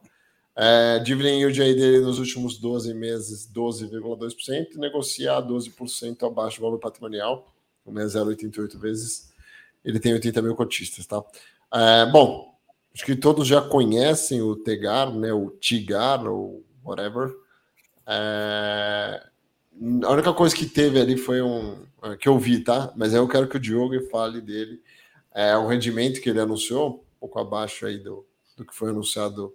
É, 0.54 0.98
dividend 0.98 1.38
yield 1.38 1.62
aí 1.62 1.74
dele 1.74 2.00
nos 2.00 2.18
últimos 2.18 2.58
12 2.58 2.92
meses, 2.92 3.50
12,2%, 3.50 4.76
negocia 4.76 5.32
a 5.32 5.42
12% 5.42 6.26
abaixo 6.26 6.58
do 6.58 6.62
valor 6.64 6.78
patrimonial, 6.78 7.54
o 7.86 7.90
0,88 7.90 8.78
vezes. 8.78 9.32
Ele 9.82 9.98
tem 9.98 10.12
80 10.12 10.42
mil 10.42 10.54
cotistas, 10.54 11.06
tá? 11.06 11.24
É, 11.72 12.04
bom, 12.04 12.54
acho 12.94 13.02
que 13.02 13.16
todos 13.16 13.48
já 13.48 13.62
conhecem 13.62 14.42
o 14.42 14.56
Tegar, 14.56 15.10
né? 15.10 15.32
O 15.32 15.48
Tigar, 15.52 16.26
ou 16.26 16.62
whatever. 16.84 17.45
É... 18.06 19.22
A 20.04 20.12
única 20.12 20.32
coisa 20.32 20.54
que 20.56 20.66
teve 20.66 21.00
ali 21.00 21.16
foi 21.16 21.42
um. 21.42 21.84
É, 22.02 22.16
que 22.16 22.28
eu 22.28 22.38
vi, 22.38 22.60
tá? 22.60 22.92
Mas 22.96 23.12
aí 23.12 23.20
eu 23.20 23.28
quero 23.28 23.48
que 23.48 23.56
o 23.56 23.60
Diogo 23.60 24.00
fale 24.08 24.40
dele. 24.40 24.80
É 25.34 25.56
o 25.56 25.66
rendimento 25.66 26.20
que 26.20 26.30
ele 26.30 26.40
anunciou, 26.40 27.04
um 27.16 27.20
pouco 27.20 27.38
abaixo 27.38 27.84
aí 27.84 27.98
do, 27.98 28.26
do 28.56 28.64
que 28.64 28.74
foi 28.74 28.90
anunciado, 28.90 29.54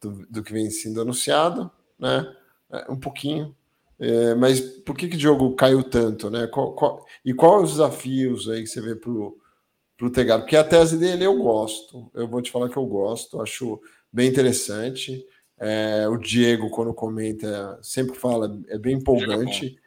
do, 0.00 0.24
do 0.30 0.42
que 0.42 0.52
vem 0.52 0.70
sendo 0.70 1.00
anunciado, 1.00 1.70
né? 1.98 2.32
É, 2.70 2.90
um 2.90 2.96
pouquinho. 2.98 3.54
É, 3.98 4.34
mas 4.34 4.60
por 4.60 4.96
que, 4.96 5.08
que 5.08 5.16
o 5.16 5.18
Diogo 5.18 5.54
caiu 5.56 5.82
tanto, 5.82 6.30
né? 6.30 6.46
Qual, 6.46 6.74
qual, 6.74 7.04
e 7.24 7.34
quais 7.34 7.64
os 7.64 7.70
desafios 7.72 8.48
aí 8.48 8.62
que 8.62 8.68
você 8.68 8.80
vê 8.80 8.94
para 8.94 9.10
o 9.10 10.10
Tegar? 10.12 10.40
Porque 10.40 10.56
a 10.56 10.62
tese 10.64 10.98
dele 10.98 11.24
eu 11.24 11.36
gosto. 11.38 12.10
Eu 12.14 12.28
vou 12.28 12.42
te 12.42 12.50
falar 12.52 12.68
que 12.68 12.76
eu 12.76 12.86
gosto, 12.86 13.40
acho 13.40 13.80
bem 14.12 14.28
interessante. 14.28 15.26
É, 15.58 16.06
o 16.08 16.16
Diego, 16.18 16.70
quando 16.70 16.92
comenta, 16.92 17.78
sempre 17.82 18.16
fala, 18.16 18.60
é 18.68 18.78
bem 18.78 18.94
é 18.94 18.96
empolgante. 18.96 19.78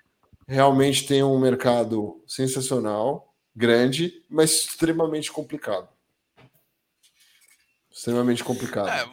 Realmente 0.48 1.06
tem 1.06 1.22
um 1.22 1.40
mercado 1.40 2.24
sensacional, 2.26 3.34
grande, 3.56 4.24
mas 4.30 4.52
extremamente 4.52 5.32
complicado. 5.32 5.88
Extremamente 7.92 8.44
complicado. 8.44 8.90
É, 8.90 9.08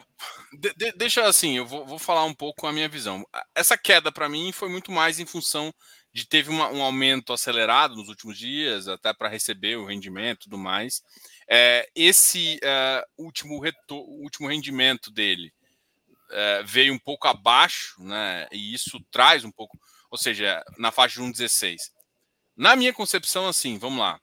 de, 0.57 0.73
de, 0.73 0.91
deixa 0.93 1.25
assim, 1.25 1.57
eu 1.57 1.65
vou, 1.65 1.85
vou, 1.85 1.99
falar 1.99 2.23
um 2.23 2.33
pouco 2.33 2.65
a 2.65 2.73
minha 2.73 2.89
visão. 2.89 3.23
Essa 3.53 3.77
queda, 3.77 4.11
para 4.11 4.29
mim, 4.29 4.51
foi 4.51 4.69
muito 4.69 4.91
mais 4.91 5.19
em 5.19 5.25
função 5.25 5.71
de 6.11 6.25
teve 6.25 6.49
uma, 6.49 6.71
um 6.71 6.81
aumento 6.81 7.31
acelerado 7.31 7.95
nos 7.95 8.09
últimos 8.09 8.35
dias, 8.37 8.87
até 8.87 9.13
para 9.13 9.29
receber 9.29 9.75
o 9.75 9.85
rendimento 9.85 10.37
e 10.37 10.43
tudo 10.45 10.57
mais. 10.57 11.03
É, 11.47 11.87
esse 11.93 12.59
é, 12.63 13.05
último, 13.15 13.59
retor, 13.59 14.03
último 14.07 14.47
rendimento 14.47 15.11
dele 15.11 15.53
é, 16.29 16.63
veio 16.63 16.93
um 16.93 16.99
pouco 16.99 17.27
abaixo, 17.27 17.95
né? 18.03 18.47
E 18.51 18.73
isso 18.73 18.99
traz 19.11 19.43
um 19.43 19.51
pouco, 19.51 19.77
ou 20.09 20.17
seja, 20.17 20.63
na 20.77 20.91
faixa 20.91 21.21
de 21.21 21.27
1,16. 21.27 21.77
Na 22.55 22.75
minha 22.75 22.93
concepção, 22.93 23.47
assim, 23.47 23.77
vamos 23.77 23.99
lá. 23.99 24.19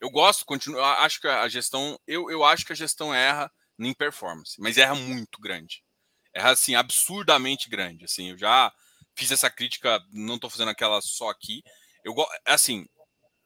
Eu 0.00 0.10
gosto, 0.10 0.44
continuo, 0.44 0.82
acho 0.82 1.20
que 1.20 1.26
a 1.26 1.48
gestão, 1.48 1.98
eu, 2.06 2.30
eu 2.30 2.44
acho 2.44 2.64
que 2.64 2.72
a 2.72 2.76
gestão 2.76 3.14
erra 3.14 3.50
em 3.78 3.94
performance, 3.94 4.60
mas 4.60 4.78
erra 4.78 4.94
muito 4.94 5.40
grande. 5.40 5.82
Erra 6.32 6.50
assim, 6.50 6.74
absurdamente 6.74 7.68
grande. 7.68 8.04
Assim, 8.04 8.30
eu 8.30 8.38
já 8.38 8.72
fiz 9.14 9.30
essa 9.30 9.50
crítica, 9.50 10.00
não 10.12 10.34
estou 10.36 10.50
fazendo 10.50 10.70
aquela 10.70 11.00
só 11.00 11.30
aqui. 11.30 11.62
Eu 12.04 12.14
assim, 12.44 12.86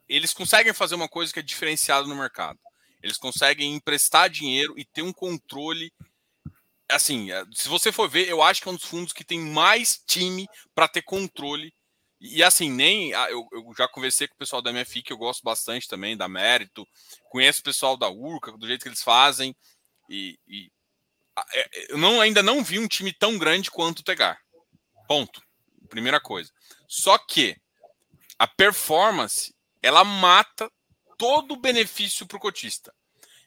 eles 0.09 0.35
conseguem 0.35 0.75
fazer 0.75 0.97
uma 0.97 1.09
coisa 1.09 1.33
que 1.33 1.39
é 1.39 1.43
diferenciada 1.43 2.07
no 2.07 2.17
mercado. 2.17 2.59
Eles 3.03 3.17
conseguem 3.17 3.75
emprestar 3.75 4.29
dinheiro 4.29 4.75
e 4.77 4.85
ter 4.85 5.03
um 5.03 5.13
controle 5.13 5.93
assim, 6.91 7.31
é, 7.31 7.45
se 7.53 7.69
você 7.69 7.93
for 7.93 8.09
ver, 8.09 8.29
eu 8.29 8.43
acho 8.43 8.63
que 8.63 8.69
é 8.69 8.73
um 8.73 8.77
dos 8.77 8.85
fundos 8.85 9.13
que 9.13 9.25
tem 9.25 9.41
mais 9.41 10.01
time 10.07 10.47
para 10.75 10.89
ter 10.89 11.03
controle. 11.03 11.73
E 12.21 12.43
assim, 12.43 12.71
nem 12.71 13.13
eu, 13.13 13.49
eu, 13.51 13.73
já 13.77 13.89
conversei 13.89 14.29
com 14.29 14.35
o 14.35 14.39
pessoal 14.39 14.61
da 14.61 14.73
MFI, 14.73 15.03
que 15.03 15.13
eu 15.13 15.17
gosto 15.17 15.43
bastante 15.43 15.89
também, 15.89 16.17
da 16.17 16.29
Mérito, 16.29 16.87
conheço 17.31 17.61
o 17.61 17.65
pessoal 17.65 17.97
da 17.97 18.11
Urca, 18.11 18.53
do 18.53 18.67
jeito 18.67 18.83
que 18.83 18.89
eles 18.89 19.03
fazem, 19.03 19.57
e, 20.09 20.39
e 20.47 20.71
é, 21.55 21.93
eu 21.93 21.99
não, 21.99 22.21
ainda 22.21 22.43
não 22.43 22.63
vi 22.63 22.79
um 22.79 22.89
time 22.89 23.13
tão 23.13 23.39
grande 23.39 23.71
quanto 23.71 24.01
o 24.01 24.03
Tegar. 24.03 24.39
Ponto. 25.09 25.43
Primeira 25.89 26.21
coisa. 26.21 26.53
Só 26.87 27.17
que 27.17 27.57
a 28.39 28.47
performance 28.47 29.55
ela 29.83 30.05
mata 30.05 30.71
todo 31.17 31.55
o 31.55 31.61
benefício 31.61 32.27
para 32.27 32.37
o 32.37 32.41
cotista. 32.41 32.95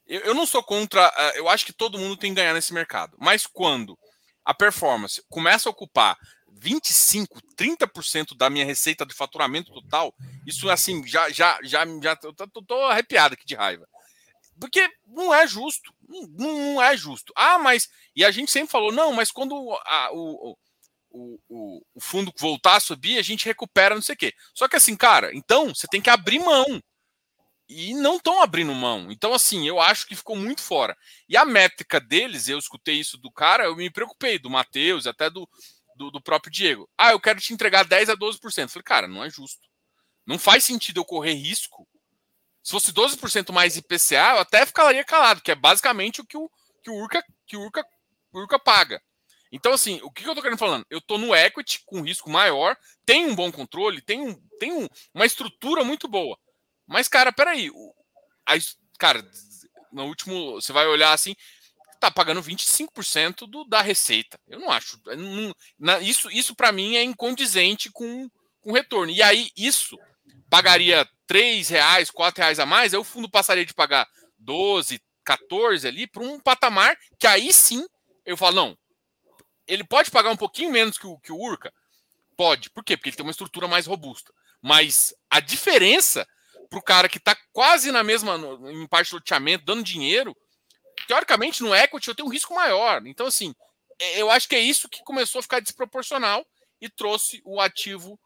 Eu, 0.07 0.21
eu, 0.21 0.33
não 0.33 0.45
sou 0.45 0.63
contra. 0.63 1.11
Eh, 1.17 1.39
eu 1.39 1.49
acho 1.49 1.65
que 1.65 1.73
todo 1.73 1.97
mundo 1.97 2.17
tem 2.17 2.31
que 2.31 2.41
ganhar 2.41 2.53
nesse 2.53 2.73
mercado. 2.73 3.17
Mas 3.19 3.47
quando 3.47 3.97
a 4.43 4.53
performance 4.53 5.23
começa 5.29 5.69
a 5.69 5.71
ocupar 5.71 6.17
25, 6.51 7.39
30% 7.57 8.35
da 8.35 8.49
minha 8.49 8.65
receita 8.65 9.05
de 9.05 9.13
faturamento 9.13 9.71
total, 9.71 10.13
isso 10.45 10.69
assim, 10.69 11.05
já 11.07 11.29
já 11.29 11.57
já, 11.63 11.85
já 12.01 12.15
tô, 12.15 12.33
tô 12.33 12.75
arrepiado 12.85 13.33
aqui 13.33 13.45
de 13.45 13.55
raiva. 13.55 13.87
Porque 14.59 14.89
não 15.07 15.33
é 15.33 15.47
justo. 15.47 15.93
Não, 16.07 16.27
não, 16.73 16.81
é 16.81 16.95
justo. 16.95 17.33
Ah, 17.35 17.57
mas. 17.57 17.89
E 18.15 18.23
a 18.23 18.31
gente 18.31 18.51
sempre 18.51 18.71
falou, 18.71 18.91
não, 18.91 19.11
mas 19.11 19.31
quando 19.31 19.55
a, 19.85 20.09
o, 20.13 20.55
o, 21.09 21.39
o, 21.49 21.81
o 21.95 22.01
fundo 22.01 22.31
voltar 22.37 22.75
a 22.75 22.79
subir, 22.79 23.17
a 23.17 23.23
gente 23.23 23.45
recupera 23.45 23.95
não 23.95 24.01
sei 24.01 24.13
o 24.13 24.17
quê. 24.17 24.33
Só 24.53 24.67
que 24.67 24.75
assim, 24.75 24.95
cara, 24.95 25.31
então 25.33 25.73
você 25.73 25.87
tem 25.87 26.01
que 26.01 26.09
abrir 26.09 26.39
mão 26.39 26.81
e 27.73 27.93
não 27.93 28.17
estão 28.17 28.41
abrindo 28.41 28.73
mão. 28.73 29.11
Então, 29.11 29.33
assim, 29.33 29.67
eu 29.67 29.79
acho 29.79 30.05
que 30.07 30.15
ficou 30.15 30.35
muito 30.35 30.61
fora. 30.61 30.95
E 31.27 31.35
a 31.35 31.43
métrica 31.43 31.99
deles, 31.99 32.47
eu 32.47 32.57
escutei 32.57 32.95
isso 32.95 33.17
do 33.17 33.31
cara, 33.31 33.65
eu 33.65 33.75
me 33.75 33.89
preocupei, 33.89 34.37
do 34.37 34.49
Matheus, 34.49 35.07
até 35.07 35.29
do, 35.29 35.49
do, 35.95 36.11
do, 36.11 36.21
próprio 36.21 36.51
Diego. 36.51 36.89
Ah, 36.97 37.11
eu 37.11 37.19
quero 37.19 37.39
te 37.39 37.53
entregar 37.53 37.83
10 37.83 38.09
a 38.09 38.15
12%. 38.15 38.61
Eu 38.63 38.69
falei, 38.69 38.83
cara, 38.83 39.07
não 39.07 39.23
é 39.23 39.29
justo. 39.29 39.67
Não 40.25 40.39
faz 40.39 40.63
sentido 40.63 40.99
eu 40.99 41.05
correr 41.05 41.33
risco. 41.33 41.87
Se 42.63 42.71
fosse 42.71 42.93
12% 42.93 43.51
mais 43.51 43.75
IPCA, 43.75 44.35
eu 44.35 44.39
até 44.39 44.65
ficaria 44.65 45.03
calado, 45.03 45.41
que 45.41 45.51
é 45.51 45.55
basicamente 45.55 46.21
o 46.21 46.25
que 46.25 46.37
o, 46.37 46.49
que 46.81 46.89
o, 46.89 46.95
Urca, 46.95 47.23
que 47.45 47.57
o, 47.57 47.61
Urca, 47.61 47.85
o 48.31 48.39
Urca 48.39 48.57
paga. 48.57 49.01
Então, 49.51 49.73
assim, 49.73 49.99
o 50.01 50.09
que 50.09 50.27
eu 50.27 50.33
tô 50.33 50.41
querendo 50.41 50.57
falando? 50.57 50.85
Eu 50.89 50.99
tô 50.99 51.17
no 51.17 51.35
equity 51.35 51.83
com 51.85 52.01
risco 52.01 52.29
maior, 52.29 52.75
tem 53.05 53.27
um 53.27 53.35
bom 53.35 53.51
controle, 53.51 54.01
tem, 54.01 54.19
um, 54.19 54.33
tem 54.59 54.71
um, 54.71 54.87
uma 55.13 55.27
estrutura 55.27 55.83
muito 55.83 56.07
boa. 56.07 56.39
Mas, 56.87 57.07
cara, 57.07 57.31
peraí. 57.31 57.69
A, 58.45 58.53
cara, 58.99 59.25
no 59.91 60.05
último. 60.05 60.55
Você 60.55 60.71
vai 60.73 60.87
olhar 60.87 61.13
assim, 61.13 61.35
tá 61.99 62.11
pagando 62.11 62.41
25% 62.41 63.47
do, 63.47 63.63
da 63.65 63.81
receita. 63.81 64.39
Eu 64.47 64.59
não 64.59 64.71
acho. 64.71 64.99
Não, 65.05 65.53
na, 65.79 65.99
isso 65.99 66.29
isso 66.31 66.55
para 66.55 66.71
mim 66.71 66.95
é 66.95 67.03
incondizente 67.03 67.91
com, 67.91 68.29
com 68.61 68.71
retorno. 68.71 69.11
E 69.11 69.21
aí, 69.21 69.49
isso 69.55 69.97
pagaria 70.49 71.07
3 71.25 71.67
reais, 71.69 72.11
4 72.11 72.41
reais 72.41 72.59
a 72.59 72.65
mais, 72.65 72.93
aí 72.93 72.99
o 72.99 73.03
fundo 73.03 73.29
passaria 73.29 73.65
de 73.65 73.73
pagar 73.73 74.07
12, 74.37 75.01
14 75.23 75.87
ali 75.87 76.05
para 76.05 76.21
um 76.21 76.39
patamar 76.39 76.95
que 77.17 77.25
aí 77.25 77.51
sim 77.51 77.83
eu 78.25 78.37
falo, 78.37 78.55
não. 78.55 78.77
Ele 79.67 79.83
pode 79.83 80.11
pagar 80.11 80.29
um 80.29 80.37
pouquinho 80.37 80.71
menos 80.71 80.97
que 80.97 81.07
o, 81.07 81.17
que 81.19 81.31
o 81.31 81.37
Urca? 81.37 81.73
Pode. 82.35 82.69
Por 82.69 82.83
quê? 82.83 82.97
Porque 82.97 83.09
ele 83.09 83.15
tem 83.15 83.25
uma 83.25 83.31
estrutura 83.31 83.67
mais 83.67 83.85
robusta. 83.85 84.33
Mas 84.61 85.13
a 85.29 85.39
diferença 85.39 86.27
para 86.73 86.79
o 86.79 86.83
cara 86.83 87.09
que 87.09 87.19
está 87.19 87.37
quase 87.51 87.91
na 87.91 88.03
mesma, 88.03 88.35
em 88.71 88.87
parte 88.87 89.11
do 89.11 89.17
loteamento, 89.17 89.63
dando 89.63 89.83
dinheiro, 89.83 90.35
teoricamente 91.07 91.61
no 91.61 91.75
equity 91.75 92.07
eu 92.07 92.15
tenho 92.15 92.27
um 92.27 92.31
risco 92.31 92.55
maior. 92.55 93.05
Então, 93.05 93.27
assim, 93.27 93.53
é, 93.99 94.19
eu 94.19 94.31
acho 94.31 94.49
que 94.49 94.55
é 94.55 94.59
isso 94.59 94.89
que 94.89 95.03
começou 95.03 95.39
a 95.39 95.43
ficar 95.43 95.59
desproporcional 95.59 96.43
e 96.81 96.89
trouxe 96.89 97.41
o 97.45 97.61
ativo 97.61 98.19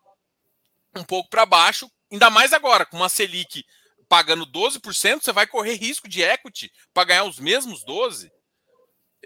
um 0.96 1.04
pouco 1.04 1.30
para 1.30 1.46
baixo, 1.46 1.92
ainda 2.12 2.30
mais 2.30 2.54
agora, 2.54 2.86
com 2.86 2.96
uma 2.96 3.10
Selic 3.10 3.66
pagando 4.08 4.48
12%, 4.48 5.22
você 5.22 5.34
vai 5.34 5.46
correr 5.46 5.74
risco 5.74 6.08
de 6.08 6.22
equity 6.22 6.72
para 6.94 7.04
ganhar 7.04 7.26
os 7.26 7.40
mesmos 7.40 7.84
12%. 7.84 8.32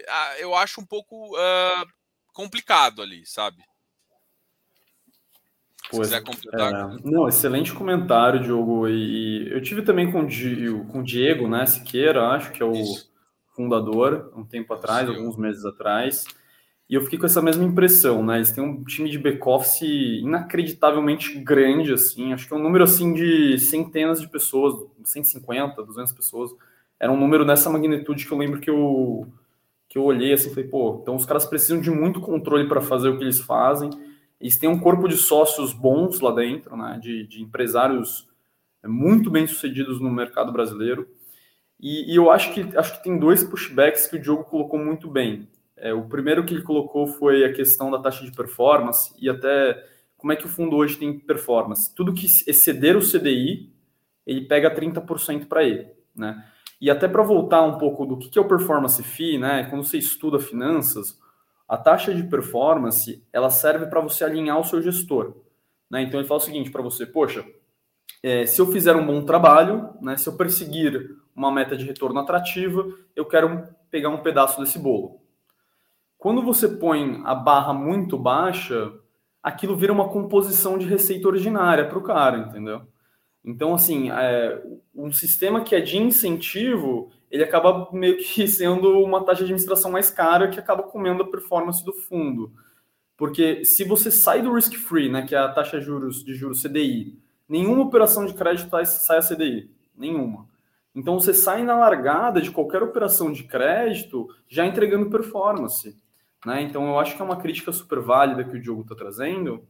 Ah, 0.08 0.34
eu 0.38 0.54
acho 0.54 0.80
um 0.80 0.86
pouco 0.86 1.36
uh, 1.36 1.86
complicado 2.32 3.00
ali, 3.00 3.24
sabe? 3.24 3.62
Se 5.96 6.00
quiser 6.00 6.22
completar. 6.22 6.72
É, 6.72 6.98
não, 7.04 7.28
excelente 7.28 7.72
comentário, 7.72 8.42
Diogo. 8.42 8.88
E 8.88 9.48
eu 9.50 9.60
tive 9.60 9.82
também 9.82 10.10
com, 10.10 10.26
com 10.88 11.00
o 11.00 11.04
Diego, 11.04 11.48
né, 11.48 11.66
Siqueira, 11.66 12.28
acho 12.28 12.52
que 12.52 12.62
é 12.62 12.66
o 12.66 12.72
Isso. 12.72 13.10
fundador, 13.54 14.32
um 14.36 14.44
tempo 14.44 14.72
atrás, 14.74 15.08
Sim. 15.08 15.16
alguns 15.16 15.36
meses 15.36 15.64
atrás. 15.64 16.26
E 16.92 16.94
eu 16.94 17.00
fiquei 17.02 17.18
com 17.18 17.24
essa 17.24 17.40
mesma 17.40 17.64
impressão, 17.64 18.22
né? 18.22 18.36
Eles 18.36 18.52
têm 18.52 18.62
um 18.62 18.84
time 18.84 19.08
de 19.08 19.18
back-office 19.18 19.80
inacreditavelmente 19.80 21.38
grande, 21.38 21.92
assim. 21.92 22.34
Acho 22.34 22.46
que 22.46 22.52
é 22.52 22.56
um 22.56 22.62
número, 22.62 22.84
assim, 22.84 23.14
de 23.14 23.58
centenas 23.58 24.20
de 24.20 24.28
pessoas, 24.28 24.74
150, 25.02 25.82
200 25.82 26.12
pessoas. 26.12 26.50
Era 27.00 27.10
um 27.10 27.16
número 27.18 27.46
nessa 27.46 27.70
magnitude 27.70 28.26
que 28.26 28.32
eu 28.32 28.36
lembro 28.36 28.60
que 28.60 28.68
eu, 28.68 29.26
que 29.88 29.96
eu 29.96 30.04
olhei, 30.04 30.34
assim, 30.34 30.50
falei, 30.50 30.68
pô, 30.68 30.98
então 31.00 31.16
os 31.16 31.24
caras 31.24 31.46
precisam 31.46 31.80
de 31.80 31.90
muito 31.90 32.20
controle 32.20 32.68
para 32.68 32.80
fazer 32.80 33.08
o 33.08 33.16
que 33.16 33.24
eles 33.24 33.40
fazem. 33.40 33.88
Eles 34.42 34.58
têm 34.58 34.68
um 34.68 34.80
corpo 34.80 35.06
de 35.06 35.16
sócios 35.16 35.72
bons 35.72 36.18
lá 36.18 36.32
dentro, 36.32 36.76
né, 36.76 36.98
de, 37.00 37.24
de 37.28 37.40
empresários 37.40 38.28
muito 38.84 39.30
bem 39.30 39.46
sucedidos 39.46 40.00
no 40.00 40.10
mercado 40.10 40.50
brasileiro. 40.50 41.08
E, 41.78 42.12
e, 42.12 42.16
eu 42.16 42.28
acho 42.28 42.52
que 42.52 42.76
acho 42.76 42.96
que 42.96 43.04
tem 43.04 43.16
dois 43.16 43.44
pushbacks 43.44 44.08
que 44.08 44.16
o 44.16 44.20
Diogo 44.20 44.42
colocou 44.42 44.80
muito 44.80 45.08
bem. 45.08 45.48
É, 45.76 45.94
o 45.94 46.02
primeiro 46.08 46.44
que 46.44 46.54
ele 46.54 46.62
colocou 46.62 47.06
foi 47.06 47.44
a 47.44 47.52
questão 47.52 47.88
da 47.88 48.00
taxa 48.00 48.24
de 48.24 48.32
performance 48.32 49.14
e 49.16 49.30
até 49.30 49.80
como 50.16 50.32
é 50.32 50.36
que 50.36 50.46
o 50.46 50.48
fundo 50.48 50.74
hoje 50.74 50.96
tem 50.96 51.16
performance. 51.20 51.94
Tudo 51.94 52.12
que 52.12 52.26
exceder 52.26 52.96
o 52.96 53.00
CDI, 53.00 53.72
ele 54.26 54.42
pega 54.42 54.74
30% 54.74 55.46
para 55.46 55.62
ele, 55.62 55.86
né? 56.16 56.44
E 56.80 56.90
até 56.90 57.06
para 57.06 57.22
voltar 57.22 57.62
um 57.62 57.78
pouco 57.78 58.04
do 58.04 58.18
que 58.18 58.36
é 58.36 58.42
o 58.42 58.48
performance 58.48 59.00
fee, 59.04 59.38
né? 59.38 59.68
Quando 59.70 59.84
você 59.84 59.98
estuda 59.98 60.40
finanças, 60.40 61.21
a 61.72 61.78
taxa 61.78 62.14
de 62.14 62.22
performance, 62.24 63.26
ela 63.32 63.48
serve 63.48 63.86
para 63.86 63.98
você 64.02 64.22
alinhar 64.22 64.60
o 64.60 64.64
seu 64.64 64.82
gestor. 64.82 65.38
Né? 65.90 66.02
Então, 66.02 66.20
ele 66.20 66.28
fala 66.28 66.38
o 66.38 66.44
seguinte 66.44 66.70
para 66.70 66.82
você, 66.82 67.06
poxa, 67.06 67.46
é, 68.22 68.44
se 68.44 68.60
eu 68.60 68.66
fizer 68.70 68.94
um 68.94 69.06
bom 69.06 69.24
trabalho, 69.24 69.88
né, 69.98 70.18
se 70.18 70.28
eu 70.28 70.36
perseguir 70.36 71.16
uma 71.34 71.50
meta 71.50 71.74
de 71.74 71.86
retorno 71.86 72.20
atrativa, 72.20 72.86
eu 73.16 73.24
quero 73.24 73.66
pegar 73.90 74.10
um 74.10 74.22
pedaço 74.22 74.60
desse 74.60 74.78
bolo. 74.78 75.22
Quando 76.18 76.42
você 76.42 76.68
põe 76.68 77.22
a 77.24 77.34
barra 77.34 77.72
muito 77.72 78.18
baixa, 78.18 78.92
aquilo 79.42 79.74
vira 79.74 79.94
uma 79.94 80.10
composição 80.10 80.76
de 80.76 80.84
receita 80.84 81.26
ordinária 81.26 81.88
para 81.88 81.98
o 81.98 82.02
cara, 82.02 82.36
entendeu? 82.36 82.86
Então, 83.44 83.74
assim, 83.74 84.10
é, 84.10 84.62
um 84.94 85.10
sistema 85.12 85.62
que 85.62 85.74
é 85.74 85.80
de 85.80 85.98
incentivo, 85.98 87.10
ele 87.30 87.42
acaba 87.42 87.88
meio 87.92 88.18
que 88.18 88.46
sendo 88.48 89.00
uma 89.00 89.24
taxa 89.24 89.38
de 89.38 89.44
administração 89.44 89.90
mais 89.90 90.10
cara 90.10 90.48
que 90.48 90.60
acaba 90.60 90.82
comendo 90.82 91.22
a 91.22 91.30
performance 91.30 91.84
do 91.84 91.92
fundo. 91.92 92.52
Porque 93.16 93.64
se 93.64 93.84
você 93.84 94.10
sai 94.10 94.42
do 94.42 94.52
risk-free, 94.52 95.10
né, 95.10 95.26
que 95.26 95.34
é 95.34 95.38
a 95.38 95.48
taxa 95.48 95.78
de 95.78 95.86
juros, 95.86 96.24
de 96.24 96.34
juros 96.34 96.62
CDI, 96.62 97.18
nenhuma 97.48 97.82
operação 97.82 98.24
de 98.26 98.34
crédito 98.34 98.70
sai 98.84 99.18
a 99.18 99.22
CDI, 99.22 99.70
nenhuma. 99.96 100.48
Então 100.94 101.18
você 101.18 101.32
sai 101.32 101.62
na 101.62 101.76
largada 101.76 102.40
de 102.40 102.50
qualquer 102.50 102.82
operação 102.82 103.32
de 103.32 103.44
crédito 103.44 104.28
já 104.48 104.66
entregando 104.66 105.10
performance. 105.10 105.96
Né? 106.44 106.62
Então 106.62 106.86
eu 106.86 106.98
acho 106.98 107.16
que 107.16 107.22
é 107.22 107.24
uma 107.24 107.40
crítica 107.40 107.72
super 107.72 108.00
válida 108.00 108.44
que 108.44 108.56
o 108.56 108.60
Diogo 108.60 108.82
está 108.82 108.94
trazendo, 108.94 109.66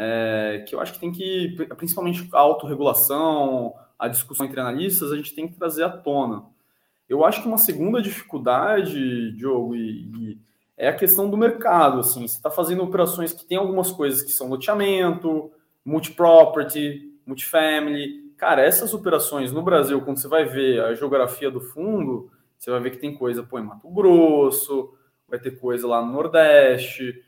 é, 0.00 0.64
que 0.64 0.76
eu 0.76 0.80
acho 0.80 0.92
que 0.92 1.00
tem 1.00 1.10
que, 1.10 1.56
principalmente 1.76 2.28
a 2.32 2.38
autorregulação, 2.38 3.74
a 3.98 4.06
discussão 4.06 4.46
entre 4.46 4.60
analistas, 4.60 5.10
a 5.10 5.16
gente 5.16 5.34
tem 5.34 5.48
que 5.48 5.54
trazer 5.54 5.82
à 5.82 5.88
tona. 5.88 6.44
Eu 7.08 7.24
acho 7.24 7.42
que 7.42 7.48
uma 7.48 7.58
segunda 7.58 8.00
dificuldade, 8.00 9.32
Diogo, 9.32 9.74
e, 9.74 9.80
e 9.80 10.38
é 10.76 10.86
a 10.86 10.94
questão 10.94 11.28
do 11.28 11.36
mercado. 11.36 11.98
Assim, 11.98 12.20
você 12.28 12.36
está 12.36 12.48
fazendo 12.48 12.84
operações 12.84 13.32
que 13.32 13.44
tem 13.44 13.58
algumas 13.58 13.90
coisas 13.90 14.22
que 14.22 14.30
são 14.30 14.48
loteamento, 14.48 15.50
multi-property, 15.84 17.12
multifamily. 17.26 18.32
Cara, 18.36 18.62
essas 18.62 18.94
operações 18.94 19.50
no 19.50 19.62
Brasil, 19.62 20.00
quando 20.02 20.18
você 20.18 20.28
vai 20.28 20.44
ver 20.44 20.80
a 20.80 20.94
geografia 20.94 21.50
do 21.50 21.60
fundo, 21.60 22.30
você 22.56 22.70
vai 22.70 22.78
ver 22.78 22.92
que 22.92 22.98
tem 22.98 23.16
coisa 23.16 23.42
pô, 23.42 23.58
em 23.58 23.64
Mato 23.64 23.90
Grosso, 23.90 24.94
vai 25.26 25.40
ter 25.40 25.58
coisa 25.58 25.88
lá 25.88 26.00
no 26.00 26.12
Nordeste. 26.12 27.20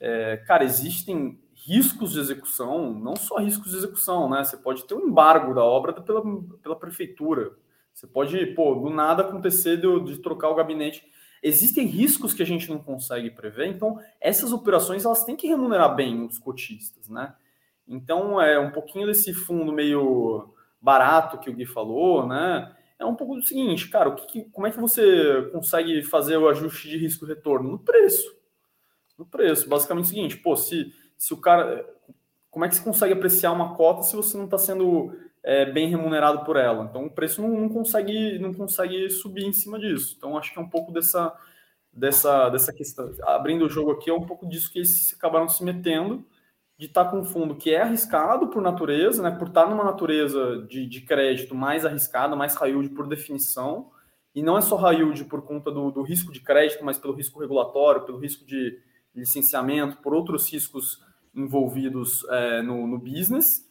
É, 0.00 0.38
cara, 0.38 0.64
existem 0.64 1.38
riscos 1.66 2.12
de 2.12 2.20
execução, 2.20 2.92
não 2.92 3.16
só 3.16 3.38
riscos 3.38 3.72
de 3.72 3.78
execução, 3.78 4.30
né? 4.30 4.44
Você 4.44 4.56
pode 4.56 4.84
ter 4.84 4.94
um 4.94 5.08
embargo 5.08 5.52
da 5.52 5.64
obra 5.64 5.92
pela, 5.92 6.22
pela 6.62 6.76
prefeitura. 6.76 7.52
Você 7.92 8.06
pode, 8.06 8.46
pô, 8.54 8.74
do 8.74 8.90
nada 8.90 9.22
acontecer 9.22 9.76
de, 9.76 10.04
de 10.04 10.18
trocar 10.18 10.50
o 10.50 10.54
gabinete. 10.54 11.04
Existem 11.42 11.86
riscos 11.86 12.32
que 12.32 12.42
a 12.42 12.46
gente 12.46 12.68
não 12.70 12.78
consegue 12.78 13.30
prever, 13.30 13.66
então 13.66 13.98
essas 14.20 14.52
operações 14.52 15.04
elas 15.04 15.24
têm 15.24 15.36
que 15.36 15.46
remunerar 15.46 15.94
bem 15.94 16.24
os 16.24 16.38
cotistas, 16.38 17.08
né? 17.08 17.34
Então 17.86 18.40
é 18.40 18.58
um 18.58 18.70
pouquinho 18.70 19.06
desse 19.06 19.34
fundo 19.34 19.72
meio 19.72 20.54
barato 20.80 21.38
que 21.38 21.50
o 21.50 21.54
Gui 21.54 21.66
falou, 21.66 22.26
né? 22.26 22.74
é 22.98 23.04
um 23.04 23.14
pouco 23.14 23.36
do 23.36 23.42
seguinte, 23.42 23.88
cara, 23.88 24.08
o 24.08 24.14
que, 24.14 24.44
como 24.44 24.66
é 24.66 24.70
que 24.70 24.80
você 24.80 25.48
consegue 25.52 26.02
fazer 26.02 26.36
o 26.36 26.48
ajuste 26.48 26.88
de 26.88 26.96
risco-retorno? 26.96 27.70
No 27.70 27.78
preço. 27.78 28.34
No 29.18 29.26
preço. 29.26 29.68
Basicamente 29.68 30.04
é 30.04 30.06
o 30.06 30.08
seguinte, 30.08 30.36
pô, 30.38 30.56
se, 30.56 30.92
se 31.18 31.32
o 31.34 31.40
cara. 31.40 31.88
Como 32.50 32.64
é 32.64 32.68
que 32.68 32.76
você 32.76 32.82
consegue 32.82 33.12
apreciar 33.12 33.52
uma 33.52 33.74
cota 33.74 34.02
se 34.02 34.16
você 34.16 34.36
não 34.36 34.46
está 34.46 34.56
sendo 34.56 35.14
é, 35.42 35.70
bem 35.70 35.88
remunerado 35.88 36.44
por 36.44 36.56
ela? 36.56 36.84
Então 36.84 37.04
o 37.04 37.10
preço 37.10 37.42
não, 37.42 37.48
não, 37.48 37.68
consegue, 37.68 38.38
não 38.38 38.54
consegue 38.54 39.10
subir 39.10 39.44
em 39.44 39.52
cima 39.52 39.78
disso. 39.78 40.14
Então 40.16 40.38
acho 40.38 40.52
que 40.52 40.58
é 40.58 40.62
um 40.62 40.68
pouco 40.68 40.90
dessa, 40.90 41.34
dessa, 41.92 42.48
dessa 42.48 42.72
questão. 42.72 43.12
Abrindo 43.24 43.66
o 43.66 43.68
jogo 43.68 43.92
aqui, 43.92 44.08
é 44.08 44.14
um 44.14 44.24
pouco 44.24 44.48
disso 44.48 44.72
que 44.72 44.78
eles 44.78 45.14
acabaram 45.14 45.48
se 45.48 45.62
metendo 45.62 46.24
de 46.78 46.86
estar 46.86 47.04
tá 47.04 47.10
com 47.10 47.20
um 47.20 47.24
fundo 47.24 47.56
que 47.56 47.74
é 47.74 47.80
arriscado 47.80 48.48
por 48.48 48.60
natureza, 48.60 49.22
né, 49.22 49.30
por 49.30 49.48
estar 49.48 49.64
tá 49.64 49.70
numa 49.70 49.84
natureza 49.84 50.66
de, 50.68 50.86
de 50.86 51.00
crédito 51.00 51.54
mais 51.54 51.86
arriscada, 51.86 52.36
mais 52.36 52.54
high 52.56 52.70
yield 52.70 52.90
por 52.90 53.08
definição, 53.08 53.90
e 54.34 54.42
não 54.42 54.58
é 54.58 54.60
só 54.60 54.76
high 54.76 54.96
yield 54.96 55.24
por 55.24 55.42
conta 55.42 55.70
do, 55.70 55.90
do 55.90 56.02
risco 56.02 56.30
de 56.30 56.40
crédito, 56.40 56.84
mas 56.84 56.98
pelo 56.98 57.14
risco 57.14 57.40
regulatório, 57.40 58.04
pelo 58.04 58.18
risco 58.18 58.44
de 58.44 58.78
licenciamento, 59.14 59.96
por 60.02 60.12
outros 60.12 60.52
riscos 60.52 61.02
envolvidos 61.36 62.24
é, 62.30 62.62
no, 62.62 62.86
no, 62.86 62.98
business, 62.98 63.68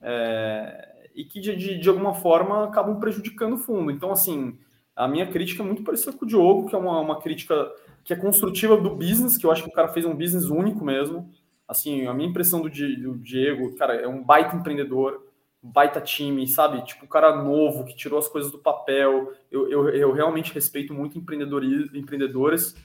é, 0.00 1.08
e 1.14 1.24
que 1.24 1.40
de, 1.40 1.78
de, 1.78 1.88
alguma 1.88 2.14
forma 2.14 2.64
acabam 2.64 3.00
prejudicando 3.00 3.54
o 3.54 3.58
fundo. 3.58 3.90
Então, 3.90 4.12
assim, 4.12 4.58
a 4.94 5.08
minha 5.08 5.26
crítica 5.26 5.62
é 5.62 5.66
muito 5.66 5.82
parecida 5.82 6.12
com 6.12 6.24
o 6.24 6.28
Diogo, 6.28 6.68
que 6.68 6.74
é 6.74 6.78
uma, 6.78 7.00
uma 7.00 7.20
crítica 7.20 7.72
que 8.04 8.12
é 8.12 8.16
construtiva 8.16 8.76
do 8.76 8.94
business, 8.94 9.36
que 9.36 9.46
eu 9.46 9.50
acho 9.50 9.64
que 9.64 9.70
o 9.70 9.72
cara 9.72 9.88
fez 9.88 10.04
um 10.04 10.14
business 10.14 10.44
único 10.44 10.84
mesmo, 10.84 11.28
Assim, 11.68 12.06
a 12.06 12.14
minha 12.14 12.28
impressão 12.28 12.60
do, 12.62 12.68
do 12.68 13.18
Diego, 13.18 13.74
cara, 13.74 13.96
é 13.96 14.06
um 14.06 14.22
baita 14.22 14.54
empreendedor, 14.54 15.26
baita 15.60 16.00
time, 16.00 16.46
sabe? 16.46 16.84
Tipo, 16.84 17.06
um 17.06 17.08
cara 17.08 17.42
novo 17.42 17.84
que 17.84 17.96
tirou 17.96 18.18
as 18.18 18.28
coisas 18.28 18.52
do 18.52 18.58
papel. 18.58 19.32
Eu, 19.50 19.68
eu, 19.68 19.88
eu 19.88 20.12
realmente 20.12 20.54
respeito 20.54 20.94
muito 20.94 21.18
empreendedores. 21.18 22.76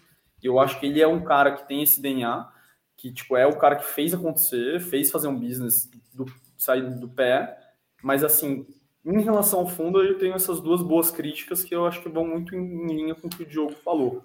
Eu 0.42 0.60
acho 0.60 0.80
que 0.80 0.88
ele 0.88 1.00
é 1.00 1.08
um 1.08 1.24
cara 1.24 1.52
que 1.52 1.68
tem 1.68 1.84
esse 1.84 2.02
DNA, 2.02 2.50
que 3.02 3.12
tipo 3.12 3.36
é 3.36 3.48
o 3.48 3.58
cara 3.58 3.78
que 3.78 3.86
fez 3.86 4.14
acontecer, 4.14 4.80
fez 4.80 5.10
fazer 5.10 5.28
um 5.28 5.40
business 5.40 5.90
do, 6.14 6.24
sair 6.56 6.88
do 7.00 7.10
pé. 7.10 7.58
Mas 8.04 8.24
assim, 8.24 8.68
em 9.04 9.22
relação 9.22 9.62
ao 9.62 9.68
fundo, 9.68 10.04
eu 10.04 10.20
tenho 10.20 10.36
essas 10.36 10.60
duas 10.60 10.84
boas 10.84 11.10
críticas 11.10 11.64
que 11.64 11.74
eu 11.74 11.88
acho 11.88 12.04
que 12.04 12.10
vão 12.10 12.28
muito 12.28 12.56
em 12.56 12.86
linha 12.86 13.16
com 13.16 13.26
o 13.26 13.30
que 13.30 13.42
o 13.42 13.46
Diogo 13.46 13.74
falou. 13.84 14.24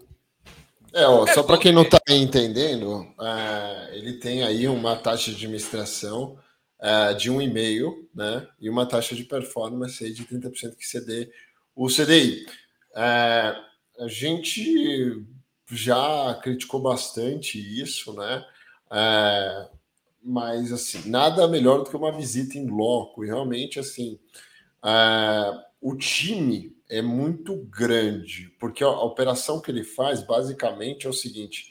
É, 0.93 1.07
ó, 1.07 1.27
só 1.27 1.43
para 1.43 1.57
quem 1.57 1.73
não 1.73 1.83
está 1.83 1.99
entendendo, 2.11 3.07
é, 3.19 3.97
ele 3.97 4.15
tem 4.15 4.43
aí 4.45 4.69
uma 4.69 4.95
taxa 4.95 5.31
de 5.31 5.37
administração 5.37 6.39
é, 6.79 7.15
de 7.15 7.33
1,5, 7.33 7.95
né? 8.15 8.47
E 8.61 8.69
uma 8.69 8.85
taxa 8.85 9.15
de 9.15 9.25
performance 9.25 10.05
aí 10.05 10.13
de 10.13 10.27
30% 10.27 10.77
que 10.77 10.87
cede 10.87 11.31
o 11.75 11.89
CDI. 11.89 12.45
É, 12.95 13.57
a 13.99 14.09
gente 14.09 15.25
já 15.71 16.39
criticou 16.43 16.81
bastante 16.81 17.59
isso, 17.59 18.13
né? 18.13 18.45
É, 18.91 19.69
mas 20.23 20.73
assim, 20.73 21.09
nada 21.09 21.47
melhor 21.49 21.83
do 21.83 21.91
que 21.91 21.97
uma 21.97 22.13
visita 22.13 22.59
em 22.59 22.67
loco. 22.67 23.25
E 23.25 23.29
realmente, 23.29 23.79
assim, 23.79 24.19
é, 24.85 25.53
o 25.81 25.97
time 25.97 26.77
é 26.89 27.03
muito 27.03 27.57
grande, 27.71 28.53
porque 28.59 28.85
a, 28.85 28.89
a 28.89 29.05
operação 29.05 29.61
que 29.61 29.71
ele 29.71 29.85
faz 29.85 30.23
basicamente 30.23 31.07
é 31.07 31.11
o 31.11 31.13
seguinte: 31.13 31.71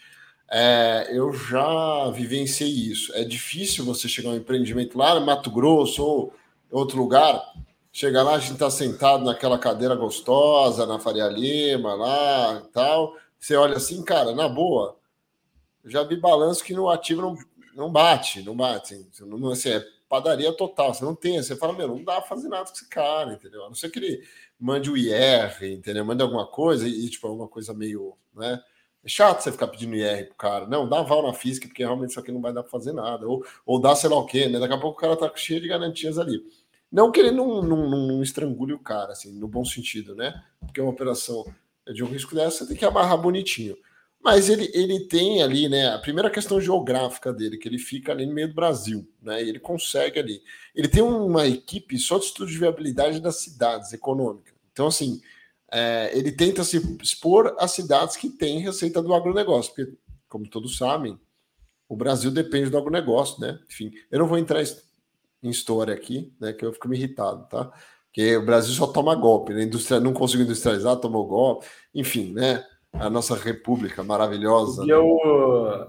é, 0.49 1.09
eu 1.11 1.33
já 1.33 2.09
vivenciei 2.11 2.69
isso. 2.69 3.13
É 3.15 3.23
difícil 3.23 3.85
você 3.85 4.07
chegar 4.07 4.29
um 4.29 4.35
empreendimento 4.35 4.97
lá 4.97 5.19
no 5.19 5.25
Mato 5.25 5.49
Grosso 5.49 6.03
ou 6.03 6.33
outro 6.71 6.97
lugar, 6.97 7.41
chegar 7.91 8.23
lá, 8.23 8.35
a 8.35 8.39
gente 8.39 8.53
está 8.53 8.69
sentado 8.69 9.23
naquela 9.23 9.57
cadeira 9.57 9.95
gostosa, 9.95 10.85
na 10.85 10.99
Faria 10.99 11.27
Lima, 11.27 11.95
lá 11.95 12.61
e 12.63 12.71
tal. 12.71 13.15
Você 13.39 13.55
olha 13.55 13.77
assim, 13.77 14.03
cara, 14.03 14.33
na 14.35 14.49
boa, 14.49 14.97
já 15.89 16.03
vi 16.03 16.15
balanço 16.17 16.63
que 16.63 16.73
no 16.73 16.89
ativo 16.89 17.21
não, 17.21 17.37
não 17.75 17.91
bate, 17.91 18.41
não 18.41 18.55
bate. 18.55 18.95
Assim, 18.95 19.25
não, 19.25 19.51
assim, 19.51 19.69
é 19.69 19.85
padaria 20.09 20.51
total. 20.53 20.93
Você 20.93 21.03
não 21.03 21.15
tem, 21.15 21.41
você 21.41 21.55
fala, 21.55 21.73
meu, 21.73 21.87
não 21.87 22.03
dá 22.03 22.19
pra 22.21 22.29
fazer 22.29 22.47
nada 22.47 22.65
com 22.65 22.73
esse 22.73 22.87
cara, 22.87 23.33
entendeu? 23.33 23.63
A 23.65 23.67
não 23.67 23.75
ser 23.75 23.89
que 23.89 23.99
ele 23.99 24.23
mande 24.59 24.89
o 24.89 24.97
IR, 24.97 25.63
entendeu? 25.63 26.05
Mande 26.05 26.23
alguma 26.23 26.47
coisa 26.47 26.87
e, 26.87 27.09
tipo, 27.09 27.27
alguma 27.27 27.47
coisa 27.47 27.73
meio, 27.73 28.15
né? 28.33 28.61
É 29.03 29.09
chato 29.09 29.41
você 29.41 29.51
ficar 29.51 29.67
pedindo 29.67 29.95
IR 29.95 30.27
pro 30.27 30.35
cara. 30.35 30.65
Não, 30.67 30.89
dá 30.89 31.01
val 31.01 31.21
na 31.21 31.33
física, 31.33 31.67
porque 31.67 31.83
realmente 31.83 32.11
isso 32.11 32.19
aqui 32.19 32.31
não 32.31 32.41
vai 32.41 32.51
dar 32.51 32.63
pra 32.63 32.71
fazer 32.71 32.91
nada. 32.91 33.27
Ou, 33.27 33.45
ou 33.65 33.79
dá 33.79 33.95
sei 33.95 34.09
lá 34.09 34.17
o 34.17 34.25
quê, 34.25 34.47
né? 34.47 34.59
Daqui 34.59 34.73
a 34.73 34.79
pouco 34.79 34.97
o 34.97 35.01
cara 35.01 35.15
tá 35.15 35.31
cheio 35.35 35.61
de 35.61 35.67
garantias 35.67 36.17
ali. 36.17 36.41
Não 36.91 37.11
que 37.11 37.19
ele 37.19 37.31
não, 37.31 37.61
não, 37.61 37.89
não 37.89 38.23
estrangule 38.23 38.73
o 38.73 38.79
cara, 38.79 39.11
assim, 39.11 39.37
no 39.37 39.47
bom 39.47 39.65
sentido, 39.65 40.15
né? 40.15 40.41
Porque 40.59 40.81
uma 40.81 40.91
operação 40.91 41.45
de 41.93 42.03
um 42.03 42.07
risco 42.07 42.33
dessa, 42.33 42.59
você 42.59 42.67
tem 42.67 42.77
que 42.77 42.85
amarrar 42.85 43.17
bonitinho. 43.17 43.77
Mas 44.25 44.49
ele, 44.49 44.71
ele 44.73 45.01
tem 45.01 45.43
ali, 45.43 45.69
né, 45.69 45.89
a 45.89 45.99
primeira 45.99 46.31
questão 46.31 46.59
geográfica 46.59 47.31
dele, 47.31 47.59
que 47.59 47.67
ele 47.67 47.77
fica 47.77 48.11
ali 48.11 48.25
no 48.25 48.33
meio 48.33 48.47
do 48.47 48.55
Brasil, 48.55 49.07
né, 49.21 49.39
ele 49.39 49.59
consegue 49.59 50.17
ali. 50.17 50.41
Ele 50.73 50.87
tem 50.87 51.03
uma 51.03 51.45
equipe 51.45 51.95
só 51.99 52.17
de 52.17 52.25
estudo 52.25 52.49
de 52.49 52.57
viabilidade 52.57 53.19
das 53.19 53.35
cidades 53.35 53.93
econômicas. 53.93 54.55
Então, 54.71 54.87
assim, 54.87 55.21
é, 55.71 56.09
ele 56.17 56.31
tenta 56.31 56.63
se 56.63 56.77
expor 57.03 57.55
às 57.59 57.73
cidades 57.73 58.15
que 58.15 58.27
têm 58.27 58.61
receita 58.61 58.99
do 58.99 59.13
agronegócio, 59.13 59.71
porque, 59.75 59.95
como 60.27 60.49
todos 60.49 60.75
sabem, 60.75 61.19
o 61.87 61.95
Brasil 61.95 62.31
depende 62.31 62.71
do 62.71 62.79
agronegócio, 62.79 63.39
né? 63.39 63.59
Enfim, 63.69 63.91
eu 64.09 64.17
não 64.17 64.25
vou 64.25 64.39
entrar 64.39 64.63
em 64.63 65.49
história 65.51 65.93
aqui, 65.93 66.33
né, 66.41 66.51
que 66.51 66.65
eu 66.65 66.73
fico 66.73 66.89
me 66.89 66.97
irritado, 66.97 67.47
tá? 67.47 67.71
Porque 68.07 68.35
o 68.37 68.43
Brasil 68.43 68.73
só 68.73 68.87
toma 68.87 69.13
golpe, 69.13 69.53
né? 69.53 69.61
Industria, 69.61 69.99
não 69.99 70.13
conseguiu 70.13 70.47
industrializar, 70.47 70.95
tomou 70.95 71.27
golpe, 71.27 71.67
enfim, 71.93 72.33
né? 72.33 72.65
A 72.99 73.09
nossa 73.09 73.35
república 73.35 74.03
maravilhosa. 74.03 74.83
E 74.85 74.89
eu, 74.89 75.03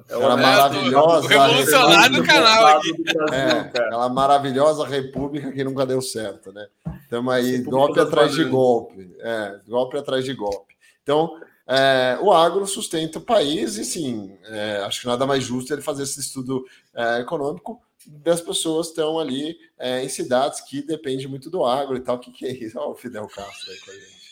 é 0.09 0.16
o 0.16 0.20
maravilhosa. 0.36 1.28
revolucionário 1.28 2.16
do 2.16 2.24
canal 2.24 2.66
aqui. 2.66 2.92
É, 3.32 3.50
aquela 3.61 4.09
maravilhosa 4.09 4.86
república 4.86 5.52
que 5.52 5.64
nunca 5.64 5.86
deu 5.86 6.00
certo, 6.00 6.52
né? 6.52 6.66
Estamos 7.02 7.32
aí, 7.32 7.59
golpe 7.62 8.00
atrás 8.00 8.32
de 8.32 8.44
golpe. 8.44 9.11
É, 9.20 9.61
golpe 9.66 9.96
atrás 9.96 10.24
de 10.24 10.34
golpe. 10.34 10.74
Então, 11.02 11.38
é, 11.68 12.18
o 12.20 12.32
agro 12.32 12.66
sustenta 12.66 13.18
o 13.18 13.22
país 13.22 13.76
e 13.76 13.84
sim, 13.84 14.36
é, 14.44 14.78
acho 14.84 15.00
que 15.00 15.07
nada 15.07 15.26
mais 15.26 15.42
justo 15.42 15.72
ele 15.72 15.82
fazer 15.82 16.04
esse 16.04 16.20
estudo 16.20 16.64
é, 16.94 17.20
econômico 17.20 17.80
das 18.07 18.40
pessoas 18.40 18.88
estão 18.88 19.18
ali 19.18 19.57
é, 19.78 20.04
em 20.04 20.09
cidades 20.09 20.61
que 20.61 20.80
dependem 20.80 21.26
muito 21.26 21.50
do 21.50 21.64
agro 21.64 21.96
e 21.96 22.00
tal. 22.00 22.16
O 22.16 22.20
que, 22.20 22.30
que 22.30 22.46
é 22.46 22.52
isso? 22.52 22.78
Olha 22.78 22.90
o 22.90 22.94
Fidel 22.94 23.26
Castro 23.26 23.70
aí 23.70 23.78
com 23.80 23.90
a 23.90 23.94
gente. 23.94 24.26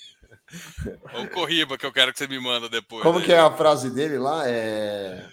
O 1.14 1.28
Corriba 1.30 1.78
que 1.78 1.86
eu 1.86 1.92
quero 1.92 2.12
que 2.12 2.18
você 2.18 2.26
me 2.26 2.38
manda 2.38 2.68
depois. 2.68 3.02
Como 3.02 3.18
aí. 3.18 3.24
que 3.24 3.32
é 3.32 3.38
a 3.38 3.50
frase 3.50 3.90
dele 3.90 4.18
lá? 4.18 4.48
É. 4.48 5.26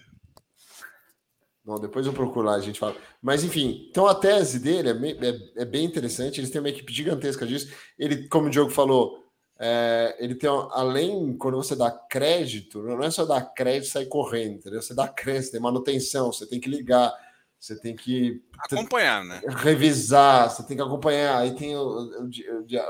Bom, 1.64 1.80
depois 1.80 2.08
eu 2.08 2.14
procuro 2.14 2.48
lá, 2.48 2.56
a 2.56 2.60
gente 2.60 2.80
fala. 2.80 2.96
Mas 3.22 3.44
enfim, 3.44 3.88
então 3.90 4.08
a 4.08 4.16
tese 4.16 4.60
dele 4.60 4.90
é 4.90 4.94
bem, 4.94 5.18
é, 5.22 5.62
é 5.62 5.66
bem 5.66 5.86
interessante. 5.86 6.40
Eles 6.40 6.50
têm 6.50 6.60
uma 6.60 6.70
equipe 6.70 6.92
gigantesca 6.92 7.46
disso. 7.46 7.72
Ele, 7.98 8.28
como 8.28 8.48
o 8.48 8.50
Diogo 8.50 8.72
falou, 8.72 9.22
é, 9.60 10.18
ele 10.20 10.34
tem 10.34 10.50
além 10.72 11.38
quando 11.38 11.58
você 11.58 11.76
dá 11.76 11.92
crédito, 11.92 12.82
não 12.82 13.04
é 13.04 13.12
só 13.12 13.26
dar 13.26 13.42
crédito 13.54 13.90
e 13.90 13.92
sair 13.92 14.08
correndo, 14.08 14.56
entendeu? 14.56 14.82
Você 14.82 14.96
dá 14.96 15.08
crédito, 15.08 15.52
tem 15.52 15.62
manutenção, 15.62 16.34
você 16.34 16.48
tem 16.48 16.60
que 16.60 16.68
ligar 16.68 17.14
você 17.62 17.80
tem 17.80 17.96
que 17.96 18.42
acompanhar, 18.58 19.24
né? 19.24 19.40
Revisar, 19.48 20.50
você 20.50 20.64
tem 20.64 20.76
que 20.76 20.82
acompanhar. 20.82 21.38
Aí 21.38 21.54
tem 21.54 21.78
o, 21.78 22.10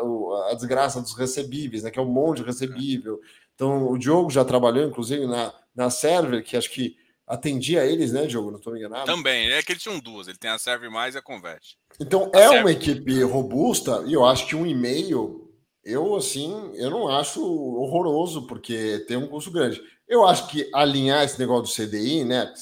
o, 0.02 0.34
a 0.50 0.54
desgraça 0.54 1.02
dos 1.02 1.14
recebíveis, 1.14 1.84
né? 1.84 1.92
Que 1.92 2.00
é 2.00 2.02
um 2.02 2.06
monte 2.06 2.38
de 2.38 2.46
recebível. 2.46 3.20
Então, 3.54 3.90
o 3.92 3.98
Diogo 3.98 4.30
já 4.30 4.46
trabalhou, 4.46 4.88
inclusive, 4.88 5.28
na, 5.28 5.54
na 5.76 5.90
server, 5.90 6.42
que 6.42 6.56
acho 6.56 6.72
que 6.72 6.96
atendia 7.28 7.86
eles, 7.86 8.14
né, 8.14 8.26
Diogo? 8.26 8.50
Não 8.50 8.60
estou 8.60 8.72
me 8.72 8.80
enganado. 8.80 9.06
Também, 9.06 9.52
é 9.52 9.62
que 9.62 9.74
eles 9.74 9.84
tinham 9.84 10.00
duas, 10.00 10.30
ele 10.30 10.38
tem 10.38 10.50
a 10.50 10.58
server 10.58 10.90
mais 10.90 11.16
e 11.16 11.18
a 11.18 11.22
convert. 11.22 11.76
Então, 12.00 12.32
a 12.34 12.40
é 12.40 12.44
server. 12.44 12.62
uma 12.62 12.72
equipe 12.72 13.22
robusta, 13.24 14.06
e 14.08 14.14
eu 14.14 14.26
acho 14.26 14.48
que 14.48 14.56
um 14.56 14.66
e-mail, 14.66 15.54
eu 15.84 16.16
assim, 16.16 16.72
eu 16.76 16.90
não 16.90 17.10
acho 17.10 17.44
horroroso, 17.44 18.48
porque 18.48 19.04
tem 19.06 19.18
um 19.18 19.28
custo 19.28 19.52
grande. 19.52 19.84
Eu 20.08 20.26
acho 20.26 20.48
que 20.48 20.70
alinhar 20.74 21.26
esse 21.26 21.38
negócio 21.38 21.64
do 21.64 21.90
CDI, 21.90 22.24
né? 22.24 22.54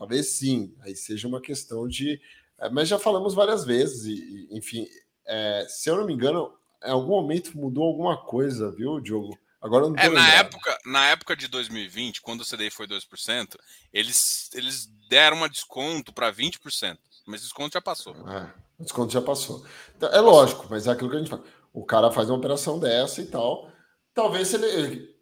Talvez 0.00 0.28
sim, 0.30 0.74
aí 0.80 0.96
seja 0.96 1.28
uma 1.28 1.42
questão 1.42 1.86
de. 1.86 2.18
É, 2.58 2.70
mas 2.70 2.88
já 2.88 2.98
falamos 2.98 3.34
várias 3.34 3.66
vezes, 3.66 4.06
e, 4.06 4.48
enfim, 4.50 4.86
é, 5.26 5.66
se 5.68 5.90
eu 5.90 5.96
não 5.96 6.06
me 6.06 6.14
engano, 6.14 6.50
em 6.82 6.90
algum 6.90 7.10
momento 7.10 7.54
mudou 7.54 7.84
alguma 7.84 8.16
coisa, 8.16 8.70
viu, 8.70 8.98
Diogo? 8.98 9.38
Agora 9.60 9.86
não 9.86 9.96
é, 9.98 10.08
na 10.08 10.34
época, 10.36 10.78
na 10.86 11.06
época 11.08 11.36
de 11.36 11.48
2020, 11.48 12.22
quando 12.22 12.40
o 12.40 12.46
CDI 12.46 12.70
foi 12.70 12.86
2%, 12.86 13.56
eles, 13.92 14.48
eles 14.54 14.86
deram 15.10 15.36
uma 15.36 15.50
desconto 15.50 16.14
para 16.14 16.32
20%, 16.32 16.96
mas 17.26 17.42
o 17.42 17.44
desconto 17.44 17.74
já 17.74 17.82
passou. 17.82 18.14
É, 18.26 18.50
o 18.78 18.82
desconto 18.82 19.12
já 19.12 19.20
passou. 19.20 19.66
Então, 19.94 20.08
é 20.08 20.20
lógico, 20.20 20.66
mas 20.70 20.86
é 20.86 20.92
aquilo 20.92 21.10
que 21.10 21.16
a 21.16 21.18
gente 21.18 21.28
fala. 21.28 21.44
O 21.74 21.84
cara 21.84 22.10
faz 22.10 22.30
uma 22.30 22.38
operação 22.38 22.80
dessa 22.80 23.20
e 23.20 23.26
tal. 23.26 23.70
Talvez 24.14 24.54
ele. 24.54 25.14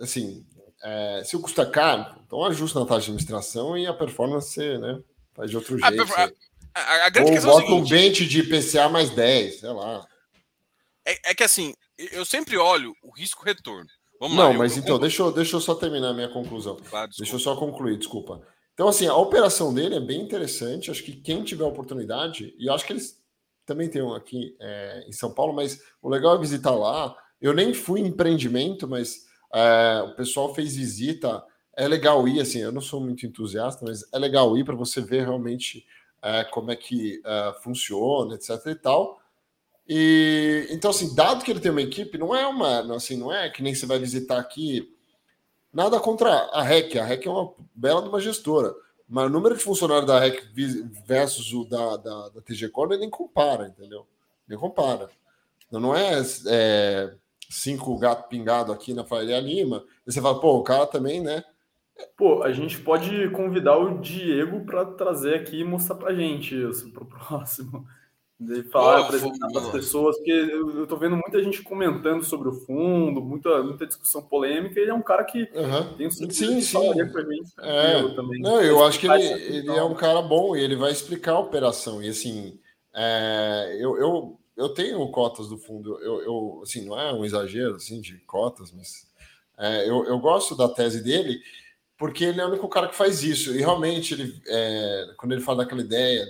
Assim, 0.00 0.44
é, 0.82 1.22
se 1.24 1.36
o 1.36 1.40
custo 1.40 1.60
é 1.60 1.66
caro, 1.66 2.14
então 2.26 2.44
ajusta 2.44 2.80
na 2.80 2.86
taxa 2.86 3.00
de 3.00 3.10
administração 3.10 3.76
e 3.76 3.86
a 3.86 3.92
performance 3.92 4.58
né, 4.58 5.00
faz 5.34 5.50
de 5.50 5.56
outro 5.56 5.78
jeito. 5.78 6.02
A, 6.74 6.80
a, 6.80 7.06
a 7.06 7.10
grande 7.10 7.38
Ou 7.38 7.42
bota 7.42 7.66
é 7.66 7.74
um 7.74 7.86
bench 7.86 8.26
de 8.26 8.40
IPCA 8.40 8.88
mais 8.88 9.10
10, 9.10 9.60
sei 9.60 9.70
lá. 9.70 10.06
É, 11.04 11.30
é, 11.30 11.34
que 11.34 11.42
assim, 11.42 11.74
eu 12.12 12.24
sempre 12.24 12.56
olho 12.56 12.94
o 13.02 13.10
risco 13.10 13.44
retorno. 13.44 13.88
Vamos 14.20 14.36
não, 14.36 14.52
lá, 14.52 14.58
mas 14.58 14.76
eu, 14.76 14.82
então. 14.82 14.98
Deixa, 14.98 15.22
eu, 15.22 15.32
deixa 15.32 15.56
eu 15.56 15.60
só 15.60 15.74
terminar 15.74 16.10
a 16.10 16.14
minha 16.14 16.28
conclusão. 16.28 16.76
Claro, 16.88 17.10
deixa 17.16 17.34
eu 17.34 17.38
só 17.38 17.56
concluir, 17.56 17.96
desculpa. 17.96 18.42
Então, 18.74 18.88
assim, 18.88 19.06
a 19.06 19.16
operação 19.16 19.74
dele 19.74 19.96
é 19.96 20.00
bem 20.00 20.20
interessante. 20.20 20.90
Acho 20.90 21.02
que 21.02 21.12
quem 21.12 21.42
tiver 21.42 21.64
oportunidade, 21.64 22.54
e 22.58 22.68
acho 22.68 22.86
que 22.86 22.92
eles 22.92 23.18
também 23.64 23.88
tem 23.88 24.02
um 24.02 24.14
aqui 24.14 24.54
é, 24.60 25.04
em 25.08 25.12
São 25.12 25.32
Paulo, 25.32 25.52
mas 25.52 25.80
o 26.02 26.08
legal 26.08 26.34
é 26.34 26.38
visitar 26.38 26.74
lá. 26.74 27.16
Eu 27.40 27.54
nem 27.54 27.72
fui 27.72 28.00
em 28.00 28.06
empreendimento, 28.06 28.86
mas 28.86 29.26
é, 29.52 30.02
o 30.02 30.14
pessoal 30.14 30.54
fez 30.54 30.76
visita. 30.76 31.44
É 31.76 31.88
legal 31.88 32.26
ir, 32.28 32.40
assim, 32.40 32.58
eu 32.60 32.72
não 32.72 32.80
sou 32.80 33.00
muito 33.00 33.26
entusiasta, 33.26 33.84
mas 33.84 34.04
é 34.12 34.18
legal 34.18 34.56
ir 34.56 34.64
para 34.64 34.74
você 34.74 35.00
ver 35.00 35.22
realmente 35.22 35.86
é, 36.22 36.44
como 36.44 36.70
é 36.70 36.76
que 36.76 37.20
é, 37.24 37.54
funciona, 37.62 38.34
etc 38.34 38.66
e 38.66 38.74
tal. 38.74 39.20
E 39.88 40.68
então, 40.70 40.90
assim, 40.90 41.14
dado 41.14 41.44
que 41.44 41.50
ele 41.50 41.60
tem 41.60 41.70
uma 41.70 41.82
equipe, 41.82 42.16
não 42.18 42.34
é 42.34 42.46
uma, 42.46 42.94
assim, 42.94 43.16
não 43.16 43.32
é 43.32 43.50
que 43.50 43.62
nem 43.62 43.74
você 43.74 43.86
vai 43.86 43.98
visitar 43.98 44.38
aqui. 44.38 44.94
Nada 45.72 45.98
contra 46.00 46.30
a 46.30 46.62
REC. 46.62 46.96
A 46.96 47.04
REC 47.04 47.26
é 47.26 47.30
uma 47.30 47.52
bela 47.74 48.02
de 48.02 48.08
uma 48.08 48.20
gestora. 48.20 48.74
Mas 49.08 49.26
o 49.26 49.30
número 49.30 49.56
de 49.56 49.64
funcionários 49.64 50.06
da 50.06 50.20
REC 50.20 50.44
versus 51.04 51.52
o 51.52 51.64
da, 51.64 51.96
da, 51.96 52.28
da 52.28 52.40
TG 52.40 52.68
Core 52.68 52.98
nem 52.98 53.10
compara, 53.10 53.66
entendeu? 53.66 54.06
Nem 54.46 54.56
compara. 54.56 55.10
Então, 55.66 55.80
não 55.80 55.96
é, 55.96 56.20
é 56.46 57.14
cinco 57.50 57.98
gato 57.98 58.28
pingado 58.28 58.72
aqui 58.72 58.94
na 58.94 59.04
Faria 59.04 59.40
Lima. 59.40 59.84
E 60.06 60.12
você 60.12 60.22
fala, 60.22 60.40
pô, 60.40 60.56
o 60.56 60.62
cara 60.62 60.86
também, 60.86 61.20
né? 61.20 61.42
Pô, 62.16 62.42
a 62.42 62.52
gente 62.52 62.80
pode 62.80 63.28
convidar 63.30 63.76
o 63.76 63.98
Diego 63.98 64.64
para 64.64 64.86
trazer 64.86 65.34
aqui 65.34 65.60
e 65.60 65.64
mostrar 65.64 65.96
pra 65.96 66.14
gente 66.14 66.54
isso 66.54 66.90
pro 66.92 67.04
próximo. 67.04 67.84
De 68.38 68.62
falar, 68.62 69.00
apresentar 69.00 69.48
para 69.48 69.60
as 69.60 69.68
pessoas, 69.68 70.16
porque 70.16 70.30
eu, 70.30 70.84
estou 70.84 70.96
vendo 70.96 71.14
muita 71.14 71.42
gente 71.42 71.62
comentando 71.62 72.24
sobre 72.24 72.48
o 72.48 72.54
fundo, 72.54 73.20
muita, 73.20 73.62
muita 73.62 73.86
discussão 73.86 74.22
polêmica, 74.22 74.80
e 74.80 74.82
ele 74.82 74.92
é 74.92 74.94
um 74.94 75.02
cara 75.02 75.24
que 75.24 75.42
uhum. 75.54 75.94
tem 75.98 76.06
um 76.06 76.10
sim, 76.10 76.30
sim. 76.30 76.62
gente. 76.62 76.74
É. 77.58 78.02
também. 78.14 78.40
Não, 78.40 78.62
eu 78.62 78.82
acho 78.82 78.98
que 78.98 79.06
ele, 79.06 79.22
ele 79.22 79.68
é 79.68 79.84
um 79.84 79.94
cara 79.94 80.22
bom 80.22 80.56
e 80.56 80.62
ele 80.62 80.74
vai 80.74 80.90
explicar 80.90 81.32
a 81.32 81.38
operação. 81.38 82.02
E 82.02 82.08
assim, 82.08 82.58
é, 82.94 83.76
eu, 83.78 83.98
eu, 83.98 84.39
eu 84.56 84.68
tenho 84.70 85.10
cotas 85.10 85.48
do 85.48 85.58
fundo, 85.58 85.98
eu, 86.00 86.22
eu 86.22 86.60
assim, 86.62 86.86
não 86.86 86.98
é 86.98 87.12
um 87.12 87.24
exagero 87.24 87.76
assim, 87.76 88.00
de 88.00 88.18
cotas, 88.20 88.72
mas 88.72 89.08
é, 89.58 89.88
eu, 89.88 90.04
eu 90.04 90.18
gosto 90.18 90.56
da 90.56 90.68
tese 90.68 91.02
dele, 91.02 91.40
porque 91.96 92.24
ele 92.24 92.40
é 92.40 92.44
o 92.44 92.48
único 92.48 92.68
cara 92.68 92.88
que 92.88 92.94
faz 92.96 93.22
isso. 93.22 93.54
E 93.54 93.58
realmente, 93.58 94.14
ele, 94.14 94.42
é, 94.46 95.14
quando 95.16 95.32
ele 95.32 95.42
fala 95.42 95.64
daquela 95.64 95.82
ideia 95.82 96.26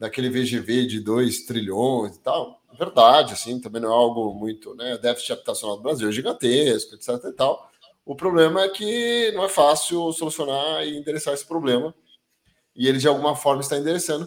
daquele 0.00 0.30
VGV 0.30 0.86
de 0.86 1.00
2 1.00 1.44
trilhões 1.44 2.16
e 2.16 2.20
tal. 2.20 2.62
Verdade, 2.78 3.34
assim, 3.34 3.60
também 3.60 3.82
não 3.82 3.90
é 3.90 3.92
algo 3.92 4.32
muito, 4.32 4.74
né? 4.74 4.96
Déficit 4.96 5.32
habitacional 5.32 5.76
do 5.76 5.82
Brasil 5.82 6.08
é 6.08 6.12
gigantesco, 6.12 6.94
etc 6.94 7.22
e 7.26 7.32
tal. 7.32 7.70
O 8.06 8.16
problema 8.16 8.62
é 8.62 8.68
que 8.70 9.30
não 9.32 9.44
é 9.44 9.48
fácil 9.48 10.10
solucionar 10.12 10.86
e 10.86 10.96
endereçar 10.96 11.34
esse 11.34 11.46
problema. 11.46 11.94
E 12.74 12.88
ele, 12.88 12.96
de 12.96 13.06
alguma 13.06 13.36
forma, 13.36 13.60
está 13.60 13.76
endereçando. 13.76 14.26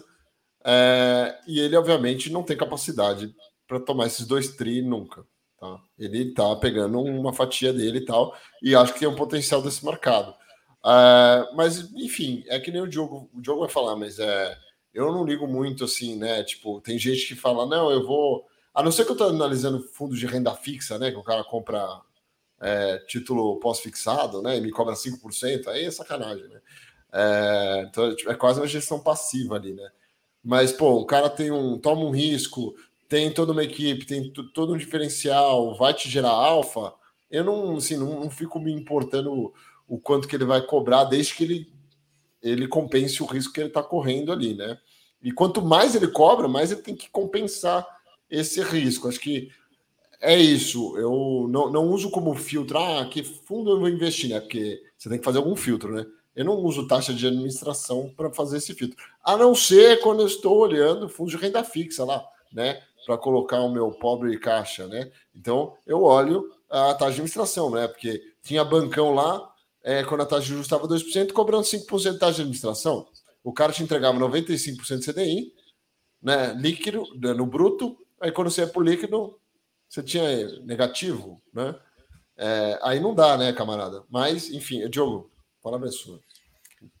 É, 0.64 1.38
e 1.46 1.60
ele, 1.60 1.76
obviamente, 1.76 2.32
não 2.32 2.42
tem 2.42 2.56
capacidade 2.56 3.34
para 3.66 3.80
tomar 3.80 4.06
esses 4.06 4.26
dois 4.26 4.56
tri 4.56 4.82
nunca. 4.82 5.24
Tá? 5.60 5.80
Ele 5.98 6.28
está 6.28 6.54
pegando 6.56 7.00
uma 7.00 7.32
fatia 7.32 7.72
dele 7.72 7.98
e 7.98 8.04
tal, 8.04 8.36
e 8.62 8.74
acho 8.74 8.94
que 8.94 9.00
tem 9.00 9.08
um 9.08 9.16
potencial 9.16 9.62
desse 9.62 9.84
mercado. 9.84 10.34
É, 10.84 11.48
mas, 11.54 11.92
enfim, 11.94 12.44
é 12.48 12.58
que 12.60 12.70
nem 12.70 12.82
o 12.82 12.88
Diogo, 12.88 13.30
o 13.32 13.40
Diogo 13.40 13.60
vai 13.60 13.70
falar, 13.70 13.96
mas 13.96 14.18
é, 14.18 14.56
eu 14.92 15.10
não 15.12 15.24
ligo 15.24 15.46
muito 15.46 15.84
assim, 15.84 16.16
né? 16.16 16.42
Tipo, 16.44 16.80
tem 16.80 16.98
gente 16.98 17.26
que 17.26 17.34
fala, 17.34 17.66
não, 17.66 17.90
eu 17.90 18.06
vou. 18.06 18.46
A 18.74 18.82
não 18.82 18.92
ser 18.92 19.04
que 19.04 19.10
eu 19.10 19.14
estou 19.14 19.28
analisando 19.28 19.80
fundos 19.80 20.18
de 20.18 20.26
renda 20.26 20.54
fixa, 20.54 20.98
né? 20.98 21.10
Que 21.10 21.16
o 21.16 21.22
cara 21.22 21.44
compra 21.44 22.00
é, 22.60 22.98
título 23.06 23.58
pós-fixado, 23.60 24.42
né? 24.42 24.56
E 24.56 24.60
me 24.60 24.70
cobra 24.70 24.94
5%, 24.94 25.68
aí 25.68 25.84
é 25.84 25.90
sacanagem, 25.90 26.48
né? 26.48 26.60
É, 27.12 27.86
então, 27.88 28.14
tipo, 28.14 28.30
é 28.30 28.34
quase 28.34 28.60
uma 28.60 28.66
gestão 28.66 29.00
passiva 29.00 29.56
ali, 29.56 29.72
né? 29.72 29.88
Mas, 30.44 30.72
pô, 30.72 31.00
o 31.00 31.06
cara 31.06 31.30
tem 31.30 31.50
um. 31.50 31.78
toma 31.78 32.04
um 32.04 32.10
risco, 32.10 32.74
tem 33.08 33.32
toda 33.32 33.52
uma 33.52 33.64
equipe, 33.64 34.04
tem 34.04 34.30
todo 34.52 34.74
um 34.74 34.76
diferencial, 34.76 35.74
vai 35.76 35.94
te 35.94 36.10
gerar 36.10 36.30
alfa. 36.30 36.92
Eu 37.30 37.44
não, 37.44 37.76
assim, 37.76 37.96
não, 37.96 38.20
não 38.20 38.30
fico 38.30 38.60
me 38.60 38.72
importando 38.72 39.52
o, 39.88 39.98
quanto 39.98 40.28
que 40.28 40.36
ele 40.36 40.44
vai 40.44 40.60
cobrar, 40.60 41.04
desde 41.04 41.34
que 41.34 41.44
ele 41.44 41.74
ele 42.42 42.68
compense 42.68 43.22
o 43.22 43.26
risco 43.26 43.54
que 43.54 43.60
ele 43.60 43.68
está 43.68 43.82
correndo 43.82 44.30
ali, 44.30 44.52
né? 44.54 44.78
E 45.22 45.32
quanto 45.32 45.62
mais 45.62 45.94
ele 45.94 46.08
cobra, 46.08 46.46
mais 46.46 46.70
ele 46.70 46.82
tem 46.82 46.94
que 46.94 47.08
compensar 47.08 47.86
esse 48.30 48.62
risco. 48.62 49.08
Acho 49.08 49.18
que 49.18 49.50
é 50.20 50.38
isso. 50.38 50.94
Eu 50.98 51.46
não, 51.48 51.72
não 51.72 51.88
uso 51.88 52.10
como 52.10 52.34
filtro, 52.34 52.78
ah, 52.78 53.06
que 53.06 53.22
fundo 53.22 53.70
eu 53.70 53.80
vou 53.80 53.88
investir, 53.88 54.28
né? 54.28 54.40
Porque 54.40 54.82
você 54.98 55.08
tem 55.08 55.18
que 55.18 55.24
fazer 55.24 55.38
algum 55.38 55.56
filtro, 55.56 55.94
né? 55.94 56.04
Eu 56.36 56.44
não 56.44 56.56
uso 56.56 56.86
taxa 56.86 57.14
de 57.14 57.26
administração 57.26 58.12
para 58.14 58.30
fazer 58.30 58.58
esse 58.58 58.74
filtro. 58.74 58.98
A 59.24 59.36
não 59.36 59.54
ser 59.54 60.00
quando 60.00 60.20
eu 60.20 60.26
estou 60.26 60.58
olhando 60.58 61.08
fundo 61.08 61.30
de 61.30 61.36
renda 61.36 61.64
fixa 61.64 62.04
lá, 62.04 62.24
né? 62.52 62.82
Para 63.06 63.18
colocar 63.18 63.60
o 63.60 63.72
meu 63.72 63.90
pobre 63.92 64.38
caixa, 64.38 64.86
né? 64.86 65.10
Então 65.34 65.74
eu 65.86 66.02
olho 66.02 66.50
a 66.70 66.94
taxa 66.94 67.12
de 67.12 67.14
administração, 67.16 67.70
né? 67.70 67.88
Porque 67.88 68.22
tinha 68.42 68.64
bancão 68.64 69.14
lá, 69.14 69.50
é, 69.82 70.02
quando 70.04 70.22
a 70.22 70.26
taxa 70.26 70.42
de 70.42 70.48
juros 70.48 70.66
estava 70.66 70.86
2%, 70.88 71.32
cobrando 71.32 71.64
5% 71.64 72.12
de 72.12 72.18
taxa 72.18 72.34
de 72.34 72.40
administração. 72.42 73.06
O 73.42 73.52
cara 73.52 73.72
te 73.72 73.82
entregava 73.82 74.18
95% 74.18 74.98
de 74.98 75.12
CDI, 75.12 75.52
né, 76.22 76.54
líquido, 76.54 77.04
né, 77.20 77.34
no 77.34 77.44
bruto, 77.44 77.98
aí 78.18 78.32
quando 78.32 78.50
você 78.50 78.62
ia 78.62 78.66
para 78.66 78.80
o 78.80 78.84
líquido, 78.84 79.38
você 79.86 80.02
tinha 80.02 80.48
negativo, 80.62 81.42
né? 81.52 81.78
É, 82.36 82.78
aí 82.82 82.98
não 82.98 83.14
dá, 83.14 83.36
né, 83.36 83.52
camarada? 83.52 84.02
Mas, 84.08 84.50
enfim, 84.50 84.88
Diogo, 84.88 85.30
palavra 85.62 85.88
é 85.88 85.92
sua. 85.92 86.18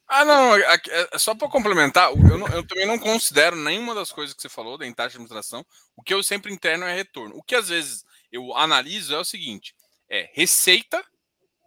Ah, 0.06 0.24
não, 0.24 0.54
é, 0.54 0.80
é 1.12 1.18
só 1.18 1.34
para 1.34 1.48
complementar, 1.48 2.10
eu, 2.10 2.38
não, 2.38 2.46
eu, 2.48 2.66
também 2.66 2.86
não 2.86 2.98
considero 2.98 3.56
nenhuma 3.56 3.94
das 3.94 4.12
coisas 4.12 4.34
que 4.34 4.42
você 4.42 4.48
falou 4.48 4.76
da 4.76 4.84
taxa 4.92 5.10
de 5.10 5.16
administração. 5.16 5.64
O 5.96 6.02
que 6.02 6.12
eu 6.12 6.22
sempre 6.22 6.52
interno 6.52 6.84
é 6.84 6.94
retorno. 6.94 7.36
O 7.36 7.42
que 7.42 7.54
às 7.54 7.68
vezes 7.68 8.04
eu 8.30 8.54
analiso 8.56 9.14
é 9.14 9.18
o 9.18 9.24
seguinte: 9.24 9.74
é 10.08 10.30
receita 10.34 11.02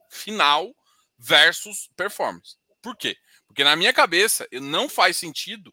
final 0.10 0.74
versus 1.18 1.90
performance. 1.96 2.56
Por 2.82 2.96
quê? 2.96 3.18
Porque 3.48 3.64
na 3.64 3.76
minha 3.76 3.92
cabeça 3.92 4.48
não 4.52 4.88
faz 4.88 5.18
sentido 5.18 5.72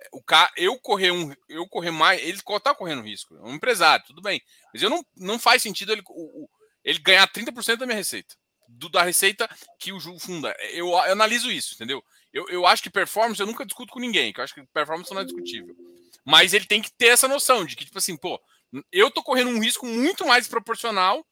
eh, 0.00 0.08
o 0.12 0.22
cara 0.22 0.50
eu 0.56 0.78
correr 0.78 1.12
um 1.12 1.32
eu 1.48 1.68
correr 1.68 1.92
mais, 1.92 2.20
ele 2.20 2.42
tá 2.62 2.74
correndo 2.74 3.02
risco, 3.02 3.36
é 3.36 3.42
um 3.42 3.54
empresário, 3.54 4.04
tudo 4.06 4.20
bem. 4.20 4.42
Mas 4.72 4.82
eu 4.82 4.90
não, 4.90 5.04
não 5.16 5.38
faz 5.38 5.62
sentido 5.62 5.92
ele, 5.92 6.02
ele 6.84 6.98
ganhar 6.98 7.30
30% 7.30 7.76
da 7.76 7.86
minha 7.86 7.96
receita. 7.96 8.34
Do, 8.82 8.88
da 8.88 9.02
receita 9.02 9.48
que 9.78 9.92
o 9.92 10.00
Ju 10.00 10.18
funda. 10.18 10.54
Eu, 10.72 10.88
eu, 10.88 10.98
analiso 10.98 11.50
isso, 11.50 11.74
entendeu? 11.74 12.02
Eu, 12.32 12.48
eu 12.48 12.66
acho 12.66 12.82
que 12.82 12.90
performance 12.90 13.40
eu 13.40 13.46
nunca 13.46 13.64
discuto 13.64 13.92
com 13.92 14.00
ninguém, 14.00 14.32
que 14.32 14.40
eu 14.40 14.44
acho 14.44 14.54
que 14.54 14.64
performance 14.66 15.12
não 15.12 15.20
é 15.20 15.24
discutível. 15.24 15.76
Mas 16.24 16.52
ele 16.52 16.64
tem 16.64 16.82
que 16.82 16.90
ter 16.92 17.08
essa 17.08 17.28
noção 17.28 17.64
de 17.64 17.76
que, 17.76 17.84
tipo 17.84 17.98
assim, 17.98 18.16
pô, 18.16 18.40
eu 18.90 19.10
tô 19.10 19.22
correndo 19.22 19.50
um 19.50 19.60
risco 19.60 19.86
muito 19.86 20.26
mais 20.26 20.48
proporcional 20.48 21.24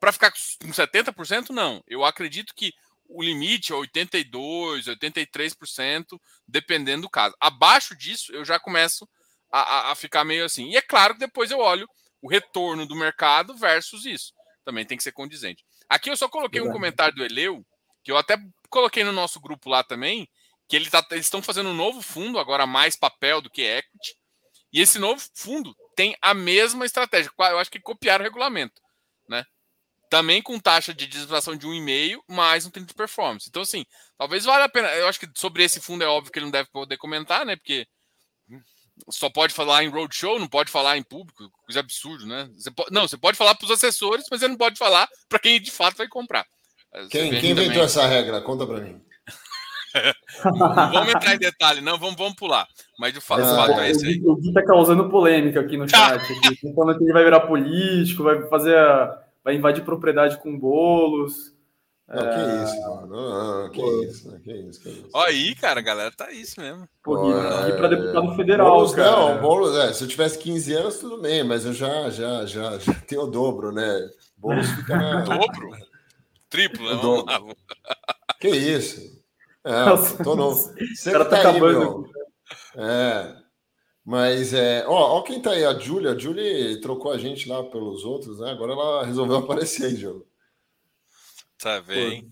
para 0.00 0.12
ficar 0.12 0.30
com 0.30 0.70
70%, 0.70 1.50
não. 1.50 1.82
Eu 1.86 2.04
acredito 2.04 2.54
que 2.54 2.72
o 3.06 3.22
limite 3.22 3.72
é 3.72 3.76
82%, 3.76 4.96
83%, 4.96 6.20
dependendo 6.46 7.02
do 7.02 7.10
caso. 7.10 7.34
Abaixo 7.40 7.96
disso, 7.96 8.32
eu 8.32 8.44
já 8.44 8.58
começo 8.58 9.08
a, 9.50 9.60
a, 9.60 9.92
a, 9.92 9.94
ficar 9.94 10.24
meio 10.24 10.44
assim. 10.44 10.70
E 10.70 10.76
é 10.76 10.82
claro 10.82 11.14
que 11.14 11.20
depois 11.20 11.50
eu 11.50 11.58
olho 11.58 11.88
o 12.20 12.28
retorno 12.28 12.86
do 12.86 12.96
mercado 12.96 13.54
versus 13.56 14.06
isso. 14.06 14.32
Também 14.64 14.84
tem 14.84 14.96
que 14.96 15.04
ser 15.04 15.12
condizente. 15.12 15.64
Aqui 15.88 16.10
eu 16.10 16.16
só 16.16 16.28
coloquei 16.28 16.60
um 16.60 16.72
comentário 16.72 17.14
do 17.14 17.24
Eleu, 17.24 17.64
que 18.02 18.10
eu 18.10 18.16
até 18.16 18.36
coloquei 18.68 19.04
no 19.04 19.12
nosso 19.12 19.40
grupo 19.40 19.68
lá 19.68 19.82
também, 19.82 20.28
que 20.68 20.76
ele 20.76 20.90
tá, 20.90 21.06
eles 21.10 21.26
estão 21.26 21.42
fazendo 21.42 21.70
um 21.70 21.74
novo 21.74 22.02
fundo, 22.02 22.38
agora 22.38 22.66
mais 22.66 22.96
papel 22.96 23.40
do 23.40 23.50
que 23.50 23.62
equity. 23.62 24.16
E 24.72 24.80
esse 24.80 24.98
novo 24.98 25.22
fundo 25.34 25.74
tem 25.94 26.16
a 26.20 26.34
mesma 26.34 26.84
estratégia. 26.84 27.30
Eu 27.38 27.58
acho 27.58 27.70
que 27.70 27.78
copiaram 27.78 28.22
o 28.22 28.26
regulamento. 28.26 28.82
Né? 29.28 29.44
também 30.14 30.40
com 30.40 30.60
taxa 30.60 30.94
de 30.94 31.08
desvalorização 31.08 31.56
de 31.56 31.66
1,5 31.66 32.22
mais 32.28 32.64
um 32.64 32.70
30 32.70 32.86
de 32.86 32.94
performance. 32.94 33.48
Então, 33.48 33.62
assim, 33.62 33.84
talvez 34.16 34.44
valha 34.44 34.64
a 34.64 34.68
pena. 34.68 34.88
Eu 34.94 35.08
acho 35.08 35.18
que 35.18 35.28
sobre 35.34 35.64
esse 35.64 35.80
fundo 35.80 36.04
é 36.04 36.06
óbvio 36.06 36.32
que 36.32 36.38
ele 36.38 36.46
não 36.46 36.52
deve 36.52 36.68
poder 36.70 36.96
comentar, 36.96 37.44
né? 37.44 37.56
Porque 37.56 37.84
só 39.10 39.28
pode 39.28 39.52
falar 39.52 39.84
em 39.84 39.88
roadshow, 39.88 40.38
não 40.38 40.46
pode 40.46 40.70
falar 40.70 40.96
em 40.96 41.02
público, 41.02 41.50
coisa 41.64 41.80
absurda, 41.80 42.26
né? 42.26 42.48
Você 42.56 42.70
pode, 42.70 42.92
não, 42.92 43.08
você 43.08 43.16
pode 43.16 43.36
falar 43.36 43.54
para 43.54 43.64
os 43.64 43.70
assessores, 43.70 44.26
mas 44.30 44.42
ele 44.42 44.52
não 44.52 44.58
pode 44.58 44.78
falar 44.78 45.08
para 45.28 45.38
quem 45.38 45.60
de 45.60 45.70
fato 45.70 45.96
vai 45.96 46.08
comprar. 46.08 46.46
Quem, 47.10 47.30
quem 47.30 47.50
inventou 47.50 47.66
também... 47.66 47.82
essa 47.82 48.06
regra? 48.06 48.40
Conta 48.40 48.66
para 48.66 48.80
mim. 48.80 49.00
não 50.44 50.92
vamos 50.92 51.14
entrar 51.14 51.34
em 51.34 51.38
detalhe, 51.38 51.80
não, 51.80 51.98
vamos, 51.98 52.16
vamos 52.16 52.34
pular. 52.34 52.66
Mas 52.98 53.12
de 53.12 53.20
fato, 53.20 53.42
é, 53.42 53.44
fato 53.44 53.80
é 53.80 53.90
esse 53.90 54.06
aí. 54.06 54.20
O 54.24 54.36
Gui 54.36 54.48
está 54.48 54.64
causando 54.64 55.08
polêmica 55.10 55.60
aqui 55.60 55.76
no 55.76 55.88
chat. 55.88 56.20
Aqui, 56.46 56.72
falando 56.74 56.98
que 56.98 57.04
ele 57.04 57.12
vai 57.12 57.24
virar 57.24 57.40
político, 57.40 58.22
vai 58.22 58.42
fazer 58.48 58.76
a 58.76 59.20
vai 59.44 59.54
invadir 59.54 59.84
propriedade 59.84 60.38
com 60.38 60.58
bolos. 60.58 61.53
Não, 62.06 62.16
que 62.16 62.28
é. 62.28 62.64
isso, 62.64 62.80
não, 62.80 63.06
não, 63.06 63.70
que 63.70 63.80
isso, 63.80 64.40
que 64.40 64.52
isso, 64.52 64.82
que 64.82 64.88
isso. 64.90 65.08
Olha 65.14 65.30
aí, 65.30 65.54
cara, 65.54 65.80
a 65.80 65.82
galera 65.82 66.12
tá 66.14 66.30
isso 66.30 66.60
mesmo. 66.60 66.86
Pô, 67.02 67.30
aqui 67.32 67.72
é... 67.72 67.76
para 67.76 67.88
deputado 67.88 68.36
federal, 68.36 68.70
Boulos, 68.72 68.94
cara. 68.94 69.10
Não, 69.10 69.40
Boulos, 69.40 69.76
é, 69.78 69.92
se 69.92 70.04
eu 70.04 70.08
tivesse 70.08 70.38
15 70.38 70.72
anos, 70.74 70.98
tudo 70.98 71.18
bem, 71.22 71.42
mas 71.42 71.64
eu 71.64 71.72
já, 71.72 72.10
já, 72.10 72.44
já, 72.44 72.78
já 72.78 72.92
tenho 73.06 73.22
o 73.22 73.26
dobro, 73.26 73.72
né? 73.72 74.10
Boulos 74.36 74.68
fica 74.68 74.96
na... 74.98 75.20
dobro? 75.22 75.70
Triplo, 76.50 76.94
né? 76.94 77.00
Dobro. 77.00 77.56
Que 78.38 78.48
isso? 78.48 79.14
É, 79.64 79.84
Nossa, 79.86 80.22
tô 80.22 80.36
novo. 80.36 80.74
Você 80.94 81.10
cara 81.10 81.24
tá, 81.24 81.40
tá 81.40 81.50
aí, 81.50 81.60
meu. 81.60 82.04
É, 82.76 83.34
mas 84.04 84.52
é. 84.52 84.84
Ó, 84.86 85.18
ó, 85.18 85.22
quem 85.22 85.40
tá 85.40 85.52
aí, 85.52 85.64
a 85.64 85.72
Júlia. 85.78 86.12
A 86.12 86.18
Júlia 86.18 86.78
trocou 86.82 87.10
a 87.10 87.18
gente 87.18 87.48
lá 87.48 87.64
pelos 87.64 88.04
outros, 88.04 88.40
né? 88.40 88.50
Agora 88.50 88.72
ela 88.72 89.06
resolveu 89.06 89.38
aparecer 89.42 89.86
aí, 89.86 89.94
Diogo. 89.94 90.26
Tá 91.64 91.80
bem. 91.80 92.20
Pô, 92.20 92.28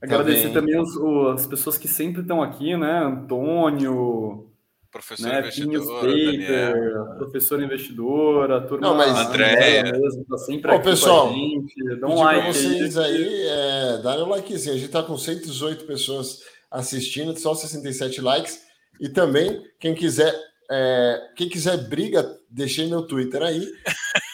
agradecer 0.00 0.46
tá 0.46 0.54
também 0.54 0.80
os, 0.80 0.94
os, 0.94 1.40
as 1.40 1.46
pessoas 1.48 1.76
que 1.76 1.88
sempre 1.88 2.22
estão 2.22 2.40
aqui, 2.40 2.76
né? 2.76 3.00
Antônio. 3.00 4.48
Professor 4.92 5.28
né? 5.28 5.40
investidor, 5.40 6.00
Paper, 6.00 7.16
professor 7.18 7.62
investidor, 7.62 8.52
a 8.52 8.60
turma 8.60 8.86
Não, 8.86 8.96
mas 8.96 9.10
André 9.18 9.82
mesmo, 9.92 10.24
tá 10.24 10.38
sempre 10.38 10.70
Ô, 10.70 10.74
aqui 10.74 10.84
pessoal, 10.84 11.32
gente. 11.32 11.96
Dá 12.00 12.06
um 12.06 12.14
like 12.14 12.46
vocês 12.46 12.96
aí, 12.96 13.16
aí 13.16 13.46
é, 13.48 14.02
darem 14.02 14.22
um 14.22 14.28
likezinho. 14.28 14.76
A 14.76 14.78
gente 14.78 14.90
tá 14.90 15.02
com 15.02 15.18
118 15.18 15.84
pessoas 15.84 16.42
assistindo, 16.70 17.36
só 17.36 17.54
67 17.54 18.20
likes. 18.20 18.62
E 19.00 19.08
também, 19.08 19.62
quem 19.80 19.94
quiser 19.94 20.32
é, 20.70 21.20
quem 21.36 21.48
quiser 21.48 21.76
briga, 21.88 22.38
deixei 22.56 22.88
meu 22.88 23.02
Twitter 23.02 23.42
aí. 23.42 23.70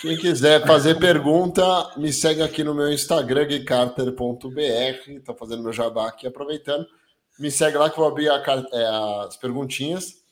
Quem 0.01 0.17
quiser 0.17 0.65
fazer 0.65 0.99
pergunta, 0.99 1.63
me 1.97 2.13
segue 2.13 2.41
aqui 2.41 2.63
no 2.63 2.75
meu 2.75 2.93
Instagram, 2.93 3.47
guicarter.br. 3.47 4.61
Estou 5.09 5.35
fazendo 5.35 5.63
meu 5.63 5.73
jabá 5.73 6.09
aqui, 6.09 6.27
aproveitando. 6.27 6.87
Me 7.39 7.51
segue 7.51 7.77
lá 7.77 7.91
que 7.91 7.99
eu 7.99 8.05
vou 8.05 8.09
abrir 8.09 8.31
a, 8.31 8.41
é, 8.73 9.27
as 9.27 9.37
perguntinhas. 9.37 10.23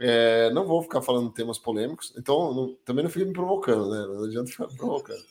É, 0.00 0.50
não 0.50 0.66
vou 0.66 0.82
ficar 0.82 1.00
falando 1.02 1.30
temas 1.30 1.56
polêmicos, 1.56 2.12
então 2.18 2.52
não, 2.52 2.74
também 2.84 3.04
não 3.04 3.10
fica 3.10 3.24
me 3.24 3.32
provocando, 3.32 3.88
né? 3.90 4.04
Não 4.08 4.24
adianta 4.24 4.50
ficar 4.50 4.66
me 4.66 4.76
provocando. 4.76 5.22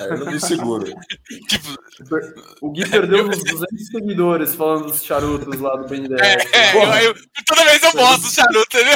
Aí 0.00 0.08
eu 0.10 0.18
não 0.18 0.32
me 0.32 0.38
seguro. 0.38 0.84
o 2.60 2.70
Gui 2.70 2.86
perdeu 2.90 3.26
uns 3.26 3.42
200 3.42 3.86
seguidores 3.86 4.54
falando 4.54 4.88
dos 4.88 5.02
charutos 5.02 5.58
lá 5.60 5.76
do 5.76 5.88
BNDES. 5.88 6.20
É, 6.20 6.34
é, 6.58 7.06
eu, 7.06 7.08
eu, 7.08 7.14
toda 7.46 7.64
vez 7.64 7.82
eu 7.82 7.94
mostro 7.94 8.28
os 8.28 8.34
charutos, 8.34 8.84
né? 8.84 8.94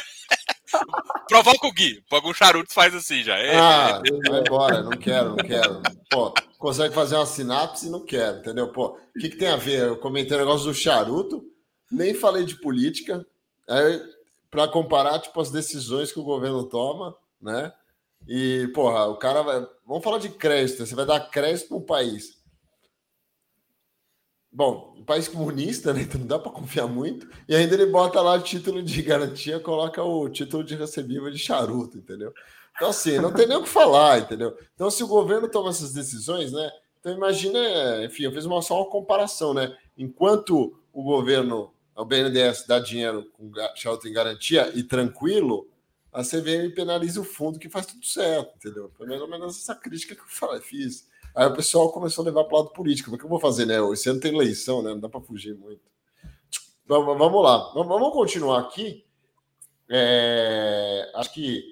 Provoca 1.28 1.66
o 1.66 1.72
Gui. 1.72 2.02
Pega 2.08 2.26
um 2.26 2.34
charuto 2.34 2.72
faz 2.72 2.94
assim 2.94 3.22
já. 3.22 3.36
É. 3.36 3.56
Ah, 3.56 4.02
vai 4.28 4.40
embora. 4.40 4.82
Não 4.82 4.90
quero, 4.90 5.30
não 5.30 5.36
quero. 5.36 5.82
Pô, 6.10 6.32
consegue 6.58 6.94
fazer 6.94 7.16
uma 7.16 7.26
sinapse? 7.26 7.90
Não 7.90 8.04
quero, 8.04 8.38
entendeu? 8.38 8.68
Pô, 8.72 8.98
o 9.14 9.18
que, 9.18 9.28
que 9.28 9.36
tem 9.36 9.48
a 9.48 9.56
ver? 9.56 9.88
Eu 9.88 9.96
comentei 9.98 10.36
o 10.36 10.40
negócio 10.40 10.66
do 10.66 10.74
charuto, 10.74 11.44
nem 11.90 12.14
falei 12.14 12.44
de 12.44 12.56
política. 12.56 13.24
para 14.50 14.68
comparar, 14.68 15.18
tipo, 15.20 15.40
as 15.40 15.50
decisões 15.50 16.12
que 16.12 16.20
o 16.20 16.24
governo 16.24 16.64
toma, 16.64 17.14
né? 17.40 17.72
E, 18.26 18.68
porra, 18.74 19.06
o 19.06 19.16
cara 19.16 19.42
vai. 19.42 19.66
Vamos 19.86 20.02
falar 20.02 20.18
de 20.18 20.28
crédito. 20.28 20.84
Você 20.84 20.94
vai 20.94 21.06
dar 21.06 21.20
crédito 21.30 21.68
para 21.68 21.76
um 21.76 21.82
país 21.82 22.37
Bom, 24.50 24.94
um 24.96 25.04
país 25.04 25.28
comunista, 25.28 25.92
né? 25.92 26.02
Então 26.02 26.20
não 26.20 26.26
dá 26.26 26.38
para 26.38 26.50
confiar 26.50 26.86
muito. 26.86 27.28
E 27.48 27.54
ainda 27.54 27.74
ele 27.74 27.86
bota 27.86 28.20
lá 28.20 28.40
título 28.40 28.82
de 28.82 29.02
garantia, 29.02 29.60
coloca 29.60 30.02
o 30.02 30.28
título 30.28 30.64
de 30.64 30.74
recebível 30.74 31.30
de 31.30 31.38
charuto, 31.38 31.98
entendeu? 31.98 32.32
Então, 32.74 32.90
assim, 32.90 33.18
não 33.18 33.32
tem 33.32 33.46
nem 33.46 33.56
o 33.56 33.64
que 33.64 33.68
falar, 33.68 34.20
entendeu? 34.20 34.56
Então, 34.74 34.88
se 34.88 35.02
o 35.02 35.08
governo 35.08 35.48
toma 35.48 35.70
essas 35.70 35.92
decisões, 35.92 36.52
né? 36.52 36.70
Então, 37.00 37.12
imagina, 37.12 37.58
enfim, 38.04 38.22
eu 38.22 38.32
fiz 38.32 38.44
uma, 38.44 38.62
só 38.62 38.80
uma 38.80 38.90
comparação, 38.90 39.52
né? 39.52 39.76
Enquanto 39.96 40.80
o 40.92 41.02
governo, 41.02 41.72
o 41.96 42.04
BNDES, 42.04 42.66
dá 42.68 42.78
dinheiro 42.78 43.28
com 43.32 43.50
charuto 43.74 44.06
em 44.06 44.12
garantia 44.12 44.70
e 44.74 44.84
tranquilo, 44.84 45.68
a 46.12 46.22
CVM 46.22 46.72
penaliza 46.74 47.20
o 47.20 47.24
fundo 47.24 47.58
que 47.58 47.68
faz 47.68 47.86
tudo 47.86 48.06
certo, 48.06 48.54
entendeu? 48.56 48.90
Foi 48.96 49.06
mais 49.06 49.20
ou 49.20 49.28
menos 49.28 49.56
essa 49.56 49.74
crítica 49.74 50.14
que 50.14 50.20
eu 50.20 50.26
falei, 50.28 50.60
fiz. 50.60 51.08
Aí 51.38 51.46
o 51.46 51.54
pessoal 51.54 51.92
começou 51.92 52.22
a 52.22 52.26
levar 52.26 52.42
para 52.42 52.56
o 52.56 52.58
lado 52.62 52.72
político. 52.72 53.14
O 53.14 53.16
que 53.16 53.24
eu 53.24 53.28
vou 53.28 53.38
fazer, 53.38 53.64
né? 53.64 53.76
Esse 53.92 54.10
ano 54.10 54.18
tem 54.18 54.34
eleição, 54.34 54.82
né? 54.82 54.90
Não 54.90 54.98
dá 54.98 55.08
para 55.08 55.20
fugir 55.20 55.54
muito. 55.54 55.80
Vamos 56.84 57.42
lá. 57.44 57.72
Vamos 57.74 58.12
continuar 58.12 58.58
aqui. 58.58 59.04
É... 59.88 61.08
Acho 61.14 61.32
que 61.32 61.62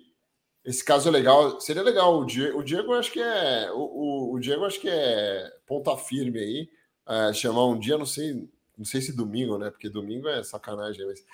esse 0.64 0.84
caso 0.84 1.08
é 1.08 1.10
legal. 1.10 1.60
Seria 1.60 1.82
legal. 1.82 2.20
O 2.20 2.24
Diego, 2.24 2.60
o 2.60 2.62
Diego 2.62 2.92
acho 2.92 3.10
que 3.10 3.20
é. 3.20 3.68
O, 3.72 4.38
Diego 4.38 4.64
acho 4.64 4.80
que 4.80 4.88
é 4.88 5.52
ponta 5.66 5.96
firme 5.96 6.38
aí. 6.38 6.70
É, 7.08 7.32
chamar 7.32 7.66
um 7.66 7.76
dia, 7.76 7.98
não 7.98 8.06
sei, 8.06 8.48
não 8.78 8.84
sei 8.84 9.00
se 9.00 9.16
domingo, 9.16 9.58
né? 9.58 9.70
Porque 9.70 9.88
domingo 9.88 10.28
é 10.28 10.44
sacanagem, 10.44 11.04
mas 11.06 11.24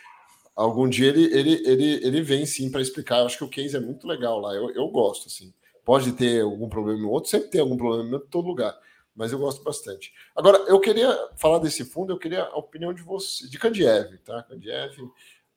algum 0.56 0.88
dia 0.88 1.08
ele, 1.08 1.24
ele, 1.34 1.62
ele, 1.66 2.06
ele 2.06 2.22
vem 2.22 2.46
sim 2.46 2.70
para 2.70 2.80
explicar. 2.80 3.18
Eu 3.18 3.26
acho 3.26 3.36
que 3.36 3.44
o 3.44 3.50
case 3.50 3.76
é 3.76 3.80
muito 3.80 4.06
legal 4.06 4.40
lá. 4.40 4.54
Eu, 4.54 4.70
eu 4.70 4.88
gosto, 4.88 5.28
assim. 5.28 5.52
Pode 5.84 6.12
ter 6.12 6.42
algum 6.42 6.68
problema 6.68 7.00
em 7.00 7.04
outro, 7.04 7.30
sempre 7.30 7.48
tem 7.48 7.60
algum 7.60 7.76
problema 7.76 8.16
em 8.16 8.20
todo 8.28 8.46
lugar, 8.46 8.78
mas 9.14 9.32
eu 9.32 9.38
gosto 9.38 9.62
bastante. 9.64 10.12
Agora, 10.34 10.58
eu 10.68 10.80
queria 10.80 11.12
falar 11.36 11.58
desse 11.58 11.84
fundo, 11.84 12.12
eu 12.12 12.18
queria 12.18 12.44
a 12.44 12.56
opinião 12.56 12.94
de 12.94 13.02
você, 13.02 13.48
de 13.48 13.58
Kandiev, 13.58 14.16
tá? 14.18 14.42
Kandiev, 14.44 14.96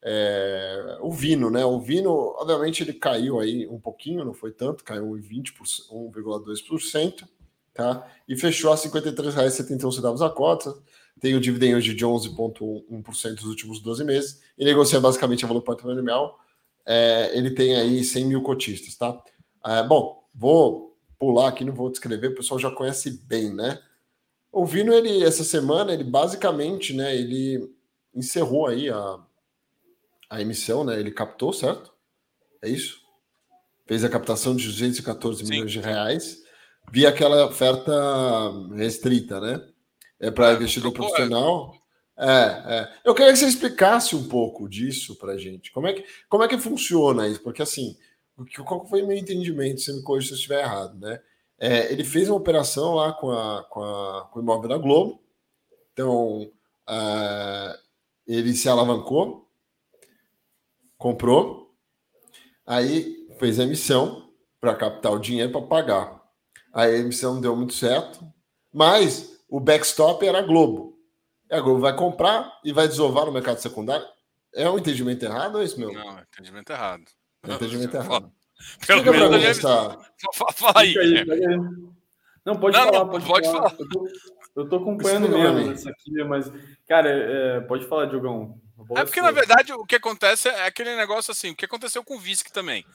é, 0.02 0.98
o 1.00 1.12
Vino, 1.12 1.50
né? 1.50 1.64
O 1.64 1.80
Vino, 1.80 2.10
obviamente, 2.38 2.82
ele 2.82 2.92
caiu 2.92 3.40
aí 3.40 3.66
um 3.66 3.78
pouquinho, 3.78 4.24
não 4.24 4.34
foi 4.34 4.52
tanto, 4.52 4.84
caiu 4.84 5.16
em 5.16 5.22
1,2%, 5.22 7.24
tá? 7.72 8.06
E 8.28 8.36
fechou 8.36 8.72
a 8.72 8.74
R$ 8.74 8.82
53,71 8.82 10.26
a 10.26 10.30
cota. 10.30 10.74
Tem 11.20 11.34
o 11.34 11.40
dividend 11.40 11.76
hoje 11.76 11.94
de 11.94 12.04
11,1% 12.04 13.34
dos 13.34 13.46
últimos 13.46 13.80
12 13.80 14.04
meses 14.04 14.42
e 14.58 14.64
negocia 14.64 15.00
basicamente 15.00 15.44
a 15.44 15.48
valor 15.48 15.62
patrimonial. 15.62 16.38
É, 16.84 17.36
ele 17.36 17.50
tem 17.50 17.74
aí 17.74 18.04
100 18.04 18.26
mil 18.26 18.42
cotistas, 18.42 18.94
tá? 18.94 19.18
É, 19.66 19.82
bom, 19.82 20.22
vou 20.34 20.96
pular 21.18 21.48
aqui, 21.48 21.64
não 21.64 21.74
vou 21.74 21.90
descrever, 21.90 22.28
o 22.28 22.34
pessoal 22.34 22.60
já 22.60 22.70
conhece 22.70 23.22
bem, 23.24 23.52
né? 23.52 23.80
O 24.52 24.64
Vino, 24.64 24.92
ele, 24.92 25.24
essa 25.24 25.44
semana, 25.44 25.92
ele 25.92 26.04
basicamente, 26.04 26.94
né, 26.94 27.14
ele 27.14 27.74
encerrou 28.14 28.66
aí 28.66 28.88
a, 28.88 29.18
a 30.30 30.40
emissão, 30.40 30.84
né? 30.84 30.98
Ele 30.98 31.10
captou, 31.10 31.52
certo? 31.52 31.92
É 32.62 32.68
isso? 32.68 33.00
Fez 33.86 34.04
a 34.04 34.08
captação 34.08 34.56
de 34.56 34.66
214 34.66 35.44
Sim. 35.44 35.50
milhões 35.50 35.72
de 35.72 35.80
reais 35.80 36.42
via 36.90 37.08
aquela 37.08 37.46
oferta 37.46 37.92
restrita, 38.74 39.40
né? 39.40 39.60
É 40.18 40.30
para 40.30 40.52
é, 40.52 40.54
investidor 40.54 40.92
profissional. 40.92 41.74
É, 42.18 42.26
é. 42.26 42.92
Eu 43.04 43.14
queria 43.14 43.32
que 43.32 43.38
você 43.38 43.46
explicasse 43.46 44.16
um 44.16 44.26
pouco 44.28 44.68
disso 44.68 45.16
para 45.16 45.36
gente. 45.36 45.70
Como 45.70 45.86
é 45.86 45.92
que 45.92 46.04
como 46.28 46.42
é 46.42 46.48
que 46.48 46.56
funciona 46.56 47.28
isso? 47.28 47.42
Porque 47.42 47.62
assim, 47.62 47.96
qual 48.64 48.86
foi 48.86 49.02
meu 49.02 49.16
entendimento, 49.16 49.80
se 49.80 49.92
me 49.92 50.02
corrija 50.02 50.28
se 50.28 50.32
eu 50.34 50.36
estiver 50.36 50.62
errado, 50.62 50.98
né? 50.98 51.20
É, 51.58 51.90
ele 51.90 52.04
fez 52.04 52.28
uma 52.28 52.36
operação 52.36 52.94
lá 52.94 53.12
com, 53.14 53.30
a, 53.30 53.64
com, 53.64 53.82
a, 53.82 54.28
com 54.30 54.38
o 54.38 54.42
imóvel 54.42 54.68
da 54.68 54.76
Globo, 54.76 55.22
então 55.92 56.42
uh, 56.42 57.78
ele 58.26 58.52
se 58.52 58.68
alavancou, 58.68 59.50
comprou, 60.98 61.74
aí 62.66 63.26
fez 63.38 63.58
a 63.58 63.64
emissão 63.64 64.30
para 64.60 64.74
captar 64.74 65.12
o 65.12 65.18
dinheiro 65.18 65.52
para 65.52 65.62
pagar. 65.62 66.22
Aí 66.74 66.94
a 66.94 66.98
emissão 66.98 67.34
não 67.34 67.40
deu 67.40 67.56
muito 67.56 67.72
certo, 67.72 68.20
mas 68.70 69.42
o 69.48 69.58
backstop 69.58 70.26
era 70.26 70.40
a 70.40 70.42
Globo. 70.42 70.98
E 71.50 71.54
a 71.54 71.60
Globo 71.60 71.80
vai 71.80 71.96
comprar 71.96 72.60
e 72.62 72.72
vai 72.72 72.86
desovar 72.86 73.24
no 73.24 73.32
mercado 73.32 73.58
secundário. 73.58 74.06
É 74.54 74.68
um 74.68 74.78
entendimento 74.78 75.24
errado 75.24 75.54
ou 75.54 75.62
é 75.62 75.64
isso 75.64 75.78
mesmo? 75.78 75.94
Não, 75.94 76.18
é 76.18 76.22
entendimento 76.22 76.70
errado. 76.70 77.04
Entendimento 77.54 77.96
errado. 77.96 78.32
Pelo 78.86 79.04
menos 79.04 79.44
eu 79.44 79.54
já... 79.54 79.98
Fala 80.54 80.80
aí. 80.80 80.96
aí 80.98 81.24
não, 82.44 82.56
pode 82.56 82.76
não, 82.76 82.84
falar, 82.84 82.98
não, 82.98 83.08
pode, 83.08 83.26
pode 83.26 83.46
falar. 83.46 83.70
falar. 83.70 83.80
Eu, 83.80 83.88
tô, 83.88 84.08
eu 84.56 84.68
tô 84.68 84.76
acompanhando 84.76 85.28
mesmo 85.28 85.72
isso 85.72 85.88
aqui, 85.88 86.12
mas, 86.24 86.50
cara, 86.86 87.08
é, 87.10 87.60
pode 87.62 87.84
falar, 87.86 88.06
Diogão. 88.06 88.60
É 88.96 89.04
porque, 89.04 89.20
na 89.20 89.32
verdade, 89.32 89.72
o 89.72 89.84
que 89.84 89.96
acontece 89.96 90.48
é 90.48 90.64
aquele 90.64 90.94
negócio 90.94 91.32
assim, 91.32 91.50
o 91.50 91.56
que 91.56 91.64
aconteceu 91.64 92.04
com 92.04 92.14
o 92.14 92.20
Visc 92.20 92.48
também. 92.52 92.86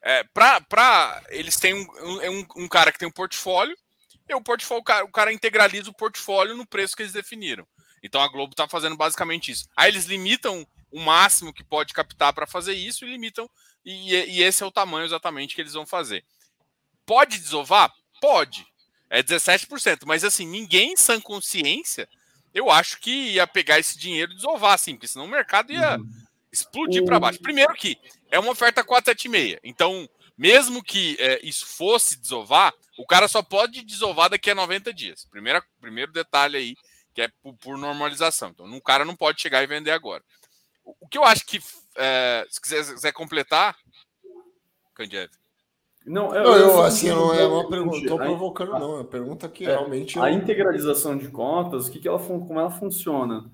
É, 0.00 0.22
pra, 0.32 0.60
pra, 0.60 1.22
eles 1.30 1.56
têm 1.56 1.74
um, 1.74 1.86
um, 2.30 2.46
um 2.64 2.68
cara 2.68 2.92
que 2.92 2.98
tem 3.00 3.08
um 3.08 3.12
portfólio, 3.12 3.76
e 4.28 4.34
o 4.34 4.40
portfólio, 4.40 4.80
o 4.80 4.84
cara, 4.84 5.04
o 5.04 5.10
cara 5.10 5.32
integraliza 5.32 5.90
o 5.90 5.94
portfólio 5.94 6.56
no 6.56 6.64
preço 6.64 6.94
que 6.94 7.02
eles 7.02 7.12
definiram. 7.12 7.66
Então 8.00 8.22
a 8.22 8.28
Globo 8.28 8.52
está 8.52 8.68
fazendo 8.68 8.96
basicamente 8.96 9.50
isso. 9.50 9.68
Aí 9.76 9.90
eles 9.90 10.06
limitam 10.06 10.64
o 10.92 11.00
máximo 11.00 11.52
que 11.52 11.64
pode 11.64 11.92
captar 11.92 12.32
para 12.32 12.46
fazer 12.46 12.74
isso 12.74 13.04
e 13.04 13.10
limitam 13.10 13.50
e, 13.84 14.14
e, 14.14 14.42
esse 14.42 14.62
é 14.62 14.66
o 14.66 14.70
tamanho 14.70 15.04
exatamente 15.04 15.54
que 15.54 15.60
eles 15.60 15.72
vão 15.72 15.86
fazer. 15.86 16.24
Pode 17.06 17.38
desovar? 17.38 17.92
Pode. 18.20 18.66
É 19.08 19.22
17%. 19.22 20.00
Mas 20.04 20.24
assim, 20.24 20.46
ninguém 20.46 20.96
sem 20.96 21.20
consciência, 21.20 22.08
eu 22.54 22.70
acho 22.70 23.00
que 23.00 23.32
ia 23.32 23.46
pegar 23.46 23.78
esse 23.78 23.98
dinheiro 23.98 24.32
e 24.32 24.36
desovar, 24.36 24.74
assim, 24.74 24.94
porque 24.94 25.08
senão 25.08 25.24
o 25.24 25.28
mercado 25.28 25.72
ia 25.72 25.98
uhum. 25.98 26.08
explodir 26.52 27.04
para 27.04 27.20
baixo. 27.20 27.40
Primeiro 27.40 27.74
que 27.74 27.98
é 28.30 28.38
uma 28.38 28.52
oferta 28.52 28.84
476. 28.84 29.58
Então, 29.64 30.08
mesmo 30.36 30.82
que 30.82 31.16
é, 31.18 31.40
isso 31.42 31.66
fosse 31.66 32.18
desovar, 32.18 32.72
O 32.96 33.06
cara 33.06 33.28
só 33.28 33.42
pode 33.42 33.82
desovar 33.82 34.28
daqui 34.28 34.50
a 34.50 34.54
90 34.54 34.92
dias. 34.92 35.24
Primeira, 35.24 35.64
primeiro 35.80 36.12
detalhe 36.12 36.56
aí, 36.56 36.76
que 37.14 37.22
é 37.22 37.28
por, 37.42 37.54
por 37.54 37.78
normalização. 37.78 38.50
Então, 38.50 38.66
um 38.66 38.80
cara 38.80 39.04
não 39.04 39.16
pode 39.16 39.40
chegar 39.40 39.62
e 39.62 39.66
vender 39.66 39.90
agora. 39.90 40.22
O, 40.84 41.08
que 41.08 41.18
eu 41.18 41.24
acho 41.24 41.46
que, 41.46 41.60
é, 41.96 42.46
se 42.48 42.60
quiser, 42.60 42.84
se 42.84 42.94
quiser 42.94 43.12
completar, 43.12 43.76
Candiev. 44.94 45.30
Não, 46.06 46.34
eu, 46.34 46.44
não, 46.44 46.56
eu, 46.56 46.82
assim, 46.82 47.08
não 47.08 47.34
é 47.34 47.46
uma 47.46 47.68
pergunta, 47.68 47.98
estou 47.98 48.18
provocando, 48.18 48.72
não. 48.72 48.92
É 48.92 48.94
uma 48.96 49.04
pergunta 49.04 49.48
que 49.48 49.64
é, 49.64 49.68
realmente. 49.68 50.18
A 50.18 50.30
integralização 50.30 51.16
de 51.16 51.28
contas, 51.28 51.86
o 51.86 51.90
que, 51.90 51.98
que 51.98 52.08
ela, 52.08 52.18
como 52.18 52.58
ela 52.58 52.70
funciona? 52.70 53.50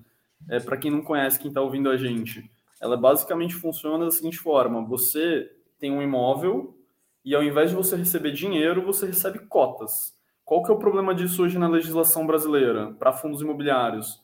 É, 0.49 0.59
Para 0.59 0.77
quem 0.77 0.89
não 0.89 1.01
conhece, 1.01 1.39
quem 1.39 1.49
está 1.49 1.61
ouvindo 1.61 1.89
a 1.89 1.97
gente, 1.97 2.49
ela 2.79 2.95
basicamente 2.95 3.53
funciona 3.53 4.05
da 4.05 4.11
seguinte 4.11 4.37
forma: 4.37 4.85
você 4.85 5.51
tem 5.79 5.91
um 5.91 6.01
imóvel 6.01 6.77
e 7.23 7.35
ao 7.35 7.43
invés 7.43 7.69
de 7.69 7.75
você 7.75 7.95
receber 7.95 8.31
dinheiro, 8.31 8.85
você 8.85 9.05
recebe 9.05 9.39
cotas. 9.39 10.15
Qual 10.45 10.63
que 10.63 10.71
é 10.71 10.73
o 10.73 10.79
problema 10.79 11.13
disso 11.13 11.43
hoje 11.43 11.59
na 11.59 11.67
legislação 11.67 12.25
brasileira 12.25 12.93
para 12.93 13.11
fundos 13.11 13.41
imobiliários? 13.41 14.21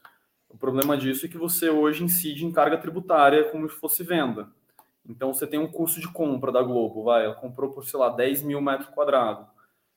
O 0.53 0.57
problema 0.57 0.95
disso 0.95 1.25
é 1.25 1.29
que 1.29 1.37
você 1.37 1.69
hoje 1.69 2.03
incide 2.03 2.45
em 2.45 2.51
carga 2.51 2.77
tributária 2.77 3.43
como 3.45 3.67
se 3.67 3.75
fosse 3.75 4.03
venda. 4.03 4.47
Então 5.09 5.33
você 5.33 5.47
tem 5.47 5.59
um 5.59 5.67
custo 5.67 5.99
de 5.99 6.07
compra 6.07 6.51
da 6.51 6.61
Globo, 6.61 7.03
vai, 7.03 7.25
ela 7.25 7.35
comprou 7.35 7.71
por, 7.71 7.83
sei 7.85 7.99
lá, 7.99 8.09
10 8.09 8.43
mil 8.43 8.61
metros 8.61 8.89
quadrados 8.89 9.45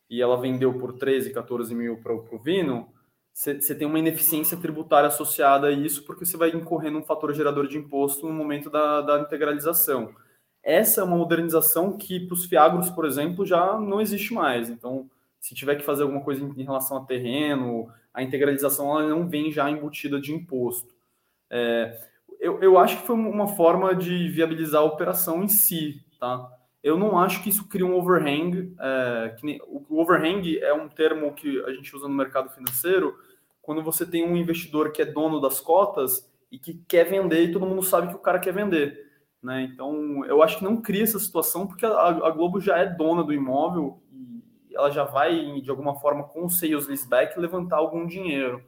e 0.08 0.22
ela 0.22 0.40
vendeu 0.40 0.78
por 0.78 0.92
13, 0.94 1.32
14 1.32 1.74
mil 1.74 1.98
para 1.98 2.12
o 2.12 2.38
Vino, 2.38 2.88
você, 3.32 3.60
você 3.60 3.74
tem 3.74 3.86
uma 3.86 3.98
ineficiência 3.98 4.56
tributária 4.56 5.08
associada 5.08 5.66
a 5.66 5.70
isso, 5.70 6.04
porque 6.04 6.24
você 6.24 6.38
vai 6.38 6.48
incorrer 6.48 6.90
num 6.90 7.02
fator 7.02 7.34
gerador 7.34 7.68
de 7.68 7.76
imposto 7.76 8.26
no 8.26 8.32
momento 8.32 8.70
da, 8.70 9.02
da 9.02 9.20
integralização. 9.20 10.14
Essa 10.62 11.02
é 11.02 11.04
uma 11.04 11.18
modernização 11.18 11.98
que 11.98 12.20
para 12.20 12.34
os 12.34 12.46
fiagros, 12.46 12.88
por 12.88 13.04
exemplo, 13.04 13.44
já 13.44 13.78
não 13.78 14.00
existe 14.00 14.32
mais. 14.32 14.70
Então, 14.70 15.10
se 15.38 15.54
tiver 15.54 15.76
que 15.76 15.84
fazer 15.84 16.04
alguma 16.04 16.22
coisa 16.22 16.42
em 16.42 16.62
relação 16.62 16.96
a 16.96 17.04
terreno, 17.04 17.88
a 18.16 18.22
integralização 18.22 18.98
ela 18.98 19.06
não 19.10 19.28
vem 19.28 19.52
já 19.52 19.70
embutida 19.70 20.18
de 20.18 20.32
imposto. 20.32 20.94
É, 21.50 22.00
eu, 22.40 22.62
eu 22.62 22.78
acho 22.78 22.96
que 22.98 23.06
foi 23.06 23.14
uma 23.14 23.46
forma 23.46 23.94
de 23.94 24.30
viabilizar 24.30 24.80
a 24.80 24.86
operação 24.86 25.44
em 25.44 25.48
si, 25.48 26.02
tá? 26.18 26.50
Eu 26.82 26.96
não 26.96 27.18
acho 27.18 27.42
que 27.42 27.50
isso 27.50 27.68
cria 27.68 27.84
um 27.84 27.94
overhang. 27.94 28.74
É, 28.80 29.36
nem, 29.42 29.60
o 29.66 30.00
overhang 30.00 30.58
é 30.60 30.72
um 30.72 30.88
termo 30.88 31.34
que 31.34 31.62
a 31.64 31.72
gente 31.72 31.94
usa 31.94 32.08
no 32.08 32.14
mercado 32.14 32.48
financeiro 32.48 33.14
quando 33.60 33.82
você 33.82 34.06
tem 34.06 34.26
um 34.26 34.36
investidor 34.36 34.92
que 34.92 35.02
é 35.02 35.04
dono 35.04 35.38
das 35.38 35.60
cotas 35.60 36.26
e 36.50 36.58
que 36.58 36.82
quer 36.88 37.04
vender 37.04 37.42
e 37.42 37.52
todo 37.52 37.66
mundo 37.66 37.82
sabe 37.82 38.08
que 38.08 38.14
o 38.14 38.20
cara 38.20 38.38
quer 38.38 38.54
vender. 38.54 39.10
Né? 39.42 39.68
Então, 39.70 40.24
eu 40.24 40.42
acho 40.42 40.58
que 40.58 40.64
não 40.64 40.80
cria 40.80 41.02
essa 41.02 41.18
situação 41.18 41.66
porque 41.66 41.84
a, 41.84 41.90
a 41.90 42.30
Globo 42.30 42.60
já 42.60 42.78
é 42.78 42.86
dona 42.86 43.22
do 43.22 43.34
imóvel 43.34 44.00
ela 44.76 44.90
já 44.90 45.04
vai, 45.04 45.60
de 45.60 45.70
alguma 45.70 45.98
forma, 45.98 46.24
com 46.24 46.46
o 46.46 46.50
sales 46.50 46.86
leaseback, 46.86 47.38
levantar 47.38 47.76
algum 47.76 48.06
dinheiro. 48.06 48.62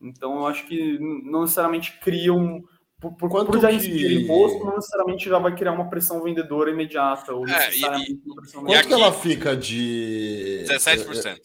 Então, 0.00 0.36
eu 0.36 0.46
acho 0.46 0.66
que 0.66 0.98
não 0.98 1.42
necessariamente 1.42 1.98
cria 2.00 2.32
um, 2.32 2.62
por, 3.00 3.12
por, 3.14 3.30
Quanto 3.30 3.50
por 3.50 3.60
já 3.60 3.70
que... 3.70 4.14
imposto, 4.14 4.64
não 4.64 4.76
necessariamente 4.76 5.28
já 5.28 5.38
vai 5.38 5.54
criar 5.54 5.72
uma 5.72 5.88
pressão 5.88 6.22
vendedora 6.22 6.70
imediata. 6.70 7.32
Ou 7.32 7.48
é, 7.48 7.74
e, 7.74 7.78
e, 7.78 7.80
Quanto 7.80 8.72
aqui, 8.74 8.86
que 8.86 8.92
ela 8.92 9.12
fica 9.12 9.56
de. 9.56 10.64
17%. 10.68 11.40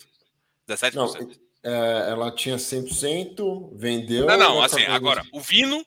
17%. 0.68 0.94
Não, 0.96 1.32
é, 1.64 2.12
ela 2.12 2.30
tinha 2.32 2.58
100%, 2.58 3.72
vendeu. 3.74 4.26
Não, 4.26 4.38
não, 4.38 4.62
assim, 4.62 4.84
agora, 4.84 5.24
o 5.32 5.40
Vino, 5.40 5.84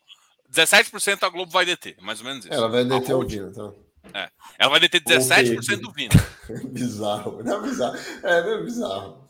17% 0.50 1.22
a 1.22 1.28
Globo 1.28 1.52
vai 1.52 1.66
deter, 1.66 1.96
mais 2.00 2.20
ou 2.20 2.26
menos 2.26 2.46
isso. 2.46 2.54
Ela 2.54 2.68
vai 2.68 2.84
deter 2.84 3.14
o 3.14 3.26
Vino, 3.26 3.48
então. 3.48 3.87
É. 4.14 4.30
Ela 4.58 4.70
vai 4.70 4.80
deter 4.80 5.00
17% 5.00 5.80
do 5.80 5.92
Vino. 5.92 6.14
bizarro, 6.70 7.42
não 7.42 7.56
é 7.56 7.60
bizarro. 7.60 7.96
É, 8.22 8.42
não 8.42 8.52
é 8.52 8.62
bizarro. 8.62 9.28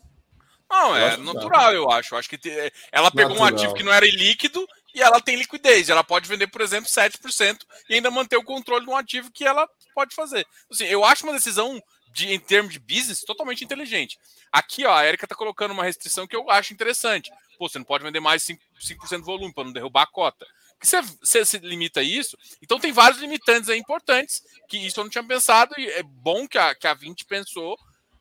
Não, 0.69 0.95
é 0.95 1.17
natural, 1.17 1.73
eu 1.73 1.89
acho. 1.89 2.13
Eu 2.13 2.19
acho 2.19 2.29
que 2.29 2.37
te... 2.37 2.51
ela 2.91 3.09
pegou 3.09 3.35
natural. 3.35 3.51
um 3.51 3.55
ativo 3.55 3.73
que 3.73 3.83
não 3.83 3.91
era 3.91 4.05
ilíquido 4.05 4.67
e 4.93 5.01
ela 5.01 5.19
tem 5.19 5.35
liquidez. 5.35 5.89
Ela 5.89 6.03
pode 6.03 6.29
vender, 6.29 6.47
por 6.47 6.61
exemplo, 6.61 6.89
7% 6.89 7.59
e 7.89 7.95
ainda 7.95 8.11
manter 8.11 8.37
o 8.37 8.43
controle 8.43 8.85
de 8.85 8.91
um 8.91 8.95
ativo 8.95 9.31
que 9.31 9.45
ela 9.45 9.67
pode 9.95 10.13
fazer. 10.13 10.45
Assim, 10.71 10.85
eu 10.85 11.03
acho 11.03 11.23
uma 11.23 11.33
decisão 11.33 11.81
de, 12.13 12.31
em 12.31 12.39
termos 12.39 12.73
de 12.73 12.79
business 12.79 13.21
totalmente 13.21 13.63
inteligente. 13.63 14.19
Aqui, 14.51 14.85
ó, 14.85 14.93
a 14.93 15.05
Erika 15.05 15.25
está 15.25 15.35
colocando 15.35 15.71
uma 15.71 15.83
restrição 15.83 16.27
que 16.27 16.35
eu 16.35 16.49
acho 16.51 16.73
interessante. 16.73 17.31
Pô, 17.57 17.67
você 17.67 17.79
não 17.79 17.85
pode 17.85 18.03
vender 18.03 18.19
mais 18.19 18.43
5%, 18.43 18.59
5 18.79 19.17
do 19.17 19.25
volume 19.25 19.53
para 19.53 19.63
não 19.63 19.73
derrubar 19.73 20.03
a 20.03 20.07
cota. 20.07 20.45
Que 20.79 20.87
você, 20.87 21.01
você 21.01 21.45
se 21.45 21.57
limita 21.59 21.99
a 21.99 22.03
isso. 22.03 22.37
Então 22.61 22.79
tem 22.79 22.91
vários 22.91 23.19
limitantes 23.19 23.69
aí 23.69 23.77
importantes 23.77 24.41
que 24.67 24.77
isso 24.77 24.99
eu 24.99 25.03
não 25.03 25.11
tinha 25.11 25.23
pensado 25.23 25.73
e 25.77 25.87
é 25.89 26.03
bom 26.03 26.47
que 26.47 26.57
a, 26.57 26.73
que 26.73 26.87
a 26.87 26.93
20 26.93 27.25
pensou 27.25 27.77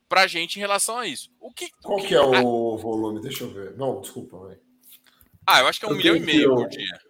para 0.09 0.23
a 0.23 0.27
gente 0.27 0.57
em 0.57 0.61
relação 0.61 0.99
a 0.99 1.07
isso. 1.07 1.31
O 1.39 1.53
que, 1.53 1.71
Qual 1.83 1.99
o 1.99 2.03
que, 2.03 2.09
que 2.09 2.15
é 2.15 2.21
o 2.21 2.35
a... 2.35 2.41
volume? 2.41 3.21
Deixa 3.21 3.45
eu 3.45 3.51
ver. 3.51 3.77
Não, 3.77 4.01
desculpa, 4.01 4.49
véio. 4.49 4.61
Ah, 5.47 5.61
eu 5.61 5.67
acho 5.67 5.79
que 5.79 5.87
é 5.87 5.89
um 5.89 5.93
eu 5.93 5.97
milhão 5.97 6.17
e 6.17 6.21
meio 6.21 6.55
por 6.55 6.69
dia. 6.69 7.01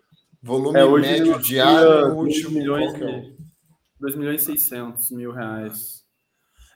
Volume 0.43 0.79
é, 0.79 0.87
médio 0.87 1.39
diário, 1.41 2.15
último. 2.15 2.51
Milhões, 2.51 2.95
é 2.95 3.33
2 4.01 4.17
milhões 4.17 4.43
e 4.43 4.45
600 4.45 5.11
mil 5.11 5.33
reais. 5.33 5.98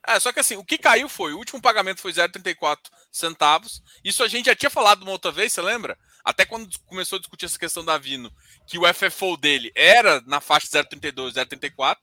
É, 0.06 0.18
só 0.18 0.32
que 0.32 0.40
assim, 0.40 0.56
o 0.56 0.64
que 0.64 0.76
caiu 0.76 1.08
foi, 1.08 1.32
o 1.32 1.38
último 1.38 1.62
pagamento 1.62 2.00
foi 2.00 2.12
0,34 2.12 2.78
centavos. 3.10 3.82
Isso 4.02 4.22
a 4.24 4.28
gente 4.28 4.46
já 4.46 4.54
tinha 4.54 4.70
falado 4.70 5.02
uma 5.02 5.12
outra 5.12 5.30
vez, 5.30 5.52
você 5.52 5.62
lembra? 5.62 5.96
Até 6.24 6.44
quando 6.44 6.68
começou 6.86 7.16
a 7.16 7.20
discutir 7.20 7.46
essa 7.46 7.58
questão 7.58 7.84
da 7.84 7.98
Vino, 7.98 8.32
que 8.66 8.78
o 8.78 8.94
FFO 8.94 9.36
dele 9.36 9.70
era 9.74 10.20
na 10.22 10.40
faixa 10.40 10.66
0,32, 10.66 11.34
0,34. 11.34 11.96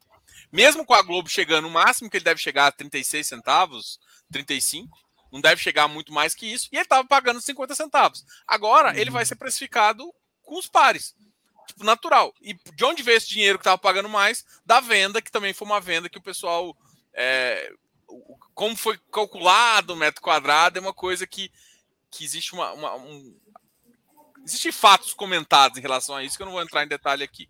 Mesmo 0.52 0.84
com 0.84 0.94
a 0.94 1.02
Globo 1.02 1.28
chegando, 1.28 1.68
o 1.68 1.70
máximo 1.70 2.08
que 2.08 2.16
ele 2.16 2.24
deve 2.24 2.40
chegar 2.40 2.66
a 2.66 2.72
36 2.72 3.26
centavos, 3.26 3.98
35 4.32 4.98
não 5.30 5.40
deve 5.40 5.62
chegar 5.62 5.86
muito 5.88 6.12
mais 6.12 6.34
que 6.34 6.46
isso, 6.46 6.68
e 6.72 6.76
ele 6.76 6.82
estava 6.82 7.06
pagando 7.06 7.40
50 7.40 7.74
centavos. 7.74 8.24
Agora, 8.46 8.90
uhum. 8.90 8.98
ele 8.98 9.10
vai 9.10 9.24
ser 9.24 9.36
precificado 9.36 10.12
com 10.42 10.58
os 10.58 10.66
pares. 10.66 11.14
Tipo, 11.68 11.84
natural. 11.84 12.34
E 12.40 12.54
de 12.74 12.84
onde 12.84 13.02
veio 13.02 13.16
esse 13.16 13.28
dinheiro 13.28 13.58
que 13.58 13.62
estava 13.62 13.78
pagando 13.78 14.08
mais? 14.08 14.44
Da 14.66 14.80
venda, 14.80 15.22
que 15.22 15.30
também 15.30 15.52
foi 15.52 15.66
uma 15.66 15.80
venda 15.80 16.08
que 16.08 16.18
o 16.18 16.22
pessoal. 16.22 16.76
É, 17.14 17.72
como 18.54 18.76
foi 18.76 18.98
calculado 19.10 19.92
o 19.92 19.96
metro 19.96 20.20
quadrado, 20.20 20.78
é 20.78 20.80
uma 20.80 20.94
coisa 20.94 21.26
que, 21.26 21.50
que 22.10 22.24
existe 22.24 22.52
uma. 22.52 22.72
uma 22.72 22.96
um, 22.96 23.36
Existem 24.44 24.72
fatos 24.72 25.12
comentados 25.12 25.78
em 25.78 25.82
relação 25.82 26.16
a 26.16 26.24
isso, 26.24 26.36
que 26.36 26.42
eu 26.42 26.46
não 26.46 26.54
vou 26.54 26.62
entrar 26.62 26.82
em 26.82 26.88
detalhe 26.88 27.22
aqui. 27.22 27.46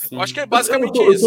Sim. 0.00 0.16
Eu 0.16 0.22
acho 0.22 0.32
que 0.32 0.40
é 0.40 0.46
basicamente 0.46 0.98
eu, 0.98 1.04
eu, 1.04 1.12
isso. 1.12 1.26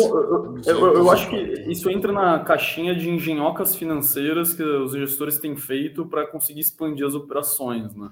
Eu, 0.65 0.93
eu, 0.95 1.11
acho 1.11 1.29
que 1.29 1.37
isso 1.71 1.91
entra 1.91 2.11
na 2.11 2.39
caixinha 2.39 2.95
de 2.95 3.07
engenhocas 3.07 3.75
financeiras 3.75 4.53
que 4.53 4.63
os 4.63 4.93
gestores 4.93 5.37
têm 5.37 5.55
feito 5.55 6.07
para 6.07 6.25
conseguir 6.25 6.61
expandir 6.61 7.05
as 7.05 7.13
operações, 7.13 7.93
né? 7.95 8.11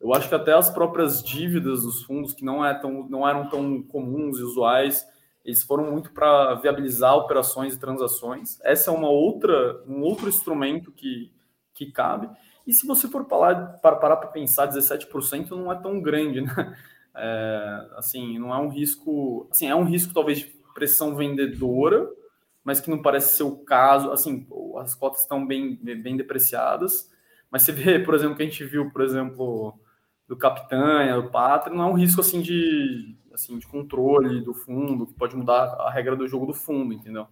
Eu 0.00 0.14
acho 0.14 0.28
que 0.28 0.34
até 0.34 0.52
as 0.52 0.70
próprias 0.70 1.22
dívidas 1.22 1.82
dos 1.82 2.02
fundos, 2.02 2.32
que 2.32 2.44
não, 2.44 2.64
é 2.64 2.72
tão, 2.74 3.08
não 3.08 3.26
eram 3.26 3.48
tão 3.48 3.82
comuns 3.82 4.38
e 4.38 4.42
usuais, 4.42 5.04
eles 5.46 5.62
foram 5.62 5.92
muito 5.92 6.10
para 6.10 6.56
viabilizar 6.56 7.16
operações 7.16 7.72
e 7.72 7.78
transações. 7.78 8.58
Essa 8.64 8.90
é 8.90 8.92
uma 8.92 9.08
outra, 9.08 9.80
um 9.86 10.02
outro 10.02 10.28
instrumento 10.28 10.90
que, 10.90 11.32
que 11.72 11.86
cabe. 11.92 12.28
E 12.66 12.72
se 12.72 12.84
você 12.84 13.06
for 13.06 13.24
parar 13.26 13.78
para 13.80 14.26
pensar, 14.26 14.66
17% 14.66 15.50
não 15.50 15.70
é 15.70 15.76
tão 15.76 16.02
grande, 16.02 16.42
né? 16.42 16.76
É, 17.18 17.88
assim, 17.96 18.38
não 18.38 18.54
é 18.54 18.58
um 18.58 18.68
risco. 18.68 19.48
Assim, 19.50 19.66
é 19.66 19.74
um 19.74 19.84
risco 19.84 20.12
talvez 20.12 20.40
de 20.40 20.54
pressão 20.74 21.16
vendedora, 21.16 22.06
mas 22.62 22.78
que 22.78 22.90
não 22.90 23.00
parece 23.00 23.38
ser 23.38 23.42
o 23.42 23.56
caso. 23.56 24.12
Assim, 24.12 24.46
as 24.76 24.94
cotas 24.94 25.22
estão 25.22 25.46
bem, 25.46 25.76
bem 25.76 26.14
depreciadas, 26.14 27.10
mas 27.50 27.62
você 27.62 27.72
vê, 27.72 27.98
por 27.98 28.12
exemplo, 28.14 28.36
que 28.36 28.42
a 28.42 28.44
gente 28.44 28.62
viu, 28.64 28.90
por 28.90 29.00
exemplo, 29.00 29.80
do 30.28 30.36
Capitanha, 30.36 31.20
do 31.20 31.30
Pátria, 31.30 31.74
não 31.74 31.84
é 31.84 31.86
um 31.86 31.94
risco 31.94 32.20
assim 32.20 32.40
de, 32.40 33.16
assim, 33.32 33.58
de 33.58 33.66
controle 33.66 34.40
do 34.40 34.52
fundo, 34.52 35.06
que 35.06 35.14
pode 35.14 35.36
mudar 35.36 35.64
a 35.80 35.90
regra 35.90 36.16
do 36.16 36.26
jogo 36.26 36.46
do 36.46 36.54
fundo, 36.54 36.92
entendeu? 36.92 37.26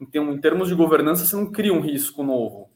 Então, 0.00 0.32
em 0.32 0.40
termos 0.40 0.68
de 0.68 0.74
governança, 0.74 1.24
você 1.24 1.36
não 1.36 1.46
cria 1.46 1.72
um 1.72 1.80
risco 1.80 2.22
novo. 2.24 2.68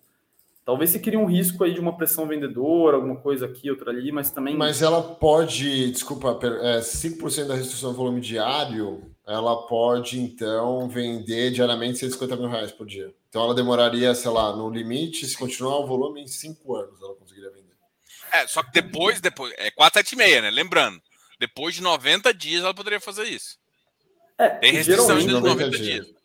Talvez 0.65 0.91
se 0.91 0.99
crie 0.99 1.17
um 1.17 1.27
risco 1.27 1.63
aí 1.63 1.73
de 1.73 1.81
uma 1.81 1.97
pressão 1.97 2.27
vendedora, 2.27 2.97
alguma 2.97 3.17
coisa 3.17 3.47
aqui, 3.47 3.71
outra 3.71 3.91
ali, 3.91 4.11
mas 4.11 4.33
também. 4.33 4.57
Mas 4.57 4.83
ela 4.83 5.01
pode, 5.01 5.93
desculpa, 5.93 6.39
é, 6.43 6.81
5% 6.81 7.47
da 7.47 7.55
restrição 7.55 7.93
do 7.93 7.97
volume 7.97 8.21
diário, 8.21 9.03
ela 9.25 9.67
pode 9.69 10.21
então 10.21 10.89
vender 10.89 11.53
diariamente 11.53 11.99
150 11.99 12.37
mil 12.37 12.49
reais 12.49 12.73
por 12.73 12.85
dia. 12.85 13.15
Então 13.29 13.45
ela 13.45 13.55
demoraria, 13.55 14.13
sei 14.13 14.31
lá, 14.31 14.57
no 14.57 14.69
limite, 14.69 15.27
se 15.27 15.39
continuar 15.39 15.79
o 15.79 15.87
volume, 15.87 16.23
em 16.23 16.27
5 16.27 16.75
anos 16.75 17.01
ela. 17.01 17.15
É, 18.33 18.47
só 18.47 18.63
que 18.63 18.73
depois, 18.73 19.21
depois 19.21 19.53
é 19.57 19.71
476, 19.71 20.43
né? 20.43 20.51
Lembrando, 20.51 21.01
depois 21.39 21.75
de 21.75 21.83
90 21.83 22.33
dias 22.35 22.63
ela 22.63 22.75
poderia 22.75 23.01
fazer 23.01 23.25
isso. 23.25 23.59
É, 24.39 24.49
Tem 24.51 24.73
restrição 24.73 25.19
de 25.19 25.27
90, 25.27 25.49
90 25.49 25.71
dias. 25.71 26.05
dias. 26.05 26.17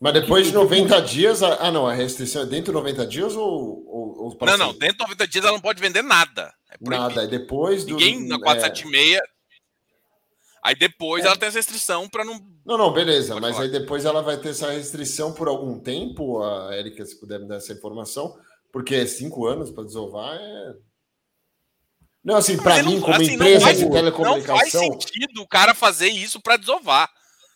Mas 0.00 0.12
depois 0.12 0.46
de 0.46 0.52
90 0.52 1.02
dias. 1.02 1.42
Ah, 1.42 1.72
não, 1.72 1.86
a 1.86 1.92
restrição 1.92 2.42
é 2.42 2.46
dentro 2.46 2.72
de 2.72 2.78
90 2.78 3.06
dias 3.06 3.34
ou. 3.34 3.84
ou, 3.86 4.36
ou 4.40 4.46
não, 4.46 4.56
não, 4.56 4.72
dentro 4.72 4.98
de 4.98 5.02
90 5.02 5.28
dias 5.28 5.44
ela 5.44 5.54
não 5.54 5.60
pode 5.60 5.80
vender 5.80 6.02
nada. 6.02 6.54
É 6.70 6.76
nada, 6.88 7.24
e 7.24 7.28
depois 7.28 7.84
do. 7.84 7.96
Ninguém 7.96 8.28
na 8.28 8.38
476. 8.38 9.16
É... 9.16 9.22
Aí 10.62 10.74
depois 10.76 11.24
é. 11.24 11.26
ela 11.26 11.36
tem 11.36 11.48
essa 11.48 11.58
restrição 11.58 12.08
para 12.08 12.24
não. 12.24 12.40
Não, 12.64 12.78
não, 12.78 12.92
beleza, 12.92 13.34
mas 13.40 13.56
falar. 13.56 13.64
aí 13.64 13.72
depois 13.72 14.04
ela 14.04 14.22
vai 14.22 14.36
ter 14.36 14.50
essa 14.50 14.70
restrição 14.70 15.32
por 15.32 15.48
algum 15.48 15.80
tempo, 15.80 16.42
a 16.42 16.76
Erika, 16.76 17.04
se 17.04 17.18
puder 17.18 17.40
me 17.40 17.48
dar 17.48 17.56
essa 17.56 17.72
informação, 17.72 18.36
Porque 18.72 19.06
cinco 19.06 19.46
anos 19.46 19.70
para 19.70 19.84
desovar 19.84 20.36
é. 20.36 20.74
Não, 22.28 22.36
assim, 22.36 22.58
para 22.58 22.82
mim, 22.82 23.00
como 23.00 23.14
assim, 23.14 23.36
empresa 23.36 23.60
faz, 23.64 23.78
de 23.78 23.90
telecomunicação. 23.90 24.54
Não 24.54 24.60
faz 24.60 24.70
sentido 24.70 25.40
o 25.40 25.48
cara 25.48 25.72
fazer 25.72 26.08
isso 26.08 26.38
para 26.42 26.58
desovar. 26.58 27.08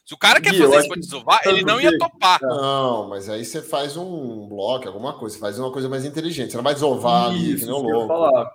Se 0.03 0.15
o 0.15 0.16
cara 0.16 0.40
quer 0.40 0.55
fazer 0.55 0.78
isso 0.78 0.89
para 0.89 1.01
desovar, 1.01 1.40
ele 1.44 1.62
não 1.62 1.78
ia 1.78 1.99
topar. 1.99 2.40
Não, 2.40 3.07
mas 3.07 3.28
aí 3.28 3.44
você 3.44 3.61
faz 3.61 3.99
um 3.99 4.49
bloco, 4.49 4.89
alguma 4.89 5.12
coisa, 5.19 5.35
você 5.35 5.40
faz 5.40 5.59
uma 5.59 5.70
coisa 5.70 5.90
mais 5.90 6.07
inteligente. 6.07 6.53
Você 6.53 6.57
não 6.57 6.65
vai 6.65 6.73
desovar 6.73 7.35
isso, 7.35 7.44
ali, 7.44 7.57
que 7.57 7.66
nem 7.66 7.74
o 7.74 7.82
louco. 7.82 8.09
Falar. 8.09 8.51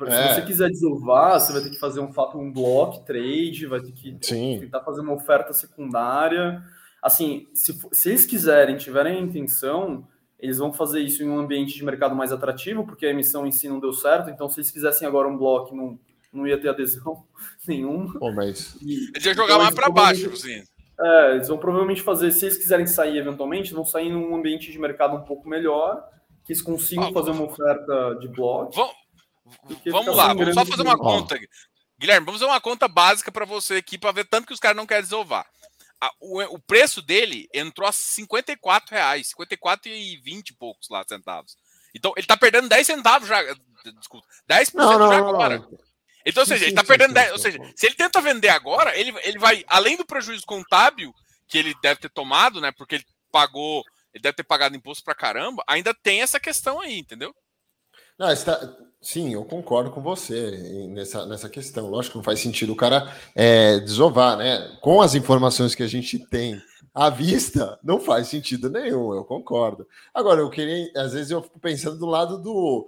Se 0.00 0.12
é. 0.12 0.34
você 0.34 0.42
quiser 0.42 0.70
desovar, 0.70 1.38
você 1.38 1.52
vai 1.52 1.62
ter 1.62 1.70
que 1.70 1.78
fazer 1.78 2.00
um 2.00 2.12
fato, 2.12 2.36
um 2.36 2.52
block 2.52 3.06
trade, 3.06 3.66
vai 3.66 3.80
ter 3.80 3.92
que 3.92 4.18
Sim. 4.22 4.58
tentar 4.58 4.80
fazer 4.80 5.02
uma 5.02 5.14
oferta 5.14 5.52
secundária. 5.52 6.60
Assim, 7.00 7.46
se, 7.54 7.78
se 7.92 8.08
eles 8.08 8.26
quiserem, 8.26 8.76
tiverem 8.76 9.18
a 9.18 9.20
intenção, 9.20 10.04
eles 10.40 10.58
vão 10.58 10.72
fazer 10.72 11.00
isso 11.00 11.22
em 11.22 11.28
um 11.28 11.38
ambiente 11.38 11.74
de 11.74 11.84
mercado 11.84 12.14
mais 12.14 12.32
atrativo, 12.32 12.84
porque 12.84 13.06
a 13.06 13.10
emissão 13.10 13.46
em 13.46 13.52
si 13.52 13.68
não 13.68 13.78
deu 13.78 13.92
certo. 13.92 14.30
Então, 14.30 14.48
se 14.48 14.60
eles 14.60 14.70
fizessem 14.70 15.06
agora 15.06 15.28
um 15.28 15.36
bloco, 15.36 15.76
não, 15.76 15.98
não 16.32 16.46
ia 16.46 16.58
ter 16.58 16.70
adesão 16.70 17.24
nenhuma. 17.68 18.18
Pô, 18.18 18.32
mas... 18.32 18.76
Eles 18.80 19.24
iam 19.24 19.34
jogar 19.34 19.54
então, 19.54 19.58
mais 19.58 19.74
para 19.74 19.90
baixo, 19.90 20.30
assim. 20.30 20.62
É, 20.98 21.34
eles 21.34 21.48
vão 21.48 21.58
provavelmente 21.58 22.02
fazer, 22.02 22.30
se 22.32 22.46
eles 22.46 22.58
quiserem 22.58 22.86
sair 22.86 23.18
eventualmente, 23.18 23.72
vão 23.72 23.84
sair 23.84 24.10
num 24.10 24.34
ambiente 24.34 24.70
de 24.70 24.78
mercado 24.78 25.16
um 25.16 25.22
pouco 25.22 25.48
melhor, 25.48 26.06
que 26.44 26.52
eles 26.52 26.62
consigam 26.62 27.08
ah, 27.08 27.12
fazer 27.12 27.30
uma 27.30 27.44
oferta 27.44 28.18
de 28.20 28.28
bloco. 28.28 28.72
Vamos, 28.74 28.94
vamos 29.86 30.16
lá, 30.16 30.34
vamos 30.34 30.54
só 30.54 30.64
fazer 30.64 30.82
uma 30.82 30.98
conta. 30.98 31.38
Guilherme, 31.98 32.24
vamos 32.24 32.40
fazer 32.40 32.50
uma 32.50 32.60
conta 32.60 32.88
básica 32.88 33.30
para 33.30 33.44
você 33.44 33.74
aqui, 33.74 33.98
para 33.98 34.12
ver 34.12 34.24
tanto 34.24 34.46
que 34.46 34.54
os 34.54 34.60
caras 34.60 34.76
não 34.76 34.86
querem 34.86 35.02
desovar. 35.02 35.46
O, 36.18 36.40
o, 36.54 36.58
preço 36.58 37.02
dele 37.02 37.48
entrou 37.52 37.86
a 37.86 37.92
54 37.92 38.94
reais, 38.94 39.28
54 39.28 39.90
e 39.92 40.16
20 40.16 40.50
e 40.50 40.54
poucos 40.54 40.88
lá 40.88 41.04
centavos. 41.06 41.56
Então 41.94 42.12
ele 42.16 42.26
tá 42.26 42.36
perdendo 42.36 42.68
10 42.68 42.86
centavos 42.86 43.28
já. 43.28 43.42
Desculpa, 43.98 44.26
10% 44.48 44.74
não, 44.74 44.98
não, 44.98 45.08
já 45.08 45.18
agora. 45.18 45.58
Não, 45.58 45.78
então, 46.24 46.42
ou 46.42 46.46
seja, 46.46 46.60
sim, 46.60 46.66
ele 46.66 46.74
tá 46.74 46.82
sim, 46.82 46.86
perdendo 46.86 47.08
sim, 47.08 47.14
10. 47.14 47.32
Ou 47.32 47.38
seja, 47.38 47.58
se 47.74 47.86
ele 47.86 47.94
tenta 47.94 48.20
vender 48.20 48.48
agora, 48.48 48.98
ele, 48.98 49.12
ele 49.22 49.38
vai, 49.38 49.64
além 49.66 49.96
do 49.96 50.04
prejuízo 50.04 50.44
contábil 50.46 51.14
que 51.48 51.58
ele 51.58 51.74
deve 51.82 52.00
ter 52.00 52.10
tomado, 52.10 52.60
né? 52.60 52.70
Porque 52.72 52.96
ele 52.96 53.06
pagou, 53.32 53.82
ele 54.12 54.22
deve 54.22 54.36
ter 54.36 54.44
pagado 54.44 54.76
imposto 54.76 55.04
pra 55.04 55.14
caramba, 55.14 55.62
ainda 55.66 55.94
tem 55.94 56.22
essa 56.22 56.38
questão 56.38 56.80
aí, 56.80 56.98
entendeu? 56.98 57.34
Não, 58.18 58.30
está, 58.30 58.60
sim, 59.00 59.32
eu 59.34 59.44
concordo 59.44 59.90
com 59.90 60.00
você 60.00 60.88
nessa, 60.90 61.26
nessa 61.26 61.48
questão. 61.48 61.88
Lógico 61.88 62.12
que 62.12 62.18
não 62.18 62.24
faz 62.24 62.40
sentido 62.40 62.72
o 62.72 62.76
cara 62.76 63.14
é, 63.34 63.80
desovar, 63.80 64.36
né? 64.36 64.76
Com 64.80 65.00
as 65.00 65.14
informações 65.14 65.74
que 65.74 65.82
a 65.82 65.88
gente 65.88 66.18
tem 66.18 66.60
à 66.94 67.08
vista, 67.08 67.78
não 67.82 68.00
faz 68.00 68.28
sentido 68.28 68.68
nenhum, 68.68 69.14
eu 69.14 69.24
concordo. 69.24 69.86
Agora, 70.12 70.40
eu 70.40 70.50
queria, 70.50 70.90
às 70.96 71.12
vezes 71.12 71.30
eu 71.30 71.42
fico 71.42 71.58
pensando 71.58 71.98
do 71.98 72.06
lado 72.06 72.38
do 72.38 72.86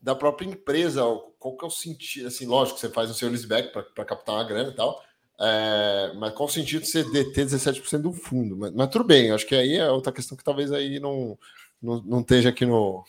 da 0.00 0.16
própria 0.16 0.46
empresa, 0.46 1.02
qual 1.38 1.56
que 1.56 1.64
é 1.64 1.68
o 1.68 1.70
sentido, 1.70 2.26
assim, 2.26 2.44
lógico, 2.44 2.78
você 2.78 2.88
faz 2.88 3.08
o 3.08 3.14
seu 3.14 3.28
leaseback 3.28 3.72
para 3.72 4.04
captar 4.04 4.34
uma 4.34 4.44
grana 4.44 4.70
e 4.70 4.74
tal, 4.74 5.00
é, 5.40 6.12
mas 6.16 6.34
qual 6.34 6.48
o 6.48 6.52
sentido 6.52 6.82
de 6.82 6.88
você 6.88 7.04
deter 7.04 7.46
17% 7.46 7.98
do 7.98 8.12
fundo? 8.12 8.56
Mas, 8.56 8.72
mas, 8.72 8.88
tudo 8.88 9.04
bem, 9.04 9.30
acho 9.30 9.46
que 9.46 9.54
aí 9.54 9.76
é 9.76 9.88
outra 9.90 10.12
questão 10.12 10.36
que 10.36 10.42
talvez 10.42 10.72
aí 10.72 10.98
não, 10.98 11.38
não, 11.80 12.02
não 12.02 12.20
esteja 12.20 12.48
aqui 12.48 12.66
no, 12.66 13.04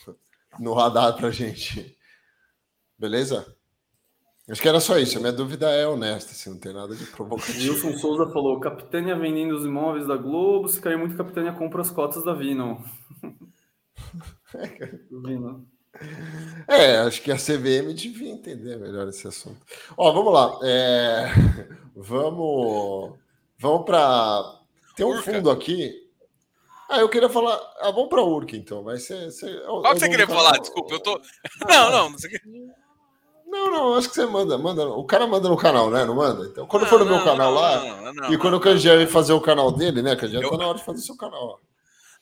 no 0.60 0.74
radar 0.74 1.16
para 1.18 1.32
gente. 1.32 1.98
Beleza? 3.04 3.46
Acho 4.50 4.62
que 4.62 4.70
era 4.70 4.80
só 4.80 4.98
isso. 4.98 5.18
A 5.18 5.20
minha 5.20 5.34
dúvida 5.34 5.70
é 5.70 5.86
honesta, 5.86 6.32
assim, 6.32 6.52
não 6.52 6.58
tem 6.58 6.72
nada 6.72 6.96
de 6.96 7.06
provocativo. 7.08 7.74
Wilson 7.74 7.98
Souza 7.98 8.32
falou: 8.32 8.62
Capitânia 8.62 9.14
vendendo 9.14 9.54
os 9.54 9.66
imóveis 9.66 10.08
da 10.08 10.16
Globo, 10.16 10.70
se 10.70 10.80
cair 10.80 10.98
muito, 10.98 11.18
Capitânia 11.18 11.52
compra 11.52 11.82
as 11.82 11.92
cotas 11.92 12.24
da 12.24 12.34
Vino. 12.34 12.82
Vino. 15.26 15.68
É, 16.66 17.00
acho 17.00 17.22
que 17.22 17.30
a 17.30 17.36
CVM 17.36 17.94
devia 17.94 18.32
entender 18.32 18.78
melhor 18.78 19.10
esse 19.10 19.28
assunto. 19.28 19.60
Ó, 19.98 20.14
vamos 20.14 20.34
lá. 20.34 20.58
É... 20.64 21.26
Vamos, 21.96 23.20
vamos 23.60 23.86
para. 23.86 24.62
Tem 24.96 25.06
um 25.06 25.10
Urca. 25.10 25.32
fundo 25.32 25.52
aqui. 25.52 25.94
Ah, 26.90 27.02
eu 27.02 27.10
queria 27.10 27.30
falar. 27.30 27.56
Ah, 27.82 27.92
vamos 27.92 28.10
para 28.10 28.24
Urca, 28.24 28.56
então. 28.56 28.84
Vai 28.84 28.98
ser. 28.98 29.30
ser... 29.32 29.62
Qual 29.66 29.94
que 29.94 30.00
você 30.00 30.10
queria 30.10 30.28
falar? 30.28 30.58
Desculpa, 30.58 30.94
eu 30.94 31.00
tô. 31.00 31.22
Não, 31.68 31.92
não, 31.92 32.10
não 32.12 32.18
sei 32.18 32.32
Não, 33.54 33.70
não, 33.70 33.94
acho 33.94 34.10
que 34.10 34.16
você 34.16 34.26
manda, 34.26 34.58
manda. 34.58 34.84
O 34.88 35.06
cara 35.06 35.28
manda 35.28 35.48
no 35.48 35.56
canal, 35.56 35.92
né? 35.92 36.04
Não 36.04 36.16
manda? 36.16 36.48
Então, 36.48 36.66
quando 36.66 36.84
não, 36.84 36.90
for 36.90 37.00
no 37.00 37.06
meu 37.06 37.24
canal 37.24 37.54
não, 37.54 37.62
lá, 37.62 38.12
não, 38.12 38.34
e 38.34 38.38
quando 38.38 38.56
o 38.56 38.60
Candiel 38.60 39.08
fazer 39.08 39.34
o 39.34 39.40
canal 39.40 39.72
dele, 39.72 40.02
né? 40.02 40.16
Candiel 40.16 40.42
eu... 40.42 40.50
tá 40.50 40.58
na 40.58 40.68
hora 40.68 40.78
de 40.80 40.84
fazer 40.84 41.02
seu 41.02 41.16
canal. 41.16 41.40
Ó. 41.40 41.58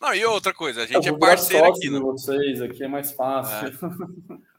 Não, 0.01 0.13
e 0.13 0.25
outra 0.25 0.53
coisa, 0.53 0.83
a 0.83 0.85
gente 0.85 1.07
é 1.07 1.17
parceiro 1.17 1.67
aqui. 1.67 1.89
Né? 1.89 1.99
vocês, 2.01 2.61
aqui 2.61 2.83
é 2.83 2.87
mais 2.87 3.13
fácil. 3.13 3.67
É. 3.67 4.51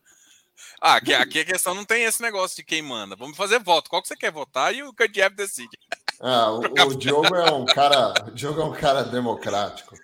Ah, 0.80 0.96
aqui, 0.96 1.12
aqui 1.12 1.40
a 1.40 1.44
questão 1.44 1.74
não 1.74 1.84
tem 1.84 2.04
esse 2.04 2.22
negócio 2.22 2.56
de 2.56 2.64
quem 2.64 2.80
manda. 2.80 3.14
Vamos 3.14 3.36
fazer 3.36 3.60
voto. 3.60 3.90
Qual 3.90 4.00
que 4.00 4.08
você 4.08 4.16
quer 4.16 4.32
votar 4.32 4.74
e 4.74 4.82
o 4.82 4.94
Candiev 4.94 5.34
decide. 5.36 5.78
Ah, 6.20 6.50
o, 6.50 6.60
o 6.60 6.96
Diogo 6.96 7.36
é 7.36 7.52
um 7.52 7.66
cara. 7.66 8.14
O 8.26 8.30
Diogo 8.30 8.60
é 8.60 8.64
um 8.64 8.72
cara 8.72 9.02
democrático. 9.02 9.94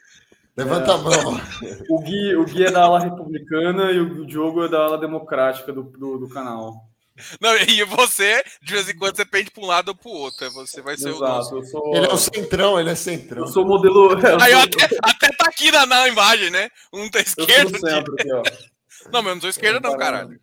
Levanta 0.59 0.91
é. 0.91 0.95
a 0.95 0.99
mão. 0.99 1.41
O 1.89 2.01
Gui, 2.01 2.35
o 2.35 2.45
Gui 2.45 2.65
é 2.65 2.71
da 2.73 2.83
ala 2.83 2.99
republicana 2.99 3.93
e 3.93 4.01
o 4.01 4.27
Diogo 4.27 4.65
é 4.65 4.69
da 4.69 4.81
ala 4.81 4.99
democrática 4.99 5.73
do, 5.73 5.85
do, 5.85 6.19
do 6.19 6.29
canal. 6.29 6.75
Não, 7.41 7.57
e 7.57 7.85
você, 7.85 8.43
de 8.61 8.73
vez 8.73 8.89
em 8.89 8.97
quando, 8.97 9.15
você 9.15 9.25
pende 9.25 9.53
para 9.53 9.63
um 9.63 9.67
lado 9.67 9.89
ou 9.91 9.95
para 9.95 10.09
o 10.09 10.15
outro. 10.15 10.51
Você 10.51 10.83
vai 10.83 10.97
ser 10.97 11.11
Exato, 11.11 11.59
o 11.59 11.65
sou... 11.65 11.95
Ele 11.95 12.07
é 12.07 12.13
o 12.13 12.17
centrão, 12.17 12.79
ele 12.79 12.91
é 12.91 12.97
centrão. 12.97 13.43
Eu 13.43 13.49
sou 13.49 13.65
modelo. 13.65 14.17
Aí 14.43 14.53
até, 14.53 14.85
até 15.01 15.29
tá 15.29 15.47
aqui 15.47 15.71
na, 15.71 15.87
na 15.87 16.09
imagem, 16.09 16.51
né? 16.51 16.69
Um 16.93 17.09
tá 17.09 17.21
esquerdo. 17.21 17.79
Centro, 17.79 18.15
aqui, 18.15 18.33
ó. 18.33 18.43
Não, 19.13 19.23
mas 19.23 19.27
eu 19.27 19.35
não 19.37 19.41
sou 19.41 19.51
esquerda, 19.51 19.81
não, 19.81 19.97
caralho. 19.97 20.39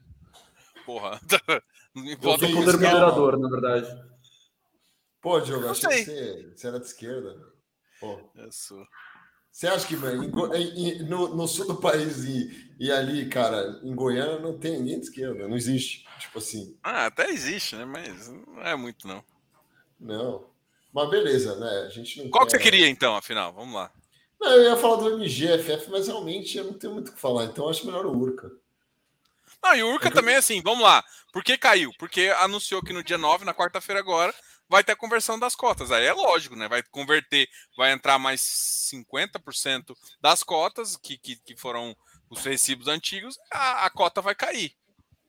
Porra. 0.85 1.19
Eu 1.29 2.17
sou 2.21 2.39
poder 2.39 2.47
moderador, 2.47 3.37
na 3.37 3.49
verdade. 3.49 4.01
Pô, 5.21 5.39
Diogo, 5.41 5.67
achei 5.67 5.89
que 5.89 6.05
você, 6.05 6.51
você 6.55 6.67
era 6.67 6.79
de 6.79 6.85
esquerda. 6.85 7.35
Pô. 7.99 8.31
Eu 8.33 8.51
sou. 8.51 8.83
Você 9.55 9.67
acha 9.67 9.87
que 9.87 9.95
no, 9.95 11.33
no, 11.33 11.47
sul 11.47 11.65
do 11.65 11.77
país 11.77 12.25
e, 12.25 12.73
e, 12.77 12.91
ali, 12.91 13.29
cara, 13.29 13.79
em 13.83 13.95
Goiânia 13.95 14.37
não 14.37 14.57
tem 14.57 14.73
ninguém 14.73 14.99
de 14.99 15.05
esquerda, 15.05 15.47
não 15.47 15.55
existe. 15.55 16.05
Tipo 16.19 16.39
assim. 16.39 16.77
Ah, 16.83 17.05
até 17.05 17.29
existe, 17.29 17.73
né? 17.77 17.85
Mas 17.85 18.27
não 18.27 18.61
é 18.61 18.75
muito, 18.75 19.07
não. 19.07 19.23
Não. 19.97 20.45
Mas 20.93 21.09
beleza, 21.09 21.55
né? 21.55 21.85
A 21.85 21.89
gente 21.89 22.21
não. 22.21 22.29
Qual 22.29 22.45
quer... 22.45 22.57
que 22.57 22.57
você 22.57 22.63
queria, 22.69 22.89
então, 22.89 23.15
afinal? 23.15 23.53
Vamos 23.53 23.73
lá. 23.73 23.89
Não, 24.41 24.51
eu 24.51 24.63
ia 24.63 24.75
falar 24.75 24.97
do 24.97 25.17
MGFF, 25.17 25.89
mas 25.89 26.07
realmente 26.07 26.57
eu 26.57 26.65
não 26.65 26.73
tenho 26.73 26.91
muito 26.91 27.11
o 27.11 27.13
que 27.13 27.21
falar, 27.21 27.45
então 27.45 27.69
acho 27.69 27.85
melhor 27.85 28.05
o 28.05 28.11
Urca. 28.11 28.51
Não, 29.63 29.73
e 29.73 29.81
o 29.83 29.93
Urca 29.93 30.09
é 30.09 30.11
também, 30.11 30.35
assim, 30.35 30.61
vamos 30.61 30.83
lá. 30.83 31.01
Por 31.31 31.45
que 31.45 31.57
caiu? 31.57 31.93
Porque 31.97 32.29
anunciou 32.39 32.83
que 32.83 32.91
no 32.91 33.01
dia 33.01 33.17
9, 33.17 33.45
na 33.45 33.53
quarta-feira 33.53 34.01
agora, 34.01 34.35
vai 34.69 34.83
ter 34.83 34.93
a 34.93 34.95
conversão 34.95 35.39
das 35.39 35.55
cotas. 35.55 35.91
Aí 35.91 36.05
é 36.05 36.13
lógico, 36.13 36.55
né? 36.55 36.67
Vai 36.67 36.83
converter, 36.83 37.47
vai 37.77 37.91
entrar 37.91 38.17
mais 38.19 38.41
50% 38.91 39.95
das 40.21 40.43
cotas 40.43 40.97
que, 40.97 41.17
que, 41.17 41.35
que, 41.37 41.55
foram 41.55 41.95
os 42.29 42.43
recibos 42.43 42.87
antigos, 42.87 43.37
a, 43.51 43.85
a, 43.85 43.89
cota 43.89 44.21
vai 44.21 44.35
cair. 44.35 44.75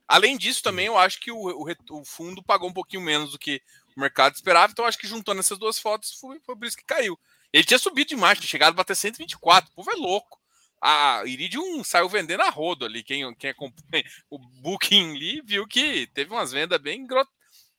Além 0.08 0.36
disso, 0.36 0.62
também 0.62 0.86
eu 0.86 0.96
acho 0.96 1.20
que 1.20 1.30
o, 1.30 1.36
o, 1.36 1.66
o, 1.90 2.04
fundo 2.04 2.42
pagou 2.42 2.68
um 2.70 2.72
pouquinho 2.72 3.02
menos 3.02 3.32
do 3.32 3.38
que 3.38 3.60
o 3.96 4.00
mercado 4.00 4.34
esperava, 4.34 4.72
então 4.72 4.84
acho 4.84 4.98
que 4.98 5.06
juntando 5.06 5.40
essas 5.40 5.58
duas 5.58 5.78
fotos 5.78 6.12
foi, 6.12 6.40
foi 6.40 6.56
por 6.56 6.66
isso 6.66 6.76
que 6.76 6.84
caiu. 6.84 7.18
Ele 7.52 7.64
tinha 7.64 7.78
subido 7.78 8.10
demais, 8.10 8.38
tinha 8.38 8.48
chegado 8.48 8.72
a 8.72 8.76
bater 8.76 8.94
124, 8.94 9.70
o 9.70 9.74
povo 9.74 9.90
é 9.90 9.94
louco. 9.94 10.40
A 10.80 11.22
Iridium 11.24 11.82
saiu 11.82 12.08
vendendo 12.08 12.42
a 12.42 12.50
rodo 12.50 12.84
ali. 12.84 13.02
Quem, 13.02 13.34
quem 13.34 13.50
acompanha 13.50 14.04
o 14.30 14.38
Booking 14.38 15.16
ali 15.16 15.40
viu 15.42 15.66
que 15.66 16.06
teve 16.08 16.30
umas 16.32 16.52
vendas 16.52 16.80
bem 16.80 17.06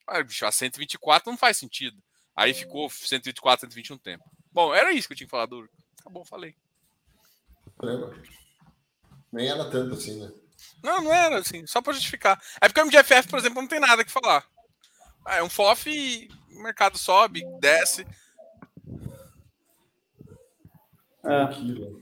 ah, 0.08 0.22
bicho, 0.22 0.46
a 0.46 0.52
124 0.52 1.30
não 1.30 1.38
faz 1.38 1.56
sentido. 1.56 1.96
Aí 2.34 2.54
ficou 2.54 2.88
124, 2.88 3.66
121 3.66 3.98
tempo. 3.98 4.24
Bom, 4.52 4.74
era 4.74 4.92
isso 4.92 5.08
que 5.08 5.12
eu 5.12 5.16
tinha 5.16 5.26
que 5.26 5.30
falar 5.30 5.46
do. 5.46 5.68
Tá 6.02 6.10
bom, 6.10 6.24
falei. 6.24 6.54
Nem 9.32 9.48
era 9.48 9.68
tanto 9.70 9.94
assim, 9.94 10.20
né? 10.20 10.32
Não, 10.82 11.02
não 11.02 11.12
era 11.12 11.38
assim, 11.38 11.66
só 11.66 11.82
para 11.82 11.92
justificar. 11.92 12.40
É 12.60 12.68
porque 12.68 12.80
o 12.80 12.84
MGFF, 12.86 13.28
por 13.28 13.38
exemplo, 13.38 13.60
não 13.60 13.68
tem 13.68 13.80
nada 13.80 14.04
que 14.04 14.10
falar. 14.10 14.44
Ah, 15.24 15.36
é 15.36 15.42
um 15.42 15.50
FOF 15.50 15.90
e 15.90 16.28
o 16.56 16.62
mercado 16.62 16.96
sobe, 16.96 17.42
desce. 17.60 18.06
É. 21.24 21.98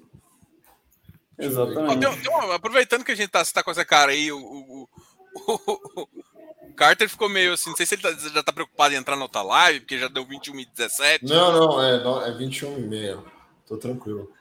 Exatamente. 1.39 2.01
Tem, 2.01 2.23
tem 2.23 2.31
uma, 2.31 2.55
aproveitando 2.55 3.05
que 3.05 3.13
a 3.13 3.17
gente 3.17 3.31
tá, 3.31 3.45
tá 3.45 3.63
com 3.63 3.71
essa 3.71 3.85
cara 3.85 4.13
aí, 4.13 4.31
o, 4.31 4.39
o, 4.39 4.89
o, 5.35 6.09
Carter 6.77 7.09
ficou 7.09 7.29
meio 7.29 7.55
assim, 7.55 7.71
não 7.71 7.77
sei 7.77 7.87
se 7.87 7.95
ele 7.95 8.03
tá, 8.03 8.13
já 8.13 8.43
tá 8.43 8.53
preocupado 8.53 8.95
em 8.95 8.99
entrar 8.99 9.17
na 9.17 9.23
outra 9.23 9.43
live, 9.43 9.81
porque 9.81 9.99
já 9.99 10.09
deu 10.09 10.25
21 10.25 10.61
e 10.61 10.67
17. 10.67 11.25
Não, 11.25 11.53
não, 11.53 11.83
é, 11.83 12.29
é 12.29 12.33
21 12.33 12.79
e 12.79 12.83
meia. 12.83 13.19
Tô 13.67 13.77
tranquilo. 13.77 14.33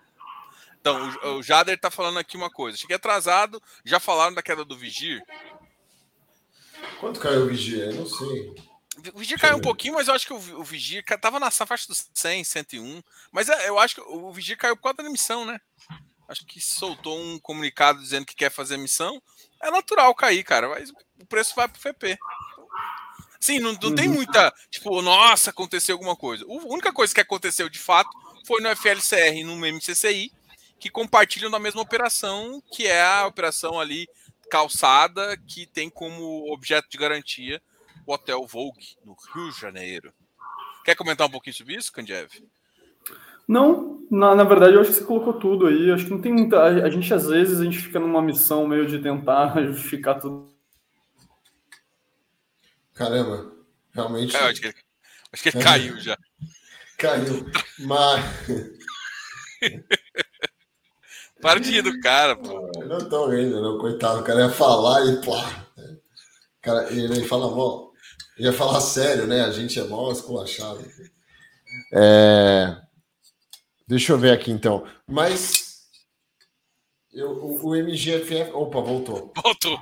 Então, 0.79 1.09
o, 1.23 1.37
o 1.37 1.43
Jader 1.43 1.79
tá 1.79 1.89
falando 1.89 2.19
aqui 2.19 2.37
uma 2.37 2.49
coisa. 2.49 2.77
Cheguei 2.77 2.95
atrasado, 2.95 3.61
já 3.83 3.99
falaram 3.99 4.33
da 4.33 4.43
queda 4.43 4.63
do 4.63 4.77
Vigir? 4.77 5.23
Quanto 6.99 7.19
caiu 7.19 7.43
o 7.43 7.47
Vigir? 7.47 7.79
Eu 7.79 7.95
não 7.95 8.05
sei. 8.05 8.53
O 9.13 9.19
Vigir 9.19 9.39
caiu 9.39 9.57
um 9.57 9.61
pouquinho, 9.61 9.95
mas 9.95 10.07
eu 10.07 10.13
acho 10.13 10.27
que 10.27 10.33
o, 10.33 10.59
o 10.59 10.63
Vigir 10.63 11.03
tava 11.19 11.39
na 11.39 11.49
faixa 11.49 11.87
dos 11.87 12.09
100, 12.13 12.43
101. 12.43 13.03
Mas 13.31 13.49
é, 13.49 13.67
eu 13.67 13.79
acho 13.79 13.95
que 13.95 14.01
o 14.01 14.31
Vigir 14.31 14.57
caiu 14.57 14.75
por 14.75 14.83
causa 14.83 14.97
da 14.97 15.05
emissão, 15.05 15.45
né? 15.45 15.59
acho 16.27 16.45
que 16.45 16.59
soltou 16.59 17.19
um 17.19 17.39
comunicado 17.39 17.99
dizendo 17.99 18.25
que 18.25 18.35
quer 18.35 18.51
fazer 18.51 18.77
missão. 18.77 19.21
É 19.61 19.71
natural 19.71 20.13
cair, 20.15 20.43
cara, 20.43 20.69
mas 20.69 20.89
o 20.89 21.25
preço 21.27 21.55
vai 21.55 21.67
pro 21.67 21.79
FP. 21.79 22.17
Sim, 23.39 23.59
não, 23.59 23.73
não 23.73 23.89
uhum. 23.89 23.95
tem 23.95 24.07
muita, 24.07 24.53
tipo, 24.69 25.01
nossa, 25.01 25.51
aconteceu 25.51 25.95
alguma 25.95 26.15
coisa. 26.15 26.43
A 26.45 26.47
única 26.47 26.91
coisa 26.91 27.13
que 27.13 27.21
aconteceu 27.21 27.69
de 27.69 27.79
fato 27.79 28.09
foi 28.45 28.61
no 28.61 28.69
FLCR 28.75 29.37
e 29.37 29.43
no 29.43 29.55
MCCI, 29.55 30.31
que 30.79 30.89
compartilham 30.89 31.51
da 31.51 31.59
mesma 31.59 31.81
operação, 31.81 32.61
que 32.71 32.87
é 32.87 33.01
a 33.03 33.27
operação 33.27 33.79
ali 33.79 34.07
calçada, 34.49 35.37
que 35.47 35.65
tem 35.65 35.89
como 35.89 36.51
objeto 36.51 36.89
de 36.89 36.97
garantia 36.97 37.61
o 38.05 38.13
Hotel 38.13 38.45
Vogue, 38.45 38.95
no 39.03 39.15
Rio 39.33 39.51
de 39.51 39.59
Janeiro. 39.59 40.13
Quer 40.83 40.95
comentar 40.95 41.27
um 41.27 41.31
pouquinho 41.31 41.55
sobre 41.55 41.75
isso, 41.75 41.91
Kandiev? 41.91 42.29
Não, 43.47 44.05
na, 44.09 44.35
na 44.35 44.43
verdade 44.43 44.75
eu 44.75 44.81
acho 44.81 44.91
que 44.91 44.97
você 44.97 45.03
colocou 45.03 45.33
tudo 45.33 45.67
aí. 45.67 45.91
Acho 45.91 46.05
que 46.05 46.11
não 46.11 46.21
tem 46.21 46.33
muita. 46.33 46.57
A, 46.57 46.67
a 46.67 46.89
gente, 46.89 47.13
às 47.13 47.27
vezes, 47.27 47.59
a 47.59 47.63
gente 47.63 47.79
fica 47.79 47.99
numa 47.99 48.21
missão 48.21 48.67
meio 48.67 48.87
de 48.87 48.99
tentar 48.99 49.61
justificar 49.65 50.19
tudo. 50.19 50.53
Caramba, 52.93 53.51
realmente. 53.93 54.35
É, 54.35 54.39
acho 54.39 54.61
que, 54.61 54.67
acho 54.67 55.43
que 55.43 55.49
ele 55.49 55.63
caiu 55.63 55.99
já. 55.99 56.17
Caiu. 56.97 57.45
Mas. 57.79 58.23
Para 61.41 61.59
de 61.59 61.71
rir 61.71 61.81
do 61.81 61.99
cara, 61.99 62.35
pô. 62.35 62.71
Eu 62.79 62.87
não 62.87 63.09
tô 63.09 63.27
rindo, 63.27 63.61
não, 63.61 63.77
coitado. 63.77 64.21
O 64.21 64.23
cara 64.23 64.41
ia 64.41 64.49
falar 64.49 65.05
e 65.05 65.21
plá. 65.21 65.65
Cara, 66.61 66.91
ele 66.91 67.23
fala, 67.25 67.49
mó. 67.51 67.91
Ia 68.37 68.51
falar 68.51 68.81
sério, 68.81 69.27
né? 69.27 69.41
A 69.41 69.51
gente 69.51 69.79
é 69.79 69.83
mó 69.83 70.11
esculachado. 70.11 70.83
É. 71.93 72.75
Deixa 73.87 74.13
eu 74.13 74.17
ver 74.17 74.31
aqui 74.31 74.51
então. 74.51 74.85
Mas. 75.07 75.83
Eu, 77.13 77.31
o, 77.31 77.69
o 77.69 77.75
MGFF. 77.75 78.51
Opa, 78.51 78.81
voltou. 78.81 79.31
Voltou. 79.35 79.79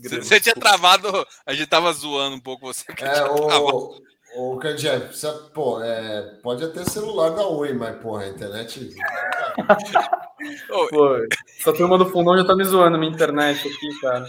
Você 0.00 0.38
tinha 0.40 0.54
travado, 0.54 1.08
a 1.44 1.52
gente 1.52 1.66
tava 1.66 1.92
zoando 1.92 2.36
um 2.36 2.40
pouco 2.40 2.66
você. 2.66 2.84
É, 3.00 3.24
o, 3.26 4.00
o 4.36 4.56
Candier, 4.58 5.10
pô, 5.52 5.82
é, 5.82 6.22
pode 6.42 6.64
até 6.64 6.84
celular 6.84 7.30
da 7.30 7.46
Oi, 7.46 7.72
mas, 7.72 8.00
porra, 8.00 8.24
a 8.24 8.28
internet. 8.28 8.94
pô, 10.90 11.16
essa 11.58 11.72
turma 11.72 11.98
do 11.98 12.06
fundão 12.06 12.36
já 12.36 12.44
tá 12.44 12.54
me 12.54 12.64
zoando 12.64 12.98
minha 12.98 13.12
internet 13.12 13.66
aqui, 13.66 14.00
cara. 14.00 14.26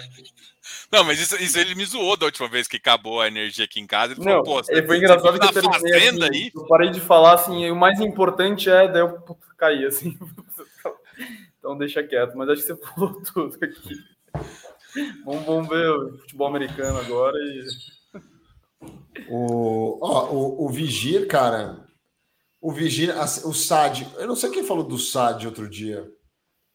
Não, 0.91 1.03
mas 1.03 1.19
isso, 1.19 1.35
isso, 1.41 1.59
ele 1.59 1.75
me 1.75 1.85
zoou 1.85 2.17
da 2.17 2.25
última 2.25 2.47
vez 2.47 2.67
que 2.67 2.77
acabou 2.77 3.21
a 3.21 3.27
energia 3.27 3.65
aqui 3.65 3.79
em 3.79 3.87
casa. 3.87 4.13
Ele 4.13 4.19
não, 4.19 4.43
falou, 4.43 4.63
pô, 4.63 4.63
foi 4.63 4.97
engraçado 4.97 5.39
que 5.39 5.45
eu 5.45 5.53
terminei 5.53 6.09
assim, 6.09 6.23
aí. 6.23 6.51
Eu 6.55 6.65
parei 6.67 6.89
de 6.89 6.99
falar 6.99 7.33
assim, 7.33 7.69
o 7.69 7.75
mais 7.75 7.99
importante 7.99 8.69
é, 8.69 8.87
daí 8.87 9.01
eu 9.01 9.37
caí 9.57 9.85
assim. 9.85 10.17
então 11.59 11.77
deixa 11.77 12.03
quieto, 12.03 12.35
mas 12.35 12.49
acho 12.49 12.61
que 12.61 12.67
você 12.67 12.75
falou 12.75 13.21
tudo 13.33 13.57
aqui. 13.63 13.95
Vamos, 15.23 15.45
vamos 15.45 15.69
ver 15.69 15.89
o 15.89 16.17
futebol 16.19 16.47
americano 16.47 16.99
agora 16.99 17.37
e. 17.37 17.63
O, 19.29 19.99
ó, 20.01 20.31
o, 20.31 20.65
o 20.65 20.69
Vigir, 20.69 21.27
cara. 21.27 21.85
O 22.61 22.71
Vigir, 22.71 23.13
o 23.45 23.53
SAD. 23.53 24.07
Eu 24.17 24.27
não 24.27 24.35
sei 24.35 24.49
quem 24.49 24.63
falou 24.63 24.83
do 24.83 24.97
SAD 24.97 25.45
outro 25.45 25.69
dia. 25.69 26.09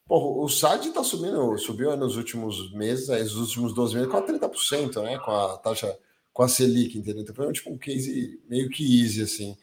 O 0.06 0.48
SAD 0.48 0.90
tá 0.90 1.02
subindo, 1.02 1.56
subiu 1.58 1.96
nos 1.96 2.16
últimos 2.16 2.72
meses, 2.72 3.08
nos 3.08 3.36
últimos 3.36 3.74
12 3.74 3.94
meses, 3.94 4.14
a 4.14 4.22
30%, 4.22 5.02
né? 5.02 5.18
Com 5.18 5.30
a 5.30 5.56
taxa, 5.56 5.98
com 6.32 6.42
a 6.42 6.48
Selic, 6.48 6.98
entendeu? 6.98 7.22
Então 7.22 7.34
foi 7.34 7.50
tipo 7.52 7.70
um 7.70 7.78
case 7.78 8.40
meio 8.48 8.68
que 8.68 9.00
easy, 9.02 9.22
assim. 9.22 9.56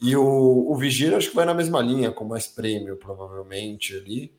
E 0.00 0.16
o, 0.16 0.70
o 0.70 0.76
Vigir 0.76 1.14
acho 1.14 1.30
que 1.30 1.36
vai 1.36 1.44
na 1.46 1.54
mesma 1.54 1.80
linha, 1.80 2.10
com 2.10 2.24
mais 2.24 2.46
prêmio, 2.46 2.96
provavelmente, 2.96 3.94
ali 3.96 4.32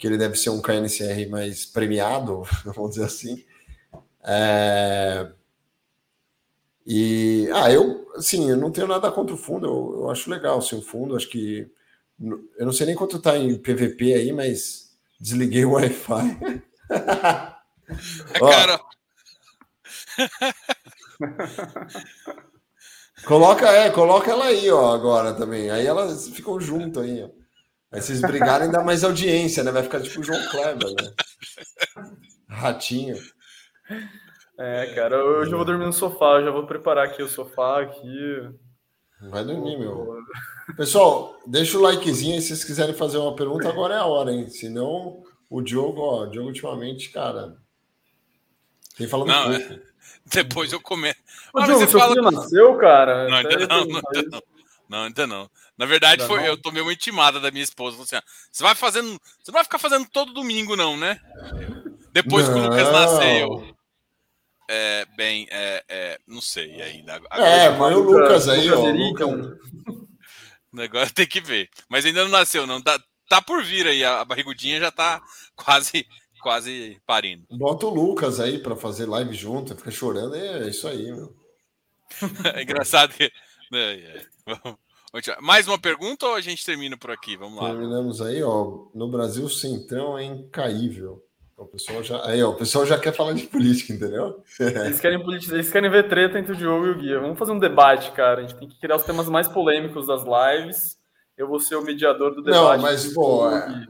que 0.00 0.06
ele 0.06 0.16
deve 0.16 0.34
ser 0.36 0.48
um 0.48 0.62
KNCR 0.62 1.28
mais 1.28 1.66
premiado, 1.66 2.42
vamos 2.64 2.92
dizer 2.92 3.04
assim. 3.04 3.44
É... 4.24 5.30
E, 6.86 7.48
ah, 7.52 7.70
eu, 7.70 8.10
assim, 8.16 8.50
eu 8.50 8.56
não 8.56 8.70
tenho 8.72 8.86
nada 8.86 9.12
contra 9.12 9.34
o 9.34 9.38
fundo, 9.38 9.66
eu, 9.66 10.00
eu 10.00 10.10
acho 10.10 10.30
legal, 10.30 10.58
assim, 10.58 10.76
o 10.76 10.82
fundo, 10.82 11.14
acho 11.14 11.28
que, 11.28 11.70
eu 12.58 12.64
não 12.64 12.72
sei 12.72 12.86
nem 12.86 12.96
quanto 12.96 13.20
tá 13.20 13.36
em 13.36 13.58
PVP 13.58 14.14
aí, 14.14 14.32
mas 14.32 14.89
desliguei 15.20 15.64
o 15.64 15.72
Wi-Fi. 15.72 16.62
Cara... 18.38 18.80
coloca, 23.24 23.68
é, 23.68 23.90
coloca 23.90 24.30
ela 24.30 24.46
aí, 24.46 24.70
ó, 24.70 24.94
agora 24.94 25.34
também, 25.34 25.70
aí 25.70 25.86
elas 25.86 26.28
ficam 26.28 26.58
junto 26.60 27.00
aí, 27.00 27.22
ó. 27.22 27.28
Aí 27.92 28.00
vocês 28.00 28.20
brigarem 28.20 28.70
dá 28.70 28.84
mais 28.84 29.02
audiência, 29.02 29.64
né? 29.64 29.72
Vai 29.72 29.82
ficar 29.82 30.00
tipo 30.00 30.20
o 30.20 30.22
João 30.22 30.40
Kleber, 30.48 30.90
né? 30.90 31.12
Ratinho. 32.48 33.16
É, 34.56 34.94
cara, 34.94 35.24
hoje 35.24 35.50
eu 35.50 35.56
vou 35.56 35.64
dormir 35.64 35.86
no 35.86 35.92
sofá, 35.92 36.36
eu 36.36 36.44
já 36.44 36.50
vou 36.52 36.66
preparar 36.66 37.06
aqui 37.06 37.20
o 37.20 37.28
sofá 37.28 37.82
aqui. 37.82 38.48
Vai 39.22 39.44
dormir, 39.44 39.78
meu. 39.78 40.22
Pessoal, 40.76 41.38
deixa 41.46 41.76
o 41.76 41.82
likezinho 41.82 42.34
aí 42.34 42.40
se 42.40 42.48
vocês 42.48 42.64
quiserem 42.64 42.94
fazer 42.94 43.18
uma 43.18 43.34
pergunta, 43.34 43.68
agora 43.68 43.94
é 43.94 43.98
a 43.98 44.06
hora, 44.06 44.32
hein? 44.32 44.48
Senão, 44.48 45.22
o 45.48 45.60
Diogo, 45.60 46.00
ó, 46.00 46.22
o 46.22 46.26
Diogo 46.26 46.48
ultimamente, 46.48 47.10
cara, 47.10 47.56
tem 48.96 49.06
falando 49.06 49.28
Não, 49.28 49.50
pouco. 49.50 49.72
É... 49.74 49.80
Depois 50.26 50.72
eu 50.72 50.80
comento. 50.80 51.18
Ô, 51.52 51.60
Diogo, 51.62 51.86
seu 51.86 51.98
fala... 51.98 52.14
filho 52.14 52.30
nasceu, 52.30 52.76
cara? 52.76 53.28
Não, 53.28 53.36
ainda 53.36 53.66
não, 53.66 53.84
não, 53.84 54.00
ainda 54.14 54.28
não. 54.30 54.42
Não, 54.88 55.04
ainda 55.04 55.26
não. 55.26 55.50
Na 55.78 55.86
verdade, 55.86 56.26
foi, 56.26 56.48
eu 56.48 56.56
tomei 56.56 56.82
uma 56.82 56.92
intimada 56.92 57.38
da 57.38 57.50
minha 57.50 57.62
esposa. 57.62 58.02
Assim, 58.02 58.16
você 58.50 58.62
vai 58.62 58.74
fazendo. 58.74 59.08
Você 59.08 59.50
não 59.50 59.54
vai 59.54 59.64
ficar 59.64 59.78
fazendo 59.78 60.06
todo 60.10 60.32
domingo, 60.32 60.74
não, 60.74 60.96
né? 60.96 61.20
Depois 62.12 62.48
não. 62.48 62.54
que 62.54 62.60
o 62.60 62.62
Lucas 62.64 62.92
nasceu. 62.92 63.76
É, 64.72 65.04
bem, 65.16 65.48
é, 65.50 65.84
é, 65.88 66.18
não 66.28 66.40
sei 66.40 66.80
ainda. 66.80 67.16
Agora, 67.16 67.44
é, 67.44 67.76
mas 67.76 67.96
o 67.96 68.02
Lucas 68.02 68.48
aí, 68.48 68.70
ó. 68.70 68.88
Lucas... 68.88 69.28
O 69.28 69.56
negócio 70.72 71.12
tem 71.12 71.26
que 71.26 71.40
ver. 71.40 71.68
Mas 71.88 72.06
ainda 72.06 72.22
não 72.22 72.30
nasceu, 72.30 72.68
não. 72.68 72.80
Tá, 72.80 72.96
tá 73.28 73.42
por 73.42 73.64
vir 73.64 73.88
aí. 73.88 74.04
A 74.04 74.24
barrigudinha 74.24 74.78
já 74.78 74.92
tá 74.92 75.20
quase, 75.56 76.06
quase 76.40 77.02
parindo. 77.04 77.44
Bota 77.50 77.86
o 77.86 77.90
Lucas 77.90 78.38
aí 78.38 78.60
para 78.60 78.76
fazer 78.76 79.06
live 79.06 79.34
junto, 79.34 79.74
fica 79.74 79.90
chorando. 79.90 80.36
É 80.36 80.68
isso 80.68 80.86
aí, 80.86 81.10
meu. 81.10 81.34
é 82.54 82.62
engraçado 82.62 83.12
que. 83.12 83.24
É, 83.74 84.22
é. 84.46 85.40
Mais 85.40 85.66
uma 85.66 85.80
pergunta 85.80 86.26
ou 86.26 86.36
a 86.36 86.40
gente 86.40 86.64
termina 86.64 86.96
por 86.96 87.10
aqui? 87.10 87.36
Vamos 87.36 87.60
lá. 87.60 87.70
Terminamos 87.70 88.22
aí, 88.22 88.40
ó. 88.40 88.86
No 88.94 89.10
Brasil, 89.10 89.46
o 89.46 89.50
Centrão 89.50 90.16
é 90.16 90.22
incaível. 90.22 91.24
O 91.60 91.66
pessoal 91.66 92.02
já, 92.02 92.26
aí, 92.26 92.42
ó, 92.42 92.50
o 92.50 92.54
pessoal 92.54 92.86
já 92.86 92.98
quer 92.98 93.12
falar 93.12 93.34
de 93.34 93.46
política, 93.46 93.92
entendeu? 93.92 94.42
Eles 94.58 94.98
querem, 94.98 95.22
eles 95.28 95.70
querem 95.70 95.90
ver 95.90 96.08
treta 96.08 96.38
entre 96.38 96.52
o 96.52 96.56
Diogo 96.56 96.86
e 96.86 96.90
o 96.90 96.98
Guia. 96.98 97.20
Vamos 97.20 97.38
fazer 97.38 97.52
um 97.52 97.58
debate, 97.58 98.10
cara. 98.12 98.38
A 98.38 98.42
gente 98.42 98.56
tem 98.56 98.68
que 98.68 98.80
criar 98.80 98.96
os 98.96 99.02
temas 99.02 99.28
mais 99.28 99.46
polêmicos 99.46 100.06
das 100.06 100.22
lives. 100.24 100.98
Eu 101.36 101.46
vou 101.46 101.60
ser 101.60 101.76
o 101.76 101.82
mediador 101.82 102.34
do 102.34 102.42
debate. 102.42 102.76
Não, 102.76 102.82
mas, 102.82 103.12
pô, 103.12 103.46
é, 103.50 103.86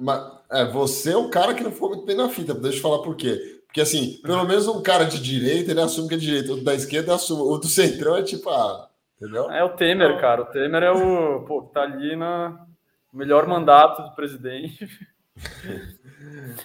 é, 0.50 0.64
você 0.66 1.12
é 1.12 1.16
o 1.16 1.30
cara 1.30 1.54
que 1.54 1.62
não 1.62 1.70
ficou 1.70 1.90
muito 1.90 2.04
bem 2.04 2.16
na 2.16 2.28
fita. 2.28 2.52
Deixa 2.54 2.78
eu 2.78 2.82
falar 2.82 2.98
por 3.02 3.14
quê. 3.14 3.62
Porque, 3.66 3.80
assim, 3.80 4.20
pelo 4.22 4.44
menos 4.44 4.66
um 4.66 4.82
cara 4.82 5.04
de 5.04 5.20
direita, 5.20 5.70
ele 5.70 5.80
assume 5.80 6.08
que 6.08 6.14
é 6.16 6.18
direita. 6.18 6.52
O 6.52 6.64
da 6.64 6.74
esquerda 6.74 7.14
assume. 7.14 7.42
O 7.42 7.56
do 7.56 7.66
centrão 7.66 8.16
é 8.16 8.22
tipo, 8.22 8.50
ah, 8.50 8.90
Entendeu? 9.20 9.50
É 9.50 9.62
o 9.62 9.68
Temer, 9.76 10.18
cara. 10.18 10.42
O 10.42 10.46
Temer 10.46 10.82
é 10.82 10.90
o. 10.90 11.44
Pô, 11.44 11.62
tá 11.62 11.82
ali 11.82 12.16
na 12.16 12.66
melhor 13.12 13.46
mandato 13.46 14.02
do 14.02 14.14
presidente. 14.14 14.88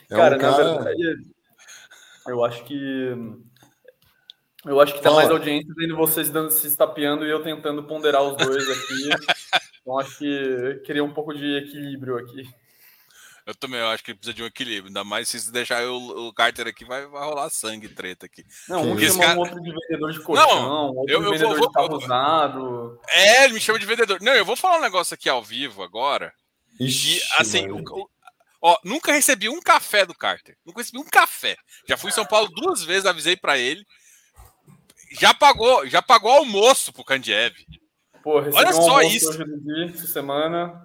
É 0.09 0.15
cara, 0.15 0.35
um 0.35 0.39
cara, 0.39 0.63
na 0.63 0.81
verdade, 0.81 1.25
eu 2.27 2.43
acho 2.43 2.63
que. 2.65 3.15
Eu 4.65 4.81
acho 4.81 4.93
que 4.93 4.99
tá 4.99 5.09
Fala. 5.09 5.21
mais 5.21 5.29
audiência 5.29 5.73
tendo 5.77 5.95
vocês 5.95 6.29
dando, 6.29 6.49
se 6.49 6.67
estapeando 6.67 7.25
e 7.25 7.29
eu 7.29 7.41
tentando 7.43 7.83
ponderar 7.83 8.21
os 8.23 8.35
dois 8.35 8.69
aqui. 8.69 9.09
então 9.81 9.99
acho 9.99 10.17
que 10.17 10.81
queria 10.83 11.03
um 11.03 11.13
pouco 11.13 11.33
de 11.33 11.57
equilíbrio 11.57 12.17
aqui. 12.17 12.49
Eu 13.45 13.53
também 13.53 13.79
eu 13.79 13.87
acho 13.89 14.03
que 14.03 14.15
precisa 14.15 14.33
de 14.33 14.41
um 14.41 14.47
equilíbrio. 14.47 14.87
Ainda 14.87 15.03
mais 15.03 15.29
se 15.29 15.51
deixar 15.51 15.83
o, 15.83 16.27
o 16.27 16.33
Carter 16.33 16.67
aqui, 16.67 16.83
vai, 16.83 17.05
vai 17.05 17.23
rolar 17.23 17.49
sangue, 17.51 17.87
treta 17.87 18.25
aqui. 18.25 18.43
Não, 18.67 18.91
um 18.91 18.99
chama 18.99 19.19
cara... 19.19 19.37
um 19.37 19.41
outro 19.41 19.61
de 19.61 19.71
vendedor 19.71 20.11
de 20.11 20.19
colchão, 20.19 20.61
não, 20.63 20.95
outro 20.95 21.13
eu, 21.13 21.19
de 21.23 21.29
vendedor 21.29 21.57
vou, 21.57 21.67
de 21.67 21.73
carro 21.73 21.95
usado. 21.95 22.99
É, 23.07 23.45
ele 23.45 23.53
me 23.53 23.61
chama 23.61 23.77
de 23.77 23.85
vendedor. 23.85 24.17
Não, 24.19 24.33
eu 24.33 24.43
vou 24.43 24.55
falar 24.55 24.79
um 24.79 24.81
negócio 24.81 25.13
aqui 25.13 25.29
ao 25.29 25.43
vivo 25.43 25.83
agora. 25.83 26.33
Ixi, 26.79 27.17
e, 27.19 27.21
assim, 27.39 27.69
o, 27.69 28.09
ó, 28.65 28.77
nunca 28.83 29.13
recebi 29.13 29.47
um 29.47 29.61
café 29.61 30.07
do 30.07 30.15
Carter. 30.15 30.57
Nunca 30.65 30.81
recebi 30.81 30.97
um 30.97 31.05
café. 31.05 31.55
Já 31.87 31.95
fui 31.95 32.09
em 32.09 32.13
São 32.13 32.25
Paulo 32.25 32.49
duas 32.49 32.83
vezes, 32.83 33.05
avisei 33.05 33.37
para 33.37 33.59
ele. 33.59 33.85
Já 35.11 35.35
pagou, 35.35 35.87
já 35.87 36.01
pagou 36.01 36.31
almoço 36.31 36.91
pro 36.91 37.03
Kandiev. 37.03 37.53
Pô, 38.23 38.39
Olha 38.39 38.69
um 38.69 38.73
só 38.73 39.01
isso. 39.03 39.29
Essa 39.93 40.07
semana. 40.07 40.83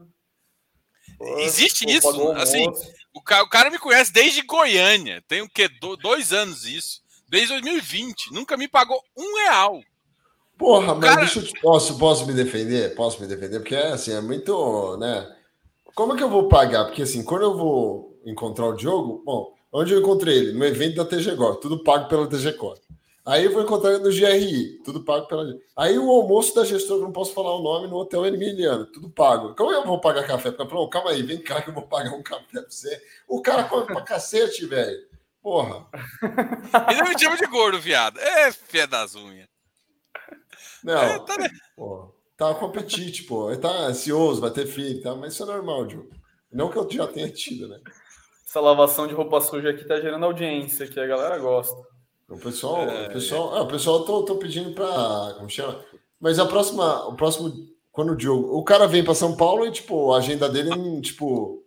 Existe 1.38 1.86
pô, 1.86 1.90
isso? 1.90 2.32
Assim, 2.32 2.66
o 3.14 3.22
cara, 3.22 3.44
o 3.44 3.48
cara, 3.48 3.70
me 3.70 3.78
conhece 3.78 4.12
desde 4.12 4.42
Goiânia. 4.42 5.24
Tem 5.26 5.40
o 5.40 5.48
quê? 5.48 5.66
Do, 5.80 5.96
dois 5.96 6.34
anos 6.34 6.66
isso. 6.66 7.00
Desde 7.30 7.48
2020. 7.48 8.34
Nunca 8.34 8.58
me 8.58 8.68
pagou 8.68 9.02
um 9.16 9.36
real. 9.38 9.80
Porra, 10.58 10.94
mas 10.94 11.04
cara... 11.04 11.20
deixa 11.22 11.38
eu 11.38 11.44
te, 11.46 11.58
posso, 11.58 11.98
posso 11.98 12.26
me 12.26 12.34
defender? 12.34 12.94
Posso 12.94 13.18
me 13.22 13.26
defender? 13.26 13.60
Porque 13.60 13.74
é 13.74 13.92
assim, 13.92 14.12
é 14.12 14.20
muito, 14.20 14.98
né? 14.98 15.39
Como 16.00 16.14
é 16.14 16.16
que 16.16 16.22
eu 16.22 16.30
vou 16.30 16.48
pagar? 16.48 16.86
Porque 16.86 17.02
assim, 17.02 17.22
quando 17.22 17.42
eu 17.42 17.54
vou 17.54 18.18
encontrar 18.24 18.68
o 18.68 18.72
Diogo, 18.74 19.22
bom, 19.22 19.54
onde 19.70 19.92
eu 19.92 20.00
encontrei 20.00 20.34
ele? 20.34 20.52
No 20.52 20.64
evento 20.64 20.96
da 20.96 21.04
TGCor, 21.04 21.56
tudo 21.56 21.84
pago 21.84 22.08
pela 22.08 22.26
TGCor. 22.26 22.78
Aí 23.26 23.44
eu 23.44 23.52
vou 23.52 23.62
encontrar 23.62 23.92
ele 23.92 24.02
no 24.02 24.10
GRI, 24.10 24.80
tudo 24.82 25.04
pago 25.04 25.26
pela. 25.26 25.44
Aí 25.76 25.98
o 25.98 26.10
almoço 26.10 26.54
da 26.54 26.64
gestora, 26.64 27.02
não 27.02 27.12
posso 27.12 27.34
falar 27.34 27.54
o 27.54 27.62
nome, 27.62 27.86
no 27.86 27.96
Hotel 27.96 28.24
Emiliano, 28.24 28.86
tudo 28.86 29.10
pago. 29.10 29.54
Como 29.54 29.70
eu 29.70 29.84
vou 29.84 30.00
pagar 30.00 30.26
café? 30.26 30.50
Falou, 30.52 30.88
calma 30.88 31.10
aí, 31.10 31.22
vem 31.22 31.42
cá 31.42 31.60
que 31.60 31.68
eu 31.68 31.74
vou 31.74 31.86
pagar 31.86 32.14
um 32.14 32.22
café 32.22 32.46
pra 32.50 32.62
você. 32.62 33.02
O 33.28 33.42
cara 33.42 33.64
come 33.64 33.84
pra 33.84 34.00
cacete, 34.00 34.64
velho. 34.64 35.06
Porra. 35.42 35.86
Ainda 36.86 37.04
me 37.10 37.18
chama 37.18 37.36
de 37.36 37.46
gordo, 37.46 37.78
viado. 37.78 38.18
É, 38.18 38.50
fé 38.50 38.86
das 38.86 39.14
unhas. 39.14 39.48
Não, 40.82 40.96
é, 40.96 41.18
tá... 41.18 41.36
porra, 41.76 42.08
tá 42.40 42.54
com 42.54 42.64
apetite, 42.64 43.24
pô. 43.24 43.50
Ele 43.50 43.60
tá 43.60 43.68
ansioso, 43.68 44.40
vai 44.40 44.50
ter 44.50 44.66
filho, 44.66 45.02
tá? 45.02 45.14
mas 45.14 45.34
isso 45.34 45.42
é 45.42 45.46
normal, 45.46 45.84
Diogo. 45.84 46.08
Não 46.50 46.70
que 46.70 46.78
eu 46.78 46.90
já 46.90 47.06
tenha 47.06 47.28
tido, 47.28 47.68
né? 47.68 47.78
Essa 48.46 48.60
lavação 48.60 49.06
de 49.06 49.12
roupa 49.12 49.40
suja 49.42 49.68
aqui 49.68 49.84
tá 49.84 50.00
gerando 50.00 50.24
audiência, 50.24 50.88
que 50.88 50.98
a 50.98 51.06
galera 51.06 51.38
gosta. 51.38 51.76
O 52.28 52.38
pessoal, 52.38 52.82
é, 52.82 53.08
o 53.08 53.12
pessoal, 53.12 53.56
é. 53.56 53.60
o 53.60 53.66
pessoal 53.66 54.04
tô, 54.04 54.22
tô 54.24 54.36
pedindo 54.36 54.72
para, 54.72 55.34
como 55.36 55.50
chama? 55.50 55.84
Mas 56.18 56.38
a 56.38 56.46
próxima, 56.46 57.06
o 57.06 57.14
próximo, 57.14 57.52
quando 57.92 58.12
o 58.12 58.16
Diogo, 58.16 58.56
o 58.56 58.64
cara 58.64 58.86
vem 58.86 59.04
para 59.04 59.14
São 59.14 59.36
Paulo 59.36 59.66
e 59.66 59.70
tipo, 59.70 60.12
a 60.12 60.18
agenda 60.18 60.48
dele, 60.48 60.70
é, 60.72 61.00
tipo, 61.00 61.62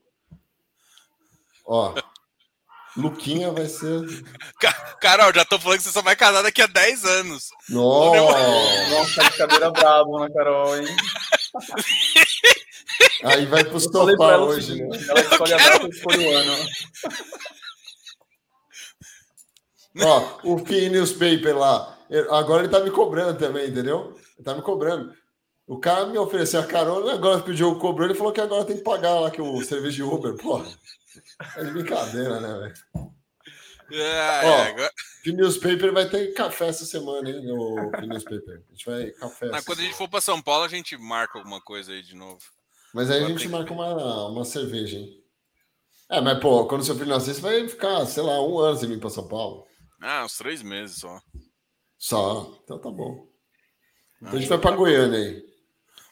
ó, 1.66 1.94
Luquinha 2.96 3.52
vai 3.52 3.68
ser. 3.68 4.02
Carol, 5.02 5.34
já 5.34 5.44
tô 5.46 5.60
falando 5.60 5.78
que 5.80 5.84
você 5.84 5.92
só 5.92 6.02
vai 6.02 6.16
casar 6.16 6.44
daqui 6.44 6.62
a 6.62 6.68
10 6.68 7.06
anos. 7.06 7.50
Nossa, 7.70 8.90
Nossa 8.90 9.32
cadeira 9.32 9.72
brabo, 9.72 10.20
né, 10.20 10.30
Carol, 10.34 10.78
hein? 10.78 10.86
Aí 13.24 13.46
vai 13.46 13.64
pro 13.64 13.78
estopar 13.78 14.40
hoje, 14.40 14.84
né? 14.84 14.98
Ela 15.10 15.20
escolhe 15.22 15.56
quero... 15.56 15.64
a 15.64 15.78
data 15.78 15.88
escolhe 15.88 16.26
o 16.26 16.38
ano. 16.38 16.54
Ó, 20.02 20.40
o 20.44 20.58
Fee 20.66 20.90
Newspaper 20.90 21.58
lá. 21.58 21.98
Agora 22.32 22.64
ele 22.64 22.72
tá 22.72 22.80
me 22.80 22.92
cobrando 22.92 23.40
também, 23.40 23.70
entendeu? 23.70 24.16
Ele 24.36 24.44
tá 24.44 24.54
me 24.54 24.62
cobrando. 24.62 25.14
O 25.66 25.80
cara 25.80 26.06
me 26.06 26.18
ofereceu 26.18 26.60
a 26.60 26.66
carona, 26.66 27.14
agora 27.14 27.42
que 27.42 27.52
o 27.64 27.80
cobrou, 27.80 28.08
ele 28.08 28.18
falou 28.18 28.34
que 28.34 28.42
agora 28.42 28.66
tem 28.66 28.78
que 28.78 28.84
pagar 28.84 29.20
lá 29.20 29.32
que 29.32 29.42
o 29.42 29.64
serviço 29.64 29.96
de 29.96 30.04
Uber. 30.04 30.36
Porra, 30.36 30.66
é 31.58 31.64
de 31.64 31.72
brincadeira, 31.72 32.40
né, 32.40 32.60
velho? 32.60 32.74
É, 33.92 34.46
Ó, 34.46 34.64
agora... 34.64 34.92
Newspaper 35.26 35.94
vai 35.94 36.10
ter 36.10 36.34
café 36.34 36.68
essa 36.68 36.86
semana, 36.86 37.30
hein? 37.30 37.52
O 37.52 37.76
Newspaper. 38.02 38.64
A 38.68 38.72
gente 38.72 38.86
vai 38.86 39.12
café. 39.12 39.50
Ah, 39.54 39.62
quando 39.62 39.80
a 39.80 39.84
gente 39.84 39.96
for 39.96 40.10
para 40.10 40.22
São 40.22 40.42
Paulo, 40.42 40.66
a 40.66 40.70
gente 40.70 40.98
marca 40.98 41.38
alguma 41.38 41.62
coisa 41.62 41.92
aí 41.92 42.02
de 42.02 42.16
novo. 42.16 42.42
Mas 42.94 43.10
aí 43.10 43.18
agora 43.18 43.34
a 43.34 43.38
gente 43.38 43.50
marca 43.50 43.74
uma, 43.74 44.28
uma 44.28 44.46
cerveja, 44.46 44.98
hein? 44.98 45.24
É, 46.10 46.22
mas, 46.22 46.40
pô, 46.40 46.66
quando 46.68 46.84
seu 46.84 46.96
filho 46.96 47.10
nascer, 47.10 47.34
você 47.34 47.42
vai 47.42 47.68
ficar, 47.68 48.06
sei 48.06 48.24
lá, 48.24 48.42
um 48.46 48.60
ano 48.60 48.78
sem 48.78 48.88
vir 48.88 49.00
para 49.00 49.10
São 49.10 49.28
Paulo. 49.28 49.66
Ah, 50.02 50.24
uns 50.26 50.38
três 50.38 50.62
meses 50.62 50.98
só. 50.98 51.22
Só? 51.98 52.60
Então 52.64 52.78
tá 52.78 52.92
bom. 52.92 53.28
Então 54.22 54.38
a 54.38 54.40
gente 54.40 54.50
vai 54.50 54.58
para 54.58 54.76
Goiânia 54.76 55.18
aí. 55.18 55.44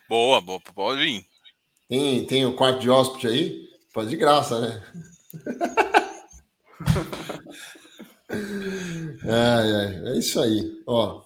Boa, 0.07 0.41
boa, 0.41 0.60
pode 0.73 1.02
vir. 1.02 1.26
Tem, 1.88 2.26
tem 2.26 2.45
o 2.45 2.56
quarto 2.56 2.80
de 2.80 2.89
hóspede 2.89 3.27
aí? 3.27 3.70
Pode 3.93 4.09
de 4.09 4.18
graça, 4.18 4.59
né? 4.59 4.84
é, 9.26 9.27
é, 9.27 10.13
é 10.13 10.18
isso 10.18 10.39
aí. 10.39 10.81
Ó, 10.88 11.22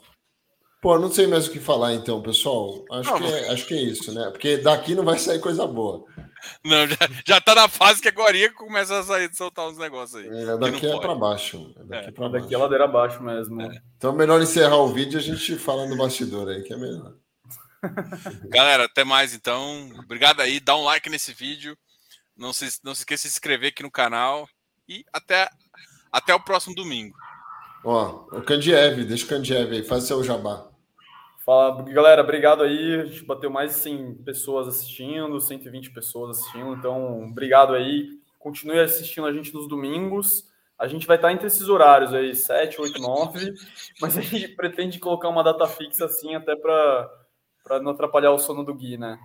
Pô, 0.86 1.00
não 1.00 1.12
sei 1.12 1.26
mais 1.26 1.48
o 1.48 1.52
que 1.52 1.60
falar 1.60 1.96
então, 1.96 2.22
pessoal. 2.22 2.86
Acho, 2.92 3.10
não, 3.10 3.18
que, 3.18 3.26
é, 3.26 3.52
acho 3.52 3.66
que 3.66 3.74
é 3.74 3.82
isso, 3.82 4.14
né? 4.14 4.30
Porque 4.30 4.58
daqui 4.58 4.94
não 4.94 5.04
vai 5.04 5.18
sair 5.18 5.40
coisa 5.40 5.66
boa. 5.66 6.06
Não, 6.64 6.88
já, 6.88 6.98
já 7.26 7.42
tá 7.42 7.56
na 7.56 7.68
fase 7.68 8.00
que 8.00 8.08
agora 8.08 8.38
começa 8.54 9.00
a 9.00 9.02
sair, 9.02 9.34
soltar 9.34 9.68
uns 9.68 9.80
negócios 9.80 10.22
aí. 10.22 10.28
É, 10.28 10.56
daqui 10.56 10.86
é 10.86 11.00
para 11.00 11.16
baixo. 11.16 11.74
É 11.80 11.84
daqui, 11.86 12.10
é, 12.10 12.12
pra 12.12 12.28
daqui 12.28 12.54
é 12.54 12.58
ladeira 12.60 12.86
abaixo 12.86 13.24
mesmo. 13.24 13.64
É. 13.64 13.82
Então 13.98 14.14
é 14.14 14.16
melhor 14.16 14.40
encerrar 14.40 14.78
o 14.78 14.94
vídeo 14.94 15.18
e 15.18 15.20
a 15.20 15.24
gente 15.24 15.56
fala 15.56 15.88
no 15.88 15.98
bastidor 15.98 16.50
aí, 16.50 16.62
que 16.62 16.72
é 16.72 16.78
melhor. 16.78 17.16
Galera, 18.50 18.86
até 18.86 19.04
mais 19.04 19.34
então. 19.34 19.90
Obrigado 20.04 20.42
aí, 20.42 20.60
dá 20.60 20.76
um 20.76 20.84
like 20.84 21.10
nesse 21.10 21.34
vídeo. 21.34 21.76
Não 22.38 22.52
se, 22.52 22.80
não 22.84 22.94
se 22.94 23.02
esqueça 23.02 23.24
de 23.24 23.30
se 23.30 23.38
inscrever 23.38 23.70
aqui 23.70 23.84
no 23.84 23.92
canal. 23.92 24.48
E 24.88 25.06
até, 25.12 25.50
até 26.12 26.34
o 26.34 26.40
próximo 26.40 26.76
domingo. 26.76 27.16
Ó, 27.84 28.28
o 28.32 28.42
Candiev, 28.42 29.04
deixa 29.06 29.26
o 29.26 29.30
Candiev 29.30 29.72
aí, 29.72 29.84
faz 29.84 30.06
seu 30.06 30.24
jabá. 30.24 30.68
Fala, 31.46 31.84
galera, 31.84 32.24
obrigado 32.24 32.64
aí. 32.64 33.02
A 33.02 33.06
gente 33.06 33.24
bateu 33.24 33.52
mais 33.52 33.72
de 33.72 33.78
100 33.78 34.16
pessoas 34.26 34.68
assistindo, 34.68 35.40
120 35.40 35.92
pessoas 35.92 36.40
assistindo. 36.40 36.74
Então, 36.74 37.24
obrigado 37.24 37.76
aí. 37.76 38.20
Continue 38.40 38.80
assistindo 38.80 39.28
a 39.28 39.32
gente 39.32 39.54
nos 39.54 39.68
domingos. 39.68 40.50
A 40.78 40.88
gente 40.88 41.06
vai 41.06 41.18
estar 41.18 41.32
entre 41.32 41.46
esses 41.46 41.70
horários 41.70 42.14
aí, 42.14 42.36
7, 42.36 42.82
8, 42.82 43.00
9. 43.00 43.54
Mas 44.02 44.18
a 44.18 44.22
gente 44.22 44.48
pretende 44.50 44.98
colocar 44.98 45.30
uma 45.30 45.44
data 45.44 45.68
fixa 45.68 46.06
assim, 46.06 46.34
até 46.34 46.56
para 46.56 47.80
não 47.82 47.92
atrapalhar 47.92 48.32
o 48.32 48.40
sono 48.40 48.64
do 48.64 48.74
Gui, 48.74 48.98
né? 48.98 49.20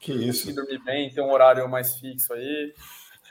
Que 0.00 0.12
isso. 0.12 0.54
dormir 0.54 0.82
bem, 0.84 1.10
ter 1.10 1.20
um 1.20 1.32
horário 1.32 1.68
mais 1.68 1.96
fixo 1.96 2.32
aí. 2.32 2.72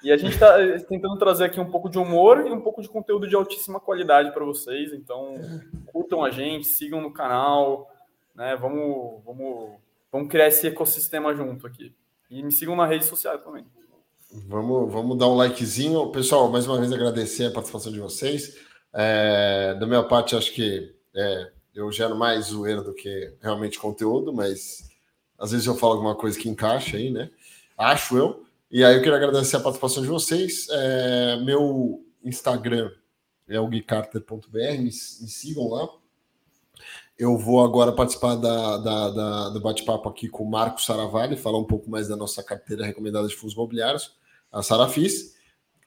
E 0.03 0.11
a 0.11 0.17
gente 0.17 0.33
está 0.33 0.61
eh, 0.61 0.79
tentando 0.79 1.17
trazer 1.17 1.45
aqui 1.45 1.59
um 1.59 1.69
pouco 1.69 1.89
de 1.89 1.97
humor 1.97 2.45
e 2.45 2.51
um 2.51 2.61
pouco 2.61 2.81
de 2.81 2.89
conteúdo 2.89 3.27
de 3.27 3.35
altíssima 3.35 3.79
qualidade 3.79 4.31
para 4.31 4.45
vocês. 4.45 4.93
Então, 4.93 5.35
curtam 5.87 6.23
a 6.23 6.29
gente, 6.29 6.67
sigam 6.67 7.01
no 7.01 7.11
canal, 7.11 7.89
né? 8.35 8.55
Vamos, 8.55 9.23
vamos, 9.23 9.71
vamos 10.11 10.29
criar 10.29 10.47
esse 10.47 10.67
ecossistema 10.67 11.33
junto 11.33 11.65
aqui. 11.65 11.95
E 12.29 12.43
me 12.43 12.51
sigam 12.51 12.75
na 12.75 12.85
rede 12.85 13.05
social 13.05 13.37
também. 13.39 13.65
Vamos, 14.47 14.91
vamos 14.91 15.17
dar 15.17 15.27
um 15.27 15.35
likezinho. 15.35 16.11
Pessoal, 16.11 16.49
mais 16.49 16.67
uma 16.67 16.77
vez 16.77 16.91
agradecer 16.91 17.45
a 17.45 17.51
participação 17.51 17.91
de 17.91 17.99
vocês. 17.99 18.59
É, 18.93 19.73
da 19.75 19.85
minha 19.85 20.03
parte, 20.03 20.35
acho 20.35 20.53
que 20.53 20.93
é, 21.15 21.51
eu 21.73 21.91
gero 21.91 22.15
mais 22.15 22.45
zoeira 22.45 22.81
do 22.81 22.93
que 22.93 23.33
realmente 23.41 23.79
conteúdo, 23.79 24.33
mas 24.33 24.89
às 25.37 25.51
vezes 25.51 25.67
eu 25.67 25.75
falo 25.75 25.93
alguma 25.93 26.15
coisa 26.15 26.39
que 26.39 26.49
encaixa 26.49 26.97
aí, 26.97 27.11
né? 27.11 27.29
Acho 27.77 28.17
eu. 28.17 28.45
E 28.71 28.83
aí 28.83 28.95
eu 28.95 29.01
queria 29.01 29.17
agradecer 29.17 29.57
a 29.57 29.59
participação 29.59 30.01
de 30.01 30.09
vocês. 30.09 30.67
É, 30.69 31.37
meu 31.37 32.03
Instagram 32.23 32.91
é 33.47 33.59
o 33.59 33.67
guicarter.br, 33.67 34.59
me, 34.77 34.85
me, 34.85 34.91
sigam 34.91 35.69
lá. 35.69 35.87
Eu 37.17 37.37
vou 37.37 37.63
agora 37.63 37.93
participar 37.93 38.35
da, 38.35 38.77
da, 38.77 39.09
da 39.11 39.49
do 39.49 39.61
bate-papo 39.61 40.09
aqui 40.09 40.27
com 40.27 40.43
o 40.43 40.49
Marco 40.49 40.81
Saravalli, 40.81 41.37
falar 41.37 41.59
um 41.59 41.63
pouco 41.63 41.89
mais 41.89 42.07
da 42.07 42.15
nossa 42.15 42.43
carteira 42.43 42.85
recomendada 42.85 43.27
de 43.27 43.35
fundos 43.35 43.53
imobiliários, 43.53 44.17
a 44.51 44.61
Sarafis. 44.61 45.35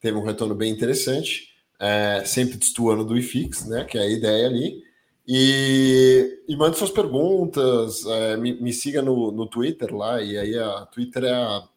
Teve 0.01 0.17
um 0.17 0.25
retorno 0.25 0.55
bem 0.55 0.73
interessante, 0.73 1.49
é, 1.79 2.23
sempre 2.25 2.57
destoando 2.57 3.05
do 3.05 3.17
IFIX, 3.17 3.67
né, 3.67 3.85
que 3.85 3.99
é 3.99 4.03
a 4.03 4.11
ideia 4.11 4.47
ali. 4.47 4.88
E, 5.31 6.43
e 6.49 6.57
mande 6.57 6.79
suas 6.79 6.91
perguntas, 6.91 8.07
é, 8.07 8.37
me, 8.39 8.59
me, 8.59 8.73
siga 8.73 9.03
no, 9.03 9.31
no 9.31 9.47
Twitter 9.47 9.95
lá, 9.95 10.23
e 10.23 10.39
aí 10.39 10.59
a 10.59 10.87
Twitter 10.87 11.25
é 11.25 11.35
a 11.35 11.69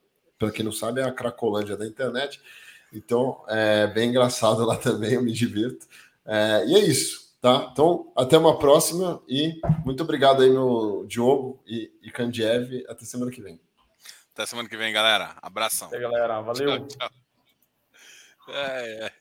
para 0.41 0.51
quem 0.51 0.65
não 0.65 0.71
sabe, 0.71 1.01
é 1.01 1.03
a 1.03 1.11
Cracolândia 1.11 1.77
da 1.77 1.85
internet. 1.85 2.41
Então, 2.91 3.43
é 3.47 3.85
bem 3.87 4.09
engraçado 4.09 4.65
lá 4.65 4.75
também, 4.79 5.13
eu 5.13 5.21
me 5.21 5.31
divirto. 5.31 5.85
É, 6.25 6.65
e 6.65 6.75
é 6.75 6.79
isso, 6.79 7.37
tá? 7.39 7.69
Então, 7.71 8.11
até 8.15 8.37
uma 8.37 8.57
próxima 8.57 9.21
e 9.27 9.59
muito 9.85 10.01
obrigado 10.01 10.41
aí, 10.41 10.49
meu 10.49 11.05
Diogo 11.07 11.61
e, 11.67 11.91
e 12.01 12.11
Kandiev. 12.11 12.85
Até 12.89 13.05
semana 13.05 13.31
que 13.31 13.41
vem. 13.41 13.59
Até 14.33 14.45
semana 14.45 14.67
que 14.67 14.77
vem, 14.77 14.91
galera. 14.91 15.35
Abração. 15.41 15.87
Até, 15.87 15.99
galera. 15.99 16.41
Valeu. 16.41 16.87
Tchau, 16.87 17.09
tchau. 17.09 17.09
É, 18.49 19.05
é. 19.05 19.11